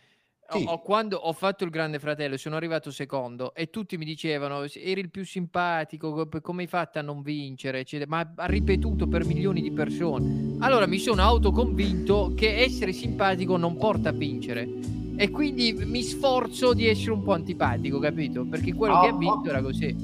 Sì. 0.58 0.66
ho- 0.68 0.80
quando 0.82 1.18
ho 1.18 1.34
fatto 1.34 1.64
il 1.64 1.70
Grande 1.70 2.00
Fratello, 2.00 2.38
sono 2.38 2.56
arrivato 2.56 2.92
secondo 2.92 3.54
e 3.54 3.70
tutti 3.70 3.98
mi 3.98 4.06
dicevano: 4.06 4.64
eri 4.64 5.00
il 5.02 5.10
più 5.10 5.26
simpatico, 5.26 6.12
co- 6.28 6.42
come 6.42 6.64
hai 6.64 6.68
fatto 6.68 7.00
a 7.00 7.02
non 7.02 7.22
vincere? 7.22 7.80
eccetera." 7.80 8.10
Ma 8.10 8.34
ha 8.36 8.46
ripetuto 8.46 9.08
per 9.08 9.26
milioni 9.26 9.62
di 9.62 9.72
persone. 9.72 10.56
Allora 10.60 10.86
mi 10.88 10.98
sono 11.00 11.22
autoconvinto 11.22 12.34
che 12.36 12.58
essere 12.64 12.92
simpatico 12.94 13.58
non 13.58 13.78
porta 13.78 14.10
a 14.10 14.14
vincere. 14.14 14.68
E 15.16 15.30
quindi 15.30 15.74
mi 15.74 16.02
sforzo 16.02 16.74
di 16.74 16.88
essere 16.88 17.12
un 17.12 17.24
po' 17.24 17.34
antipatico, 17.34 18.00
capito? 18.00 18.46
Perché 18.50 18.74
quello 18.74 19.00
che 19.02 19.08
ha 19.08 19.14
Oh, 19.14 19.18
vinto 19.18 19.50
era 19.50 19.62
così. 19.62 19.96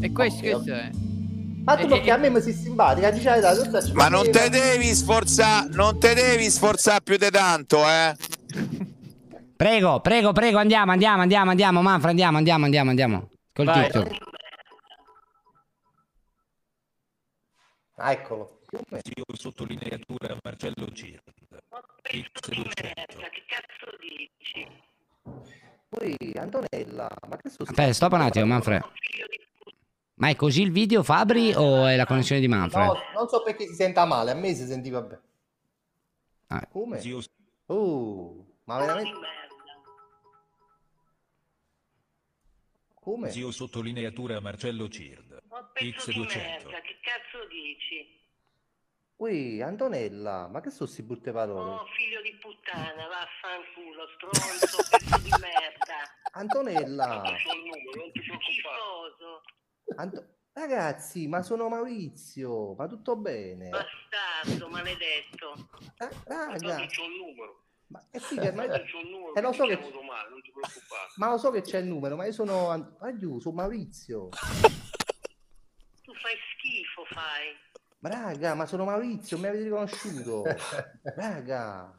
E 0.00 0.12
questo, 0.12 0.44
Ok, 0.46 0.50
questo 0.52 0.72
è. 0.72 0.90
Ma 1.64 1.76
tu 1.76 1.86
perché 1.86 2.10
a 2.10 2.16
me 2.16 2.28
mi 2.28 2.40
sei 2.40 2.52
simpatica, 2.52 3.10
dici 3.10 3.24
la 3.24 3.38
verità, 3.38 3.54
tu 3.56 3.64
stai- 3.68 3.92
Ma 3.94 4.08
non 4.08 4.28
te 4.30 4.48
devi 4.48 4.86
sforzare, 4.94 5.68
non 5.72 5.98
te 5.98 6.12
devi 6.14 6.50
sforzare 6.50 7.00
più 7.02 7.16
di 7.16 7.30
tanto, 7.30 7.78
eh. 7.88 8.14
Prego, 9.62 10.00
prego, 10.00 10.32
prego, 10.32 10.58
andiamo, 10.58 10.90
andiamo, 10.90 11.22
andiamo, 11.22 11.50
andiamo, 11.50 11.82
Manfred, 11.82 12.10
andiamo, 12.10 12.38
andiamo, 12.38 12.64
andiamo, 12.64 12.90
andiamo. 12.90 13.30
Col 13.52 13.66
Vai. 13.66 13.84
TikTok. 13.84 14.16
Ah, 17.94 18.10
eccolo. 18.10 18.58
Io 18.72 19.24
sottolineatura 19.34 20.36
Marcello 20.42 20.90
Circa. 20.92 21.30
X200. 22.02 23.20
Poi 25.88 26.16
Antonella, 26.34 27.08
ma 27.28 27.36
che 27.36 27.48
sto 27.48 27.62
Aspetta, 27.62 27.92
stop 27.92 28.12
un 28.14 28.20
attimo, 28.20 28.46
Manfred. 28.46 28.82
Ma 30.14 30.28
è 30.28 30.34
così 30.34 30.62
il 30.62 30.72
video, 30.72 31.04
Fabri, 31.04 31.52
o 31.54 31.86
è 31.86 31.94
la 31.94 32.06
connessione 32.06 32.40
di 32.40 32.48
Manfred? 32.48 32.84
No, 32.84 32.98
non 33.14 33.28
so 33.28 33.44
perché 33.44 33.68
si 33.68 33.74
senta 33.74 34.06
male, 34.06 34.32
a 34.32 34.34
me 34.34 34.54
si 34.54 34.66
sentiva 34.66 35.00
bene. 35.02 35.22
Ah. 36.48 36.66
Come? 36.66 37.00
Oh, 37.66 38.44
ma 38.64 38.78
veramente... 38.78 39.40
Come? 43.02 43.30
Zio 43.30 43.50
sottolineatura 43.50 44.38
Marcello 44.38 44.88
Cird. 44.88 45.42
X200. 45.74 46.68
che 46.68 47.00
cazzo 47.02 47.44
dici? 47.48 48.20
Ui, 49.16 49.60
Antonella, 49.60 50.46
ma 50.46 50.60
che 50.60 50.70
sono 50.70 50.84
queste 50.84 51.02
brutte 51.02 51.32
parole? 51.32 51.70
Oh, 51.72 51.84
figlio 51.96 52.22
di 52.22 52.32
puttana, 52.40 53.08
vaffanculo, 53.08 54.06
stronzo, 54.14 54.76
pezzo 54.88 55.18
di 55.18 55.30
merda. 55.30 55.98
Antonella, 56.38 57.34
Schifoso, 58.12 59.42
Anto- 59.96 60.24
ragazzi, 60.52 61.26
ma 61.26 61.42
sono 61.42 61.68
Maurizio, 61.68 62.74
ma 62.74 62.86
tutto 62.86 63.16
bene? 63.16 63.68
bastardo, 63.68 64.68
maledetto. 64.68 65.54
Eh, 65.98 66.08
raga, 66.26 66.86
c'ho 66.86 67.04
il 67.04 67.16
numero. 67.18 67.64
Ma, 67.92 68.02
eh 68.10 68.18
sì, 68.18 68.38
che- 68.38 68.52
ma, 68.52 68.64
numero, 68.64 69.34
eh, 69.34 69.40
lo 69.42 69.52
so 69.52 69.66
che, 69.66 69.76
male, 69.76 70.30
non 70.30 70.40
ti 70.40 70.50
preoccupare. 70.50 71.08
ma 71.16 71.30
lo 71.30 71.36
so 71.38 71.50
che 71.50 71.60
c'è 71.60 71.78
il 71.78 71.86
numero, 71.86 72.16
ma 72.16 72.24
io 72.24 72.32
sono, 72.32 72.96
giù, 73.18 73.38
sono 73.38 73.54
Maurizio. 73.54 74.30
Tu 74.30 76.12
fai 76.14 76.34
schifo, 76.54 77.04
fai. 77.10 77.54
Ma 77.98 78.08
raga, 78.08 78.54
ma 78.54 78.64
sono 78.66 78.84
Maurizio, 78.84 79.38
mi 79.38 79.46
avete 79.46 79.64
riconosciuto? 79.64 80.42
Raga, 81.02 81.92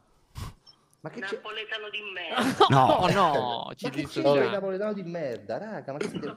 Ma 1.00 1.10
che 1.10 1.20
c'è? 1.20 1.34
Napoletano 1.36 1.88
di 1.90 2.00
merda. 2.12 2.66
No. 2.68 3.06
No, 3.14 3.66
no, 3.68 3.72
ci 3.76 3.84
Ma 3.84 3.90
che 3.92 4.06
c'è 4.06 4.20
il 4.20 4.50
napoletano 4.50 4.92
di 4.92 5.02
merda, 5.04 5.58
raga? 5.58 5.92
Ma 5.92 5.98
che 5.98 6.08
siete... 6.08 6.36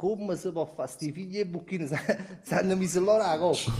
Come 0.00 0.34
si 0.34 0.50
può 0.50 0.64
fare? 0.64 0.88
Sti 0.88 1.12
figli 1.12 1.40
e 1.40 1.44
bucchini 1.44 1.86
sa- 1.86 2.00
sanno 2.40 2.74
mi 2.74 2.86
se 2.86 3.00
l'ora 3.00 3.26
la 3.26 3.36
coppa. 3.36 3.70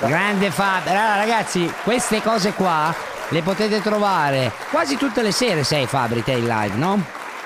Grande 0.00 0.50
Fabio. 0.50 0.90
Allora, 0.90 1.14
ragazzi, 1.14 1.72
queste 1.84 2.20
cose 2.22 2.54
qua 2.54 2.92
le 3.28 3.40
potete 3.42 3.80
trovare 3.80 4.50
quasi 4.68 4.96
tutte 4.96 5.22
le 5.22 5.30
sere, 5.30 5.62
sei 5.62 5.86
Fabri, 5.86 6.24
te 6.24 6.32
in 6.32 6.48
live, 6.48 6.74
no? 6.74 7.00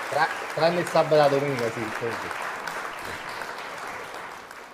Tra- 0.08 0.26
tranne 0.54 0.80
il 0.80 0.86
sabato 0.86 1.36
e 1.36 1.38
domenica, 1.38 1.70
sì. 1.72 1.80
sì. 1.98 2.06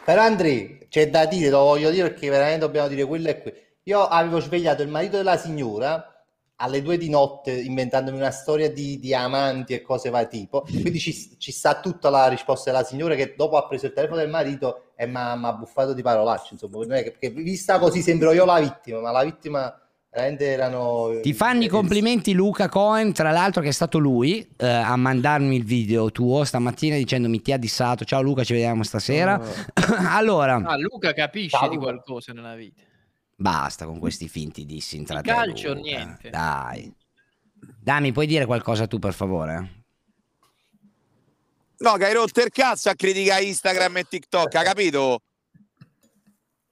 Però 0.04 0.22
Andrea, 0.22 0.68
c'è 0.88 1.10
da 1.10 1.26
dire, 1.26 1.50
lo 1.50 1.64
voglio 1.64 1.90
dire 1.90 2.10
perché 2.10 2.30
veramente 2.30 2.60
dobbiamo 2.60 2.86
dire 2.86 3.04
quello 3.04 3.30
e 3.30 3.42
quello. 3.42 3.58
Io 3.82 4.06
avevo 4.06 4.38
svegliato 4.38 4.82
il 4.82 4.88
marito 4.90 5.16
della 5.16 5.36
signora 5.36 6.15
alle 6.56 6.80
due 6.82 6.96
di 6.96 7.10
notte 7.10 7.52
inventandomi 7.52 8.16
una 8.16 8.30
storia 8.30 8.70
di, 8.70 8.98
di 8.98 9.14
amanti 9.14 9.74
e 9.74 9.82
cose 9.82 10.08
va 10.10 10.24
tipo. 10.24 10.62
Quindi 10.68 10.98
ci, 10.98 11.36
ci 11.38 11.52
sta 11.52 11.80
tutta 11.80 12.08
la 12.10 12.28
risposta 12.28 12.70
della 12.70 12.84
signora 12.84 13.14
che 13.14 13.34
dopo 13.36 13.56
ha 13.56 13.66
preso 13.66 13.86
il 13.86 13.92
telefono 13.92 14.20
del 14.20 14.30
marito 14.30 14.92
e 14.96 15.06
mi 15.06 15.16
ha 15.16 15.52
buffato 15.52 15.92
di 15.92 16.02
parolacce. 16.02 16.54
Insomma, 16.54 16.78
non 16.78 16.92
è 16.92 17.02
che- 17.02 17.10
perché 17.10 17.30
vista 17.30 17.78
così 17.78 18.00
sembro 18.00 18.32
io 18.32 18.44
la 18.44 18.58
vittima, 18.58 19.00
ma 19.00 19.10
la 19.10 19.24
vittima 19.24 19.78
veramente 20.10 20.46
erano... 20.46 21.20
Ti 21.20 21.32
fanno 21.34 21.62
i 21.64 21.68
complimenti 21.68 22.32
Luca 22.32 22.70
Cohen, 22.70 23.12
tra 23.12 23.32
l'altro 23.32 23.60
che 23.60 23.68
è 23.68 23.72
stato 23.72 23.98
lui 23.98 24.48
eh, 24.56 24.66
a 24.66 24.96
mandarmi 24.96 25.56
il 25.56 25.64
video 25.64 26.10
tuo 26.10 26.42
stamattina 26.44 26.96
dicendomi 26.96 27.42
ti 27.42 27.52
ha 27.52 27.58
dissato, 27.58 28.06
ciao 28.06 28.22
Luca 28.22 28.42
ci 28.44 28.54
vediamo 28.54 28.82
stasera. 28.82 29.38
allora, 30.08 30.54
Ah, 30.54 30.78
Luca 30.78 31.12
capisce 31.12 31.68
di 31.68 31.76
qualcosa 31.76 32.32
nella 32.32 32.54
vita. 32.54 32.80
Basta 33.36 33.84
con 33.84 33.98
questi 33.98 34.28
finti 34.28 34.64
dissi 34.64 34.96
in 34.96 35.04
tra 35.04 35.20
te, 35.20 35.30
calcio, 35.30 35.68
Luca. 35.74 35.80
niente. 35.80 36.30
Dai. 36.30 36.92
Dami, 37.80 38.12
puoi 38.12 38.26
dire 38.26 38.46
qualcosa 38.46 38.86
tu 38.86 38.98
per 38.98 39.14
favore? 39.14 39.84
No, 41.78 41.92
che 41.96 42.06
hai 42.06 42.14
rotto 42.14 42.40
il 42.40 42.50
cazzo 42.50 42.88
a 42.88 42.94
criticare 42.94 43.44
Instagram 43.44 43.98
e 43.98 44.04
TikTok, 44.04 44.54
ha 44.54 44.62
capito? 44.62 45.20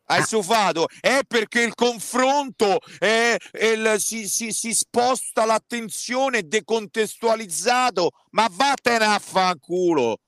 Hai 0.06 0.22
sufato, 0.22 0.86
è 1.00 1.20
perché 1.26 1.62
il 1.62 1.74
confronto 1.74 2.78
è, 2.98 3.36
è 3.50 3.64
il- 3.66 3.94
si, 3.98 4.28
si- 4.28 4.52
si 4.52 4.74
sposta 4.74 5.46
l'attenzione, 5.46 6.38
è 6.38 6.42
decontestualizzato, 6.42 8.10
ma 8.32 8.46
vattene 8.50 9.04
a 9.06 9.18
fanculo. 9.18 10.18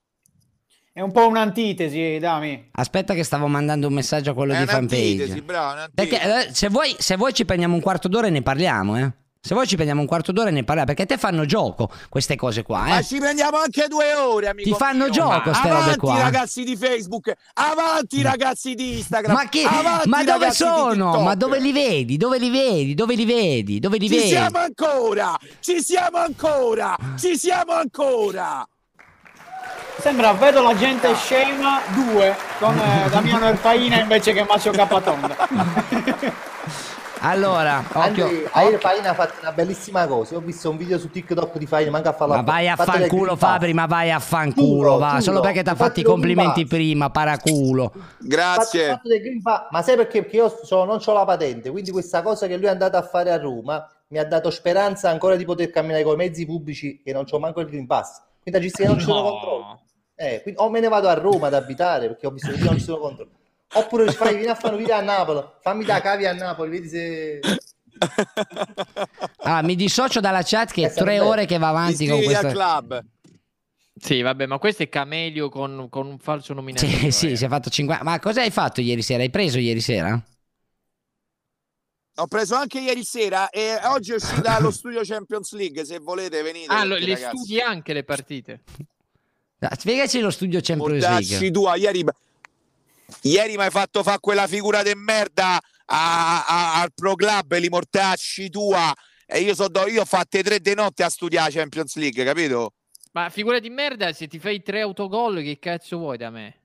È 0.96 1.02
un 1.02 1.12
po' 1.12 1.26
un'antitesi, 1.28 2.16
Dami. 2.18 2.68
Aspetta 2.72 3.12
che 3.12 3.22
stavo 3.22 3.48
mandando 3.48 3.86
un 3.88 3.92
messaggio 3.92 4.30
a 4.30 4.32
quello 4.32 4.54
È 4.54 4.60
di 4.60 4.64
fanpage. 4.66 5.42
bravo, 5.42 5.72
un'antitesi. 5.74 6.08
Perché 6.08 6.46
eh, 6.48 6.54
se 6.54 6.68
vuoi, 6.70 6.96
se 6.98 7.16
vuoi 7.16 7.34
ci 7.34 7.44
prendiamo 7.44 7.74
un 7.74 7.82
quarto 7.82 8.08
d'ora 8.08 8.28
e 8.28 8.30
ne 8.30 8.40
parliamo, 8.40 8.96
eh. 8.98 9.12
Se 9.42 9.52
vuoi 9.52 9.66
ci 9.66 9.74
prendiamo 9.74 10.00
un 10.00 10.06
quarto 10.06 10.32
d'ora 10.32 10.48
e 10.48 10.52
ne 10.52 10.64
parliamo, 10.64 10.88
perché 10.94 11.04
te 11.04 11.18
fanno 11.18 11.44
gioco 11.44 11.90
queste 12.08 12.34
cose 12.34 12.62
qua, 12.62 12.80
Ma 12.86 12.98
eh. 13.00 13.04
ci 13.04 13.18
prendiamo 13.18 13.58
anche 13.58 13.88
due 13.88 14.14
ore, 14.14 14.48
amico 14.48 14.70
Ti 14.70 14.74
fanno 14.74 15.04
mio. 15.04 15.12
gioco 15.12 15.52
ste 15.52 15.68
robe 15.68 15.80
avanti, 15.82 15.98
qua. 15.98 16.18
ragazzi 16.22 16.64
di 16.64 16.76
Facebook, 16.76 17.32
avanti 17.52 18.22
ragazzi 18.22 18.74
di 18.74 18.96
Instagram. 18.96 19.34
Ma, 19.36 19.48
che, 19.50 19.64
avanti, 19.64 20.08
ma 20.08 20.24
dove 20.24 20.50
sono? 20.50 21.20
Ma 21.20 21.34
dove 21.34 21.60
li 21.60 21.72
vedi? 21.72 22.16
Dove 22.16 22.38
li 22.38 22.48
vedi? 22.48 22.94
Dove 22.94 23.14
li 23.14 23.24
vedi? 23.26 23.78
Dove 23.80 23.98
li 23.98 24.08
Ci 24.08 24.16
vedi? 24.16 24.28
siamo 24.28 24.58
ancora! 24.60 25.36
Ci 25.60 25.82
siamo 25.82 26.16
ancora! 26.16 26.96
Ci 27.18 27.36
siamo 27.36 27.72
ancora! 27.74 28.66
Sembra 29.98 30.32
vedo 30.34 30.62
la 30.62 30.74
gente 30.76 31.14
scema 31.14 31.80
2 31.94 32.36
con 32.58 32.76
eh, 32.78 33.08
Damiano 33.10 33.46
Erfaina 33.46 34.00
invece 34.00 34.32
che 34.32 34.44
Macio 34.44 34.70
Capatonda. 34.70 35.36
Allora, 37.20 37.82
occhio. 37.92 38.26
Anche 38.26 38.50
ieri 38.70 38.76
Faina 38.78 39.10
ha 39.10 39.14
fatto 39.14 39.34
una 39.40 39.50
bellissima 39.50 40.06
cosa. 40.06 40.34
Io 40.34 40.38
ho 40.40 40.42
visto 40.42 40.70
un 40.70 40.76
video 40.76 40.96
su 40.98 41.10
TikTok 41.10 41.56
di 41.56 41.66
Faina, 41.66 41.90
manca 41.90 42.10
a 42.10 42.12
farla. 42.12 42.36
Ma 42.36 42.42
vai 42.42 42.68
a 42.68 42.76
fatto 42.76 42.92
fanculo. 42.92 43.34
Fabri, 43.34 43.72
ma 43.72 43.86
vai 43.86 44.12
a 44.12 44.20
fanculo, 44.20 44.98
va, 44.98 45.08
giuro. 45.08 45.20
solo 45.22 45.40
perché 45.40 45.62
ti 45.64 45.68
ha 45.70 45.74
fatti 45.74 46.00
i 46.00 46.02
complimenti 46.04 46.66
prima, 46.66 47.10
paraculo. 47.10 47.90
Grazie. 48.18 48.88
Fatto- 48.90 49.08
fatto. 49.42 49.68
Ma 49.70 49.82
sai 49.82 49.96
perché? 49.96 50.20
Perché 50.22 50.36
io 50.36 50.56
so- 50.62 50.84
non 50.84 51.00
ho 51.04 51.12
la 51.12 51.24
patente, 51.24 51.70
quindi 51.70 51.90
questa 51.90 52.22
cosa 52.22 52.46
che 52.46 52.56
lui 52.58 52.66
è 52.66 52.70
andato 52.70 52.96
a 52.96 53.02
fare 53.02 53.32
a 53.32 53.38
Roma 53.38 53.84
mi 54.08 54.18
ha 54.18 54.24
dato 54.24 54.50
speranza 54.50 55.10
ancora 55.10 55.34
di 55.34 55.44
poter 55.44 55.70
camminare 55.70 56.04
con 56.04 56.12
i 56.12 56.16
mezzi 56.18 56.46
pubblici 56.46 57.00
che 57.02 57.12
non 57.12 57.24
c'ho 57.24 57.40
manco 57.40 57.60
il 57.60 57.66
Green 57.66 57.86
Pass. 57.86 58.22
Quindi 58.42 58.70
che 58.70 58.86
non 58.86 58.98
ci 58.98 59.04
sono 59.04 59.22
No. 59.22 59.30
controlli. 59.30 59.55
Eh, 60.18 60.40
quindi 60.42 60.60
o 60.60 60.70
me 60.70 60.80
ne 60.80 60.88
vado 60.88 61.08
a 61.08 61.14
Roma 61.14 61.48
ad 61.48 61.54
abitare 61.54 62.06
perché 62.08 62.26
ho 62.26 62.30
visto 62.30 62.50
che 62.50 62.58
non 62.58 62.78
ci 62.78 62.84
sono 62.84 62.98
controlli. 62.98 63.30
Oppure 63.74 64.10
fai, 64.12 64.34
vieni 64.34 64.48
a 64.50 64.54
fare 64.54 64.74
un 64.74 64.80
video 64.80 64.96
a 64.96 65.00
Napoli, 65.02 65.42
fammi 65.60 65.84
da 65.84 66.00
cavi 66.00 66.24
a 66.26 66.32
Napoli, 66.32 66.70
vedi 66.70 66.88
se... 66.88 67.40
Ah, 69.38 69.62
mi 69.62 69.74
dissocio 69.76 70.20
dalla 70.20 70.42
chat 70.42 70.70
che 70.72 70.82
è 70.82 70.84
Eh, 70.86 70.88
tre 70.88 70.96
sarebbe- 70.98 71.20
ore 71.20 71.46
che 71.46 71.58
va 71.58 71.68
avanti 71.68 72.06
con 72.06 72.16
Iscriviti 72.18 72.34
al 72.34 72.40
questa. 72.52 72.78
club. 72.80 73.04
Sì, 73.98 74.20
vabbè, 74.20 74.46
ma 74.46 74.58
questo 74.58 74.82
è 74.82 74.88
Camelio 74.88 75.48
con, 75.48 75.86
con 75.88 76.06
un 76.06 76.18
falso 76.18 76.52
nominativo. 76.52 76.90
Sì, 76.98 77.10
sì, 77.10 77.30
eh. 77.32 77.36
si 77.36 77.44
è 77.44 77.48
fatto 77.48 77.70
50. 77.70 78.04
Ma 78.04 78.18
cosa 78.18 78.42
hai 78.42 78.50
fatto 78.50 78.80
ieri 78.80 79.02
sera? 79.02 79.22
Hai 79.22 79.30
preso 79.30 79.58
ieri 79.58 79.80
sera? 79.80 80.20
Ho 82.18 82.26
preso 82.26 82.54
anche 82.54 82.80
ieri 82.80 83.04
sera 83.04 83.48
e 83.50 83.74
oggi 83.84 84.12
è 84.12 84.14
uscita 84.16 84.58
lo 84.60 84.70
studio 84.70 85.00
Champions 85.02 85.52
League. 85.52 85.84
Se 85.84 85.98
volete, 85.98 86.42
venite. 86.42 86.66
Ah, 86.72 86.84
lo- 86.84 86.96
le 86.96 87.14
ragazzi. 87.14 87.36
studi 87.36 87.60
anche 87.60 87.92
le 87.92 88.04
partite. 88.04 88.60
Ah, 89.60 89.74
Spiegaci 89.76 90.20
lo 90.20 90.30
studio 90.30 90.60
Champions 90.62 91.02
Mortacci 91.02 91.30
League. 91.30 91.50
tua, 91.50 91.76
ieri, 91.76 92.04
ieri 93.22 93.56
mi 93.56 93.62
hai 93.62 93.70
fatto 93.70 94.02
fare 94.02 94.18
quella 94.20 94.46
figura 94.46 94.82
de 94.82 94.94
merda 94.94 95.58
a- 95.86 96.44
a- 96.46 96.80
al 96.80 96.92
Pro 96.94 97.14
Club, 97.14 97.56
li 97.56 97.68
mortacci 97.68 98.50
tua. 98.50 98.94
E 99.24 99.40
io, 99.40 99.54
so, 99.54 99.68
io 99.88 100.02
ho 100.02 100.04
fatte 100.04 100.42
tre 100.42 100.60
di 100.60 100.74
notte 100.74 101.02
a 101.02 101.08
studiare 101.08 101.50
Champions 101.50 101.96
League, 101.96 102.22
capito? 102.24 102.74
Ma 103.12 103.30
figura 103.30 103.58
di 103.58 103.70
merda, 103.70 104.12
se 104.12 104.26
ti 104.28 104.38
fai 104.38 104.62
tre 104.62 104.82
autogol, 104.82 105.42
che 105.42 105.58
cazzo 105.58 105.96
vuoi 105.96 106.18
da 106.18 106.28
me? 106.30 106.60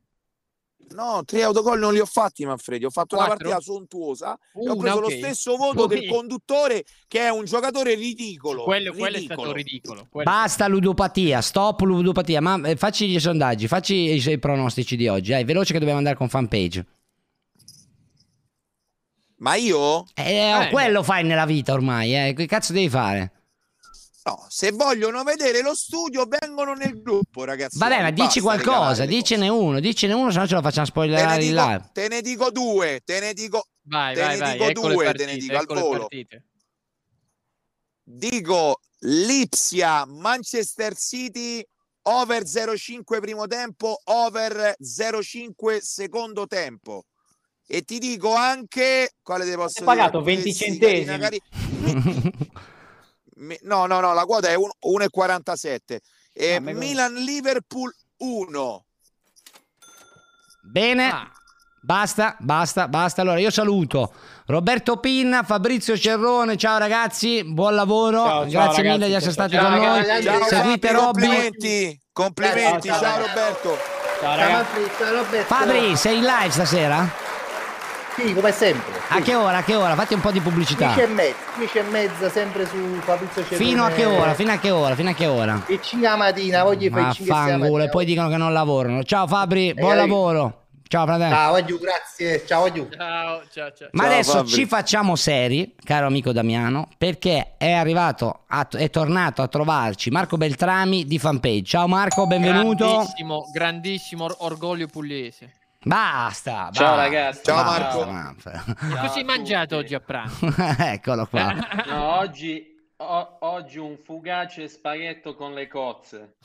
No, 0.94 1.24
tre 1.26 1.44
autogol 1.44 1.80
non 1.80 1.94
li 1.94 2.00
ho 2.00 2.06
fatti, 2.06 2.46
Manfredi. 2.46 2.86
Ho 2.86 2.90
fatto 2.90 3.16
una 3.16 3.26
Quattro? 3.26 3.50
partita 3.50 3.72
sontuosa 3.72 4.36
e 4.36 4.70
ho 4.70 4.74
Una, 4.74 4.76
preso 4.82 4.96
ok. 4.98 5.02
lo 5.02 5.10
stesso 5.10 5.56
voto 5.56 5.86
del 5.88 6.00
Poi- 6.00 6.08
conduttore, 6.08 6.84
che 7.08 7.20
è 7.22 7.30
un 7.30 7.46
giocatore 7.46 7.96
ridicolo. 7.96 8.64
Quello, 8.64 8.92
quello 8.94 9.18
è 9.18 9.22
stato 9.22 9.52
ridicolo. 9.52 9.54
ridicolo. 9.54 10.08
quello- 10.10 10.30
Basta 10.30 10.68
ludopatia, 10.68 11.42
stop 11.42 11.82
ludopatia. 11.82 12.42
Ma 12.42 12.60
eh, 12.68 12.76
facci 12.76 13.06
i 13.10 13.20
sondaggi, 13.20 13.68
facci 13.68 13.96
i, 13.96 14.30
i 14.32 14.40
pronostici 14.40 14.96
di 14.96 15.08
oggi. 15.08 15.32
Dai, 15.32 15.44
veloce 15.44 15.72
che 15.72 15.78
dobbiamo 15.80 15.98
andare 16.00 16.16
con 16.18 16.30
fanpage. 16.30 16.86
Ma 19.38 19.56
io? 19.56 20.06
Eh, 20.14 20.54
oh, 20.54 20.70
quello 20.70 21.02
fai 21.02 21.24
nella 21.24 21.46
vita 21.46 21.74
ormai, 21.74 22.16
eh. 22.16 22.34
Che 22.34 22.46
cazzo 22.46 22.74
devi 22.74 22.90
fare? 22.90 23.32
No, 24.24 24.46
se 24.50 24.72
vogliono 24.72 25.24
vedere 25.24 25.62
lo 25.64 25.74
studio, 25.74 26.26
vengono 26.28 26.74
nel 26.74 27.02
gruppo, 27.02 27.44
ragazzi. 27.44 27.80
Vabbè, 27.80 28.02
ma 28.04 28.12
dici 28.12 28.40
qualcosa, 28.40 29.06
dicene 29.06 29.48
uno, 29.48 29.80
dicene 29.80 30.14
uno, 30.14 30.30
se 30.30 30.38
no 30.38 30.48
ce 30.48 30.54
lo 30.56 30.62
facciamo 30.62 30.86
Te 30.86 31.00
ne, 31.00 31.06
spoilerare 31.08 31.44
in 31.44 31.50
dico, 31.50 31.66
live. 31.66 31.90
te 31.92 32.08
ne 32.08 32.22
dico 32.22 32.52
due, 32.52 33.02
te 33.04 33.20
ne 33.20 33.34
dico, 33.34 33.66
Vai, 33.84 34.14
te 34.14 34.22
vai, 34.22 34.34
ne 34.34 34.38
vai, 34.38 34.52
dico 34.52 34.64
ecco 34.70 34.82
due, 34.94 35.06
partite, 35.06 35.26
te 35.26 35.32
ne 35.32 35.38
dico 35.38 35.56
al 35.56 35.64
ecco 35.64 35.74
le 35.74 35.82
volo. 35.82 36.08
Dico 38.04 38.80
Lipsia, 39.00 40.06
Manchester 40.06 40.96
City, 40.96 41.66
over 42.04 42.44
0,5 42.44 43.20
primo 43.20 43.48
tempo, 43.48 44.02
over 44.04 44.76
0,5 44.80 45.80
secondo 45.80 46.46
tempo. 46.46 47.06
E 47.66 47.82
ti 47.84 47.98
dico 47.98 48.36
anche 48.36 49.14
quale 49.24 49.46
te 49.46 49.56
posso 49.56 49.80
Hai 49.80 49.86
pagato 49.86 50.22
dire? 50.22 50.36
20 50.36 50.48
Messi, 50.48 50.64
centesimi. 50.64 51.42
No, 53.64 53.86
no, 53.88 54.00
no, 54.00 54.14
la 54.14 54.24
quota 54.26 54.48
è 54.50 54.56
un- 54.56 54.70
1,47. 54.80 56.00
E 56.34 56.60
Milan-Liverpool 56.60 57.94
1. 58.18 58.86
Bene. 60.64 61.10
Ah. 61.12 61.32
Basta, 61.84 62.36
basta, 62.40 62.88
basta. 62.88 63.22
Allora 63.24 63.40
io 63.40 63.50
saluto 63.50 64.14
Roberto 64.46 64.98
Pinna, 64.98 65.42
Fabrizio 65.42 65.98
Cerrone. 65.98 66.56
Ciao 66.56 66.78
ragazzi, 66.78 67.44
buon 67.44 67.74
lavoro. 67.74 68.18
Ciao, 68.24 68.28
ciao, 68.42 68.50
Grazie 68.50 68.84
ragazzi, 68.84 68.84
mille 68.84 69.08
di 69.08 69.14
essere 69.14 69.34
ciao, 69.34 69.48
stati 69.48 69.56
ciao, 69.56 69.78
con 69.78 69.88
noi. 69.88 70.24
Ciao, 70.24 70.44
Seguite 70.44 70.92
Robby. 70.92 71.02
complimenti, 71.26 72.02
complimenti, 72.14 72.88
Ciao, 72.88 73.00
ciao, 73.00 73.12
ciao. 73.18 73.26
Roberto. 73.28 73.78
Ciao 74.20 74.38
Ciao, 74.38 74.66
ciao. 75.34 75.44
Fabri, 75.46 75.96
sei 75.98 76.18
in 76.18 76.24
live 76.24 76.52
stasera? 76.52 77.21
Sì, 78.16 78.34
come 78.34 78.52
sempre. 78.52 78.92
A 79.10 79.22
che 79.22 79.36
ora? 79.36 79.58
A 79.58 79.64
che 79.64 79.76
ora? 79.76 79.96
Fatti 79.96 80.14
un 80.14 80.20
po' 80.22 80.32
di 80.32 80.42
pubblicità. 80.42 80.88
10 80.94 81.00
e 81.02 81.08
mezza, 81.08 81.36
10 81.58 81.78
e 81.78 81.82
mezza 81.84 82.30
sempre 82.30 82.66
su 82.68 82.76
Fabrizio 83.00 83.42
Cerrone. 83.44 83.64
Fino 83.66 83.84
a 83.86 83.90
che 83.90 84.06
ora? 84.06 84.34
Fino 84.34 84.52
a 84.52 84.58
che 84.58 84.70
ora? 84.70 84.96
Fino 84.96 85.10
a 85.10 85.14
che 85.14 85.26
ora? 85.28 85.64
E 85.66 85.80
5 85.82 86.08
la 86.10 86.16
mattina, 86.18 86.64
voglio 86.64 86.90
fare 86.90 87.02
Ma 87.04 87.12
5 87.14 87.24
e 87.24 87.28
6 87.28 87.28
la 87.28 87.36
fanculo, 87.36 87.60
mattina. 87.72 87.84
e 87.86 87.90
poi 87.90 88.06
dicono 88.06 88.30
che 88.30 88.38
non 88.38 88.54
lavorano. 88.54 89.04
Ciao 89.04 89.28
Fabri, 89.28 89.74
buon 89.74 89.90
ragazzi. 89.92 90.08
lavoro. 90.10 90.56
Ciao 90.92 91.06
fratello. 91.06 91.34
Ciao, 91.34 91.52
voglio, 91.52 91.78
grazie. 91.80 92.46
Ciao, 92.46 92.60
voglio. 92.62 92.90
Ciao, 92.94 93.42
ciao, 93.50 93.72
ciao. 93.72 93.88
Ma 93.94 94.04
Ciao, 94.04 94.12
adesso 94.12 94.32
Fabri. 94.34 94.52
ci 94.52 94.66
facciamo 94.66 95.16
seri, 95.16 95.76
caro 95.82 96.08
amico 96.08 96.34
Damiano, 96.34 96.90
perché 96.98 97.54
è 97.58 97.72
arrivato, 97.72 98.42
a- 98.48 98.68
è 98.70 98.90
tornato 98.90 99.42
a 99.42 99.48
trovarci 99.48 100.10
Marco 100.10 100.36
Beltrami 100.36 101.06
di 101.06 101.18
Fanpage. 101.18 101.64
Ciao 101.64 101.88
Marco, 101.88 102.28
benvenuto. 102.28 102.86
Grandissimo, 102.86 103.50
grandissimo 103.54 104.24
or- 104.26 104.36
orgoglio 104.40 104.88
pugliese. 104.88 105.54
Basta. 105.84 106.70
Ciao, 106.72 106.96
basta, 106.96 106.96
ragazzi. 106.96 107.42
Ciao, 107.44 107.56
basta, 107.64 107.80
Marco. 107.82 108.12
Manfred. 108.12 108.76
Cosa 108.78 109.14
hai 109.16 109.24
mangiato 109.24 109.78
oggi 109.78 109.96
a 109.96 110.00
pranzo? 110.00 110.54
Eccolo 110.78 111.26
qua. 111.26 111.56
No, 111.88 112.18
oggi, 112.20 112.64
o- 112.98 113.38
oggi 113.42 113.80
un 113.80 113.98
fugace 114.04 114.68
spaghetto 114.68 115.36
con 115.36 115.54
le 115.54 115.68
cozze. 115.68 116.36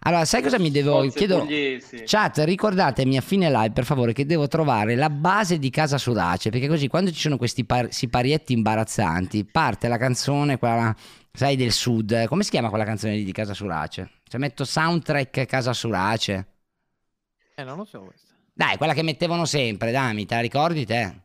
Allora, 0.00 0.24
sai 0.24 0.42
cosa 0.42 0.58
mi 0.58 0.70
devo... 0.72 1.00
Cozze 1.02 1.18
Chiedo... 1.18 1.38
pugliesi. 1.40 2.02
Chat, 2.04 2.38
ricordatemi 2.38 3.16
a 3.16 3.20
fine 3.20 3.48
live 3.50 3.70
per 3.70 3.84
favore 3.84 4.12
che 4.12 4.26
devo 4.26 4.48
trovare 4.48 4.96
la 4.96 5.10
base 5.10 5.58
di 5.58 5.70
Casa 5.70 5.96
Surace, 5.98 6.50
perché 6.50 6.66
così 6.68 6.88
quando 6.88 7.10
ci 7.12 7.20
sono 7.20 7.36
questi 7.36 7.64
par- 7.64 7.92
siparietti 7.92 8.52
imbarazzanti, 8.52 9.44
parte 9.44 9.86
la 9.88 9.98
canzone, 9.98 10.58
quella, 10.58 10.94
sai, 11.32 11.54
del 11.56 11.72
sud, 11.72 12.26
come 12.26 12.42
si 12.42 12.50
chiama 12.50 12.68
quella 12.70 12.84
canzone 12.84 13.14
lì 13.14 13.24
di 13.24 13.32
Casa 13.32 13.54
Surace? 13.54 14.10
Cioè 14.28 14.40
metto 14.40 14.64
soundtrack 14.64 15.46
Casa 15.46 15.72
Surace. 15.72 16.46
Eh, 17.58 17.64
non 17.64 17.78
lo 17.78 17.84
so 17.84 18.02
questo. 18.02 18.34
Dai, 18.52 18.76
quella 18.76 18.92
che 18.92 19.02
mettevano 19.02 19.44
sempre, 19.46 19.90
Dami, 19.90 20.26
te 20.26 20.34
la 20.34 20.40
ricordi 20.40 20.84
te? 20.84 21.22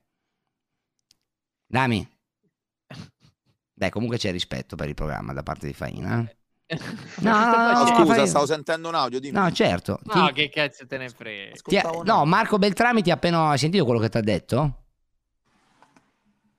Dami? 1.66 2.08
Dai, 3.74 3.90
comunque 3.90 4.18
c'è 4.18 4.32
rispetto 4.32 4.76
per 4.76 4.88
il 4.88 4.94
programma 4.94 5.34
da 5.34 5.44
parte 5.44 5.68
di 5.68 5.74
Faina. 5.74 6.22
eh? 6.22 6.36
No, 7.22 7.32
no, 7.32 7.56
no, 7.58 7.72
No, 7.74 7.86
scusa, 7.88 8.14
fai- 8.16 8.28
stavo 8.28 8.46
sentendo 8.46 8.88
un 8.88 8.96
audio. 8.96 9.20
Dimmi. 9.20 9.38
No, 9.38 9.52
certo. 9.52 10.00
No, 10.04 10.28
Ti- 10.28 10.34
che 10.34 10.50
cazzo 10.50 10.88
te 10.88 10.98
ne 10.98 11.10
frega. 11.10 11.56
ti 11.64 11.80
no, 12.06 12.26
Marco 12.26 12.58
Beltrami 12.58 13.02
ti 13.02 13.12
ha 13.12 13.16
appena 13.16 13.50
hai 13.50 13.58
sentito 13.58 13.84
quello 13.84 14.00
che 14.00 14.10
ti 14.10 14.18
ha 14.18 14.22
detto? 14.22 14.81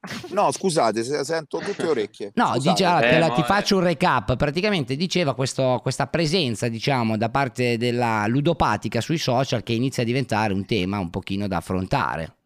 No, 0.30 0.50
scusate, 0.50 1.04
se- 1.04 1.22
sento 1.24 1.58
tutte 1.58 1.86
orecchie. 1.86 2.32
No, 2.34 2.54
dice, 2.58 2.84
allora, 2.84 3.06
Eh, 3.06 3.10
te 3.10 3.18
la- 3.18 3.30
ti 3.30 3.42
faccio 3.44 3.76
un 3.76 3.82
recap. 3.84 4.36
Praticamente 4.36 4.96
diceva 4.96 5.34
questo- 5.34 5.78
questa 5.80 6.08
presenza, 6.08 6.66
diciamo, 6.68 7.16
da 7.16 7.28
parte 7.30 7.76
della 7.76 8.26
ludopatica 8.26 9.00
sui 9.00 9.18
social 9.18 9.62
che 9.62 9.72
inizia 9.74 10.02
a 10.02 10.06
diventare 10.06 10.52
un 10.52 10.64
tema 10.66 10.98
un 10.98 11.10
pochino 11.10 11.46
da 11.46 11.58
affrontare. 11.58 12.36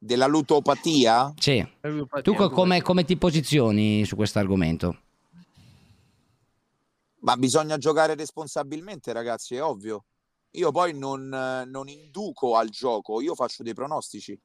Della 0.00 0.26
lutopatia? 0.26 1.34
Sì. 1.38 1.66
Tu 2.22 2.34
co- 2.34 2.50
come, 2.50 2.80
come 2.82 3.04
ti 3.04 3.16
posizioni 3.16 4.04
su 4.04 4.14
questo 4.16 4.38
argomento? 4.38 4.96
Ma 7.20 7.36
bisogna 7.36 7.76
giocare 7.78 8.14
responsabilmente, 8.14 9.12
ragazzi, 9.12 9.56
è 9.56 9.62
ovvio. 9.62 10.04
Io 10.52 10.70
poi 10.70 10.96
non, 10.96 11.30
eh, 11.34 11.64
non 11.66 11.88
induco 11.88 12.56
al 12.56 12.68
gioco, 12.70 13.20
io 13.20 13.34
faccio 13.34 13.62
dei 13.64 13.74
pronostici. 13.74 14.38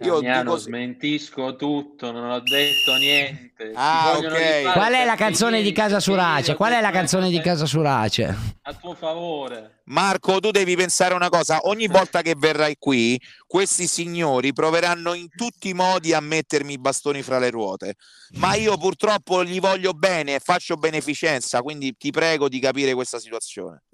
Io 0.00 0.16
Damiano, 0.16 0.42
dico- 0.42 0.56
smentisco 0.58 1.56
tutto, 1.56 2.12
non 2.12 2.30
ho 2.30 2.40
detto 2.40 2.96
niente. 2.96 3.72
Ah, 3.74 4.18
ok. 4.18 4.72
Qual 4.72 4.92
è 4.92 5.06
la 5.06 5.14
canzone 5.14 5.62
di 5.62 5.72
Casa 5.72 6.00
Surace? 6.00 6.54
Qual 6.54 6.72
è 6.72 6.80
la 6.82 6.90
canzone 6.90 7.30
di 7.30 7.40
Casa 7.40 7.64
Surace? 7.64 8.36
A 8.62 8.74
tuo 8.74 8.94
favore. 8.94 9.80
Marco, 9.84 10.38
tu 10.40 10.50
devi 10.50 10.76
pensare 10.76 11.14
una 11.14 11.30
cosa, 11.30 11.60
ogni 11.62 11.86
volta 11.86 12.20
che 12.20 12.34
verrai 12.36 12.76
qui, 12.78 13.18
questi 13.46 13.86
signori 13.86 14.52
proveranno 14.52 15.14
in 15.14 15.28
tutti 15.34 15.70
i 15.70 15.72
modi 15.72 16.12
a 16.12 16.20
mettermi 16.20 16.74
i 16.74 16.78
bastoni 16.78 17.22
fra 17.22 17.38
le 17.38 17.48
ruote, 17.48 17.94
ma 18.34 18.54
io 18.54 18.76
purtroppo 18.76 19.44
gli 19.44 19.60
voglio 19.60 19.92
bene 19.92 20.34
e 20.34 20.40
faccio 20.40 20.76
beneficenza, 20.76 21.62
quindi 21.62 21.96
ti 21.96 22.10
prego 22.10 22.50
di 22.50 22.58
capire 22.58 22.92
questa 22.92 23.18
situazione. 23.18 23.84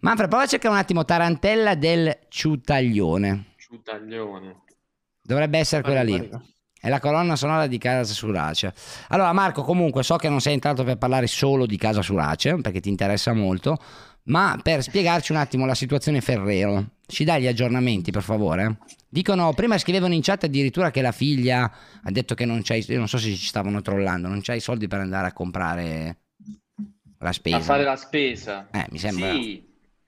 Manfred, 0.00 0.28
prova 0.28 0.44
a 0.44 0.48
cercare 0.48 0.72
un 0.72 0.80
attimo 0.80 1.04
Tarantella 1.04 1.74
del 1.74 2.16
Ciutaglione. 2.28 3.56
Ciutaglione. 3.58 4.62
Dovrebbe 5.28 5.58
essere 5.58 5.82
quella 5.82 6.02
lì. 6.02 6.30
È 6.80 6.88
la 6.88 7.00
colonna 7.00 7.36
sonora 7.36 7.66
di 7.66 7.76
Casa 7.76 8.14
Surace. 8.14 8.72
Allora, 9.08 9.30
Marco, 9.34 9.62
comunque 9.62 10.02
so 10.02 10.16
che 10.16 10.30
non 10.30 10.40
sei 10.40 10.54
entrato 10.54 10.84
per 10.84 10.96
parlare 10.96 11.26
solo 11.26 11.66
di 11.66 11.76
Casa 11.76 12.00
Surace, 12.00 12.56
perché 12.62 12.80
ti 12.80 12.88
interessa 12.88 13.34
molto, 13.34 13.76
ma 14.22 14.58
per 14.62 14.82
spiegarci 14.82 15.32
un 15.32 15.36
attimo 15.36 15.66
la 15.66 15.74
situazione 15.74 16.22
Ferrero, 16.22 16.92
ci 17.06 17.24
dai 17.24 17.42
gli 17.42 17.46
aggiornamenti, 17.46 18.10
per 18.10 18.22
favore? 18.22 18.78
Dicono, 19.06 19.52
prima 19.52 19.76
scrivevano 19.76 20.14
in 20.14 20.22
chat 20.22 20.44
addirittura 20.44 20.90
che 20.90 21.02
la 21.02 21.12
figlia 21.12 21.70
ha 22.02 22.10
detto 22.10 22.34
che 22.34 22.46
non 22.46 22.62
c'hai, 22.62 22.82
io 22.88 22.96
non 22.96 23.06
so 23.08 23.18
se 23.18 23.28
ci 23.34 23.46
stavano 23.46 23.82
trollando, 23.82 24.28
non 24.28 24.40
c'hai 24.40 24.60
soldi 24.60 24.88
per 24.88 25.00
andare 25.00 25.26
a 25.26 25.32
comprare 25.34 26.20
la 27.18 27.32
spesa. 27.32 27.56
A 27.58 27.60
fare 27.60 27.84
la 27.84 27.96
spesa. 27.96 28.66
Eh, 28.70 28.86
mi 28.90 28.98
sembra... 28.98 29.30
Sì, 29.32 29.62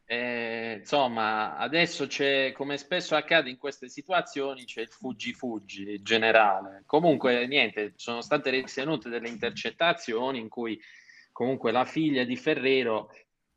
eh, 0.06 0.49
insomma, 0.72 1.56
adesso 1.56 2.06
c'è, 2.06 2.52
come 2.52 2.76
spesso 2.76 3.14
accade 3.14 3.50
in 3.50 3.58
queste 3.58 3.88
situazioni, 3.88 4.64
c'è 4.64 4.82
il 4.82 4.88
fuggi-fuggi 4.88 6.00
generale. 6.02 6.82
Comunque, 6.86 7.46
niente, 7.46 7.92
sono 7.96 8.20
state 8.20 8.50
ritenute 8.50 9.08
delle 9.08 9.28
intercettazioni 9.28 10.38
in 10.38 10.48
cui 10.48 10.80
comunque 11.32 11.72
la 11.72 11.84
figlia 11.84 12.24
di 12.24 12.36
Ferrero, 12.36 13.10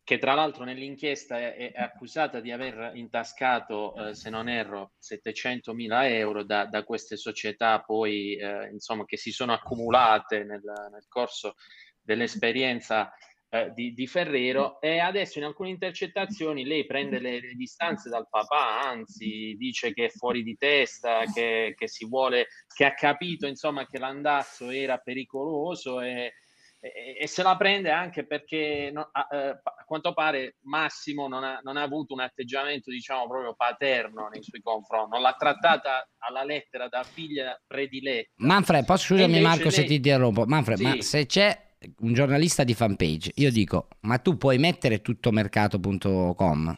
che 0.03 0.17
tra 0.17 0.33
l'altro 0.33 0.63
nell'inchiesta 0.65 1.37
è, 1.37 1.71
è 1.71 1.81
accusata 1.81 2.39
di 2.39 2.51
aver 2.51 2.91
intascato, 2.95 3.95
eh, 3.95 4.13
se 4.13 4.29
non 4.29 4.49
erro, 4.49 4.93
700 4.97 5.73
mila 5.73 6.07
euro 6.07 6.43
da, 6.43 6.65
da 6.65 6.83
queste 6.83 7.17
società 7.17 7.79
poi, 7.81 8.35
eh, 8.35 8.69
insomma, 8.71 9.05
che 9.05 9.17
si 9.17 9.31
sono 9.31 9.53
accumulate 9.53 10.43
nel, 10.43 10.61
nel 10.91 11.05
corso 11.07 11.55
dell'esperienza 12.01 13.13
eh, 13.53 13.71
di, 13.75 13.93
di 13.93 14.07
Ferrero 14.07 14.81
e 14.81 14.97
adesso 14.97 15.37
in 15.37 15.45
alcune 15.45 15.69
intercettazioni 15.69 16.65
lei 16.65 16.87
prende 16.87 17.19
le, 17.19 17.39
le 17.39 17.53
distanze 17.53 18.09
dal 18.09 18.27
papà, 18.27 18.81
anzi 18.81 19.53
dice 19.59 19.93
che 19.93 20.05
è 20.05 20.09
fuori 20.09 20.41
di 20.41 20.55
testa, 20.57 21.21
che, 21.31 21.75
che 21.77 21.87
si 21.87 22.07
vuole, 22.07 22.47
che 22.75 22.83
ha 22.85 22.95
capito 22.95 23.45
insomma 23.45 23.85
che 23.85 23.99
l'andazzo 23.99 24.71
era 24.71 24.97
pericoloso 24.97 26.01
e, 26.01 26.33
e- 26.79 27.15
e 27.19 27.27
se 27.27 27.43
la 27.43 27.55
prende 27.55 27.91
anche 27.91 28.25
perché 28.25 28.89
no- 28.91 29.07
a, 29.11 29.27
eh, 29.31 29.49
a 29.63 29.83
quanto 29.85 30.13
pare 30.13 30.55
Massimo 30.63 31.27
non 31.27 31.43
ha, 31.43 31.59
non 31.63 31.77
ha 31.77 31.83
avuto 31.83 32.13
un 32.15 32.21
atteggiamento 32.21 32.89
diciamo 32.89 33.27
proprio 33.27 33.53
paterno 33.53 34.29
nei 34.29 34.41
suoi 34.41 34.61
confronti, 34.61 35.11
non 35.11 35.21
l'ha 35.21 35.35
trattata 35.37 36.09
alla 36.17 36.43
lettera 36.43 36.87
da 36.87 37.03
figlia 37.03 37.61
prediletta. 37.67 38.31
Manfred, 38.37 38.83
posso 38.83 39.13
scusami 39.13 39.39
Marco 39.41 39.69
se 39.69 39.81
lei- 39.81 39.87
ti 39.89 39.93
interrompo? 39.95 40.43
Manfred, 40.45 40.79
ma 40.79 40.93
Sì. 40.93 41.01
se 41.03 41.25
c'è 41.27 41.71
un 41.99 42.13
giornalista 42.13 42.63
di 42.63 42.73
fanpage, 42.73 43.31
io 43.35 43.51
dico, 43.51 43.87
ma 44.01 44.17
tu 44.17 44.37
puoi 44.37 44.57
mettere 44.57 45.01
tuttomercato.com? 45.01 46.77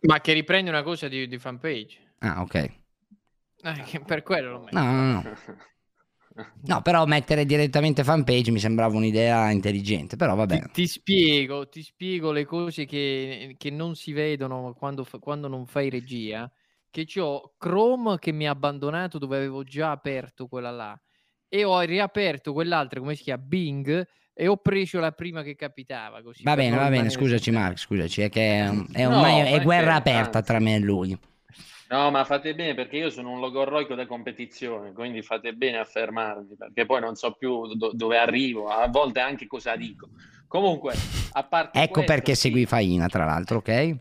Ma 0.00 0.20
che 0.20 0.32
riprende 0.32 0.70
una 0.70 0.82
cosa 0.82 1.08
di, 1.08 1.28
di 1.28 1.38
fanpage. 1.38 2.14
Ah, 2.18 2.42
ok. 2.42 2.54
Eh, 2.54 4.00
per 4.04 4.22
quello 4.22 4.50
lo 4.52 4.60
metto. 4.60 4.78
No, 4.78 4.92
no, 4.92 5.12
no. 5.12 5.36
No, 6.62 6.80
però 6.80 7.04
mettere 7.04 7.44
direttamente 7.44 8.04
fanpage 8.04 8.50
mi 8.50 8.58
sembrava 8.58 8.96
un'idea 8.96 9.50
intelligente, 9.50 10.16
però 10.16 10.34
vabbè. 10.34 10.70
Ti 10.72 10.86
spiego, 10.86 11.68
ti 11.68 11.82
spiego 11.82 12.32
le 12.32 12.44
cose 12.44 12.86
che, 12.86 13.54
che 13.58 13.70
non 13.70 13.94
si 13.94 14.12
vedono 14.12 14.74
quando, 14.74 15.06
quando 15.20 15.48
non 15.48 15.66
fai 15.66 15.90
regia. 15.90 16.50
Che 16.90 17.06
ho 17.20 17.54
Chrome 17.56 18.18
che 18.18 18.32
mi 18.32 18.46
ha 18.46 18.50
abbandonato 18.50 19.18
dove 19.18 19.36
avevo 19.36 19.62
già 19.62 19.90
aperto 19.90 20.46
quella 20.46 20.70
là 20.70 21.00
e 21.48 21.64
ho 21.64 21.80
riaperto 21.80 22.54
quell'altra, 22.54 22.98
come 22.98 23.14
si 23.14 23.24
chiama? 23.24 23.42
Bing 23.42 24.06
e 24.34 24.48
ho 24.48 24.56
preso 24.56 24.98
la 24.98 25.12
prima 25.12 25.42
che 25.42 25.54
capitava. 25.54 26.22
Così, 26.22 26.42
Va 26.42 26.54
bene, 26.54 26.76
va 26.76 26.88
bene, 26.88 27.10
scusaci 27.10 27.50
Marco, 27.50 27.76
scusaci, 27.76 28.22
è 28.22 28.28
che 28.28 28.60
è, 28.60 28.70
è 28.92 29.06
No, 29.06 29.14
ormai 29.16 29.40
è 29.40 29.62
guerra 29.62 29.96
aperta 29.96 30.42
tra 30.42 30.58
me 30.58 30.76
e 30.76 30.78
lui. 30.78 31.18
No, 31.88 32.10
ma 32.10 32.24
fate 32.24 32.54
bene 32.54 32.74
perché 32.74 32.96
io 32.96 33.10
sono 33.10 33.32
un 33.32 33.40
logorroico 33.40 33.94
da 33.94 34.06
competizione, 34.06 34.92
quindi 34.92 35.20
fate 35.20 35.52
bene 35.52 35.78
a 35.78 35.84
fermarmi 35.84 36.56
perché 36.56 36.86
poi 36.86 37.00
non 37.00 37.16
so 37.16 37.32
più 37.32 37.66
do- 37.74 37.92
dove 37.92 38.16
arrivo, 38.16 38.68
a 38.68 38.88
volte 38.88 39.20
anche 39.20 39.46
cosa 39.46 39.76
dico. 39.76 40.08
Comunque, 40.48 40.94
a 41.32 41.42
parte 41.44 41.78
Ecco 41.80 41.92
questo, 41.92 42.12
perché 42.12 42.34
sì, 42.34 42.40
segui 42.48 42.64
Faina, 42.64 43.08
tra 43.08 43.26
l'altro, 43.26 43.58
ok? 43.58 43.96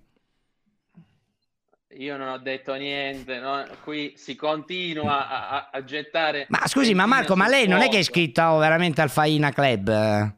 Io 2.02 2.18
non 2.18 2.30
ho 2.30 2.38
detto 2.40 2.74
niente, 2.74 3.40
no? 3.40 3.64
qui 3.84 4.14
si 4.16 4.36
continua 4.36 5.28
a, 5.30 5.50
a- 5.50 5.70
a 5.72 5.84
gettare... 5.84 6.48
Ma 6.50 6.62
scusi, 6.66 6.94
ma 6.94 7.06
Marco, 7.06 7.36
ma 7.36 7.48
lei 7.48 7.68
non 7.68 7.78
è 7.82 7.90
che 7.90 8.00
è 8.00 8.04
fuoco. 8.04 8.20
iscritta 8.20 8.54
oh, 8.54 8.58
veramente 8.58 9.02
al 9.02 9.10
Faina 9.10 9.52
Club? 9.52 10.36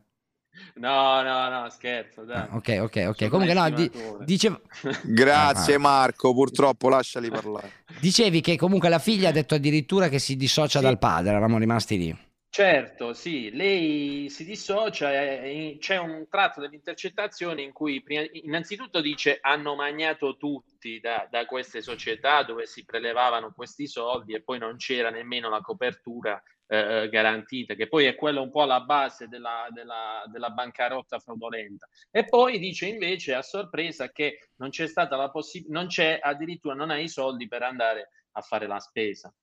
No, 0.76 1.22
no, 1.22 1.50
no, 1.50 1.70
scherzo, 1.70 2.24
dai. 2.24 2.48
Ok, 2.52 2.78
ok, 2.82 3.06
ok. 3.08 3.16
Sono 3.18 3.30
Comunque 3.30 3.54
no, 3.54 3.70
di- 3.70 3.92
dicevo... 4.26 4.60
Grazie 5.04 5.76
Ah. 5.76 5.80
Marco, 5.80 6.34
purtroppo 6.34 6.90
lasciali 6.90 7.30
parlare. 7.30 7.72
Dicevi 8.00 8.42
che 8.42 8.58
comunque 8.58 8.90
la 8.90 9.00
figlia 9.00 9.30
ha 9.30 9.32
detto 9.32 9.56
addirittura 9.56 10.10
che 10.10 10.20
si 10.20 10.36
dissocia 10.36 10.82
dal 10.82 11.00
padre, 11.00 11.30
eravamo 11.30 11.58
rimasti 11.58 11.98
lì. 11.98 12.18
Certo, 12.56 13.14
sì, 13.14 13.50
lei 13.50 14.30
si 14.30 14.46
dissocia, 14.46 15.10
e 15.12 15.78
c'è 15.80 15.98
un 15.98 16.28
tratto 16.30 16.62
delle 16.62 16.76
intercettazioni 16.76 17.64
in 17.64 17.72
cui 17.72 18.04
innanzitutto 18.44 19.02
dice 19.02 19.40
hanno 19.42 19.74
magnato 19.74 20.38
tutti 20.38 21.00
da, 21.00 21.28
da 21.32 21.48
queste 21.48 21.82
società 21.82 22.44
dove 22.44 22.68
si 22.68 22.86
prelevavano 22.86 23.52
questi 23.54 23.88
soldi 23.88 24.36
e 24.36 24.44
poi 24.44 24.60
non 24.60 24.76
c'era 24.78 25.10
nemmeno 25.10 25.50
la 25.50 25.62
copertura 25.62 26.40
eh, 26.68 27.10
garantita, 27.10 27.74
che 27.74 27.88
poi 27.88 28.06
è 28.06 28.14
quella 28.14 28.42
un 28.42 28.52
po' 28.52 28.66
la 28.66 28.82
base 28.82 29.28
della, 29.28 29.66
della, 29.72 30.22
della 30.32 30.52
bancarotta 30.52 31.18
fraudolenta. 31.18 31.88
E 32.12 32.26
poi 32.26 32.60
dice 32.60 32.86
invece 32.86 33.34
a 33.34 33.42
sorpresa 33.42 34.12
che 34.12 34.50
non 34.58 34.70
c'è 34.70 34.86
stata 34.88 35.16
la 35.16 35.32
possibilità, 35.32 35.74
non 35.80 35.88
c'è 35.88 36.20
addirittura, 36.22 36.76
non 36.76 36.92
ha 36.92 37.00
i 37.00 37.10
soldi 37.10 37.48
per 37.48 37.64
andare 37.64 38.10
a 38.34 38.42
fare 38.42 38.68
la 38.68 38.78
spesa. 38.80 39.34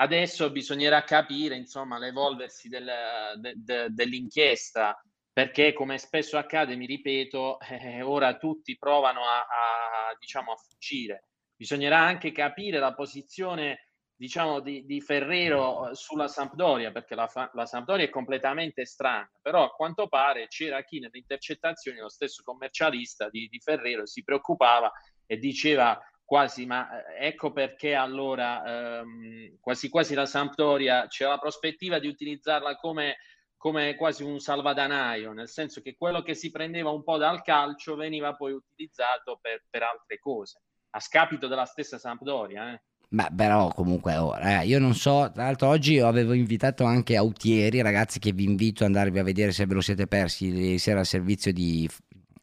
Adesso 0.00 0.50
bisognerà 0.50 1.02
capire, 1.02 1.56
insomma, 1.56 1.98
l'evolversi 1.98 2.68
del- 2.68 3.34
de- 3.36 3.54
de- 3.56 3.88
dell'inchiesta 3.90 5.00
perché 5.32 5.72
come 5.72 5.98
spesso 5.98 6.36
accade, 6.36 6.76
mi 6.76 6.86
ripeto, 6.86 7.58
eh, 7.98 8.02
ora 8.02 8.36
tutti 8.36 8.76
provano 8.76 9.20
a, 9.24 9.38
a, 9.40 10.16
diciamo, 10.18 10.52
a 10.52 10.56
fuggire. 10.56 11.28
Bisognerà 11.56 11.98
anche 11.98 12.32
capire 12.32 12.78
la 12.78 12.94
posizione 12.94 13.92
diciamo, 14.16 14.60
di, 14.60 14.84
di 14.84 15.00
Ferrero 15.00 15.90
eh, 15.90 15.94
sulla 15.94 16.26
Sampdoria, 16.28 16.90
perché 16.90 17.14
la, 17.14 17.28
la 17.52 17.66
Sampdoria 17.66 18.04
è 18.06 18.10
completamente 18.10 18.84
strana, 18.84 19.30
però 19.40 19.64
a 19.64 19.70
quanto 19.70 20.08
pare 20.08 20.48
c'era 20.48 20.82
chi 20.82 20.98
nelle 20.98 21.18
intercettazioni, 21.18 21.98
lo 21.98 22.08
stesso 22.08 22.42
commercialista 22.42 23.28
di, 23.30 23.46
di 23.48 23.60
Ferrero, 23.60 24.06
si 24.06 24.22
preoccupava 24.24 24.90
e 25.24 25.36
diceva 25.38 25.96
quasi, 26.28 26.66
ma 26.66 26.90
eh, 27.16 27.28
ecco 27.28 27.52
perché 27.52 27.94
allora 27.94 29.00
ehm, 29.00 29.56
quasi 29.60 29.88
quasi 29.88 30.12
la 30.12 30.26
Sampdoria 30.26 31.06
c'è 31.06 31.26
la 31.26 31.38
prospettiva 31.38 31.98
di 31.98 32.06
utilizzarla 32.06 32.76
come, 32.76 33.16
come 33.56 33.94
quasi 33.94 34.24
un 34.24 34.38
salvadanaio, 34.38 35.32
nel 35.32 35.48
senso 35.48 35.80
che 35.80 35.96
quello 35.96 36.20
che 36.20 36.34
si 36.34 36.50
prendeva 36.50 36.90
un 36.90 37.02
po' 37.02 37.16
dal 37.16 37.40
calcio 37.40 37.96
veniva 37.96 38.34
poi 38.34 38.52
utilizzato 38.52 39.38
per, 39.40 39.64
per 39.70 39.84
altre 39.84 40.18
cose, 40.18 40.60
a 40.90 41.00
scapito 41.00 41.46
della 41.46 41.64
stessa 41.64 41.96
Sampdoria. 41.96 42.74
Eh. 42.74 42.82
Beh, 43.08 43.28
però 43.34 43.72
comunque 43.72 44.14
ora, 44.16 44.60
eh, 44.60 44.66
io 44.66 44.78
non 44.78 44.94
so, 44.94 45.30
tra 45.32 45.44
l'altro 45.44 45.68
oggi 45.68 45.98
avevo 45.98 46.34
invitato 46.34 46.84
anche 46.84 47.16
Autieri, 47.16 47.80
ragazzi 47.80 48.18
che 48.18 48.32
vi 48.32 48.44
invito 48.44 48.84
ad 48.84 48.90
andarvi 48.94 49.18
a 49.18 49.24
vedere 49.24 49.52
se 49.52 49.64
ve 49.64 49.72
lo 49.72 49.80
siete 49.80 50.06
persi 50.06 50.48
ieri 50.48 50.78
sera 50.78 50.98
al 50.98 51.06
servizio 51.06 51.54
di 51.54 51.88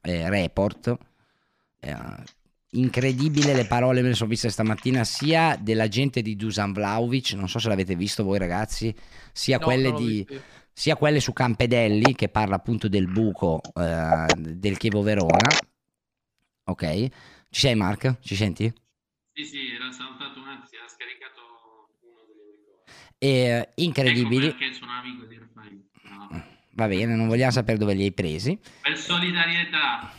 eh, 0.01 0.27
Report. 0.27 0.97
Eh, 1.79 2.43
incredibile 2.79 3.53
le 3.53 3.65
parole 3.65 4.01
me 4.01 4.09
le 4.09 4.13
sono 4.13 4.29
viste 4.29 4.49
stamattina 4.49 5.03
sia 5.03 5.57
della 5.59 5.87
gente 5.87 6.21
di 6.21 6.35
Dusan 6.35 6.73
Vlaovic, 6.73 7.33
non 7.33 7.49
so 7.49 7.59
se 7.59 7.67
l'avete 7.69 7.95
visto 7.95 8.23
voi 8.23 8.37
ragazzi, 8.37 8.93
sia 9.31 9.57
No, 9.57 9.65
quelle 9.65 9.93
di 9.93 10.27
sia 10.77 10.97
quelle 10.97 11.21
su 11.21 11.31
Campedelli 11.31 12.13
che 12.15 12.27
parla 12.27 12.55
appunto 12.55 12.89
del 12.89 13.07
buco 13.07 13.61
eh, 13.75 14.25
del 14.37 14.77
Chievo 14.77 15.01
Verona. 15.01 15.49
Ok, 16.65 17.07
ci 17.49 17.61
sei 17.61 17.75
Mark? 17.75 18.17
Ci 18.19 18.35
senti? 18.35 18.73
Sì, 19.33 19.45
sì, 19.45 19.73
era 19.73 19.91
saltato 19.91 20.39
un 20.39 20.47
attimo, 20.47 20.83
ha 20.83 20.87
scaricato 20.89 21.41
uno 22.01 22.25
dei 22.27 22.51
ricordi. 22.51 22.91
E, 23.17 23.69
incredibili. 23.75 24.47
Ecco 24.47 24.57
perché 24.57 24.73
sono 24.73 24.91
amico 24.91 25.25
di 25.25 25.37
Raffaele. 25.37 25.85
Bravo. 26.01 26.43
Va 26.71 26.87
bene, 26.87 27.15
non 27.15 27.27
vogliamo 27.27 27.51
sapere 27.51 27.77
dove 27.77 27.93
li 27.93 28.03
hai 28.03 28.13
presi. 28.13 28.59
Per 28.81 28.97
solidarietà. 28.97 30.11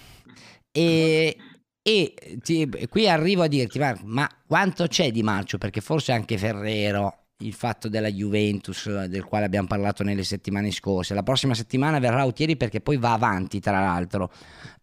E, 0.70 1.36
e 1.88 2.14
ti- 2.42 2.68
qui 2.88 3.08
arrivo 3.08 3.42
a 3.42 3.46
dirti, 3.46 3.78
Marco, 3.78 4.02
ma 4.06 4.28
quanto 4.44 4.88
c'è 4.88 5.12
di 5.12 5.22
marcio? 5.22 5.56
Perché 5.56 5.80
forse 5.80 6.10
anche 6.10 6.36
Ferrero, 6.36 7.26
il 7.38 7.52
fatto 7.52 7.88
della 7.88 8.10
Juventus, 8.10 9.04
del 9.04 9.22
quale 9.22 9.44
abbiamo 9.44 9.68
parlato 9.68 10.02
nelle 10.02 10.24
settimane 10.24 10.72
scorse, 10.72 11.14
la 11.14 11.22
prossima 11.22 11.54
settimana 11.54 12.00
verrà 12.00 12.22
Autieri 12.22 12.56
perché 12.56 12.80
poi 12.80 12.96
va 12.96 13.12
avanti, 13.12 13.60
tra 13.60 13.78
l'altro, 13.78 14.32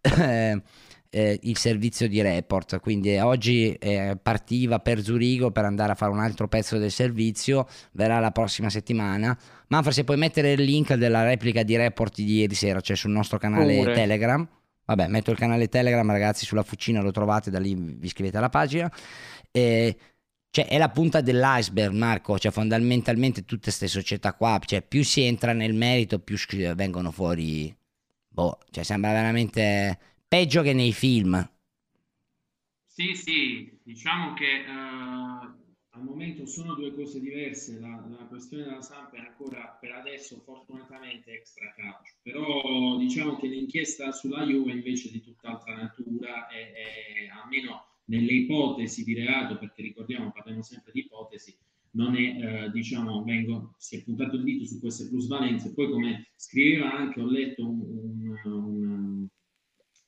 eh, 0.00 0.62
eh, 1.10 1.38
il 1.42 1.58
servizio 1.58 2.08
di 2.08 2.22
report. 2.22 2.80
Quindi 2.80 3.18
oggi 3.18 3.74
eh, 3.74 4.16
partiva 4.20 4.78
per 4.78 5.02
Zurigo 5.02 5.50
per 5.50 5.66
andare 5.66 5.92
a 5.92 5.96
fare 5.96 6.10
un 6.10 6.20
altro 6.20 6.48
pezzo 6.48 6.78
del 6.78 6.90
servizio, 6.90 7.68
verrà 7.92 8.18
la 8.18 8.30
prossima 8.30 8.70
settimana. 8.70 9.36
Manfred, 9.66 9.94
se 9.94 10.04
puoi 10.04 10.16
mettere 10.16 10.52
il 10.52 10.62
link 10.62 10.94
della 10.94 11.22
replica 11.22 11.62
di 11.62 11.76
report 11.76 12.14
di 12.14 12.38
ieri 12.38 12.54
sera, 12.54 12.80
cioè 12.80 12.96
sul 12.96 13.10
nostro 13.10 13.36
canale 13.36 13.76
Pure. 13.76 13.92
Telegram. 13.92 14.48
Vabbè, 14.86 15.08
metto 15.08 15.30
il 15.30 15.38
canale 15.38 15.68
Telegram, 15.68 16.08
ragazzi, 16.10 16.44
sulla 16.44 16.62
fucina 16.62 17.00
lo 17.00 17.10
trovate, 17.10 17.50
da 17.50 17.58
lì 17.58 17.74
vi 17.74 18.06
iscrivete 18.06 18.36
alla 18.36 18.50
pagina. 18.50 18.90
E, 19.50 19.96
cioè, 20.50 20.66
è 20.66 20.78
la 20.78 20.90
punta 20.90 21.20
dell'iceberg, 21.20 21.94
Marco. 21.94 22.38
Cioè, 22.38 22.52
fondamentalmente 22.52 23.44
tutte 23.44 23.64
queste 23.64 23.88
società 23.88 24.34
qua, 24.34 24.60
cioè, 24.64 24.82
più 24.82 25.02
si 25.02 25.22
entra 25.22 25.52
nel 25.52 25.74
merito, 25.74 26.18
più 26.18 26.36
vengono 26.74 27.10
fuori. 27.10 27.74
Boh, 28.28 28.58
cioè, 28.70 28.84
sembra 28.84 29.12
veramente 29.12 29.98
peggio 30.28 30.62
che 30.62 30.72
nei 30.72 30.92
film. 30.92 31.48
Sì, 32.86 33.14
sì, 33.14 33.80
diciamo 33.82 34.34
che 34.34 34.44
eh, 34.44 35.63
al 35.94 36.02
momento 36.02 36.44
sono 36.46 36.74
due 36.74 36.92
cose 36.92 37.20
diverse. 37.20 37.78
La, 37.80 38.04
la 38.08 38.24
questione 38.26 38.64
della 38.64 38.82
Samp 38.82 39.14
è 39.14 39.18
ancora 39.18 39.76
per 39.80 39.92
adesso 39.92 40.40
fortunatamente 40.44 41.32
extra 41.32 41.72
calcio, 41.74 42.14
però 42.22 42.96
diciamo 42.98 43.36
che 43.36 43.46
l'inchiesta 43.46 44.12
sulla 44.12 44.44
Juve 44.44 44.72
invece 44.72 45.10
di 45.10 45.20
tutt'altra 45.20 45.74
natura 45.76 46.48
e, 46.48 46.58
e 46.58 47.28
almeno 47.28 47.86
nelle 48.06 48.32
ipotesi 48.32 49.04
di 49.04 49.14
reato, 49.14 49.56
perché 49.58 49.82
ricordiamo 49.82 50.30
parliamo 50.32 50.62
sempre 50.62 50.92
di 50.92 51.00
ipotesi, 51.00 51.56
non 51.92 52.16
è, 52.16 52.64
eh, 52.66 52.70
diciamo, 52.70 53.22
vengo, 53.22 53.74
si 53.78 53.96
è 53.96 54.02
puntato 54.02 54.36
il 54.36 54.42
dito 54.42 54.66
su 54.66 54.80
queste 54.80 55.08
plusvalenze. 55.08 55.72
Poi, 55.72 55.88
come 55.90 56.32
scriveva 56.34 56.92
anche, 56.92 57.20
ho 57.20 57.26
letto 57.26 57.64
un, 57.64 57.80
un- 57.80 58.40
un- 58.44 59.28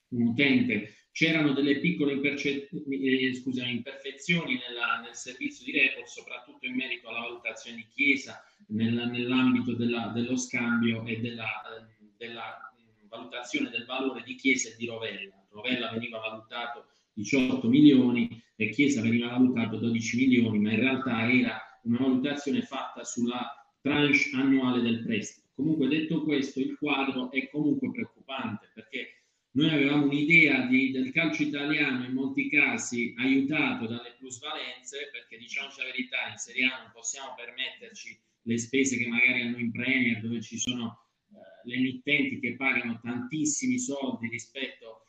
un 0.09 0.23
utente, 0.23 1.06
c'erano 1.17 1.55
delle 1.55 1.79
piccole 1.79 2.13
imperce- 2.13 2.69
eh, 2.69 3.35
scusami, 3.35 3.71
imperfezioni 3.71 4.59
nella- 4.59 5.01
nel 5.03 5.15
servizio 5.15 5.65
di 5.65 5.73
report, 5.73 6.09
soprattutto 6.09 6.67
in 6.67 6.75
merito 6.75 7.09
alla 7.09 7.21
valutazione 7.21 7.79
di 7.79 7.87
Chiesa 7.89 8.45
nel- 8.67 9.09
nell'ambito 9.11 9.73
della- 9.73 10.13
dello 10.15 10.37
scambio 10.37 11.07
e 11.07 11.19
della, 11.21 11.89
della, 12.19 12.71
valutazione 13.09 13.71
del 13.71 13.87
valore 13.87 14.23
di 14.25 14.35
Chiesa 14.35 14.69
e 14.69 14.77
di 14.77 14.85
Rovella. 14.85 15.43
Rovella 15.49 15.91
veniva 15.91 16.19
valutato 16.19 16.85
18 17.15 17.67
milioni 17.67 18.29
e 18.55 18.69
Chiesa 18.69 19.01
veniva 19.01 19.29
valutato 19.29 19.79
12 19.79 20.19
milioni, 20.19 20.59
ma 20.59 20.73
in 20.73 20.81
realtà 20.81 21.33
era 21.33 21.81
una 21.85 21.99
valutazione 21.99 22.61
fatta 22.61 23.05
sulla 23.05 23.51
tranche 23.81 24.33
annuale 24.35 24.83
del 24.83 25.03
prestito. 25.03 25.47
Comunque 25.55 25.89
detto 25.89 26.25
questo, 26.25 26.61
il 26.61 26.77
quadro 26.77 27.31
è 27.31 27.49
comunque 27.49 27.91
preoccupante 27.91 28.71
perché 28.75 29.16
noi 29.57 29.71
avevamo 29.71 30.05
un'idea 30.05 30.67
del 30.67 31.11
calcio 31.13 31.43
italiano 31.43 32.05
in 32.05 32.13
molti 32.13 32.51
casi 32.51 33.15
aiutato 33.17 33.87
dalle 33.87 34.15
plusvalenze, 34.19 35.09
perché 35.11 35.39
diciamoci 35.39 35.79
la 35.79 35.87
verità, 35.87 36.29
in 36.31 36.37
Serie 36.37 36.67
A 36.67 36.83
non 36.83 36.91
possiamo 36.93 37.33
permetterci 37.35 38.21
le 38.43 38.59
spese 38.59 38.99
che 38.99 39.07
magari 39.09 39.41
hanno 39.41 39.57
in 39.59 39.73
Premier, 39.73 40.21
dove 40.21 40.43
ci 40.43 40.59
sono 40.59 41.09
eh, 41.33 41.69
le 41.69 41.75
emittenti 41.75 42.39
che 42.39 42.55
pagano 42.57 43.01
tantissimi 43.03 43.79
soldi 43.79 44.29
rispetto 44.29 45.05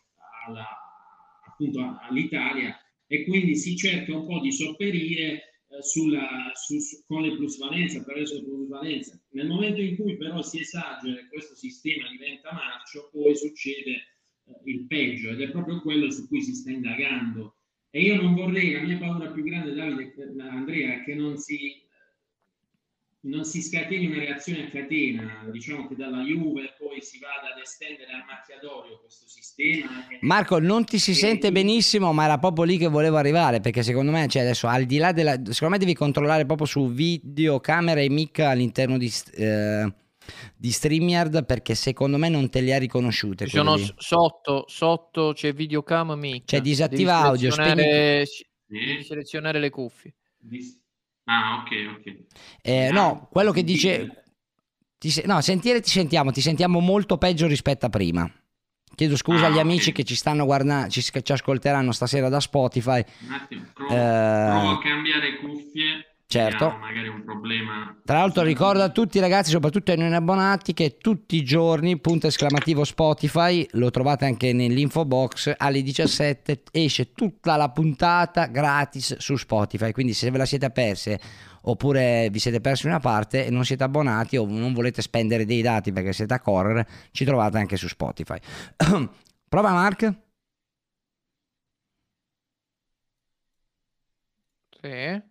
alla, 0.47 0.65
appunto 1.45 1.97
all'Italia 2.07 2.79
e 3.05 3.25
quindi 3.25 3.55
si 3.57 3.75
cerca 3.75 4.15
un 4.15 4.25
po' 4.27 4.39
di 4.39 4.51
sopperire 4.53 5.61
eh, 5.69 5.81
sulla- 5.83 6.51
su- 6.53 6.79
su- 6.79 7.03
con 7.05 7.21
le 7.23 7.35
plusvalenze, 7.35 7.97
attraverso 7.97 8.35
le 8.35 8.43
plusvalenze. 8.43 9.25
Nel 9.31 9.47
momento 9.47 9.81
in 9.81 9.97
cui 9.97 10.15
però 10.15 10.41
si 10.41 10.61
esagera 10.61 11.19
e 11.19 11.27
questo 11.27 11.53
sistema 11.53 12.07
diventa 12.09 12.53
marcio, 12.53 13.09
poi 13.11 13.35
succede 13.35 14.16
il 14.63 14.85
peggio 14.87 15.29
ed 15.29 15.41
è 15.41 15.49
proprio 15.49 15.81
quello 15.81 16.11
su 16.11 16.27
cui 16.27 16.41
si 16.41 16.53
sta 16.53 16.71
indagando. 16.71 17.55
E 17.89 18.01
io 18.01 18.21
non 18.21 18.35
vorrei, 18.35 18.73
la 18.73 18.81
mia 18.81 18.97
paura 18.97 19.31
più 19.31 19.43
grande, 19.43 19.73
Davide, 19.73 20.13
eh, 20.13 20.41
Andrea, 20.41 20.95
è 20.95 21.03
che 21.03 21.15
non 21.15 21.37
si, 21.37 21.81
non 23.21 23.45
si 23.45 23.61
scateni 23.61 24.07
una 24.07 24.19
reazione 24.19 24.67
a 24.67 24.69
catena, 24.69 25.47
diciamo 25.51 25.87
che 25.87 25.95
dalla 25.95 26.21
Juve 26.21 26.75
poi 26.77 27.01
si 27.01 27.17
vada 27.19 27.53
ad 27.53 27.61
estendere 27.61 28.11
al 28.11 28.25
macchiatorio 28.27 28.99
questo 28.99 29.27
sistema. 29.27 30.05
Marco, 30.19 30.59
non 30.59 30.83
ti 30.83 30.99
si 30.99 31.13
sente 31.13 31.51
benissimo, 31.51 32.11
ma 32.13 32.25
era 32.25 32.37
proprio 32.37 32.65
lì 32.65 32.77
che 32.77 32.87
volevo 32.87 33.15
arrivare. 33.17 33.61
Perché 33.61 33.81
secondo 33.83 34.11
me, 34.11 34.27
cioè 34.27 34.43
adesso 34.43 34.67
al 34.67 34.83
di 34.83 34.97
là 34.97 35.11
della. 35.13 35.31
Secondo 35.49 35.75
me 35.75 35.79
devi 35.79 35.93
controllare 35.93 36.45
proprio 36.45 36.67
su 36.67 36.91
videocamera 36.91 38.01
e 38.01 38.09
mic 38.09 38.39
all'interno 38.39 38.97
di, 38.97 39.11
eh, 39.35 39.91
di 40.55 40.71
StreamYard. 40.71 41.45
Perché 41.45 41.75
secondo 41.75 42.17
me 42.17 42.29
non 42.29 42.49
te 42.49 42.61
le 42.61 42.73
ha 42.73 42.77
riconosciute. 42.79 43.45
Ci 43.45 43.55
sono 43.57 43.75
lì. 43.75 43.93
sotto, 43.97 44.65
sotto 44.67 45.33
c'è 45.33 45.53
videocam 45.53 46.13
mic. 46.13 46.43
Cioè, 46.45 46.61
disattiva 46.61 47.13
Devi 47.15 47.25
audio, 47.27 47.51
selezionare- 47.51 48.25
Sì. 48.25 48.45
devi 48.65 49.03
selezionare 49.03 49.59
le 49.59 49.69
cuffie. 49.69 50.13
Ah, 51.25 51.61
ok, 51.63 51.97
ok. 51.99 52.15
Eh, 52.61 52.89
no, 52.91 53.27
quello 53.31 53.51
che 53.51 53.63
dice. 53.63 54.23
ti 54.97 55.09
se- 55.11 55.23
no, 55.25 55.41
sentire 55.41 55.81
ti 55.81 55.89
sentiamo, 55.89 56.31
ti 56.31 56.41
sentiamo 56.41 56.79
molto 56.79 57.17
peggio 57.17 57.47
rispetto 57.47 57.85
a 57.85 57.89
prima. 57.89 58.29
Chiedo 58.95 59.15
scusa 59.15 59.43
Ah, 59.43 59.47
agli 59.49 59.55
ok. 59.55 59.59
amici 59.61 59.91
che 59.91 60.03
ci 60.03 60.15
stanno 60.15 60.45
guardando, 60.45 60.89
ci, 60.89 61.01
ci 61.03 61.31
ascolteranno 61.31 61.91
stasera 61.91 62.29
da 62.29 62.39
Spotify. 62.39 63.03
Un 63.27 63.31
attimo, 63.31 63.65
provo, 63.73 63.93
Eh, 63.93 63.95
provo 64.49 64.69
a 64.71 64.79
cambiare 64.81 65.35
cuffie. 65.37 66.16
Certo. 66.27 66.77
Magari 66.79 67.07
un 67.07 67.23
problema. 67.23 67.95
Tra 68.03 68.19
l'altro 68.19 68.43
ricordo 68.43 68.83
a 68.83 68.89
tutti 68.89 69.19
ragazzi, 69.19 69.51
soprattutto 69.51 69.91
ai 69.91 69.97
non 69.97 70.13
abbonati, 70.13 70.73
che 70.73 70.97
tutti 70.97 71.35
i 71.35 71.43
giorni, 71.43 71.99
punto 71.99 72.27
esclamativo 72.27 72.83
Spotify, 72.83 73.67
lo 73.71 73.89
trovate 73.89 74.25
anche 74.25 74.53
nell'info 74.53 75.05
box, 75.05 75.53
alle 75.57 75.81
17 75.81 76.63
esce 76.71 77.13
tutta 77.13 77.55
la 77.55 77.69
puntata 77.69 78.45
gratis 78.45 79.17
su 79.17 79.35
Spotify, 79.35 79.91
quindi 79.91 80.13
se 80.13 80.29
ve 80.29 80.37
la 80.37 80.45
siete 80.45 80.69
perse 80.69 81.19
oppure 81.67 82.29
vi 82.31 82.39
siete 82.39 82.61
persi 82.61 82.85
una 82.87 82.99
parte 82.99 83.45
e 83.45 83.49
non 83.49 83.65
siete 83.65 83.83
abbonati 83.83 84.37
o 84.37 84.45
non 84.45 84.73
volete 84.73 85.01
spendere 85.01 85.45
dei 85.45 85.61
dati 85.61 85.91
perché 85.91 86.13
siete 86.13 86.33
a 86.33 86.39
correre, 86.39 86.87
ci 87.11 87.25
trovate 87.25 87.57
anche 87.57 87.77
su 87.77 87.87
Spotify. 87.87 88.37
Prova 89.49 89.71
Mark? 89.71 90.13
Sì. 94.81 95.26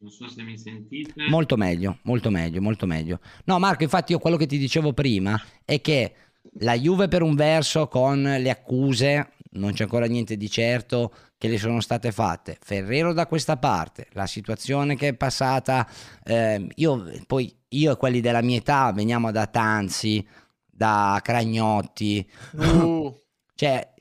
Non 0.00 0.10
so 0.10 0.28
se 0.28 0.42
mi 0.42 0.56
sentite. 0.56 1.28
Molto 1.28 1.56
meglio, 1.56 1.98
molto 2.02 2.30
meglio, 2.30 2.62
molto 2.62 2.86
meglio. 2.86 3.20
No, 3.44 3.58
Marco, 3.58 3.82
infatti 3.82 4.12
io 4.12 4.18
quello 4.18 4.38
che 4.38 4.46
ti 4.46 4.56
dicevo 4.56 4.94
prima 4.94 5.38
è 5.64 5.80
che 5.82 6.14
la 6.54 6.74
Juve 6.74 7.08
per 7.08 7.20
un 7.20 7.34
verso 7.34 7.86
con 7.86 8.22
le 8.22 8.48
accuse, 8.48 9.32
non 9.52 9.72
c'è 9.72 9.82
ancora 9.82 10.06
niente 10.06 10.38
di 10.38 10.48
certo 10.48 11.12
che 11.36 11.48
le 11.48 11.58
sono 11.58 11.80
state 11.80 12.12
fatte. 12.12 12.56
Ferrero 12.62 13.12
da 13.12 13.26
questa 13.26 13.58
parte, 13.58 14.06
la 14.12 14.26
situazione 14.26 14.96
che 14.96 15.08
è 15.08 15.14
passata, 15.14 15.86
ehm, 16.24 16.68
io 16.76 17.10
poi 17.26 17.54
io 17.68 17.92
e 17.92 17.96
quelli 17.96 18.20
della 18.20 18.42
mia 18.42 18.56
età 18.56 18.90
veniamo 18.92 19.30
da 19.30 19.46
Tanzi, 19.46 20.26
da 20.64 21.20
Cragnotti, 21.22 22.26
Uh, 22.52 23.14
cioè 23.54 23.92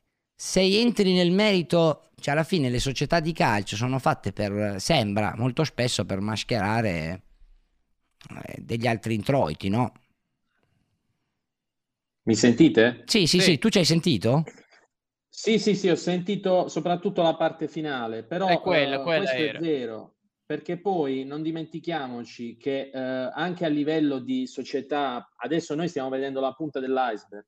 se 0.41 0.61
entri 0.61 1.11
nel 1.11 1.31
merito, 1.31 2.11
cioè 2.15 2.33
alla 2.33 2.45
fine 2.45 2.69
le 2.69 2.79
società 2.79 3.19
di 3.19 3.33
calcio 3.33 3.75
sono 3.75 3.99
fatte 3.99 4.31
per, 4.31 4.79
sembra 4.79 5.33
molto 5.35 5.65
spesso 5.65 6.05
per 6.05 6.21
mascherare 6.21 7.23
eh, 8.45 8.61
degli 8.61 8.87
altri 8.87 9.15
introiti, 9.15 9.67
no? 9.67 9.91
Mi 12.23 12.35
sentite? 12.35 13.03
Sì, 13.05 13.27
sì, 13.27 13.41
sì, 13.41 13.57
tu 13.57 13.67
ci 13.67 13.79
hai 13.79 13.85
sentito? 13.85 14.45
Sì, 15.27 15.59
sì, 15.59 15.75
sì, 15.75 15.89
ho 15.89 15.95
sentito 15.95 16.69
soprattutto 16.69 17.21
la 17.21 17.35
parte 17.35 17.67
finale, 17.67 18.23
però 18.23 18.47
È 18.47 18.61
quella, 18.61 19.01
eh, 19.01 19.03
quella 19.03 19.19
questo 19.19 19.35
era. 19.35 19.57
è 19.57 19.61
vero, 19.61 20.15
perché 20.45 20.79
poi 20.79 21.25
non 21.25 21.41
dimentichiamoci 21.41 22.55
che 22.55 22.91
eh, 22.93 22.97
anche 22.97 23.65
a 23.65 23.69
livello 23.69 24.19
di 24.19 24.47
società, 24.47 25.33
adesso 25.35 25.75
noi 25.75 25.89
stiamo 25.89 26.07
vedendo 26.07 26.39
la 26.39 26.53
punta 26.53 26.79
dell'iceberg, 26.79 27.45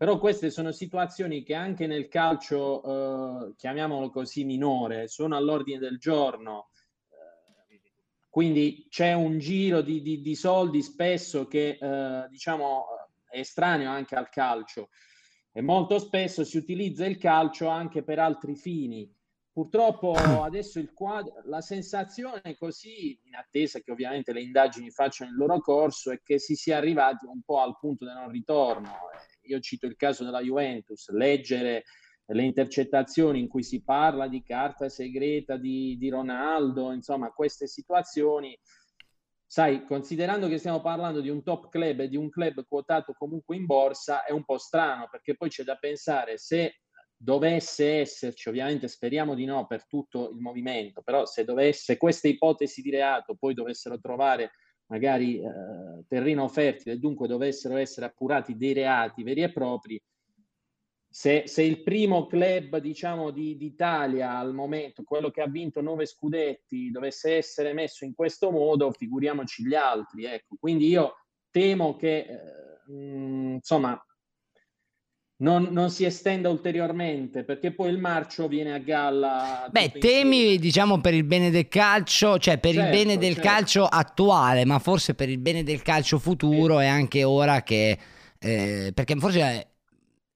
però 0.00 0.18
queste 0.18 0.48
sono 0.48 0.72
situazioni 0.72 1.42
che 1.42 1.52
anche 1.52 1.86
nel 1.86 2.08
calcio, 2.08 3.50
eh, 3.50 3.54
chiamiamolo 3.54 4.08
così, 4.08 4.44
minore, 4.44 5.08
sono 5.08 5.36
all'ordine 5.36 5.78
del 5.78 5.98
giorno. 5.98 6.70
Eh, 7.10 7.82
Quindi 8.30 8.86
c'è 8.88 9.12
un 9.12 9.36
giro 9.38 9.82
di, 9.82 10.00
di- 10.00 10.22
di 10.22 10.34
soldi 10.34 10.80
spesso 10.80 11.46
che 11.46 11.76
eh, 11.78 12.26
diciamo 12.30 12.86
è 13.28 13.40
estraneo 13.40 13.90
anche 13.90 14.14
al 14.16 14.30
calcio 14.30 14.88
e 15.52 15.60
molto 15.60 15.98
spesso 15.98 16.44
si 16.44 16.56
utilizza 16.56 17.04
il 17.04 17.18
calcio 17.18 17.68
anche 17.68 18.02
per 18.02 18.20
altri 18.20 18.56
fini. 18.56 19.06
Purtroppo 19.52 20.12
adesso 20.42 20.78
il 20.78 20.94
quadro, 20.94 21.42
la 21.44 21.60
sensazione 21.60 22.56
così, 22.56 23.20
in 23.24 23.34
attesa 23.34 23.80
che 23.80 23.90
ovviamente 23.90 24.32
le 24.32 24.40
indagini 24.40 24.90
facciano 24.90 25.30
il 25.30 25.36
loro 25.36 25.60
corso, 25.60 26.10
è 26.10 26.22
che 26.22 26.38
si 26.38 26.54
sia 26.54 26.78
arrivati 26.78 27.26
un 27.26 27.42
po' 27.42 27.60
al 27.60 27.76
punto 27.78 28.06
del 28.06 28.14
non 28.14 28.30
ritorno. 28.30 28.96
Io 29.52 29.60
cito 29.60 29.86
il 29.86 29.96
caso 29.96 30.24
della 30.24 30.42
Juventus, 30.42 31.08
leggere 31.10 31.84
le 32.26 32.42
intercettazioni 32.44 33.40
in 33.40 33.48
cui 33.48 33.62
si 33.62 33.82
parla 33.82 34.28
di 34.28 34.42
carta 34.42 34.88
segreta 34.88 35.56
di, 35.56 35.96
di 35.98 36.08
Ronaldo, 36.08 36.92
insomma, 36.92 37.30
queste 37.30 37.66
situazioni 37.66 38.56
sai, 39.50 39.84
considerando 39.84 40.46
che 40.46 40.58
stiamo 40.58 40.80
parlando 40.80 41.20
di 41.20 41.28
un 41.28 41.42
top 41.42 41.70
club 41.70 42.00
e 42.00 42.08
di 42.08 42.16
un 42.16 42.30
club 42.30 42.64
quotato 42.68 43.14
comunque 43.14 43.56
in 43.56 43.66
borsa, 43.66 44.24
è 44.24 44.30
un 44.30 44.44
po' 44.44 44.58
strano 44.58 45.08
perché 45.10 45.34
poi 45.34 45.48
c'è 45.48 45.64
da 45.64 45.74
pensare 45.74 46.38
se 46.38 46.82
dovesse 47.16 47.98
esserci, 47.98 48.48
ovviamente 48.48 48.86
speriamo 48.86 49.34
di 49.34 49.44
no 49.44 49.66
per 49.66 49.88
tutto 49.88 50.30
il 50.30 50.38
movimento, 50.38 51.02
però 51.02 51.26
se 51.26 51.44
dovesse 51.44 51.96
queste 51.96 52.28
ipotesi 52.28 52.80
di 52.80 52.90
reato 52.90 53.34
poi 53.34 53.52
dovessero 53.52 53.98
trovare 53.98 54.52
magari 54.90 55.40
eh, 55.40 56.04
terreno 56.06 56.46
fertile 56.48 56.98
dunque 56.98 57.28
dovessero 57.28 57.76
essere 57.76 58.06
appurati 58.06 58.56
dei 58.56 58.72
reati 58.72 59.22
veri 59.22 59.42
e 59.42 59.52
propri, 59.52 60.00
se, 61.12 61.42
se 61.46 61.62
il 61.62 61.82
primo 61.82 62.26
club 62.26 62.76
diciamo 62.78 63.30
di- 63.30 63.56
d'Italia 63.56 64.36
al 64.36 64.54
momento, 64.54 65.02
quello 65.02 65.30
che 65.30 65.40
ha 65.40 65.48
vinto 65.48 65.80
nove 65.80 66.06
scudetti, 66.06 66.90
dovesse 66.90 67.36
essere 67.36 67.72
messo 67.72 68.04
in 68.04 68.14
questo 68.14 68.52
modo, 68.52 68.92
figuriamoci 68.92 69.66
gli 69.66 69.74
altri. 69.74 70.24
Ecco. 70.24 70.56
Quindi 70.58 70.86
io 70.86 71.14
temo 71.50 71.96
che 71.96 72.18
eh, 72.18 72.92
mh, 72.92 73.54
insomma 73.54 74.00
non, 75.40 75.68
non 75.70 75.90
si 75.90 76.04
estenda 76.04 76.48
ulteriormente 76.50 77.44
perché 77.44 77.70
poi 77.72 77.90
il 77.90 77.98
marcio 77.98 78.46
viene 78.46 78.72
a 78.72 78.78
galla. 78.78 79.68
Beh, 79.70 79.92
temi 79.98 80.58
diciamo 80.58 81.00
per 81.00 81.14
il 81.14 81.24
bene 81.24 81.50
del 81.50 81.68
calcio, 81.68 82.38
cioè 82.38 82.58
per 82.58 82.72
il 82.74 82.80
Certo, 82.80 82.96
bene 82.96 83.18
del 83.18 83.34
certo. 83.34 83.48
calcio 83.48 83.84
attuale, 83.86 84.64
ma 84.64 84.78
forse 84.78 85.14
per 85.14 85.28
il 85.28 85.38
bene 85.38 85.62
del 85.62 85.82
calcio 85.82 86.18
futuro 86.18 86.78
è 86.78 86.86
anche 86.86 87.24
ora 87.24 87.62
che... 87.62 87.98
eh, 88.38 88.92
perché 88.94 89.16
forse 89.16 89.40
eh, 89.40 89.66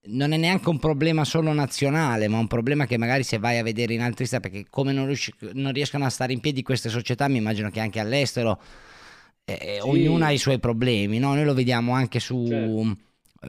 non 0.07 0.33
è 0.33 0.37
neanche 0.39 0.69
un 0.71 0.79
problema 0.79 1.25
solo 1.25 1.53
nazionale, 1.53 2.29
ma 2.29 2.39
un 2.39 2.47
problema 2.47 2.87
che 2.87 2.97
magari 2.97 3.25
se 3.25 3.39
vai 3.39 3.59
a 3.59 3.63
vedere 3.63 3.93
in 3.93 4.01
altri 4.01 4.25
stati, 4.25 4.49
perché 4.49 4.67
come 4.71 4.93
non, 4.93 5.07
riusci- 5.07 5.35
non 5.53 5.73
riescono 5.73 6.07
a 6.07 6.11
stare 6.11 6.33
in 6.33 6.41
piedi 6.41 6.63
queste 6.63 6.89
società, 6.89 7.29
mi 7.29 7.39
immagino 7.39 7.69
che 7.71 7.81
anche 7.81 8.01
all'estero 8.01 8.59
eh, 9.45 9.79
Sì. 9.83 9.89
ognuna 9.89 10.27
ha 10.27 10.33
i 10.33 10.39
suoi 10.39 10.59
problemi, 10.59 11.19
no? 11.19 11.35
Noi 11.35 11.45
lo 11.45 11.53
vediamo 11.53 11.93
anche 11.93 12.21
su... 12.21 12.47
Certo. 12.49 12.97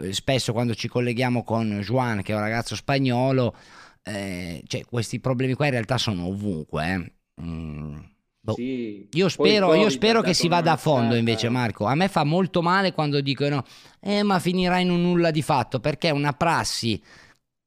Eh, 0.02 0.14
Spesso 0.14 0.54
quando 0.54 0.74
ci 0.76 0.88
colleghiamo 0.88 1.44
con 1.44 1.80
Juan, 1.82 2.22
che 2.22 2.32
è 2.32 2.36
un 2.36 2.42
ragazzo 2.42 2.76
spagnolo, 2.76 3.56
eh, 4.04 4.62
cioè, 4.68 4.86
questi 4.86 5.20
problemi 5.20 5.54
qua 5.54 5.66
in 5.66 5.72
realtà 5.72 5.98
sono 5.98 6.28
ovunque. 6.28 6.86
eh. 6.94 7.14
Mm, 7.42 7.98
boh. 8.40 8.54
Sì. 8.54 9.08
Io 9.12 9.30
spero, 9.30 9.74
io 9.74 9.90
spero 9.90 10.22
che 10.22 10.34
si 10.34 10.48
vada 10.48 10.74
a 10.74 10.78
fondo 10.78 11.16
invece, 11.16 11.50
Marco. 11.50 11.86
A 11.86 11.96
me 11.96 12.08
fa 12.08 12.24
molto 12.24 12.62
male 12.62 12.94
quando 12.94 13.20
dicono, 13.22 13.66
eh, 14.00 14.24
ma 14.24 14.40
finirà 14.40 14.80
in 14.80 14.92
un 14.92 15.02
nulla 15.02 15.32
di 15.32 15.42
fatto, 15.42 15.80
perché 15.80 16.10
è 16.10 16.12
una 16.12 16.34
prassi 16.34 17.02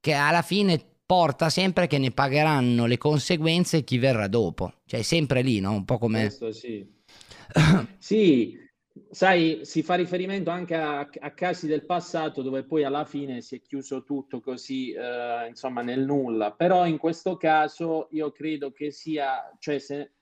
che 0.01 0.13
alla 0.13 0.43
fine 0.43 0.81
porta 1.05 1.49
sempre 1.49 1.87
che 1.87 1.99
ne 1.99 2.11
pagheranno 2.11 2.85
le 2.87 2.99
conseguenze 2.99 3.83
chi 3.83 3.99
verrà 3.99 4.29
dopo. 4.29 4.75
Cioè, 4.85 5.03
sempre 5.03 5.43
lì, 5.43 5.59
no? 5.59 5.73
Un 5.73 5.85
po' 5.85 5.99
come... 5.99 6.21
Questo 6.21 6.53
sì. 6.53 6.87
Sì, 7.99 8.57
sai, 9.11 9.61
si 9.63 9.83
fa 9.83 9.95
riferimento 9.95 10.51
anche 10.51 10.75
a, 10.75 11.01
a 11.01 11.31
casi 11.33 11.67
del 11.67 11.85
passato 11.85 12.43
dove 12.43 12.65
poi 12.65 12.85
alla 12.85 13.05
fine 13.05 13.41
si 13.41 13.57
è 13.57 13.61
chiuso 13.61 14.03
tutto 14.03 14.41
così, 14.41 14.93
eh, 14.93 15.47
insomma, 15.49 15.83
nel 15.83 16.05
nulla. 16.05 16.53
Però 16.53 16.87
in 16.87 16.99
questo 16.99 17.37
caso 17.37 18.09
io 18.13 18.31
credo 18.33 18.73
che 18.73 18.91
sia, 18.91 19.55
cioè 19.59 19.79
se 19.79 20.13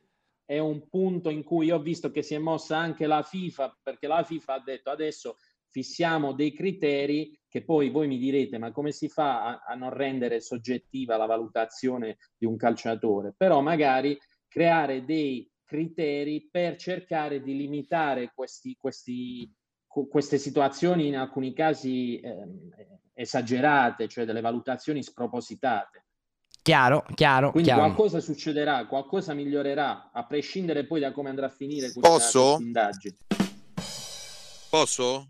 è 0.45 0.59
un 0.59 0.89
punto 0.89 1.29
in 1.29 1.43
cui 1.43 1.71
ho 1.71 1.81
visto 1.81 2.11
che 2.11 2.23
si 2.23 2.35
è 2.35 2.39
mossa 2.39 2.77
anche 2.77 3.07
la 3.07 3.23
FIFA, 3.23 3.79
perché 3.83 4.07
la 4.07 4.23
FIFA 4.23 4.55
ha 4.55 4.63
detto 4.63 4.91
adesso 4.91 5.37
fissiamo 5.69 6.33
dei 6.33 6.53
criteri 6.53 7.39
che 7.49 7.65
poi 7.65 7.91
voi 7.91 8.07
mi 8.07 8.17
direte 8.17 8.57
ma 8.57 8.71
come 8.73 8.93
si 8.93 9.09
fa 9.09 9.45
a, 9.45 9.65
a 9.67 9.75
non 9.75 9.91
rendere 9.91 10.41
soggettiva 10.41 11.17
la 11.17 11.27
valutazione 11.27 12.19
di 12.37 12.47
un 12.47 12.57
calciatore? 12.57 13.35
Però 13.37 13.61
magari 13.61 14.17
creare 14.47 15.05
dei 15.05 15.51
criteri 15.67 16.49
per 16.51 16.77
cercare 16.77 17.43
di 17.43 17.57
limitare 17.57 18.33
questi, 18.35 18.77
questi, 18.81 19.53
queste 19.87 20.39
situazioni 20.39 21.09
in 21.09 21.17
alcuni 21.17 21.53
casi 21.53 22.19
ehm, 22.21 22.71
esagerate, 23.13 24.09
cioè 24.09 24.25
delle 24.25 24.41
valutazioni 24.41 25.03
spropositate. 25.03 26.05
Chiaro, 26.63 27.05
chiaro, 27.15 27.51
Quindi 27.51 27.69
chiaro. 27.71 27.85
qualcosa 27.85 28.21
succederà, 28.21 28.87
qualcosa 28.87 29.35
migliorerà, 29.35 30.11
a 30.13 30.25
prescindere 30.27 30.87
poi 30.87 31.01
da 31.01 31.13
come 31.13 31.29
andrà 31.29 31.47
a 31.47 31.51
finire 31.51 31.93
questa, 31.93 32.09
Posso? 32.09 32.57
indagine. 32.61 33.17
Posso? 34.69 35.29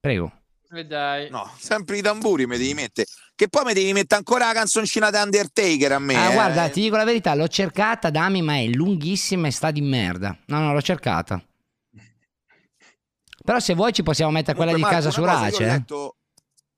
Prego. 0.00 0.32
E 0.70 0.84
dai. 0.86 1.30
No, 1.30 1.50
sempre 1.58 1.98
i 1.98 2.02
tamburi 2.02 2.46
mi 2.46 2.56
devi 2.56 2.74
mettere. 2.74 3.06
Che 3.38 3.46
poi 3.48 3.64
mi 3.66 3.72
devi 3.72 3.92
mettere 3.92 4.16
ancora 4.16 4.46
la 4.46 4.52
canzoncina 4.52 5.10
da 5.10 5.22
Undertaker 5.22 5.92
a 5.92 5.98
me. 6.00 6.16
Ah, 6.16 6.30
eh. 6.30 6.32
guarda, 6.32 6.68
ti 6.70 6.80
dico 6.80 6.96
la 6.96 7.04
verità, 7.04 7.34
l'ho 7.36 7.46
cercata, 7.46 8.10
Dami, 8.10 8.42
ma 8.42 8.56
è 8.56 8.66
lunghissima 8.66 9.46
e 9.46 9.52
sta 9.52 9.70
di 9.70 9.80
merda. 9.80 10.36
No, 10.46 10.58
no, 10.58 10.72
l'ho 10.72 10.82
cercata. 10.82 11.40
Però 13.44 13.60
se 13.60 13.74
vuoi 13.74 13.92
ci 13.92 14.02
possiamo 14.02 14.32
mettere 14.32 14.56
quella 14.56 14.72
di 14.72 14.80
Comunque, 14.80 15.02
casa 15.02 15.20
Marco, 15.20 15.32
su 15.32 15.38
cosa, 15.38 15.46
io 15.48 15.54
ho 15.54 15.58
Race. 15.58 15.62
eh. 15.62 15.78
letto- 15.78 16.16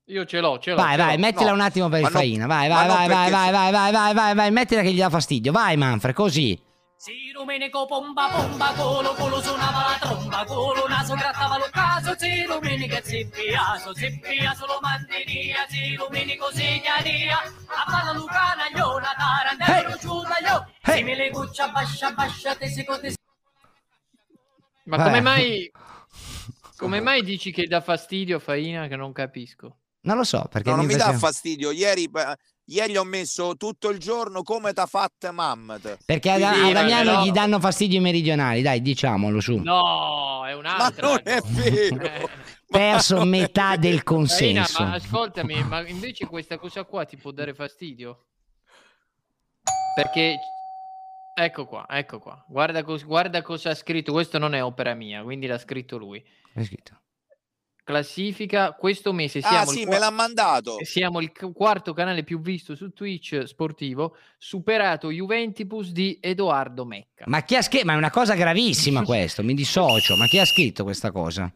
Io 0.05 0.25
ce 0.25 0.39
l'ho, 0.39 0.59
ce 0.59 0.69
l'ho. 0.69 0.75
Vai, 0.75 0.91
ce 0.91 0.97
vai, 1.03 1.15
l'ho. 1.15 1.19
mettila 1.21 1.49
No, 1.49 1.53
un 1.55 1.61
attimo 1.61 1.89
per 1.89 2.01
ma 2.01 2.07
il 2.07 2.13
non- 2.13 2.21
Faina. 2.21 2.45
Vai, 2.45 2.69
vai, 2.69 2.87
vai, 2.87 2.95
vai, 2.95 3.07
perché- 3.07 3.31
vai, 3.31 3.51
vai, 3.51 3.71
vai, 3.71 3.91
vai, 3.91 4.13
vai, 4.13 4.35
vai, 4.35 4.51
mettila 4.51 4.81
che 4.83 4.91
gli 4.93 4.99
dà 4.99 5.09
fastidio. 5.09 5.51
Vai, 5.51 5.77
Manfred, 5.77 6.13
così. 6.13 6.59
Si 7.01 7.31
Domenico 7.33 7.87
pomba 7.87 8.29
pomba 8.29 8.73
colo 8.73 9.15
colo 9.15 9.41
suonava 9.41 9.89
la 9.89 9.97
tromba 9.99 10.45
colo 10.45 10.87
naso 10.87 11.15
grattava 11.15 11.57
lo 11.57 11.67
caso. 11.71 12.15
Si 12.15 12.43
Domenico 12.45 12.95
zippiaso 13.01 13.95
zippiaso 13.95 14.67
lo 14.67 14.77
mantinia 14.81 15.65
si 15.67 15.95
Domenico 15.95 16.51
signaria 16.53 17.39
a 17.39 17.83
palla 17.89 18.11
lucana 18.13 18.69
gliona 18.71 19.15
tarandello 19.17 19.97
giuda 19.97 20.35
io 20.45 20.93
si 20.93 21.01
me 21.01 21.15
le 21.15 21.31
cuccia 21.31 21.69
bascia 21.69 22.11
bascia 22.11 22.53
te 22.53 22.67
si 22.67 22.85
cote 22.85 23.15
Ma 24.83 24.97
Vabbè. 24.97 25.09
come 25.09 25.21
mai, 25.21 25.71
come 26.77 26.99
mai 26.99 27.23
dici 27.23 27.51
che 27.51 27.65
dà 27.65 27.81
fastidio 27.81 28.37
Faina 28.37 28.85
che 28.85 28.95
non 28.95 29.11
capisco? 29.11 29.77
Non 30.01 30.17
lo 30.17 30.23
so, 30.23 30.47
perché 30.51 30.69
No, 30.69 30.77
non 30.77 30.85
mi 30.85 30.95
dà 30.95 31.13
fastidio. 31.13 31.69
Ieri, 31.71 32.09
ieri 32.65 32.97
ho 32.97 33.03
messo 33.03 33.55
tutto 33.57 33.89
il 33.89 33.97
giorno 33.97 34.43
come 34.43 34.73
t'ha 34.73 34.85
fatta 34.85 35.31
Mammat. 35.31 35.97
Perché 36.05 36.31
a, 36.31 36.35
a 36.67 36.71
Damiano 36.71 37.11
no. 37.13 37.25
gli 37.25 37.31
danno 37.31 37.59
fastidio 37.59 37.99
i 37.99 38.01
meridionali, 38.01 38.61
dai, 38.61 38.81
diciamolo 38.81 39.39
su. 39.39 39.57
No, 39.57 40.45
è 40.45 40.53
Ma 40.53 40.57
un'altra. 40.57 41.07
non 41.07 41.21
è 41.23 41.39
vero. 41.41 42.03
Eh, 42.03 42.29
Perso 42.71 43.25
metà 43.25 43.75
del 43.75 44.01
consenso. 44.03 44.81
ma 44.81 44.93
ascoltami, 44.93 45.61
ma 45.63 45.85
invece 45.87 46.25
questa 46.25 46.57
cosa 46.57 46.85
qua 46.85 47.03
ti 47.03 47.17
può 47.17 47.31
dare 47.31 47.53
fastidio? 47.53 48.27
Perché 49.93 50.37
ecco 51.35 51.65
qua, 51.65 51.85
ecco 51.89 52.19
qua. 52.19 52.45
Guarda, 52.47 52.81
guarda 52.81 53.41
cosa 53.41 53.71
ha 53.71 53.75
scritto. 53.75 54.13
Questo 54.13 54.37
non 54.37 54.53
è 54.55 54.63
opera 54.63 54.93
mia, 54.93 55.21
quindi 55.21 55.47
l'ha 55.47 55.57
scritto 55.57 55.97
lui. 55.97 56.23
È 56.53 56.63
scritto. 56.63 56.99
Classifica. 57.91 58.73
Questo 58.73 59.13
mese 59.13 59.39
Ah, 59.39 59.49
siamo, 59.49 59.71
sì, 59.71 59.81
il, 59.81 59.87
me 59.87 59.99
l'ha 59.99 60.09
mandato. 60.09 60.77
siamo 60.83 61.19
il 61.21 61.31
qu- 61.31 61.53
quarto 61.53 61.93
canale 61.93 62.23
più 62.23 62.39
visto 62.41 62.75
su 62.75 62.91
Twitch 62.91 63.43
sportivo, 63.43 64.15
superato 64.37 65.11
Juventus 65.11 65.89
di 65.91 66.17
Edoardo 66.21 66.85
Mecca. 66.85 67.25
Ma 67.27 67.43
chi 67.43 67.55
ha 67.55 67.61
scritto? 67.61 67.85
Ma 67.85 67.93
è 67.93 67.97
una 67.97 68.09
cosa 68.09 68.33
gravissima 68.35 69.03
questo, 69.05 69.43
mi 69.43 69.53
dissocio. 69.53 70.15
Ma 70.15 70.25
chi 70.25 70.39
ha 70.39 70.45
scritto 70.45 70.83
questa 70.83 71.11
cosa? 71.11 71.51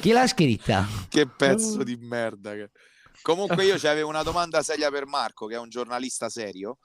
Chi 0.00 0.10
l'ha 0.12 0.26
scritta? 0.26 0.86
Che 1.08 1.26
pezzo 1.26 1.82
di 1.82 1.96
merda. 1.96 2.52
che- 2.52 2.70
Comunque 3.22 3.64
io 3.64 3.76
c'avevo 3.78 4.08
una 4.08 4.22
domanda 4.22 4.62
seria 4.62 4.90
per 4.90 5.06
Marco, 5.06 5.46
che 5.46 5.54
è 5.54 5.58
un 5.58 5.68
giornalista 5.68 6.28
serio. 6.28 6.78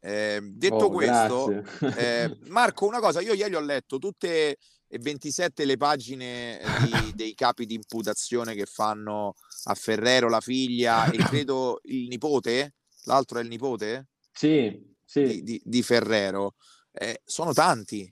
Eh, 0.00 0.38
detto 0.42 0.74
Oh, 0.84 0.90
questo, 0.90 1.64
eh, 1.96 2.36
Marco, 2.48 2.86
una 2.86 3.00
cosa, 3.00 3.20
io 3.20 3.32
ieri 3.32 3.54
ho 3.54 3.60
letto 3.60 3.98
tutte 3.98 4.58
e 4.96 4.98
27 4.98 5.64
le 5.64 5.76
pagine 5.76 6.58
di- 6.80 7.12
dei 7.14 7.34
capi 7.34 7.66
di 7.66 7.74
imputazione 7.74 8.54
che 8.54 8.66
fanno 8.66 9.34
a 9.64 9.74
Ferrero, 9.74 10.28
la 10.28 10.40
figlia 10.40 11.06
e 11.06 11.18
credo 11.22 11.80
il 11.84 12.08
nipote, 12.08 12.74
l'altro 13.04 13.38
è 13.38 13.42
il 13.42 13.48
nipote? 13.48 14.08
Sì, 14.32 14.94
Di, 15.22 15.42
di- 15.42 15.62
di 15.64 15.82
Ferrero. 15.82 16.54
Eh, 16.92 17.20
sono 17.24 17.52
tanti, 17.52 18.10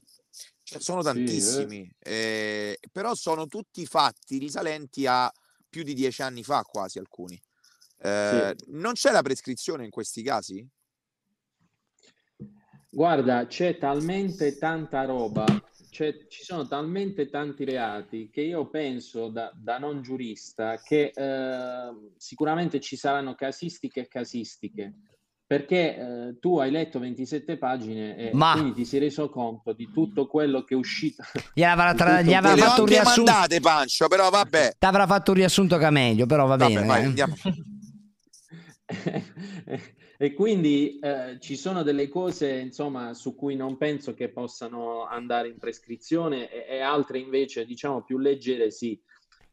cioè, 0.63 0.81
sono 0.81 1.01
Sì, 1.01 1.09
eh. 1.09 1.13
tantissimi, 1.13 1.91
eh, 1.99 2.79
però 2.93 3.15
sono 3.15 3.47
tutti 3.47 3.85
fatti 3.87 4.39
risalenti 4.39 5.07
a 5.07 5.31
più 5.69 5.83
di 5.83 5.95
dieci 5.95 6.23
anni 6.23 6.45
fa, 6.45 6.63
quasi 6.63 6.99
alcuni. 6.99 7.41
Eh, 7.99 8.55
Non 8.69 8.93
c'è 8.93 9.11
la 9.11 9.23
prescrizione 9.23 9.85
in 9.85 9.91
questi 9.91 10.23
casi? 10.23 10.67
Guarda, 12.91 13.47
c'è 13.47 13.77
talmente 13.79 14.57
tanta 14.57 15.05
roba, 15.05 15.45
c'è- 15.95 16.27
ci 16.27 16.43
sono 16.43 16.67
talmente 16.67 17.31
tanti 17.31 17.65
reati 17.65 18.29
che 18.29 18.41
io 18.41 18.67
penso 18.69 19.29
da, 19.29 19.53
da 19.55 19.79
non 19.79 20.03
giurista 20.03 20.81
che 20.83 21.13
eh, 21.15 21.93
sicuramente 22.17 22.81
ci 22.81 22.97
saranno 22.97 23.37
casistiche 23.37 24.01
e 24.01 24.09
casistiche. 24.09 24.93
Perché 25.47 25.97
eh, 25.97 26.39
tu 26.41 26.59
hai 26.59 26.71
letto 26.73 26.99
27 26.99 27.59
pagine 27.59 28.17
e 28.17 28.33
Ma- 28.33 28.55
quindi 28.55 28.73
ti 28.73 28.85
sei 28.85 28.99
reso 29.01 29.29
conto 29.29 29.73
di 29.73 29.89
tutto 29.93 30.27
quello 30.27 30.65
che 30.65 30.75
è 30.75 30.77
uscito. 30.77 31.23
Gli 31.55 31.63
avrà, 31.63 31.95
tra- 31.95 32.23
gli 32.23 32.33
avrà 32.35 32.57
fatto 32.57 32.81
un 32.81 32.89
riassunto. 32.89 33.31
mandate, 33.31 33.61
Pancio, 33.61 34.09
però 34.09 34.31
vabbè. 34.31 34.73
T'avrà 34.79 35.07
fatto 35.07 35.31
un 35.31 35.37
riassunto 35.37 35.77
Cameglio, 35.77 36.27
però 36.27 36.47
va 36.47 36.57
Vabbè, 36.57 36.75
bene. 36.75 36.87
vai, 36.87 37.15
eh. 37.15 37.25
E 40.17 40.33
quindi 40.33 40.99
eh, 41.01 41.39
ci 41.41 41.57
sono 41.57 41.83
delle 41.83 42.09
cose, 42.09 42.59
insomma, 42.59 43.15
su 43.15 43.35
cui 43.35 43.57
non 43.57 43.77
penso 43.77 44.15
che 44.15 44.29
possano 44.29 45.05
andare 45.07 45.49
in 45.49 45.59
prescrizione 45.59 46.51
e, 46.51 46.77
e 46.77 46.81
altre 46.81 47.19
invece, 47.19 47.65
diciamo, 47.65 48.03
più 48.03 48.19
leggere, 48.19 48.71
sì. 48.71 49.01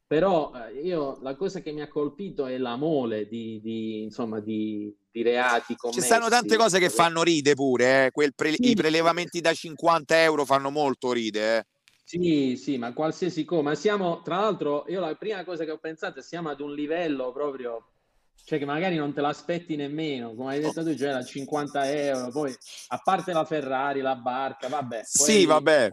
Però 0.05 0.51
eh, 0.53 0.81
io 0.81 1.19
la 1.21 1.35
cosa 1.35 1.61
che 1.61 1.71
mi 1.71 1.81
ha 1.81 1.87
colpito 1.87 2.45
è 2.45 2.57
la 2.57 2.75
mole 2.75 3.27
di, 3.27 3.59
di, 3.61 4.03
insomma, 4.03 4.39
di, 4.39 4.93
di 5.09 5.21
reati 5.21 5.73
Ci 5.73 5.75
commessi. 5.77 6.01
stanno 6.01 6.27
tante 6.27 6.57
cose 6.57 6.79
che 6.79 6.89
fanno 6.89 7.23
ride 7.23 7.53
pure, 7.53 8.05
eh. 8.05 8.11
Quel 8.11 8.33
pre- 8.35 8.55
i 8.57 8.75
prelevamenti 8.75 9.39
da 9.41 9.53
50 9.53 10.21
euro 10.21 10.45
fanno 10.45 10.69
molto 10.69 11.11
ride. 11.11 11.57
eh. 11.57 11.65
Sì, 12.03 12.57
sì, 12.57 12.77
ma 12.77 12.91
qualsiasi 12.93 13.45
cosa. 13.45 13.61
Ma 13.61 13.75
siamo, 13.75 14.21
tra 14.21 14.41
l'altro, 14.41 14.83
io 14.89 14.99
la 14.99 15.15
prima 15.15 15.45
cosa 15.45 15.63
che 15.63 15.71
ho 15.71 15.77
pensato 15.77 16.19
è 16.19 16.21
siamo 16.21 16.49
ad 16.49 16.59
un 16.59 16.73
livello 16.73 17.31
proprio, 17.31 17.93
cioè 18.43 18.59
che 18.59 18.65
magari 18.65 18.95
non 18.95 19.13
te 19.13 19.21
l'aspetti 19.21 19.75
nemmeno, 19.75 20.33
come 20.33 20.53
hai 20.53 20.59
detto 20.59 20.83
tu, 20.83 20.95
cioè 20.95 21.11
da 21.11 21.23
50 21.23 21.91
euro, 21.91 22.31
poi 22.31 22.55
a 22.87 22.97
parte 22.97 23.33
la 23.33 23.45
Ferrari, 23.45 24.01
la 24.01 24.15
barca, 24.15 24.67
vabbè. 24.67 25.01
Sì, 25.03 25.45
vabbè. 25.45 25.89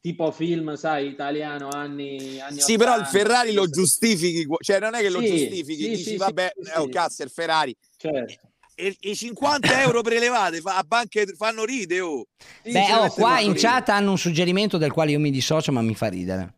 Tipo 0.00 0.30
film, 0.30 0.74
sai, 0.74 1.08
italiano, 1.08 1.68
anni, 1.68 2.40
anni 2.40 2.60
Sì, 2.60 2.76
però 2.76 2.94
il 2.94 3.00
80, 3.00 3.18
Ferrari 3.18 3.52
lo 3.52 3.68
giustifichi, 3.68 4.46
cioè 4.60 4.78
non 4.78 4.94
è 4.94 5.00
che 5.00 5.10
lo 5.10 5.20
Sì, 5.20 5.26
giustifichi, 5.26 5.82
sì, 5.82 5.88
dici 5.90 6.10
sì, 6.10 6.16
vabbè, 6.16 6.52
sì, 6.54 6.70
oh 6.78 6.84
sì. 6.84 6.90
cazzo, 6.90 7.22
il 7.24 7.30
Ferrari. 7.30 7.76
Certo. 7.96 8.52
E, 8.76 8.96
e 9.00 9.10
i 9.10 9.16
50 9.16 9.82
euro 9.82 10.02
prelevate 10.02 10.60
fa- 10.60 10.76
a 10.76 10.84
banche 10.84 11.26
fanno 11.36 11.64
ride, 11.64 12.00
oh. 12.00 12.26
Beh, 12.62 12.92
oh, 12.92 13.10
qua 13.10 13.40
in 13.40 13.54
ride. 13.54 13.66
chat 13.66 13.88
hanno 13.88 14.12
un 14.12 14.18
suggerimento 14.18 14.78
del 14.78 14.92
quale 14.92 15.10
io 15.10 15.18
mi 15.18 15.30
dissocio, 15.30 15.72
ma 15.72 15.82
mi 15.82 15.94
fa 15.94 16.06
ridere. 16.08 16.54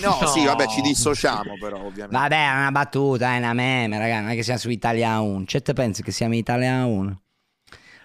No, 0.00 0.18
No. 0.20 0.26
sì, 0.28 0.44
vabbè, 0.44 0.66
ci 0.66 0.80
dissociamo 0.80 1.56
però, 1.60 1.76
ovviamente. 1.78 2.16
Vabbè, 2.16 2.36
è 2.48 2.52
una 2.56 2.70
battuta, 2.72 3.34
è 3.34 3.38
una 3.38 3.52
meme, 3.52 3.98
ragazzi, 3.98 4.20
non 4.22 4.30
è 4.30 4.34
che 4.34 4.42
siamo 4.42 4.58
su 4.58 4.70
Italia 4.70 5.20
1. 5.20 5.44
Cioè, 5.46 5.62
te 5.62 5.72
pensi 5.72 6.02
che 6.02 6.10
siamo 6.12 6.34
Italia 6.34 6.84
1? 6.84 7.22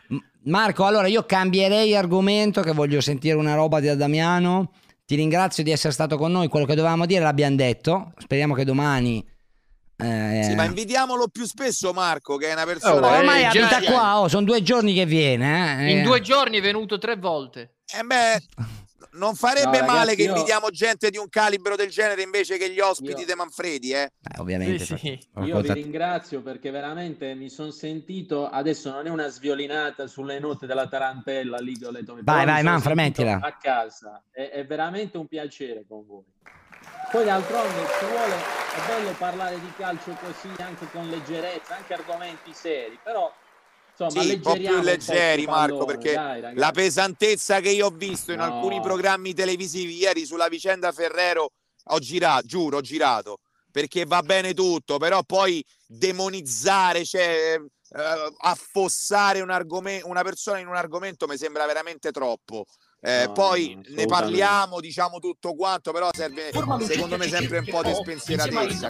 M- 0.10 0.18
Marco, 0.46 0.86
allora 0.86 1.08
io 1.08 1.26
cambierei 1.26 1.96
argomento 1.96 2.62
che 2.62 2.72
voglio 2.72 3.02
sentire 3.02 3.36
una 3.36 3.56
roba 3.56 3.80
da 3.80 3.96
Damiano. 3.96 4.72
Ti 5.06 5.16
ringrazio 5.16 5.64
di 5.64 5.72
essere 5.72 5.94
stato 5.94 6.18
con 6.18 6.32
noi, 6.32 6.48
quello 6.50 6.66
che 6.66 6.76
dovevamo 6.76 7.06
dire 7.06 7.24
l'abbiamo 7.24 7.56
detto. 7.56 8.12
Speriamo 8.18 8.54
che 8.54 8.66
domani... 8.66 9.26
eh, 9.98 10.42
Sì, 10.44 10.54
ma 10.56 10.66
invitiamolo 10.66 11.28
più 11.30 11.46
spesso 11.46 11.94
Marco, 11.94 12.36
che 12.38 12.50
è 12.50 12.52
una 12.54 12.64
oh, 12.64 12.66
persona... 12.66 13.08
ormai 13.18 13.46
eh, 13.46 13.50
già- 13.50 13.68
abita 13.70 13.92
qua, 13.92 14.20
oh, 14.20 14.28
sono 14.28 14.44
due 14.46 14.62
giorni 14.62 14.94
che 14.94 15.06
viene. 15.06 15.88
eh. 15.88 15.92
In 15.92 16.04
due 16.04 16.20
giorni 16.20 16.58
è 16.58 16.62
venuto 16.62 16.98
tre 16.98 17.16
volte. 17.16 17.76
Eh 17.98 18.04
beh, 18.04 18.42
non 19.18 19.36
farebbe 19.36 19.80
No, 19.80 19.86
male 19.86 20.00
ragazzi, 20.00 20.16
che 20.16 20.22
io- 20.24 20.34
invitiamo 20.36 20.70
gente 20.70 21.10
di 21.10 21.18
un 21.18 21.28
calibro 21.30 21.76
del 21.76 21.90
genere 21.90 22.22
invece 22.22 22.58
che 22.58 22.70
gli 22.72 22.80
ospiti 22.80 23.22
Io- 23.22 23.26
di 23.26 23.34
Manfredi, 23.36 23.92
eh? 23.92 24.04
Eh, 24.04 24.40
ovviamente. 24.40 24.86
Sì, 24.86 24.98
sì. 24.98 25.10
per- 25.34 25.44
Io 25.44 25.44
vi 25.44 25.50
racconta- 25.52 25.74
ringrazio 25.74 26.42
perché 26.42 26.72
veramente 26.72 27.34
mi 27.34 27.50
sono 27.50 27.72
sentito, 27.72 28.48
adesso 28.50 28.90
non 28.92 29.06
è 29.06 29.10
una 29.10 29.28
sviolinata 29.28 30.08
sulle 30.08 30.40
note 30.40 30.66
della 30.66 30.88
tarantella 30.88 31.58
lì 31.58 31.78
che 31.78 31.86
ho 31.86 31.92
letto, 31.92 32.18
Vai, 32.22 32.46
vai, 32.46 32.64
sentito 32.64 32.94
mettila. 32.96 33.40
A 33.42 33.58
casa, 33.58 34.22
è, 34.32 34.50
è 34.52 34.66
veramente 34.66 35.18
un 35.18 35.28
piacere 35.28 35.84
con 35.88 36.06
voi. 36.06 36.24
Poi 37.12 37.24
d'altronde 37.24 37.86
ci 38.00 38.06
vuole, 38.06 38.36
è 38.36 38.88
bello 38.88 39.12
parlare 39.18 39.60
di 39.60 39.72
calcio 39.78 40.12
così 40.22 40.50
anche 40.62 40.88
con 40.92 41.08
leggerezza, 41.10 41.76
anche 41.78 41.94
argomenti 41.94 42.52
seri, 42.54 43.00
però 43.02 43.34
insomma 43.98 44.24
Sì, 44.24 44.34
un 44.34 44.42
po' 44.42 44.54
più 44.54 44.82
leggeri, 44.82 45.44
po' 45.44 45.52
Marco, 45.52 45.78
pallone, 45.78 45.98
perché 45.98 46.14
dai, 46.14 46.56
la 46.56 46.72
pesantezza 46.72 47.60
che 47.60 47.70
io 47.70 47.88
ho 47.88 47.90
visto 47.90 48.32
in 48.32 48.38
No. 48.38 48.44
alcuni 48.46 48.80
programmi 48.82 49.34
televisivi 49.34 49.96
ieri 49.98 50.26
sulla 50.26 50.48
vicenda 50.48 50.92
Ferrero 50.92 51.52
ho 51.90 52.00
girato, 52.00 52.46
giuro, 52.46 52.78
ho 52.78 52.82
girato, 52.82 53.40
perché 53.72 54.06
va 54.06 54.22
bene 54.22 54.54
tutto, 54.54 54.98
però 54.98 55.24
poi 55.24 55.64
demonizzare, 55.86 57.06
cioè 57.06 57.58
eh, 57.90 58.34
affossare 58.40 59.40
un 59.42 59.50
argome- 59.50 60.02
una 60.04 60.22
persona 60.24 60.60
in 60.60 60.68
un 60.68 60.76
argomento 60.76 61.28
mi 61.28 61.38
sembra 61.38 61.66
veramente 61.66 62.12
troppo. 62.12 62.66
Eh, 63.00 63.26
No, 63.28 63.32
poi 63.34 63.80
ne 63.90 64.06
parliamo, 64.06 64.80
diciamo 64.80 65.20
tutto 65.20 65.54
quanto, 65.56 65.92
però 65.92 66.10
serve 66.12 66.50
secondo 66.86 67.18
me 67.18 67.28
sempre 67.28 67.60
un 67.60 67.66
po' 67.66 67.84
di 67.84 67.94
spensieratezza. 67.94 68.90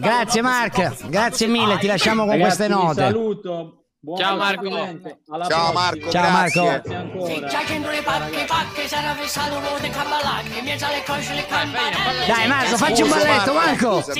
Grazie 0.00 0.42
Mark, 0.42 1.06
grazie 1.08 1.46
mille, 1.48 1.78
ti 1.78 1.86
lasciamo 1.86 2.24
con 2.24 2.38
queste 2.38 2.68
note. 2.68 3.00
saluto. 3.00 3.78
Buon 4.04 4.18
Ciao, 4.18 4.36
Marco. 4.36 4.68
Ciao. 5.48 5.72
Marco, 5.72 6.10
Ciao, 6.10 6.30
Marco. 6.30 6.62
Grazie 6.62 6.94
ancora. 6.94 7.48
Dai 12.26 12.46
Marco, 12.46 12.76
facci 12.76 13.02
un 13.02 13.08
balletto 13.08 13.52
Marco, 13.54 13.88
Marco. 13.88 14.12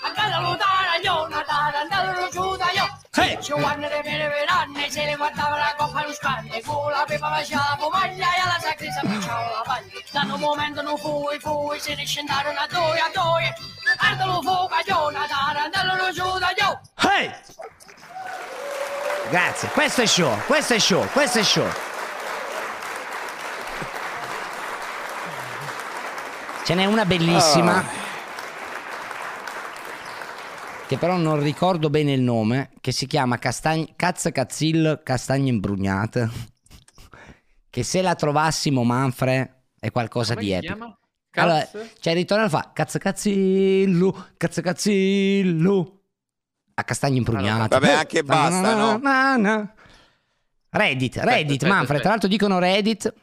Lo 0.00 0.06
Oh, 0.06 0.06
io, 0.06 0.06
a 0.06 0.10
casa 0.12 0.40
lo 0.40 0.56
taraglione, 0.56 1.44
tarandalo 1.44 2.28
giù 2.30 2.56
da 2.56 2.70
io. 2.72 2.96
Ci 3.40 3.52
quando 3.52 3.88
le 3.88 4.00
vere 4.02 4.28
veranne, 4.28 4.90
se 4.90 5.04
le 5.04 5.16
guardava 5.16 5.56
la 5.56 5.74
coppa 5.76 6.04
lo 6.04 6.12
scande, 6.12 6.60
con 6.62 6.90
la 6.90 7.04
pepa 7.06 7.30
faceva 7.30 7.66
la 7.70 7.76
pomaglia 7.76 8.26
e 8.34 8.40
alla 8.40 8.58
sacrista 8.60 9.00
facciava 9.00 9.40
la 9.40 9.62
paglia. 9.64 9.92
Da 10.10 10.34
un 10.34 10.40
momento 10.40 10.82
non 10.82 10.96
fui, 10.98 11.38
fui, 11.38 11.78
se 11.80 11.94
ne 11.94 12.04
scendarono 12.04 12.58
a 12.58 12.66
due, 12.66 12.98
a 12.98 13.10
due, 13.12 13.54
ardolo 13.98 14.42
fuoco, 14.42 14.74
tarandalo 15.28 16.12
giù 16.12 16.38
da 16.38 16.52
io. 16.56 16.80
Hey! 16.96 17.32
Grazie, 19.30 19.68
questo 19.68 20.02
è 20.02 20.06
show, 20.06 20.36
questo 20.46 20.74
è 20.74 20.78
show, 20.78 21.06
questo 21.10 21.38
è 21.38 21.42
show. 21.42 21.70
Ce 26.64 26.74
n'è 26.74 26.84
una 26.84 27.04
bellissima. 27.04 27.76
Ah. 27.76 28.07
Che 30.88 30.96
però 30.96 31.18
non 31.18 31.40
ricordo 31.42 31.90
bene 31.90 32.12
il 32.14 32.22
nome. 32.22 32.70
Che 32.80 32.92
si 32.92 33.06
chiama 33.06 33.38
Castagn- 33.38 33.92
Cazzo 33.94 34.30
Cazzil 34.30 35.00
Castagne 35.04 35.48
Imbrugnate. 35.50 36.30
Che 37.70 37.82
se 37.84 38.00
la 38.00 38.14
trovassimo, 38.14 38.82
Manfred, 38.82 39.56
è 39.78 39.90
qualcosa 39.90 40.32
Come 40.32 40.44
di 40.46 40.50
si 40.52 40.56
epico. 40.56 40.74
chiama? 40.74 40.98
Allora, 41.32 41.58
Cazzo? 41.60 41.88
c'è 42.00 42.10
il 42.10 42.16
ritorno 42.16 42.48
fa 42.48 42.70
Cazzo 42.72 42.98
Cazzillu, 42.98 44.16
Cazzo 44.38 44.62
Cazzillu. 44.62 46.00
A 46.74 46.84
Castagno 46.84 47.16
Imprugnato. 47.18 47.78
Vabbè, 47.78 47.92
anche 47.92 48.22
basta, 48.24 48.74
no? 48.74 48.96
Na, 48.98 49.36
na. 49.36 49.74
Reddit, 50.70 51.16
Reddit, 51.18 51.62
aspetta, 51.62 51.66
Manfred. 51.66 51.80
aspetta. 51.82 52.00
Tra 52.00 52.08
l'altro 52.10 52.28
dicono 52.28 52.58
Reddit. 52.58 53.14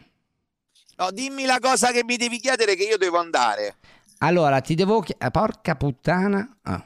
No, 0.97 1.11
dimmi 1.11 1.45
la 1.45 1.57
cosa 1.59 1.91
che 1.91 2.03
mi 2.03 2.15
devi 2.15 2.37
chiedere 2.39 2.75
che 2.75 2.83
io 2.83 2.97
devo 2.97 3.17
andare. 3.17 3.77
Allora, 4.19 4.61
ti 4.61 4.75
devo 4.75 4.99
chiedere. 5.01 5.31
Porca 5.31 5.75
puttana. 5.75 6.57
Ah. 6.63 6.85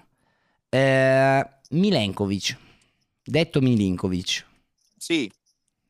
Eh, 0.71 1.43
Milenkovic. 1.71 2.57
detto 3.23 3.61
Milinkovic. 3.61 4.45
Sì, 4.97 5.31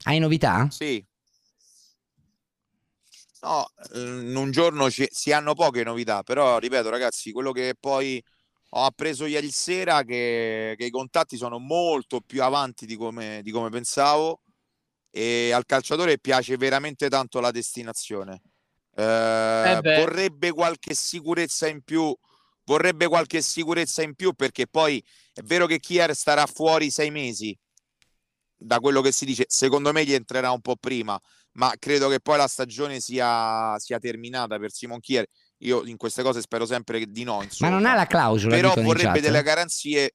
Hai 0.07 0.19
novità? 0.19 0.56
sì. 0.68 1.06
No, 3.41 3.65
eh, 3.93 3.99
in 3.99 4.35
un 4.35 4.51
giorno 4.51 4.89
ci- 4.89 5.07
si 5.11 5.31
hanno 5.31 5.53
poche 5.53 5.84
novità, 5.84 6.23
però 6.23 6.57
ripeto 6.60 6.89
ragazzi, 6.89 7.31
quello 7.31 7.51
che 7.51 7.73
poi 7.80 8.22
ho 8.72 8.84
appreso 8.84 9.26
ieri 9.26 9.49
sera 9.51 10.03
che, 10.03 10.76
che 10.77 10.85
i 10.85 10.89
contatti 10.89 11.38
sono 11.38 11.57
molto 11.57 12.19
più 12.22 12.43
avanti 12.43 12.85
di 12.85 12.95
come, 12.97 13.39
di 13.41 13.51
come 13.51 13.69
pensavo 13.69 14.41
e 15.11 15.51
al 15.53 15.65
calciatore 15.65 16.19
piace 16.19 16.57
veramente 16.57 17.10
tanto 17.10 17.39
la 17.39 17.51
destinazione. 17.51 18.41
Eh, 18.95 19.03
Eh 19.03 19.81
vorrebbe 19.84 20.51
qualche 20.51 20.93
sicurezza 20.93 21.68
in 21.68 21.81
più, 21.84 22.15
vorrebbe 22.69 23.07
qualche 23.07 23.41
sicurezza 23.41 24.03
in 24.03 24.13
più 24.13 24.33
perché 24.33 24.67
poi 24.67 25.03
è 25.33 25.41
vero 25.41 25.65
che 25.65 25.79
Kier 25.79 26.15
starà 26.15 26.45
fuori 26.45 26.91
sei 26.91 27.09
mesi, 27.09 27.57
da 28.55 28.79
quello 28.79 29.01
che 29.01 29.11
si 29.11 29.25
dice, 29.25 29.45
secondo 29.47 29.91
me 29.91 30.05
gli 30.05 30.13
entrerà 30.13 30.51
un 30.51 30.61
po' 30.61 30.75
prima, 30.75 31.19
ma 31.53 31.73
credo 31.79 32.09
che 32.09 32.19
poi 32.19 32.37
la 32.37 32.47
stagione 32.47 32.99
sia, 32.99 33.75
sia 33.79 33.97
terminata 33.97 34.59
per 34.59 34.71
Simon 34.71 34.99
Kier. 34.99 35.25
Io 35.63 35.83
in 35.85 35.97
queste 35.97 36.21
cose 36.21 36.41
spero 36.41 36.67
sempre 36.67 37.05
di 37.07 37.23
no, 37.23 37.37
Ma 37.37 37.43
insomma. 37.43 37.71
non 37.71 37.85
ha 37.87 37.95
la 37.95 38.05
clausola, 38.05 38.55
Però 38.55 38.73
vorrebbe 38.75 39.19
delle 39.19 39.41
garanzie. 39.41 40.11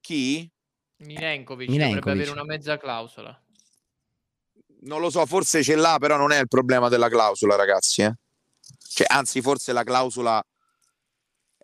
Chi? 0.00 0.50
Milenkovic, 0.96 1.68
Milenkovic. 1.68 1.98
dovrebbe 2.00 2.10
avere 2.22 2.30
una 2.30 2.44
mezza 2.44 2.78
clausola. 2.78 3.38
Non 4.86 5.00
lo 5.00 5.10
so, 5.10 5.24
forse 5.26 5.62
ce 5.62 5.76
l'ha, 5.76 5.98
però 5.98 6.16
non 6.16 6.32
è 6.32 6.40
il 6.40 6.48
problema 6.48 6.88
della 6.88 7.08
clausola, 7.10 7.56
ragazzi. 7.56 8.02
eh. 8.02 8.14
Cioè, 8.88 9.06
anzi, 9.08 9.40
forse 9.42 9.72
la 9.72 9.82
clausola 9.84 10.42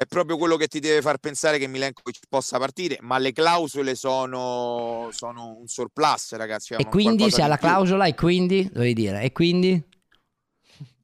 è 0.01 0.07
proprio 0.07 0.39
quello 0.39 0.57
che 0.57 0.67
ti 0.67 0.81
deve 0.81 1.03
far 1.03 1.19
pensare 1.19 1.59
che 1.59 1.67
Milenkovic 1.67 2.21
possa 2.27 2.57
partire, 2.57 2.97
ma 3.03 3.19
le 3.19 3.33
clausole 3.33 3.95
sono, 3.95 5.11
sono 5.13 5.57
un 5.59 5.69
surplus, 5.69 6.33
ragazzi. 6.37 6.73
E 6.73 6.87
quindi 6.87 7.31
se 7.31 7.43
ha 7.43 7.47
la 7.47 7.59
clausola 7.59 8.07
e 8.07 8.15
quindi, 8.15 8.67
dovevi 8.73 8.95
dire, 8.95 9.21
e 9.21 9.31
quindi? 9.33 9.85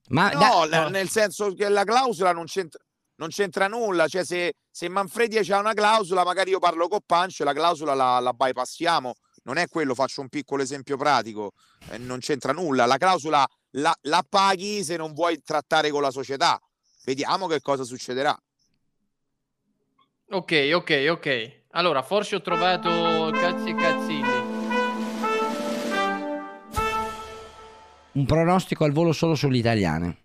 Ma 0.08 0.30
No, 0.30 0.66
da- 0.66 0.88
nel 0.88 1.10
senso 1.10 1.52
che 1.52 1.68
la 1.68 1.84
clausola 1.84 2.32
non 2.32 2.46
c'entra, 2.46 2.82
non 3.16 3.28
c'entra 3.28 3.68
nulla. 3.68 4.08
Cioè, 4.08 4.24
se, 4.24 4.54
se 4.70 4.88
Manfredi 4.88 5.36
c'ha 5.42 5.58
una 5.58 5.74
clausola, 5.74 6.24
magari 6.24 6.48
io 6.48 6.58
parlo 6.58 6.88
con 6.88 7.00
Pancio 7.04 7.44
la 7.44 7.52
clausola 7.52 7.92
la, 7.92 8.18
la 8.18 8.32
bypassiamo. 8.32 9.12
Non 9.42 9.58
è 9.58 9.68
quello, 9.68 9.94
faccio 9.94 10.22
un 10.22 10.30
piccolo 10.30 10.62
esempio 10.62 10.96
pratico. 10.96 11.52
eh, 11.90 11.98
non 11.98 12.20
c'entra 12.20 12.52
nulla. 12.52 12.86
La 12.86 12.96
clausola 12.96 13.46
la, 13.72 13.94
la 14.04 14.24
paghi 14.26 14.82
se 14.82 14.96
non 14.96 15.12
vuoi 15.12 15.42
trattare 15.42 15.90
con 15.90 16.00
la 16.00 16.10
società. 16.10 16.58
Vediamo 17.04 17.46
che 17.46 17.60
cosa 17.60 17.84
succederà. 17.84 18.34
Ok, 20.28 20.70
ok, 20.74 21.06
ok. 21.10 21.60
Allora, 21.70 22.02
forse 22.02 22.36
ho 22.36 22.40
trovato 22.40 23.30
cazzi 23.32 23.70
e 23.70 23.74
cazzilli. 23.74 24.56
un 28.16 28.24
pronostico 28.24 28.84
al 28.84 28.92
volo 28.92 29.12
solo 29.12 29.34
sulle 29.34 29.58
italiane. 29.58 30.24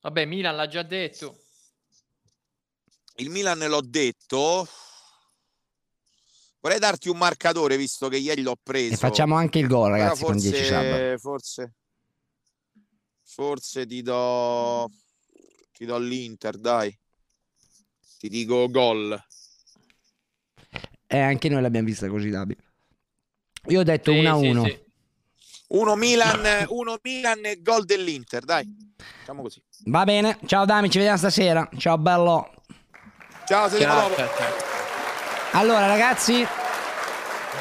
Vabbè, 0.00 0.24
Milan 0.24 0.56
l'ha 0.56 0.66
già 0.66 0.82
detto. 0.82 1.38
Il 3.16 3.30
Milan 3.30 3.58
l'ho 3.58 3.80
detto. 3.80 4.68
Vorrei 6.60 6.78
darti 6.78 7.08
un 7.08 7.16
marcatore, 7.16 7.76
visto 7.76 8.08
che 8.08 8.16
ieri 8.16 8.42
l'ho 8.42 8.56
preso. 8.60 8.94
E 8.94 8.96
facciamo 8.96 9.36
anche 9.36 9.58
il 9.60 9.68
gol, 9.68 9.90
ragazzi, 9.90 10.24
con 10.24 10.36
10 10.36 10.64
sub. 10.64 10.74
forse, 10.74 11.18
forse, 11.18 11.74
forse 13.22 13.86
ti 13.86 14.02
do, 14.02 14.90
ti 15.72 15.84
do 15.84 15.98
l'Inter, 15.98 16.58
dai. 16.58 16.96
Ti 18.18 18.28
dico 18.28 18.68
gol. 18.68 19.16
Eh, 21.06 21.18
anche 21.20 21.48
noi 21.48 21.62
l'abbiamo 21.62 21.86
vista 21.86 22.08
così, 22.08 22.30
Dabi. 22.30 22.56
Io 23.68 23.80
ho 23.80 23.82
detto 23.84 24.12
Sì, 24.12 24.18
1 24.18 24.30
a 24.34 24.38
sì, 24.38 24.46
1. 24.48 24.64
sì. 24.64 24.86
Uno 25.68 25.94
Milan, 25.96 26.66
uno 26.70 26.98
Milan 27.02 27.44
e 27.44 27.60
gol 27.62 27.84
dell'Inter, 27.84 28.44
dai. 28.44 28.66
Facciamo 29.18 29.42
così. 29.42 29.62
Va 29.84 30.04
bene, 30.04 30.38
ciao 30.46 30.64
Dami, 30.64 30.90
ci 30.90 30.96
vediamo 30.98 31.18
stasera. 31.18 31.68
Ciao 31.76 31.98
bello. 31.98 32.50
Ciao, 33.46 33.70
Ciao, 33.70 34.08
dopo. 34.08 34.22
Allora 35.52 35.86
ragazzi, 35.86 36.46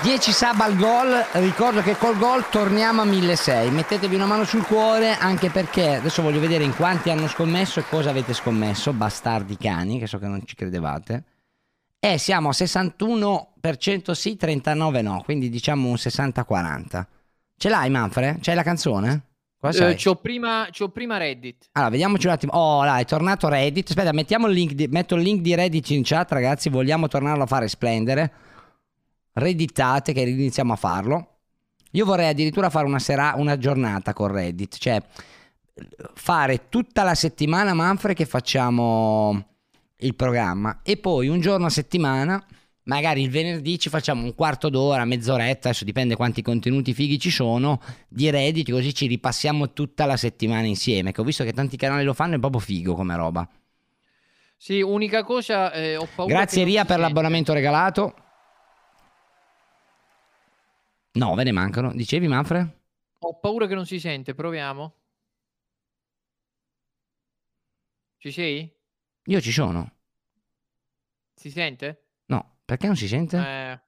10 0.01 0.31
sub 0.31 0.59
al 0.59 0.75
gol, 0.75 1.25
ricordo 1.33 1.81
che 1.81 1.97
col 1.97 2.17
gol 2.17 2.47
torniamo 2.49 3.01
a 3.01 3.05
1600. 3.05 3.71
Mettetevi 3.71 4.15
una 4.15 4.25
mano 4.25 4.43
sul 4.43 4.63
cuore 4.63 5.13
anche 5.13 5.49
perché 5.49 5.95
adesso 5.95 6.21
voglio 6.21 6.39
vedere 6.39 6.63
in 6.63 6.75
quanti 6.75 7.09
hanno 7.09 7.27
scommesso 7.27 7.79
e 7.79 7.83
cosa 7.89 8.11
avete 8.11 8.33
scommesso, 8.33 8.93
bastardi 8.93 9.57
cani, 9.57 9.97
che 9.97 10.05
so 10.05 10.19
che 10.19 10.27
non 10.27 10.41
ci 10.45 10.55
credevate. 10.55 11.23
E 11.99 12.17
siamo 12.19 12.49
a 12.49 12.51
61% 12.51 14.11
sì, 14.11 14.37
39 14.37 15.01
no, 15.01 15.21
quindi 15.25 15.49
diciamo 15.49 15.87
un 15.87 15.95
60-40. 15.95 17.05
Ce 17.57 17.69
l'hai 17.69 17.89
Manfred? 17.89 18.39
C'hai 18.39 18.55
la 18.55 18.63
canzone? 18.63 19.23
Eh, 19.59 19.95
c'ho, 19.95 20.15
prima, 20.15 20.67
c'ho 20.71 20.89
prima 20.89 21.17
Reddit. 21.17 21.69
Allora, 21.71 21.91
vediamoci 21.91 22.27
un 22.27 22.33
attimo. 22.33 22.51
Oh, 22.53 22.83
dai, 22.83 23.01
è 23.01 23.05
tornato 23.05 23.49
Reddit. 23.49 23.89
Aspetta, 23.89 24.13
mettiamo 24.13 24.47
il 24.47 24.53
link 24.53 24.73
di- 24.73 24.87
metto 24.87 25.15
il 25.15 25.23
link 25.23 25.41
di 25.41 25.55
Reddit 25.55 25.89
in 25.89 26.03
chat, 26.03 26.31
ragazzi. 26.31 26.69
Vogliamo 26.69 27.07
tornarlo 27.07 27.43
a 27.43 27.47
fare 27.47 27.67
splendere. 27.67 28.31
Reddittate 29.37 30.13
che 30.13 30.21
iniziamo 30.21 30.73
a 30.73 30.75
farlo. 30.75 31.37
Io 31.91 32.05
vorrei 32.05 32.29
addirittura 32.29 32.69
fare 32.69 32.85
una, 32.85 32.99
sera, 32.99 33.33
una 33.37 33.57
giornata 33.57 34.13
con 34.13 34.29
Reddit, 34.29 34.77
cioè 34.77 35.01
fare 36.15 36.69
tutta 36.69 37.03
la 37.03 37.13
settimana, 37.13 37.73
Manfred, 37.73 38.15
che 38.15 38.25
facciamo 38.25 39.45
il 39.97 40.15
programma 40.15 40.81
e 40.83 40.97
poi 40.97 41.27
un 41.27 41.39
giorno 41.39 41.67
a 41.67 41.69
settimana, 41.69 42.43
magari 42.83 43.21
il 43.21 43.29
venerdì 43.29 43.79
ci 43.79 43.89
facciamo 43.89 44.23
un 44.23 44.33
quarto 44.33 44.69
d'ora, 44.69 45.05
mezz'oretta, 45.05 45.69
adesso 45.69 45.85
dipende 45.85 46.15
quanti 46.15 46.41
contenuti 46.41 46.93
fighi 46.93 47.19
ci 47.19 47.29
sono, 47.29 47.79
di 48.07 48.29
Reddit, 48.29 48.71
così 48.71 48.93
ci 48.93 49.05
ripassiamo 49.05 49.71
tutta 49.71 50.05
la 50.05 50.17
settimana 50.17 50.65
insieme, 50.65 51.11
che 51.11 51.21
ho 51.21 51.23
visto 51.23 51.43
che 51.43 51.53
tanti 51.53 51.77
canali 51.77 52.03
lo 52.03 52.13
fanno, 52.13 52.35
è 52.35 52.39
proprio 52.39 52.59
figo 52.59 52.95
come 52.95 53.15
roba. 53.15 53.47
Sì, 54.57 54.81
unica 54.81 55.23
cosa, 55.23 55.71
eh, 55.71 55.95
ho 55.95 56.07
paura 56.15 56.33
Grazie 56.33 56.63
Ria 56.63 56.85
per 56.85 56.97
l'abbonamento 56.97 57.53
regalato. 57.53 58.15
No, 61.17 61.33
ve 61.33 61.43
ne 61.43 61.51
mancano. 61.51 61.91
Dicevi 61.93 62.27
Manfred? 62.27 62.75
Ho 63.19 63.39
paura 63.39 63.65
che 63.65 63.73
non 63.73 63.85
si 63.87 63.99
sente, 63.99 64.35
proviamo. 64.35 64.93
Ci 68.17 68.31
sei? 68.31 68.71
Io 69.25 69.41
ci 69.41 69.51
sono. 69.51 69.91
Si 71.33 71.49
sente? 71.49 72.09
No, 72.25 72.59
perché 72.65 72.85
non 72.87 72.95
si 72.95 73.07
sente? 73.07 73.37
Eh, 73.37 73.79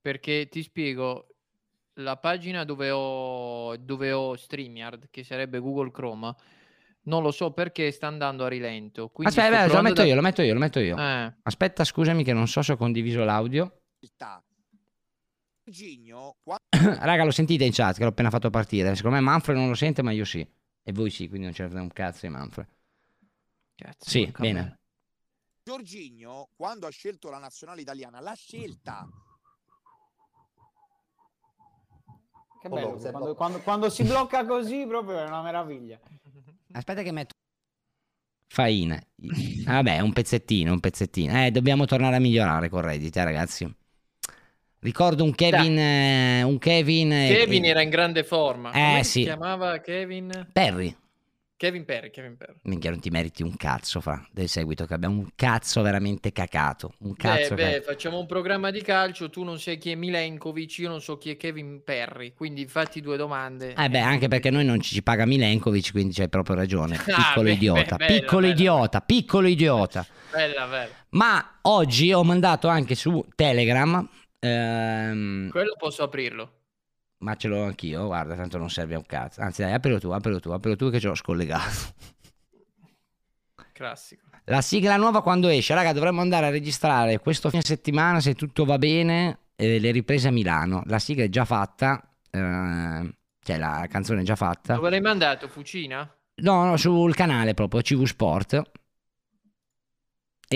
perché 0.00 0.48
ti 0.48 0.62
spiego, 0.62 1.28
la 1.94 2.16
pagina 2.16 2.64
dove 2.64 2.90
ho, 2.90 3.76
dove 3.76 4.12
ho 4.12 4.36
StreamYard, 4.36 5.10
che 5.10 5.24
sarebbe 5.24 5.58
Google 5.60 5.90
Chrome, 5.90 6.34
non 7.02 7.22
lo 7.22 7.30
so 7.30 7.52
perché 7.52 7.90
sta 7.90 8.08
andando 8.08 8.44
a 8.44 8.48
rilento. 8.48 9.08
Quindi 9.10 9.36
Aspetta, 9.36 9.66
beh, 9.66 9.72
lo 9.72 9.82
metto 9.82 9.94
da- 10.02 10.04
io, 10.04 10.14
lo 10.14 10.20
metto 10.22 10.42
io, 10.42 10.52
lo 10.54 10.60
metto 10.60 10.80
io. 10.80 10.96
Eh. 10.98 11.34
Aspetta, 11.42 11.84
scusami 11.84 12.24
che 12.24 12.32
non 12.32 12.48
so 12.48 12.62
se 12.62 12.72
ho 12.72 12.76
condiviso 12.76 13.24
l'audio. 13.24 13.82
Gigno, 13.98 14.42
qua- 16.42 16.58
Raga, 16.70 17.24
lo 17.24 17.30
sentite 17.30 17.64
in 17.64 17.72
chat 17.72 17.96
che 17.96 18.02
l'ho 18.02 18.10
appena 18.10 18.30
fatto 18.30 18.50
partire. 18.50 18.94
Secondo 18.94 19.16
me 19.16 19.22
Manfred 19.22 19.56
non 19.58 19.68
lo 19.68 19.74
sente, 19.74 20.02
ma 20.02 20.10
io 20.12 20.24
sì. 20.24 20.46
E 20.84 20.92
voi 20.92 21.10
sì, 21.10 21.28
quindi 21.28 21.46
non 21.46 21.54
c'è 21.54 21.64
un 21.64 21.88
cazzo 21.92 22.26
di 22.26 22.32
Manfred. 22.32 22.66
sì, 23.98 24.24
porca 24.24 24.42
bene. 24.42 24.78
Giorginio, 25.64 26.48
quando 26.56 26.86
ha 26.86 26.90
scelto 26.90 27.30
la 27.30 27.38
nazionale 27.38 27.82
italiana, 27.82 28.20
l'ha 28.20 28.34
scelta. 28.34 29.08
Che 32.60 32.68
bello, 32.68 32.96
quando, 32.96 33.34
quando- 33.34 33.60
quando 33.60 33.90
si 33.90 34.02
blocca 34.04 34.44
così 34.46 34.84
proprio 34.86 35.18
è 35.18 35.24
una 35.26 35.42
meraviglia. 35.42 36.00
Aspetta 36.72 37.02
che 37.02 37.12
metto... 37.12 37.34
Faina. 38.46 38.96
Ah, 39.66 39.72
Vabbè, 39.74 40.00
un 40.00 40.12
pezzettino, 40.12 40.72
un 40.72 40.80
pezzettino. 40.80 41.44
Eh, 41.44 41.50
dobbiamo 41.50 41.86
tornare 41.86 42.16
a 42.16 42.20
migliorare 42.20 42.68
con 42.68 42.82
Reddit, 42.82 43.16
eh, 43.16 43.24
ragazzi. 43.24 43.76
Ricordo 44.82 45.22
un 45.22 45.32
Kevin... 45.34 45.78
eh, 45.78 46.42
un 46.42 46.58
Kevin... 46.58 47.12
eh, 47.12 47.28
Kevin 47.28 47.64
eh, 47.64 47.68
era 47.68 47.82
in 47.82 47.88
grande 47.90 48.24
forma. 48.24 48.70
Eh, 48.72 48.72
Come 48.72 49.04
sì. 49.04 49.10
si 49.20 49.22
chiamava 49.22 49.78
Kevin? 49.80 50.48
Perry. 50.52 50.96
Kevin 51.56 51.84
Perry, 51.84 52.10
Kevin 52.10 52.36
Perry. 52.36 52.54
Minchia, 52.62 52.90
non 52.90 52.98
ti 52.98 53.08
meriti 53.08 53.44
un 53.44 53.54
cazzo 53.54 54.00
fra 54.00 54.20
del 54.32 54.48
seguito 54.48 54.84
che 54.84 54.94
abbiamo 54.94 55.20
un 55.20 55.28
cazzo 55.36 55.80
veramente 55.82 56.32
cacato. 56.32 56.94
Un 57.02 57.14
cazzo 57.14 57.54
Beh, 57.54 57.74
beh, 57.74 57.82
facciamo 57.82 58.18
un 58.18 58.26
programma 58.26 58.72
di 58.72 58.82
calcio, 58.82 59.30
tu 59.30 59.44
non 59.44 59.60
sai 59.60 59.78
chi 59.78 59.92
è 59.92 59.94
Milenkovic, 59.94 60.78
io 60.78 60.88
non 60.88 61.00
so 61.00 61.18
chi 61.18 61.30
è 61.30 61.36
Kevin 61.36 61.82
Perry, 61.84 62.32
quindi 62.34 62.66
fatti 62.66 63.00
due 63.00 63.16
domande. 63.16 63.74
Eh 63.78 63.88
beh, 63.88 64.00
anche 64.00 64.26
perché 64.26 64.50
noi 64.50 64.64
non 64.64 64.80
ci 64.80 65.00
paga 65.04 65.24
Milenkovic, 65.24 65.92
quindi 65.92 66.12
c'hai 66.14 66.28
proprio 66.28 66.56
ragione. 66.56 66.96
Ah, 67.06 67.28
Piccolo 67.28 67.44
beh, 67.44 67.52
idiota, 67.52 67.94
beh, 67.96 68.06
bella, 68.06 68.18
piccolo 68.20 68.40
bella. 68.40 68.52
idiota, 68.52 69.00
piccolo 69.00 69.46
idiota. 69.46 70.06
Bella, 70.32 70.66
bella. 70.66 70.92
Ma 71.10 71.58
oggi 71.62 72.12
ho 72.12 72.24
mandato 72.24 72.66
anche 72.66 72.96
su 72.96 73.24
Telegram, 73.36 74.04
ehm, 74.48 75.48
Quello 75.50 75.74
posso 75.78 76.02
aprirlo. 76.02 76.52
ma 77.18 77.36
ce 77.36 77.48
l'ho 77.48 77.62
anch'io, 77.64 78.06
guarda, 78.06 78.34
tanto 78.34 78.58
non 78.58 78.68
serve 78.70 78.94
a 78.94 78.98
un 78.98 79.06
cazzo. 79.06 79.40
Anzi 79.40 79.62
dai, 79.62 79.72
aprilo 79.72 79.98
tu, 80.00 80.10
aprilo 80.10 80.40
tu, 80.40 80.50
aprilo 80.50 80.76
tu 80.76 80.90
che 80.90 80.98
ce 81.00 81.06
l'ho 81.08 81.14
scollegato. 81.14 81.94
classico. 83.72 84.26
La 84.46 84.60
sigla 84.60 84.96
nuova 84.96 85.22
quando 85.22 85.48
esce? 85.48 85.72
Raga, 85.74 85.92
dovremmo 85.92 86.20
andare 86.20 86.46
a 86.46 86.50
registrare 86.50 87.20
questo 87.20 87.48
fine 87.48 87.62
settimana, 87.62 88.20
se 88.20 88.34
tutto 88.34 88.64
va 88.64 88.76
bene, 88.78 89.38
eh, 89.56 89.78
le 89.78 89.90
riprese 89.92 90.28
a 90.28 90.30
Milano. 90.32 90.82
La 90.86 90.98
sigla 90.98 91.22
è 91.24 91.28
già 91.28 91.44
fatta, 91.44 92.02
eh, 92.28 93.14
cioè 93.40 93.58
la 93.58 93.86
canzone 93.88 94.22
è 94.22 94.24
già 94.24 94.34
fatta. 94.36 94.74
Dove 94.74 94.90
l'hai 94.90 95.00
mandato? 95.00 95.46
Fucina? 95.48 96.12
No, 96.34 96.64
no, 96.64 96.76
sul 96.76 97.14
canale 97.14 97.54
proprio, 97.54 97.82
CV 97.82 98.02
Sport. 98.04 98.60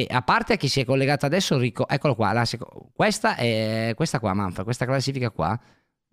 E 0.01 0.07
a 0.11 0.23
parte 0.23 0.57
chi 0.57 0.69
si 0.69 0.81
è 0.81 0.85
collegato 0.85 1.27
adesso, 1.27 1.57
rico- 1.59 1.89
eccolo 1.89 2.15
qua, 2.15 2.33
la 2.33 2.47
questa 2.93 3.37
è 3.37 3.93
questa 3.95 4.21
qua, 4.21 4.35
Manfra, 4.35 4.65
questa 4.65 4.85
classifica 4.85 5.31
qua. 5.31 5.59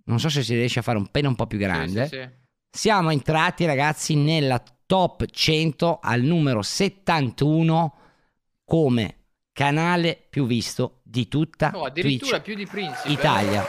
Non 0.06 0.20
so 0.20 0.30
se 0.30 0.44
si 0.44 0.54
riesce 0.54 0.80
a 0.80 0.82
fare 0.82 0.98
un 0.98 1.08
pene 1.08 1.28
un 1.28 1.36
po' 1.36 1.48
più 1.48 1.58
grande. 1.58 2.04
Sì, 2.04 2.16
sì, 2.16 2.22
sì. 2.22 2.30
Siamo 2.70 3.12
entrati, 3.12 3.66
ragazzi, 3.66 4.16
nella 4.16 4.62
top 4.86 5.26
100 5.30 6.00
al 6.02 6.22
numero 6.22 6.62
71 6.62 7.96
come 8.66 9.16
canale 9.54 10.26
più 10.30 10.46
visto 10.46 11.02
di 11.04 11.28
tutta 11.28 11.70
No, 11.70 11.84
addirittura 11.86 12.40
Twitch 12.40 12.44
più 12.44 12.56
di 12.56 12.66
Principe. 12.66 13.12
Italia. 13.12 13.66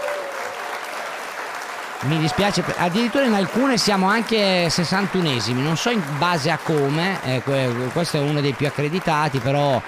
Mi 2.02 2.18
dispiace, 2.18 2.62
addirittura 2.76 3.24
in 3.24 3.32
alcune 3.32 3.78
siamo 3.78 4.06
anche 4.06 4.66
61esimi, 4.68 5.62
non 5.62 5.76
so 5.76 5.88
in 5.88 6.02
base 6.18 6.50
a 6.50 6.58
come, 6.58 7.18
eh, 7.24 7.40
que- 7.42 7.88
questo 7.94 8.18
è 8.18 8.20
uno 8.20 8.42
dei 8.42 8.52
più 8.52 8.66
accreditati, 8.66 9.38
però 9.38 9.80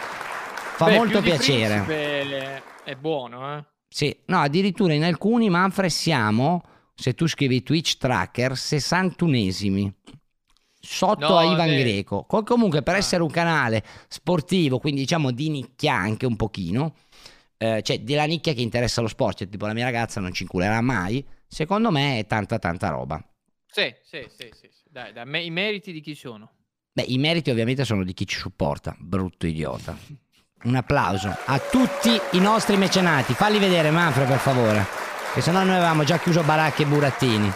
fa 0.76 0.86
Beh, 0.86 0.96
molto 0.96 1.22
piacere. 1.22 2.62
È 2.84 2.94
buono, 2.96 3.56
eh? 3.56 3.64
Sì, 3.88 4.14
no, 4.26 4.40
addirittura 4.40 4.92
in 4.92 5.04
alcuni 5.04 5.48
Manfred 5.48 5.90
siamo, 5.90 6.62
se 6.94 7.14
tu 7.14 7.26
scrivi 7.26 7.62
Twitch 7.62 7.96
Tracker, 7.96 8.52
61esimi. 8.52 9.90
Sotto 10.78 11.28
No, 11.28 11.38
a 11.38 11.44
Ivan 11.44 11.68
beh. 11.68 11.78
Greco. 11.78 12.24
Co- 12.26 12.42
comunque 12.42 12.82
per 12.82 12.94
essere 12.94 13.22
un 13.22 13.30
canale 13.30 13.82
sportivo, 14.08 14.78
quindi 14.78 15.00
diciamo 15.00 15.30
di 15.30 15.48
nicchia 15.48 15.94
anche 15.94 16.26
un 16.26 16.36
pochino, 16.36 16.94
eh, 17.56 17.80
cioè 17.82 18.00
della 18.00 18.26
nicchia 18.26 18.52
che 18.52 18.60
interessa 18.60 19.00
lo 19.00 19.08
sport, 19.08 19.38
cioè, 19.38 19.48
tipo 19.48 19.66
la 19.66 19.72
mia 19.72 19.84
ragazza 19.84 20.20
non 20.20 20.32
ci 20.32 20.42
inculerà 20.42 20.80
mai, 20.82 21.26
secondo 21.48 21.90
me 21.90 22.18
è 22.18 22.26
tanta 22.26 22.58
tanta 22.58 22.90
roba. 22.90 23.20
Sì, 23.66 23.94
sì, 24.02 24.26
sì, 24.28 24.50
sì. 24.52 24.68
Dai, 24.90 25.12
dai, 25.12 25.46
i 25.46 25.50
meriti 25.50 25.90
di 25.90 26.00
chi 26.00 26.14
sono? 26.14 26.50
Beh, 26.92 27.04
i 27.08 27.18
meriti 27.18 27.50
ovviamente 27.50 27.84
sono 27.84 28.04
di 28.04 28.12
chi 28.12 28.26
ci 28.26 28.38
supporta, 28.38 28.94
brutto 28.98 29.46
idiota. 29.46 29.96
Un 30.64 30.74
applauso 30.74 31.36
a 31.44 31.58
tutti 31.58 32.18
i 32.32 32.40
nostri 32.40 32.76
mecenati. 32.76 33.34
Falli 33.34 33.58
vedere, 33.58 33.90
Manfred, 33.90 34.26
per 34.26 34.38
favore. 34.38 34.86
Che 35.34 35.40
sennò 35.40 35.62
noi 35.62 35.76
avevamo 35.76 36.02
già 36.02 36.18
chiuso 36.18 36.42
baracche 36.42 36.82
e 36.82 36.86
burattini. 36.86 37.52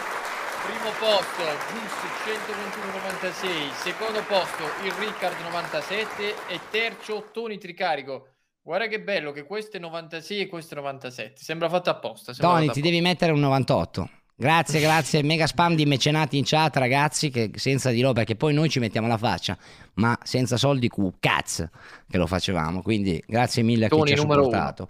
Primo 0.67 0.91
posto, 0.99 1.43
Gus 1.73 2.01
121,96. 2.25 3.73
Secondo 3.83 4.23
posto, 4.29 4.65
il 4.85 4.93
Ricard 4.93 5.41
97. 5.43 6.35
E 6.49 6.61
terzo, 6.71 7.31
Tony 7.33 7.59
Tricarico. 7.59 8.29
Guarda 8.61 8.87
che 8.87 9.01
bello 9.01 9.33
che 9.33 9.45
questo 9.45 9.79
è 9.79 9.81
96 9.81 10.41
e 10.43 10.47
questo 10.47 10.75
è 10.75 10.77
97. 10.77 11.43
Sembra 11.43 11.69
fatto 11.71 11.89
apposta. 11.91 12.35
Tony, 12.35 12.71
ti 12.71 12.83
devi 12.83 13.01
mettere 13.01 13.33
un 13.33 13.41
98. 13.41 14.11
Grazie, 14.41 14.81
grazie. 14.81 15.23
Mega 15.23 15.47
spam 15.47 15.75
di 15.75 15.85
mecenati 15.85 16.39
in 16.39 16.45
chat, 16.47 16.75
ragazzi. 16.79 17.29
Che 17.29 17.51
senza 17.57 17.91
di 17.91 18.01
loro, 18.01 18.15
perché 18.15 18.37
poi 18.37 18.55
noi 18.55 18.71
ci 18.71 18.79
mettiamo 18.79 19.07
la 19.07 19.19
faccia, 19.19 19.55
ma 19.95 20.19
senza 20.23 20.57
soldi, 20.57 20.89
cu 20.89 21.12
cazzo 21.21 21.69
che 22.09 22.17
lo 22.17 22.27
facevamo. 22.27 22.81
Quindi 22.81 23.23
grazie 23.27 23.62
mille 23.62 23.85
a 23.85 23.89
chi 23.91 23.97
Tony 23.97 24.09
ci 24.09 24.15
ha 24.15 24.21
supportato. 24.21 24.89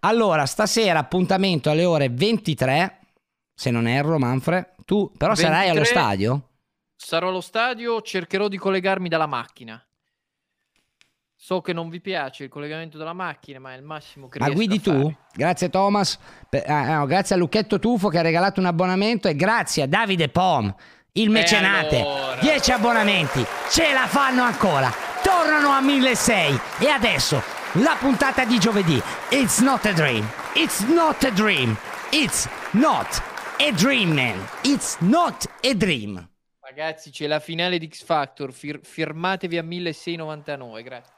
Allora, 0.00 0.46
stasera 0.46 1.00
appuntamento 1.00 1.70
alle 1.70 1.84
ore 1.84 2.08
23. 2.08 3.00
Se 3.52 3.72
non 3.72 3.88
erro, 3.88 4.16
Manfred, 4.18 4.74
tu 4.84 5.10
però 5.16 5.34
sarai 5.34 5.70
allo 5.70 5.80
23. 5.80 6.00
stadio? 6.00 6.48
Sarò 6.94 7.30
allo 7.30 7.40
stadio, 7.40 8.00
cercherò 8.00 8.46
di 8.46 8.56
collegarmi 8.58 9.08
dalla 9.08 9.26
macchina. 9.26 9.84
So 11.44 11.60
che 11.60 11.74
non 11.74 11.90
vi 11.90 12.00
piace 12.00 12.44
il 12.44 12.48
collegamento 12.48 12.96
dalla 12.96 13.12
macchina, 13.12 13.58
ma 13.58 13.74
è 13.74 13.76
il 13.76 13.82
massimo 13.82 14.28
che 14.28 14.38
Ma 14.38 14.48
guidi 14.48 14.78
fare. 14.78 14.98
tu? 14.98 15.14
Grazie 15.34 15.68
Thomas, 15.68 16.18
Per- 16.48 16.64
ah, 16.66 16.94
no, 16.96 17.04
grazie 17.04 17.34
a 17.34 17.38
Lucchetto 17.38 17.78
Tufo 17.78 18.08
che 18.08 18.18
ha 18.18 18.22
regalato 18.22 18.60
un 18.60 18.66
abbonamento 18.66 19.28
e 19.28 19.36
grazie 19.36 19.82
a 19.82 19.86
Davide 19.86 20.30
Pom, 20.30 20.74
il 21.12 21.28
mecenate, 21.28 22.00
allora? 22.00 22.40
10 22.40 22.72
abbonamenti, 22.72 23.44
ce 23.68 23.92
la 23.92 24.06
fanno 24.06 24.42
ancora, 24.42 24.90
tornano 25.22 25.68
a 25.68 25.82
1600 25.82 26.82
e 26.82 26.88
adesso 26.88 27.42
la 27.72 27.94
puntata 27.98 28.46
di 28.46 28.58
giovedì, 28.58 28.98
It's 29.28 29.58
not 29.58 29.84
a 29.84 29.92
dream, 29.92 30.26
it's 30.54 30.80
not 30.86 31.22
a 31.24 31.30
dream, 31.30 31.76
it's 32.10 32.48
not 32.70 33.22
a 33.58 33.70
dream 33.70 34.14
man, 34.14 34.42
it's 34.62 34.96
not 35.00 35.44
a 35.62 35.74
dream. 35.74 36.26
Ragazzi, 36.60 37.10
c'è 37.10 37.26
la 37.26 37.38
finale 37.38 37.76
di 37.76 37.86
X 37.86 38.02
Factor. 38.02 38.50
fir- 38.50 38.80
firmatevi 38.82 39.58
a 39.58 39.62
1699. 39.62 40.82
Grazie. 40.82 41.13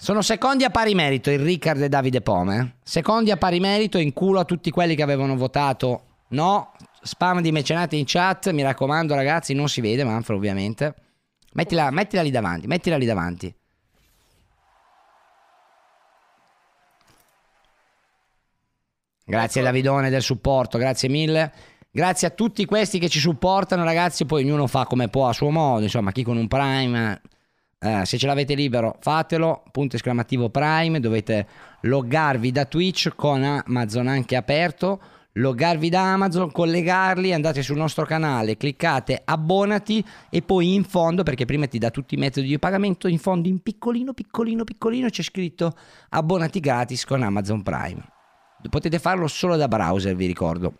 Sono 0.00 0.22
secondi 0.22 0.62
a 0.62 0.70
pari 0.70 0.94
merito 0.94 1.28
il 1.28 1.40
Ricard 1.40 1.82
e 1.82 1.88
Davide 1.88 2.20
Pome. 2.20 2.76
Secondi 2.84 3.32
a 3.32 3.36
pari 3.36 3.58
merito 3.58 3.98
in 3.98 4.12
culo 4.12 4.38
a 4.38 4.44
tutti 4.44 4.70
quelli 4.70 4.94
che 4.94 5.02
avevano 5.02 5.36
votato 5.36 6.02
no. 6.28 6.72
Spam 7.02 7.40
di 7.40 7.50
mecenati 7.50 7.98
in 7.98 8.04
chat. 8.06 8.52
Mi 8.52 8.62
raccomando, 8.62 9.16
ragazzi, 9.16 9.54
non 9.54 9.68
si 9.68 9.80
vede, 9.80 10.04
Manfred, 10.04 10.38
ovviamente. 10.38 10.94
Mettila, 11.54 11.90
mettila 11.90 12.22
lì 12.22 12.30
davanti. 12.30 12.68
Mettila 12.68 12.96
lì 12.96 13.06
davanti. 13.06 13.52
Grazie 19.24 19.62
Davidone 19.62 20.10
del 20.10 20.22
supporto, 20.22 20.78
grazie 20.78 21.08
mille. 21.08 21.52
Grazie 21.90 22.28
a 22.28 22.30
tutti 22.30 22.64
questi 22.66 23.00
che 23.00 23.08
ci 23.08 23.18
supportano, 23.18 23.82
ragazzi. 23.82 24.24
Poi 24.26 24.44
ognuno 24.44 24.68
fa 24.68 24.84
come 24.84 25.08
può 25.08 25.28
a 25.28 25.32
suo 25.32 25.50
modo. 25.50 25.82
Insomma, 25.82 26.12
chi 26.12 26.22
con 26.22 26.36
un 26.36 26.46
Prime, 26.46 27.20
eh, 27.80 28.04
se 28.04 28.18
ce 28.18 28.26
l'avete 28.26 28.54
libero, 28.54 28.96
fatelo. 29.00 29.62
Punto 29.70 29.96
esclamativo 29.96 30.50
Prime. 30.50 30.98
Dovete 31.00 31.46
loggarvi 31.82 32.50
da 32.50 32.64
Twitch 32.64 33.14
con 33.14 33.42
Amazon 33.44 34.08
anche 34.08 34.36
aperto. 34.36 35.00
Loggarvi 35.32 35.88
da 35.88 36.14
Amazon, 36.14 36.50
collegarli, 36.50 37.32
andate 37.32 37.62
sul 37.62 37.76
nostro 37.76 38.04
canale, 38.04 38.56
cliccate 38.56 39.22
abbonati 39.24 40.04
e 40.30 40.42
poi 40.42 40.74
in 40.74 40.82
fondo, 40.82 41.22
perché 41.22 41.44
prima 41.44 41.68
ti 41.68 41.78
dà 41.78 41.90
tutti 41.90 42.16
i 42.16 42.18
metodi 42.18 42.48
di 42.48 42.58
pagamento, 42.58 43.06
in 43.06 43.18
fondo 43.18 43.46
in 43.46 43.62
piccolino, 43.62 44.14
piccolino, 44.14 44.64
piccolino 44.64 45.08
c'è 45.08 45.22
scritto 45.22 45.76
abbonati 46.08 46.58
gratis 46.58 47.04
con 47.04 47.22
Amazon 47.22 47.62
Prime. 47.62 48.02
Potete 48.68 48.98
farlo 48.98 49.28
solo 49.28 49.54
da 49.54 49.68
browser, 49.68 50.16
vi 50.16 50.26
ricordo. 50.26 50.72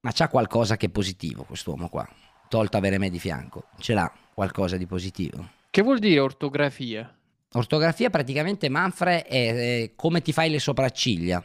Ma 0.00 0.10
c'ha 0.12 0.28
qualcosa 0.28 0.76
che 0.76 0.86
è 0.86 0.90
positivo 0.90 1.44
quest'uomo 1.44 1.88
qua. 1.88 2.08
Tolto 2.50 2.76
avere 2.76 2.98
me 2.98 3.10
di 3.10 3.20
fianco. 3.20 3.68
Ce 3.78 3.94
l'ha 3.94 4.12
qualcosa 4.34 4.76
di 4.76 4.84
positivo. 4.84 5.50
Che 5.70 5.82
vuol 5.82 6.00
dire 6.00 6.18
ortografia? 6.18 7.16
Ortografia 7.52 8.10
praticamente 8.10 8.68
Manfred 8.68 9.22
è, 9.22 9.82
è 9.82 9.92
come 9.94 10.20
ti 10.20 10.32
fai 10.32 10.50
le 10.50 10.58
sopracciglia. 10.58 11.40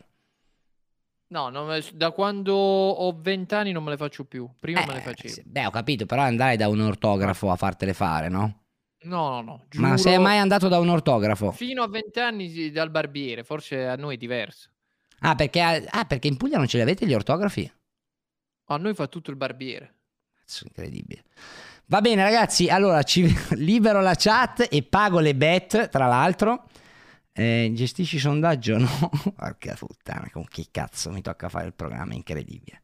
No, 1.27 1.49
non 1.49 1.79
da 1.93 2.09
quando 2.09 2.55
ho 2.55 3.15
20 3.19 3.53
anni 3.53 3.71
non 3.71 3.83
me 3.83 3.91
le 3.91 3.97
faccio 3.97 4.25
più. 4.25 4.49
Prima 4.59 4.81
Eh, 4.81 4.87
me 4.87 4.93
le 4.95 5.01
facevo. 5.01 5.41
Beh, 5.45 5.67
ho 5.67 5.69
capito, 5.69 6.07
però 6.07 6.23
andare 6.23 6.57
da 6.57 6.69
un 6.69 6.79
ortografo 6.81 7.51
a 7.51 7.55
fartele 7.55 7.93
fare, 7.93 8.27
no? 8.27 8.63
No, 9.01 9.29
no, 9.29 9.41
no. 9.41 9.65
Ma 9.73 9.89
giuro. 9.89 9.97
sei 9.97 10.17
mai 10.17 10.39
andato 10.39 10.67
da 10.67 10.79
un 10.79 10.89
ortografo? 10.89 11.51
Fino 11.51 11.83
a 11.83 11.87
20 11.87 12.19
anni 12.19 12.49
sì, 12.49 12.71
dal 12.71 12.89
barbiere. 12.89 13.43
Forse 13.43 13.85
a 13.85 13.95
noi 13.95 14.15
è 14.15 14.17
diverso. 14.17 14.69
Ah 15.19 15.35
perché, 15.35 15.61
ah, 15.61 16.05
perché 16.05 16.27
in 16.27 16.37
Puglia 16.37 16.57
non 16.57 16.65
ce 16.67 16.77
li 16.77 16.83
avete 16.83 17.05
gli 17.05 17.13
ortografi? 17.13 17.71
A 18.69 18.77
noi 18.77 18.95
fa 18.95 19.05
tutto 19.05 19.29
il 19.29 19.37
barbiere. 19.37 19.94
Incredibile. 20.63 21.23
Va 21.87 22.01
bene, 22.01 22.23
ragazzi. 22.23 22.67
Allora, 22.67 23.03
ci 23.03 23.33
libero 23.55 24.01
la 24.01 24.15
chat 24.15 24.67
e 24.69 24.83
pago 24.83 25.19
le 25.19 25.35
bet, 25.35 25.89
tra 25.89 26.07
l'altro. 26.07 26.65
Eh, 27.31 27.71
gestisci 27.73 28.17
sondaggio? 28.17 28.77
No. 28.79 29.11
Porca 29.35 29.75
puttana, 29.77 30.29
con 30.31 30.45
chi 30.45 30.67
cazzo 30.71 31.11
mi 31.11 31.21
tocca 31.21 31.49
fare 31.49 31.67
il 31.67 31.73
programma? 31.73 32.13
Incredibile. 32.13 32.81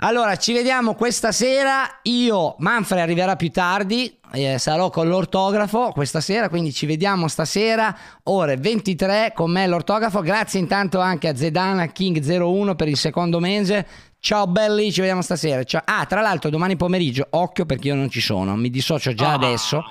Allora, 0.00 0.36
ci 0.36 0.52
vediamo 0.52 0.94
questa 0.94 1.32
sera. 1.32 2.00
Io, 2.02 2.56
Manfred 2.58 3.00
arriverà 3.00 3.34
più 3.34 3.50
tardi, 3.50 4.18
eh, 4.32 4.58
sarò 4.58 4.90
con 4.90 5.08
l'ortografo 5.08 5.90
questa 5.92 6.20
sera, 6.20 6.50
quindi 6.50 6.70
ci 6.70 6.84
vediamo 6.84 7.28
stasera, 7.28 7.96
ore 8.24 8.58
23 8.58 9.32
con 9.34 9.50
me 9.50 9.66
l'ortografo. 9.66 10.20
Grazie 10.20 10.60
intanto 10.60 11.00
anche 11.00 11.28
a 11.28 11.34
Zedana 11.34 11.84
King01 11.84 12.76
per 12.76 12.88
il 12.88 12.98
secondo 12.98 13.40
mese. 13.40 13.86
Ciao 14.26 14.48
belli, 14.48 14.90
ci 14.90 14.98
vediamo 14.98 15.22
stasera. 15.22 15.62
Ciao. 15.62 15.82
Ah, 15.84 16.04
tra 16.04 16.20
l'altro 16.20 16.50
domani 16.50 16.74
pomeriggio, 16.74 17.28
occhio 17.30 17.64
perché 17.64 17.86
io 17.86 17.94
non 17.94 18.10
ci 18.10 18.20
sono, 18.20 18.56
mi 18.56 18.70
dissocio 18.70 19.14
già 19.14 19.30
Ah, 19.30 19.34
adesso. 19.34 19.84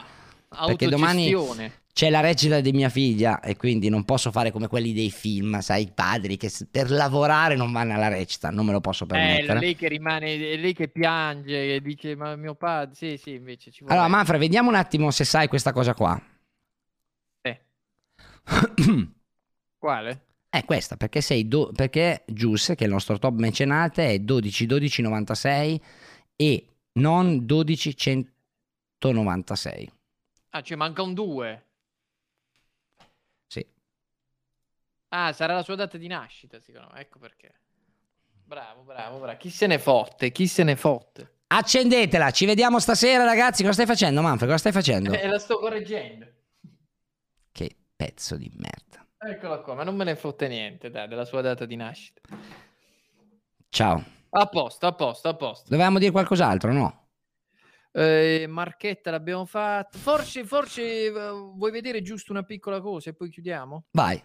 Perché 0.66 0.90
domani 0.90 1.34
c'è 1.94 2.10
la 2.10 2.20
recita 2.20 2.60
di 2.60 2.74
mia 2.74 2.90
figlia 2.90 3.40
e 3.40 3.56
quindi 3.56 3.88
non 3.88 4.04
posso 4.04 4.32
fare 4.32 4.52
come 4.52 4.68
quelli 4.68 4.92
dei 4.92 5.10
film, 5.10 5.62
sai, 5.62 5.84
i 5.84 5.92
padri 5.96 6.36
che 6.36 6.52
per 6.70 6.92
lavorare 6.92 7.56
non 7.56 7.72
vanno 7.72 7.94
alla 7.94 8.10
recita, 8.10 8.50
non 8.50 8.66
me 8.66 8.74
lo 8.74 8.82
posso 8.82 9.06
Eh, 9.06 9.08
permettere. 9.08 9.60
lei 9.60 9.76
che 9.78 9.88
rimane, 9.88 10.34
è 10.36 10.58
lei 10.58 10.74
che 10.74 10.90
piange, 10.90 11.76
e 11.76 11.80
dice 11.80 12.18
ma 12.18 12.36
mio 12.36 12.56
padre, 12.56 12.94
sì 12.94 13.16
sì 13.16 13.36
invece 13.36 13.72
ci 13.72 13.86
vuole. 13.86 13.94
Allora, 13.94 14.10
Manfred, 14.10 14.42
vediamo 14.42 14.68
un 14.68 14.76
attimo 14.76 15.12
se 15.12 15.24
sai 15.24 15.48
questa 15.48 15.72
cosa 15.72 15.94
qua. 15.94 16.22
Eh. 17.40 17.62
Quale? 19.80 20.25
È 20.56 20.64
questa, 20.64 20.96
perché 20.96 21.20
sei 21.20 21.48
do- 21.50 21.72
perché 21.76 22.24
Gius, 22.28 22.68
che 22.68 22.76
è 22.76 22.84
il 22.86 22.92
nostro 22.92 23.20
top 23.20 23.34
mecenate, 23.34 24.12
è 24.12 24.20
12 24.20 24.66
12 24.66 25.02
96 25.02 25.84
e 26.38 26.68
non 26.94 27.46
12 27.46 27.98
100 27.98 28.34
196. 28.98 29.92
Ah, 30.52 30.62
ci 30.62 30.76
manca 30.76 31.02
un 31.02 31.14
2. 31.14 31.66
Sì. 33.48 33.66
Ah, 35.10 35.34
sarà 35.34 35.56
la 35.56 35.64
sua 35.64 35.76
data 35.76 35.98
di 35.98 36.08
nascita, 36.08 36.60
secondo 36.62 36.90
me. 36.94 37.02
Ecco 37.02 37.20
perché. 37.20 37.54
Bravo, 38.46 38.84
bravo, 38.84 39.20
bravo. 39.20 39.38
Chi 39.38 39.50
se 39.50 39.68
ne 39.68 39.78
fotte? 39.78 40.32
Chi 40.32 40.48
se 40.48 40.64
ne 40.64 40.76
fotte? 40.76 41.34
Accendetela, 41.48 42.32
ci 42.32 42.46
vediamo 42.46 42.80
stasera 42.80 43.24
ragazzi. 43.24 43.62
Cosa 43.62 43.74
stai 43.74 43.86
facendo 43.86 44.22
Manfred? 44.22 44.50
Cosa 44.50 44.58
stai 44.58 44.72
facendo? 44.72 45.12
Eh, 45.12 45.28
la 45.28 45.40
sto 45.40 45.60
correggendo. 45.60 46.26
Che 47.52 47.76
pezzo 47.96 48.38
di 48.38 48.50
merda. 48.56 49.05
Eccola 49.28 49.60
qua, 49.60 49.74
ma 49.76 49.84
non 49.84 49.96
me 49.96 50.04
ne 50.04 50.16
fotte 50.16 50.48
niente, 50.48 50.90
dai, 50.90 51.08
della 51.08 51.26
sua 51.26 51.42
data 51.42 51.66
di 51.66 51.76
nascita. 51.76 52.22
Ciao. 53.70 54.04
A 54.30 54.46
posto, 54.48 54.86
a 54.86 54.94
posto, 54.94 55.28
a 55.30 55.36
posto. 55.36 55.70
Dovevamo 55.70 55.98
dire 56.00 56.12
qualcos'altro, 56.12 56.72
no? 56.72 57.08
Eh, 57.92 58.46
Marchetta 58.48 59.10
l'abbiamo 59.12 59.46
fatta. 59.46 59.98
Forse, 59.98 60.44
forse 60.46 61.06
eh, 61.06 61.12
vuoi 61.12 61.72
vedere 61.72 62.02
giusto 62.02 62.32
una 62.34 62.44
piccola 62.44 62.82
cosa 62.82 63.10
e 63.10 63.14
poi 63.14 63.30
chiudiamo? 63.30 63.86
Vai. 63.92 64.22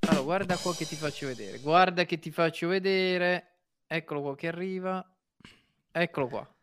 Allora, 0.00 0.20
guarda 0.22 0.56
qua 0.56 0.74
che 0.74 0.84
ti 0.86 0.94
faccio 0.96 1.26
vedere. 1.26 1.58
Guarda 1.58 2.04
che 2.04 2.18
ti 2.18 2.30
faccio 2.30 2.68
vedere. 2.68 3.60
Eccolo 3.86 4.20
qua 4.20 4.36
che 4.36 4.48
arriva. 4.48 5.04
Eccolo 5.90 6.28
qua. 6.28 6.54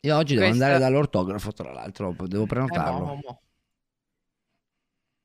Io 0.00 0.16
oggi 0.16 0.34
devo 0.34 0.46
Questa- 0.48 0.64
andare 0.64 0.80
dall'ortografo, 0.82 1.52
tra 1.52 1.72
l'altro, 1.72 2.14
devo 2.26 2.44
Eh, 2.44 2.46
prenotarlo. 2.46 2.98
mo, 2.98 3.04
mo, 3.14 3.20
mo. 3.22 3.40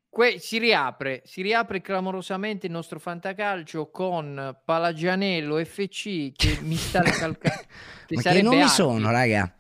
Que- 0.09 0.39
si 0.39 0.57
riapre, 0.57 1.21
si 1.25 1.41
riapre 1.41 1.81
clamorosamente 1.81 2.65
il 2.65 2.71
nostro 2.71 2.99
fantacalcio 2.99 3.89
con 3.91 4.57
Palagianello 4.65 5.63
FC 5.63 6.31
che 6.31 6.59
mi 6.61 6.75
sta 6.75 7.01
recalcando. 7.03 7.63
Ma 8.09 8.21
che 8.21 8.41
nomi 8.41 8.67
sono, 8.67 9.11
raga? 9.11 9.53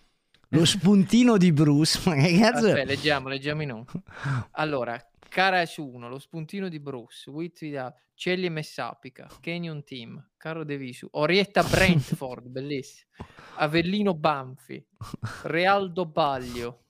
Lo 0.49 0.65
spuntino 0.65 1.37
di 1.37 1.51
Bruce, 1.51 2.01
ma 2.05 2.15
che 2.15 2.35
cazzo? 2.39 2.67
Aspetta, 2.67 2.83
leggiamo, 2.83 3.27
leggiamo 3.27 3.61
i 3.61 3.65
nomi. 3.67 3.85
Allora, 4.53 4.99
Caras 5.29 5.77
1, 5.77 6.09
lo 6.09 6.17
spuntino 6.17 6.69
di 6.69 6.79
Bruce, 6.79 7.31
Vidal, 7.31 7.93
Celli 8.15 8.47
e 8.47 8.49
Messapica, 8.49 9.27
Canyon 9.39 9.83
Team, 9.83 10.31
Caro 10.35 10.65
De 10.65 10.75
Visu, 10.75 11.07
Orietta 11.11 11.63
Brentford, 11.63 12.47
bellissimo, 12.49 13.11
Avellino 13.57 14.15
Banfi, 14.15 14.83
Realdo 15.43 16.07
Baglio, 16.07 16.85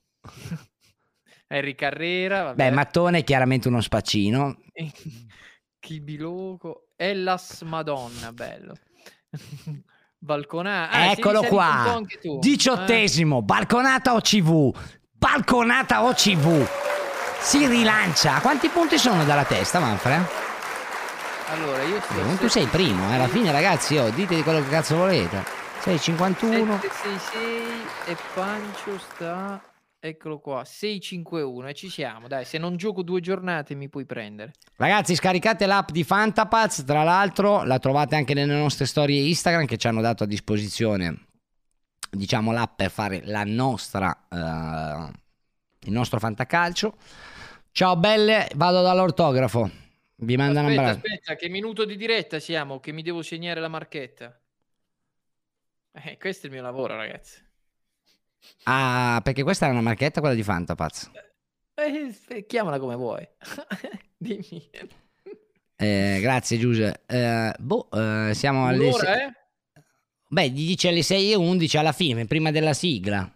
Henry 1.52 1.74
Carrera, 1.74 2.44
vabbè. 2.44 2.56
Beh, 2.56 2.72
Mattone 2.72 3.20
è 3.20 3.24
chiaramente 3.24 3.68
uno 3.68 3.82
spaccino. 3.82 4.56
Chibiloco, 5.80 6.90
Ellas 6.96 7.62
Madonna, 7.62 8.32
bello. 8.32 8.76
Balconata. 10.22 10.92
ah, 10.96 11.06
Eccolo 11.12 11.42
qua. 11.44 12.00
Diciottesimo, 12.40 13.42
balconata 13.42 14.14
OCV. 14.14 14.76
Balconata 15.12 16.04
OCV. 16.04 16.68
Si 17.40 17.66
rilancia. 17.66 18.40
Quanti 18.42 18.68
punti 18.68 18.98
sono 18.98 19.24
dalla 19.24 19.46
testa, 19.46 19.80
Manfred? 19.80 20.20
Eh, 20.22 21.52
Allora, 21.54 21.82
io 21.84 22.00
sto 22.02 22.36
Tu 22.38 22.48
sei 22.48 22.66
primo, 22.68 23.10
eh, 23.10 23.16
alla 23.16 23.28
fine 23.30 23.52
ragazzi, 23.52 23.98
oh, 23.98 24.10
dite 24.12 24.36
di 24.36 24.44
quello 24.44 24.62
che 24.62 24.70
cazzo 24.70 24.98
volete. 24.98 25.44
Sei 25.80 25.98
51. 25.98 26.80
766 26.82 28.14
e 28.14 28.18
Pancio 28.36 29.00
sta 29.00 29.62
eccolo 30.00 30.40
qua 30.40 30.64
651 30.64 31.68
e 31.68 31.74
ci 31.74 31.90
siamo 31.90 32.28
dai 32.28 32.46
se 32.46 32.58
non 32.58 32.78
gioco 32.78 33.04
due 33.04 33.20
giornate 33.20 33.76
mi 33.76 33.90
puoi 33.90 34.06
prendere 34.06 34.54
Ragazzi, 34.78 35.14
scaricate 35.14 35.66
l'app 35.66 35.90
di 35.90 36.06
Fantapaz, 36.06 36.86
tra 36.86 37.04
l'altro 37.04 37.64
la 37.64 37.80
trovate 37.80 38.16
anche 38.16 38.34
nelle 38.34 38.56
nostre 38.56 38.86
storie 38.86 39.28
Instagram 39.28 39.66
che 39.66 39.76
ci 39.76 39.88
hanno 39.88 40.00
dato 40.00 40.24
a 40.24 40.26
disposizione, 40.26 41.26
diciamo, 42.10 42.54
l'app 42.54 42.78
per 42.78 42.90
fare 42.90 43.22
la 43.26 43.44
nostra, 43.44 44.28
eh, 44.30 45.12
il 45.82 45.92
nostro 45.92 46.18
fantacalcio. 46.20 46.96
Ciao 47.72 47.98
belle, 47.98 48.48
vado 48.56 48.82
dall'ortografo. 48.82 49.70
Vi 50.16 50.38
mandano 50.38 50.68
un 50.68 50.72
aspetta 50.72 50.90
abbraccio. 50.92 51.08
aspetta 51.14 51.36
che 51.36 51.50
minuto 51.50 51.84
di 51.84 51.98
diretta 51.98 52.40
siamo 52.40 52.80
che 52.80 52.94
mi 52.94 53.02
devo 53.02 53.22
segnare 53.22 53.60
la 53.60 53.68
marchetta 53.68 54.40
eh, 55.92 56.18
questo 56.18 56.46
è 56.46 56.50
il 56.50 56.56
mio 56.56 56.62
lavoro 56.62 56.96
ragazzi 56.96 57.42
Ah, 58.64 59.20
perché 59.24 59.44
questa 59.44 59.68
è 59.68 59.70
una 59.70 59.82
marchetta, 59.82 60.20
quella 60.20 60.36
di 60.36 60.44
Fantapaz. 60.44 61.10
eh, 61.76 62.45
chiamala 62.45 62.78
come 62.80 62.95
vuoi 62.95 63.28
dimmi 64.18 64.70
Eh, 65.76 66.20
grazie 66.22 66.57
Giuse. 66.57 67.03
Eh, 67.06 67.53
boh, 67.57 67.90
eh, 67.91 68.34
siamo 68.34 68.68
alle... 68.68 68.86
un'ora 68.88 69.03
se- 69.06 69.24
eh 69.24 69.34
Beh, 70.32 70.49
gli 70.49 70.68
dice 70.68 70.90
alle 70.90 71.02
6 71.02 71.32
e 71.32 71.36
11 71.36 71.78
alla 71.78 71.91
fine, 71.91 72.26
prima 72.26 72.52
della 72.52 72.74
sigla. 72.74 73.32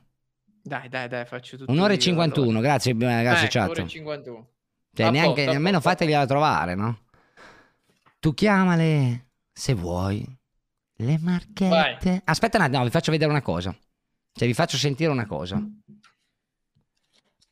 dai 0.61 0.89
dai 0.89 1.07
dai 1.07 1.25
faccio 1.25 1.57
tutto 1.57 1.71
Un'ora 1.71 1.93
e 1.93 1.95
io, 1.95 2.01
51, 2.01 2.49
allora. 2.49 2.61
grazie, 2.61 2.91
eh, 2.91 2.95
grazie 2.95 3.45
Ecco, 3.47 3.57
chat. 3.59 3.65
un'ora 3.69 3.81
e 3.81 3.87
51 3.87 4.47
Cioè, 4.93 5.09
neanche, 5.09 5.33
posto, 5.33 5.49
a 5.49 5.53
nemmeno 5.53 5.75
posto, 5.77 5.87
a 5.89 5.91
fategliela 5.91 6.25
trovare, 6.27 6.75
no? 6.75 6.99
Tu 8.19 8.33
chiamale 8.35 9.29
se 9.51 9.73
vuoi 9.73 10.23
le 10.97 11.17
marchette. 11.19 12.21
Aspetta 12.25 12.57
un 12.57 12.63
attimo, 12.63 12.77
no, 12.79 12.83
vi 12.85 12.91
faccio 12.91 13.11
vedere 13.11 13.31
una 13.31 13.41
cosa. 13.41 13.75
Cioè, 14.33 14.47
vi 14.47 14.53
faccio 14.53 14.77
sentire 14.77 15.11
una 15.11 15.25
cosa. 15.25 15.61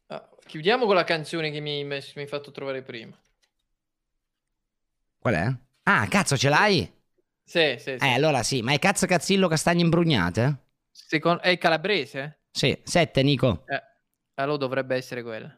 Ah, 0.09 0.29
chiudiamo 0.45 0.85
con 0.85 0.93
la 0.93 1.03
canzone 1.03 1.49
che 1.49 1.59
mi 1.59 1.71
hai 1.71 1.83
messo- 1.83 2.13
mi 2.15 2.21
hai 2.21 2.27
fatto 2.27 2.51
trovare 2.51 2.83
prima 2.83 3.17
Qual 5.19 5.33
è? 5.33 5.55
Ah, 5.83 6.07
cazzo, 6.07 6.35
ce 6.37 6.49
l'hai? 6.49 6.91
sì 7.43 7.75
sì, 7.77 7.97
sì. 7.99 8.05
Eh, 8.05 8.13
allora 8.13 8.43
sì, 8.43 8.61
ma 8.61 8.73
è 8.73 8.79
cazzo 8.79 9.05
cazzillo 9.05 9.47
castagne 9.47 9.81
imbrugnate? 9.81 10.65
Secondo- 10.91 11.41
è 11.41 11.57
calabrese? 11.57 12.39
Sì, 12.51 12.77
sette, 12.83 13.23
Nico. 13.23 13.63
Eh, 13.67 13.81
allora 14.35 14.57
dovrebbe 14.57 14.95
essere 14.95 15.23
quella. 15.23 15.53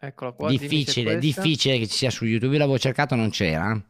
Eccola 0.00 0.32
qua. 0.32 0.48
difficile, 0.48 1.18
difficile 1.18 1.78
che 1.78 1.86
ci 1.86 1.96
sia 1.96 2.10
su 2.10 2.24
YouTube. 2.24 2.52
Io 2.52 2.58
l'avevo 2.58 2.78
cercato, 2.78 3.14
non 3.14 3.30
c'era. 3.30 3.80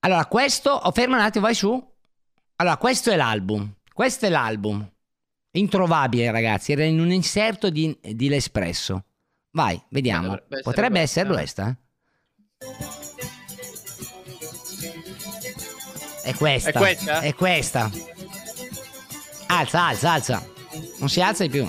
Allora, 0.00 0.26
questo, 0.26 0.70
oh, 0.70 0.90
ferma 0.92 1.16
un 1.16 1.22
attimo, 1.22 1.44
vai 1.46 1.54
su. 1.54 1.91
Allora, 2.56 2.76
questo 2.76 3.10
è 3.10 3.16
l'album. 3.16 3.74
Questo 3.92 4.26
è 4.26 4.28
l'album. 4.28 4.88
Introvabile, 5.52 6.30
ragazzi. 6.30 6.72
Era 6.72 6.84
in 6.84 7.00
un 7.00 7.10
inserto 7.10 7.70
di, 7.70 7.98
di 8.00 8.28
L'Espresso. 8.28 9.04
Vai, 9.50 9.80
vediamo. 9.90 10.38
Potrebbe 10.62 10.98
questa, 11.00 11.20
essere 11.20 11.28
eh. 11.28 11.32
questa. 11.32 11.68
eh? 11.68 11.76
È 16.22 16.34
questa. 16.34 16.70
È 16.70 16.72
questa? 16.72 17.20
È 17.20 17.34
questa. 17.34 17.90
Alza, 19.48 19.86
alza, 19.86 20.12
alza. 20.12 20.46
Non 20.98 21.08
si 21.08 21.20
alza 21.20 21.42
di 21.42 21.50
più. 21.50 21.68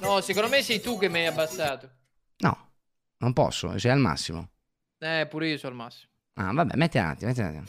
No, 0.00 0.20
secondo 0.20 0.48
me 0.48 0.62
sei 0.62 0.80
tu 0.80 0.98
che 0.98 1.08
mi 1.08 1.20
hai 1.20 1.26
abbassato. 1.26 1.90
No, 2.38 2.70
non 3.18 3.32
posso, 3.32 3.76
sei 3.78 3.90
al 3.90 3.98
massimo. 3.98 4.50
Eh, 4.98 5.26
pure 5.28 5.48
io 5.48 5.58
sono 5.58 5.72
al 5.72 5.78
massimo. 5.78 6.10
Ah, 6.34 6.52
vabbè, 6.52 6.76
metti 6.76 6.98
attimo, 6.98 7.30
metti 7.30 7.40
attimo. 7.40 7.64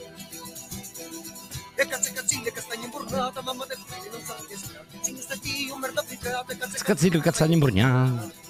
E 1.79 1.85
cazzo 1.85 2.09
e 2.09 2.13
cazzine, 2.13 2.51
castagne 2.51 2.85
imburnata, 2.85 3.39
mamma 3.41 3.65
del 3.65 3.77
bene, 3.87 4.09
non 4.09 4.21
sa 4.25 4.35
che 4.47 4.57
sta. 4.57 4.83
Cini 5.03 5.21
stati, 5.21 5.69
un 5.71 5.79
merda 5.79 6.01
applicata, 6.01 6.51
e 6.51 6.57
cazzo 6.57 6.75
e 6.75 6.79
Scazzillo, 6.79 7.19
cazzagli 7.19 7.51
imbrugnati. 7.51 8.45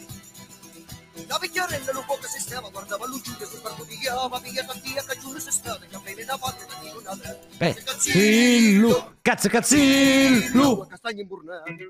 La 1.27 1.37
vecchiarella 1.37 1.91
lo 1.91 2.03
poco 2.07 2.25
si 2.25 2.39
stava, 2.39 2.69
guardava 2.69 3.05
l'ucciude 3.05 3.45
sul 3.45 3.59
parco 3.59 3.83
di 3.83 3.97
Chiava, 3.97 4.39
via 4.39 4.63
tantia 4.63 5.03
cagione 5.03 5.41
se 5.41 5.51
state, 5.51 5.87
capelli 5.91 6.23
da 6.23 6.37
parte 6.37 6.65
da 6.67 6.75
dico 6.81 7.01
da 7.01 7.17
te. 7.21 7.37
Beh, 7.57 7.73
Cazzillo, 7.83 9.15
cazzo 9.21 9.49
cazzillo. 9.49 10.85
Castagne 10.87 11.21
imburnate. 11.21 11.89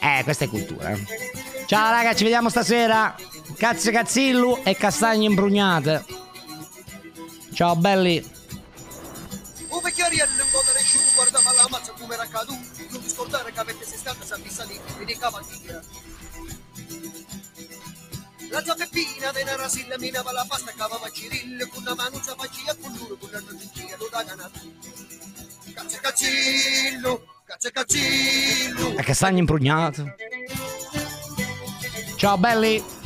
Eh, 0.00 0.22
questa 0.24 0.46
è 0.46 0.48
cultura. 0.48 0.96
Ciao 1.66 1.90
raga, 1.90 2.14
ci 2.14 2.22
vediamo 2.22 2.48
stasera. 2.48 3.14
Cazzo 3.62 3.92
cazzillo 3.92 4.64
e 4.64 4.74
castagne 4.74 5.24
imbrugnate. 5.24 6.04
Ciao 7.54 7.76
belli. 7.76 8.16
Un 9.68 9.80
vecchiariello 9.80 10.42
un 10.42 10.50
po' 10.50 10.62
da 10.66 10.72
resciuto, 10.72 11.04
guardava 11.14 11.52
la 11.52 11.68
mazza 11.70 11.92
come 11.92 12.14
era 12.14 12.26
caduto. 12.26 12.58
Non 12.90 13.08
scordare 13.08 13.52
che 13.52 13.60
avete 13.60 13.86
se 13.86 13.98
stata 13.98 14.24
sa 14.24 14.36
salì 14.48 14.80
e 14.98 15.04
di 15.04 15.16
cavallia. 15.16 15.80
La 18.50 18.62
tua 18.62 18.74
peppina 18.74 19.30
venne 19.30 19.56
rasilla, 19.56 19.96
minava 19.96 20.32
la 20.32 20.44
pasta, 20.48 20.72
cavava 20.76 21.08
cirille, 21.10 21.68
con 21.68 21.82
una 21.82 21.94
mano 21.94 22.20
zapagia 22.20 22.74
con 22.80 22.92
l'uro, 22.94 23.16
con 23.16 23.30
la 23.30 23.40
gigia, 23.46 23.96
lo 23.96 24.08
da 24.10 24.24
ganata. 24.24 24.60
Cazzo 25.72 25.98
cazzillo, 26.00 27.26
cazzo 27.44 27.70
cazzillo. 27.70 28.96
E 28.96 29.02
castagne 29.04 29.38
imbrugnate. 29.38 30.16
Ciao 32.16 32.36
belli. 32.36 33.01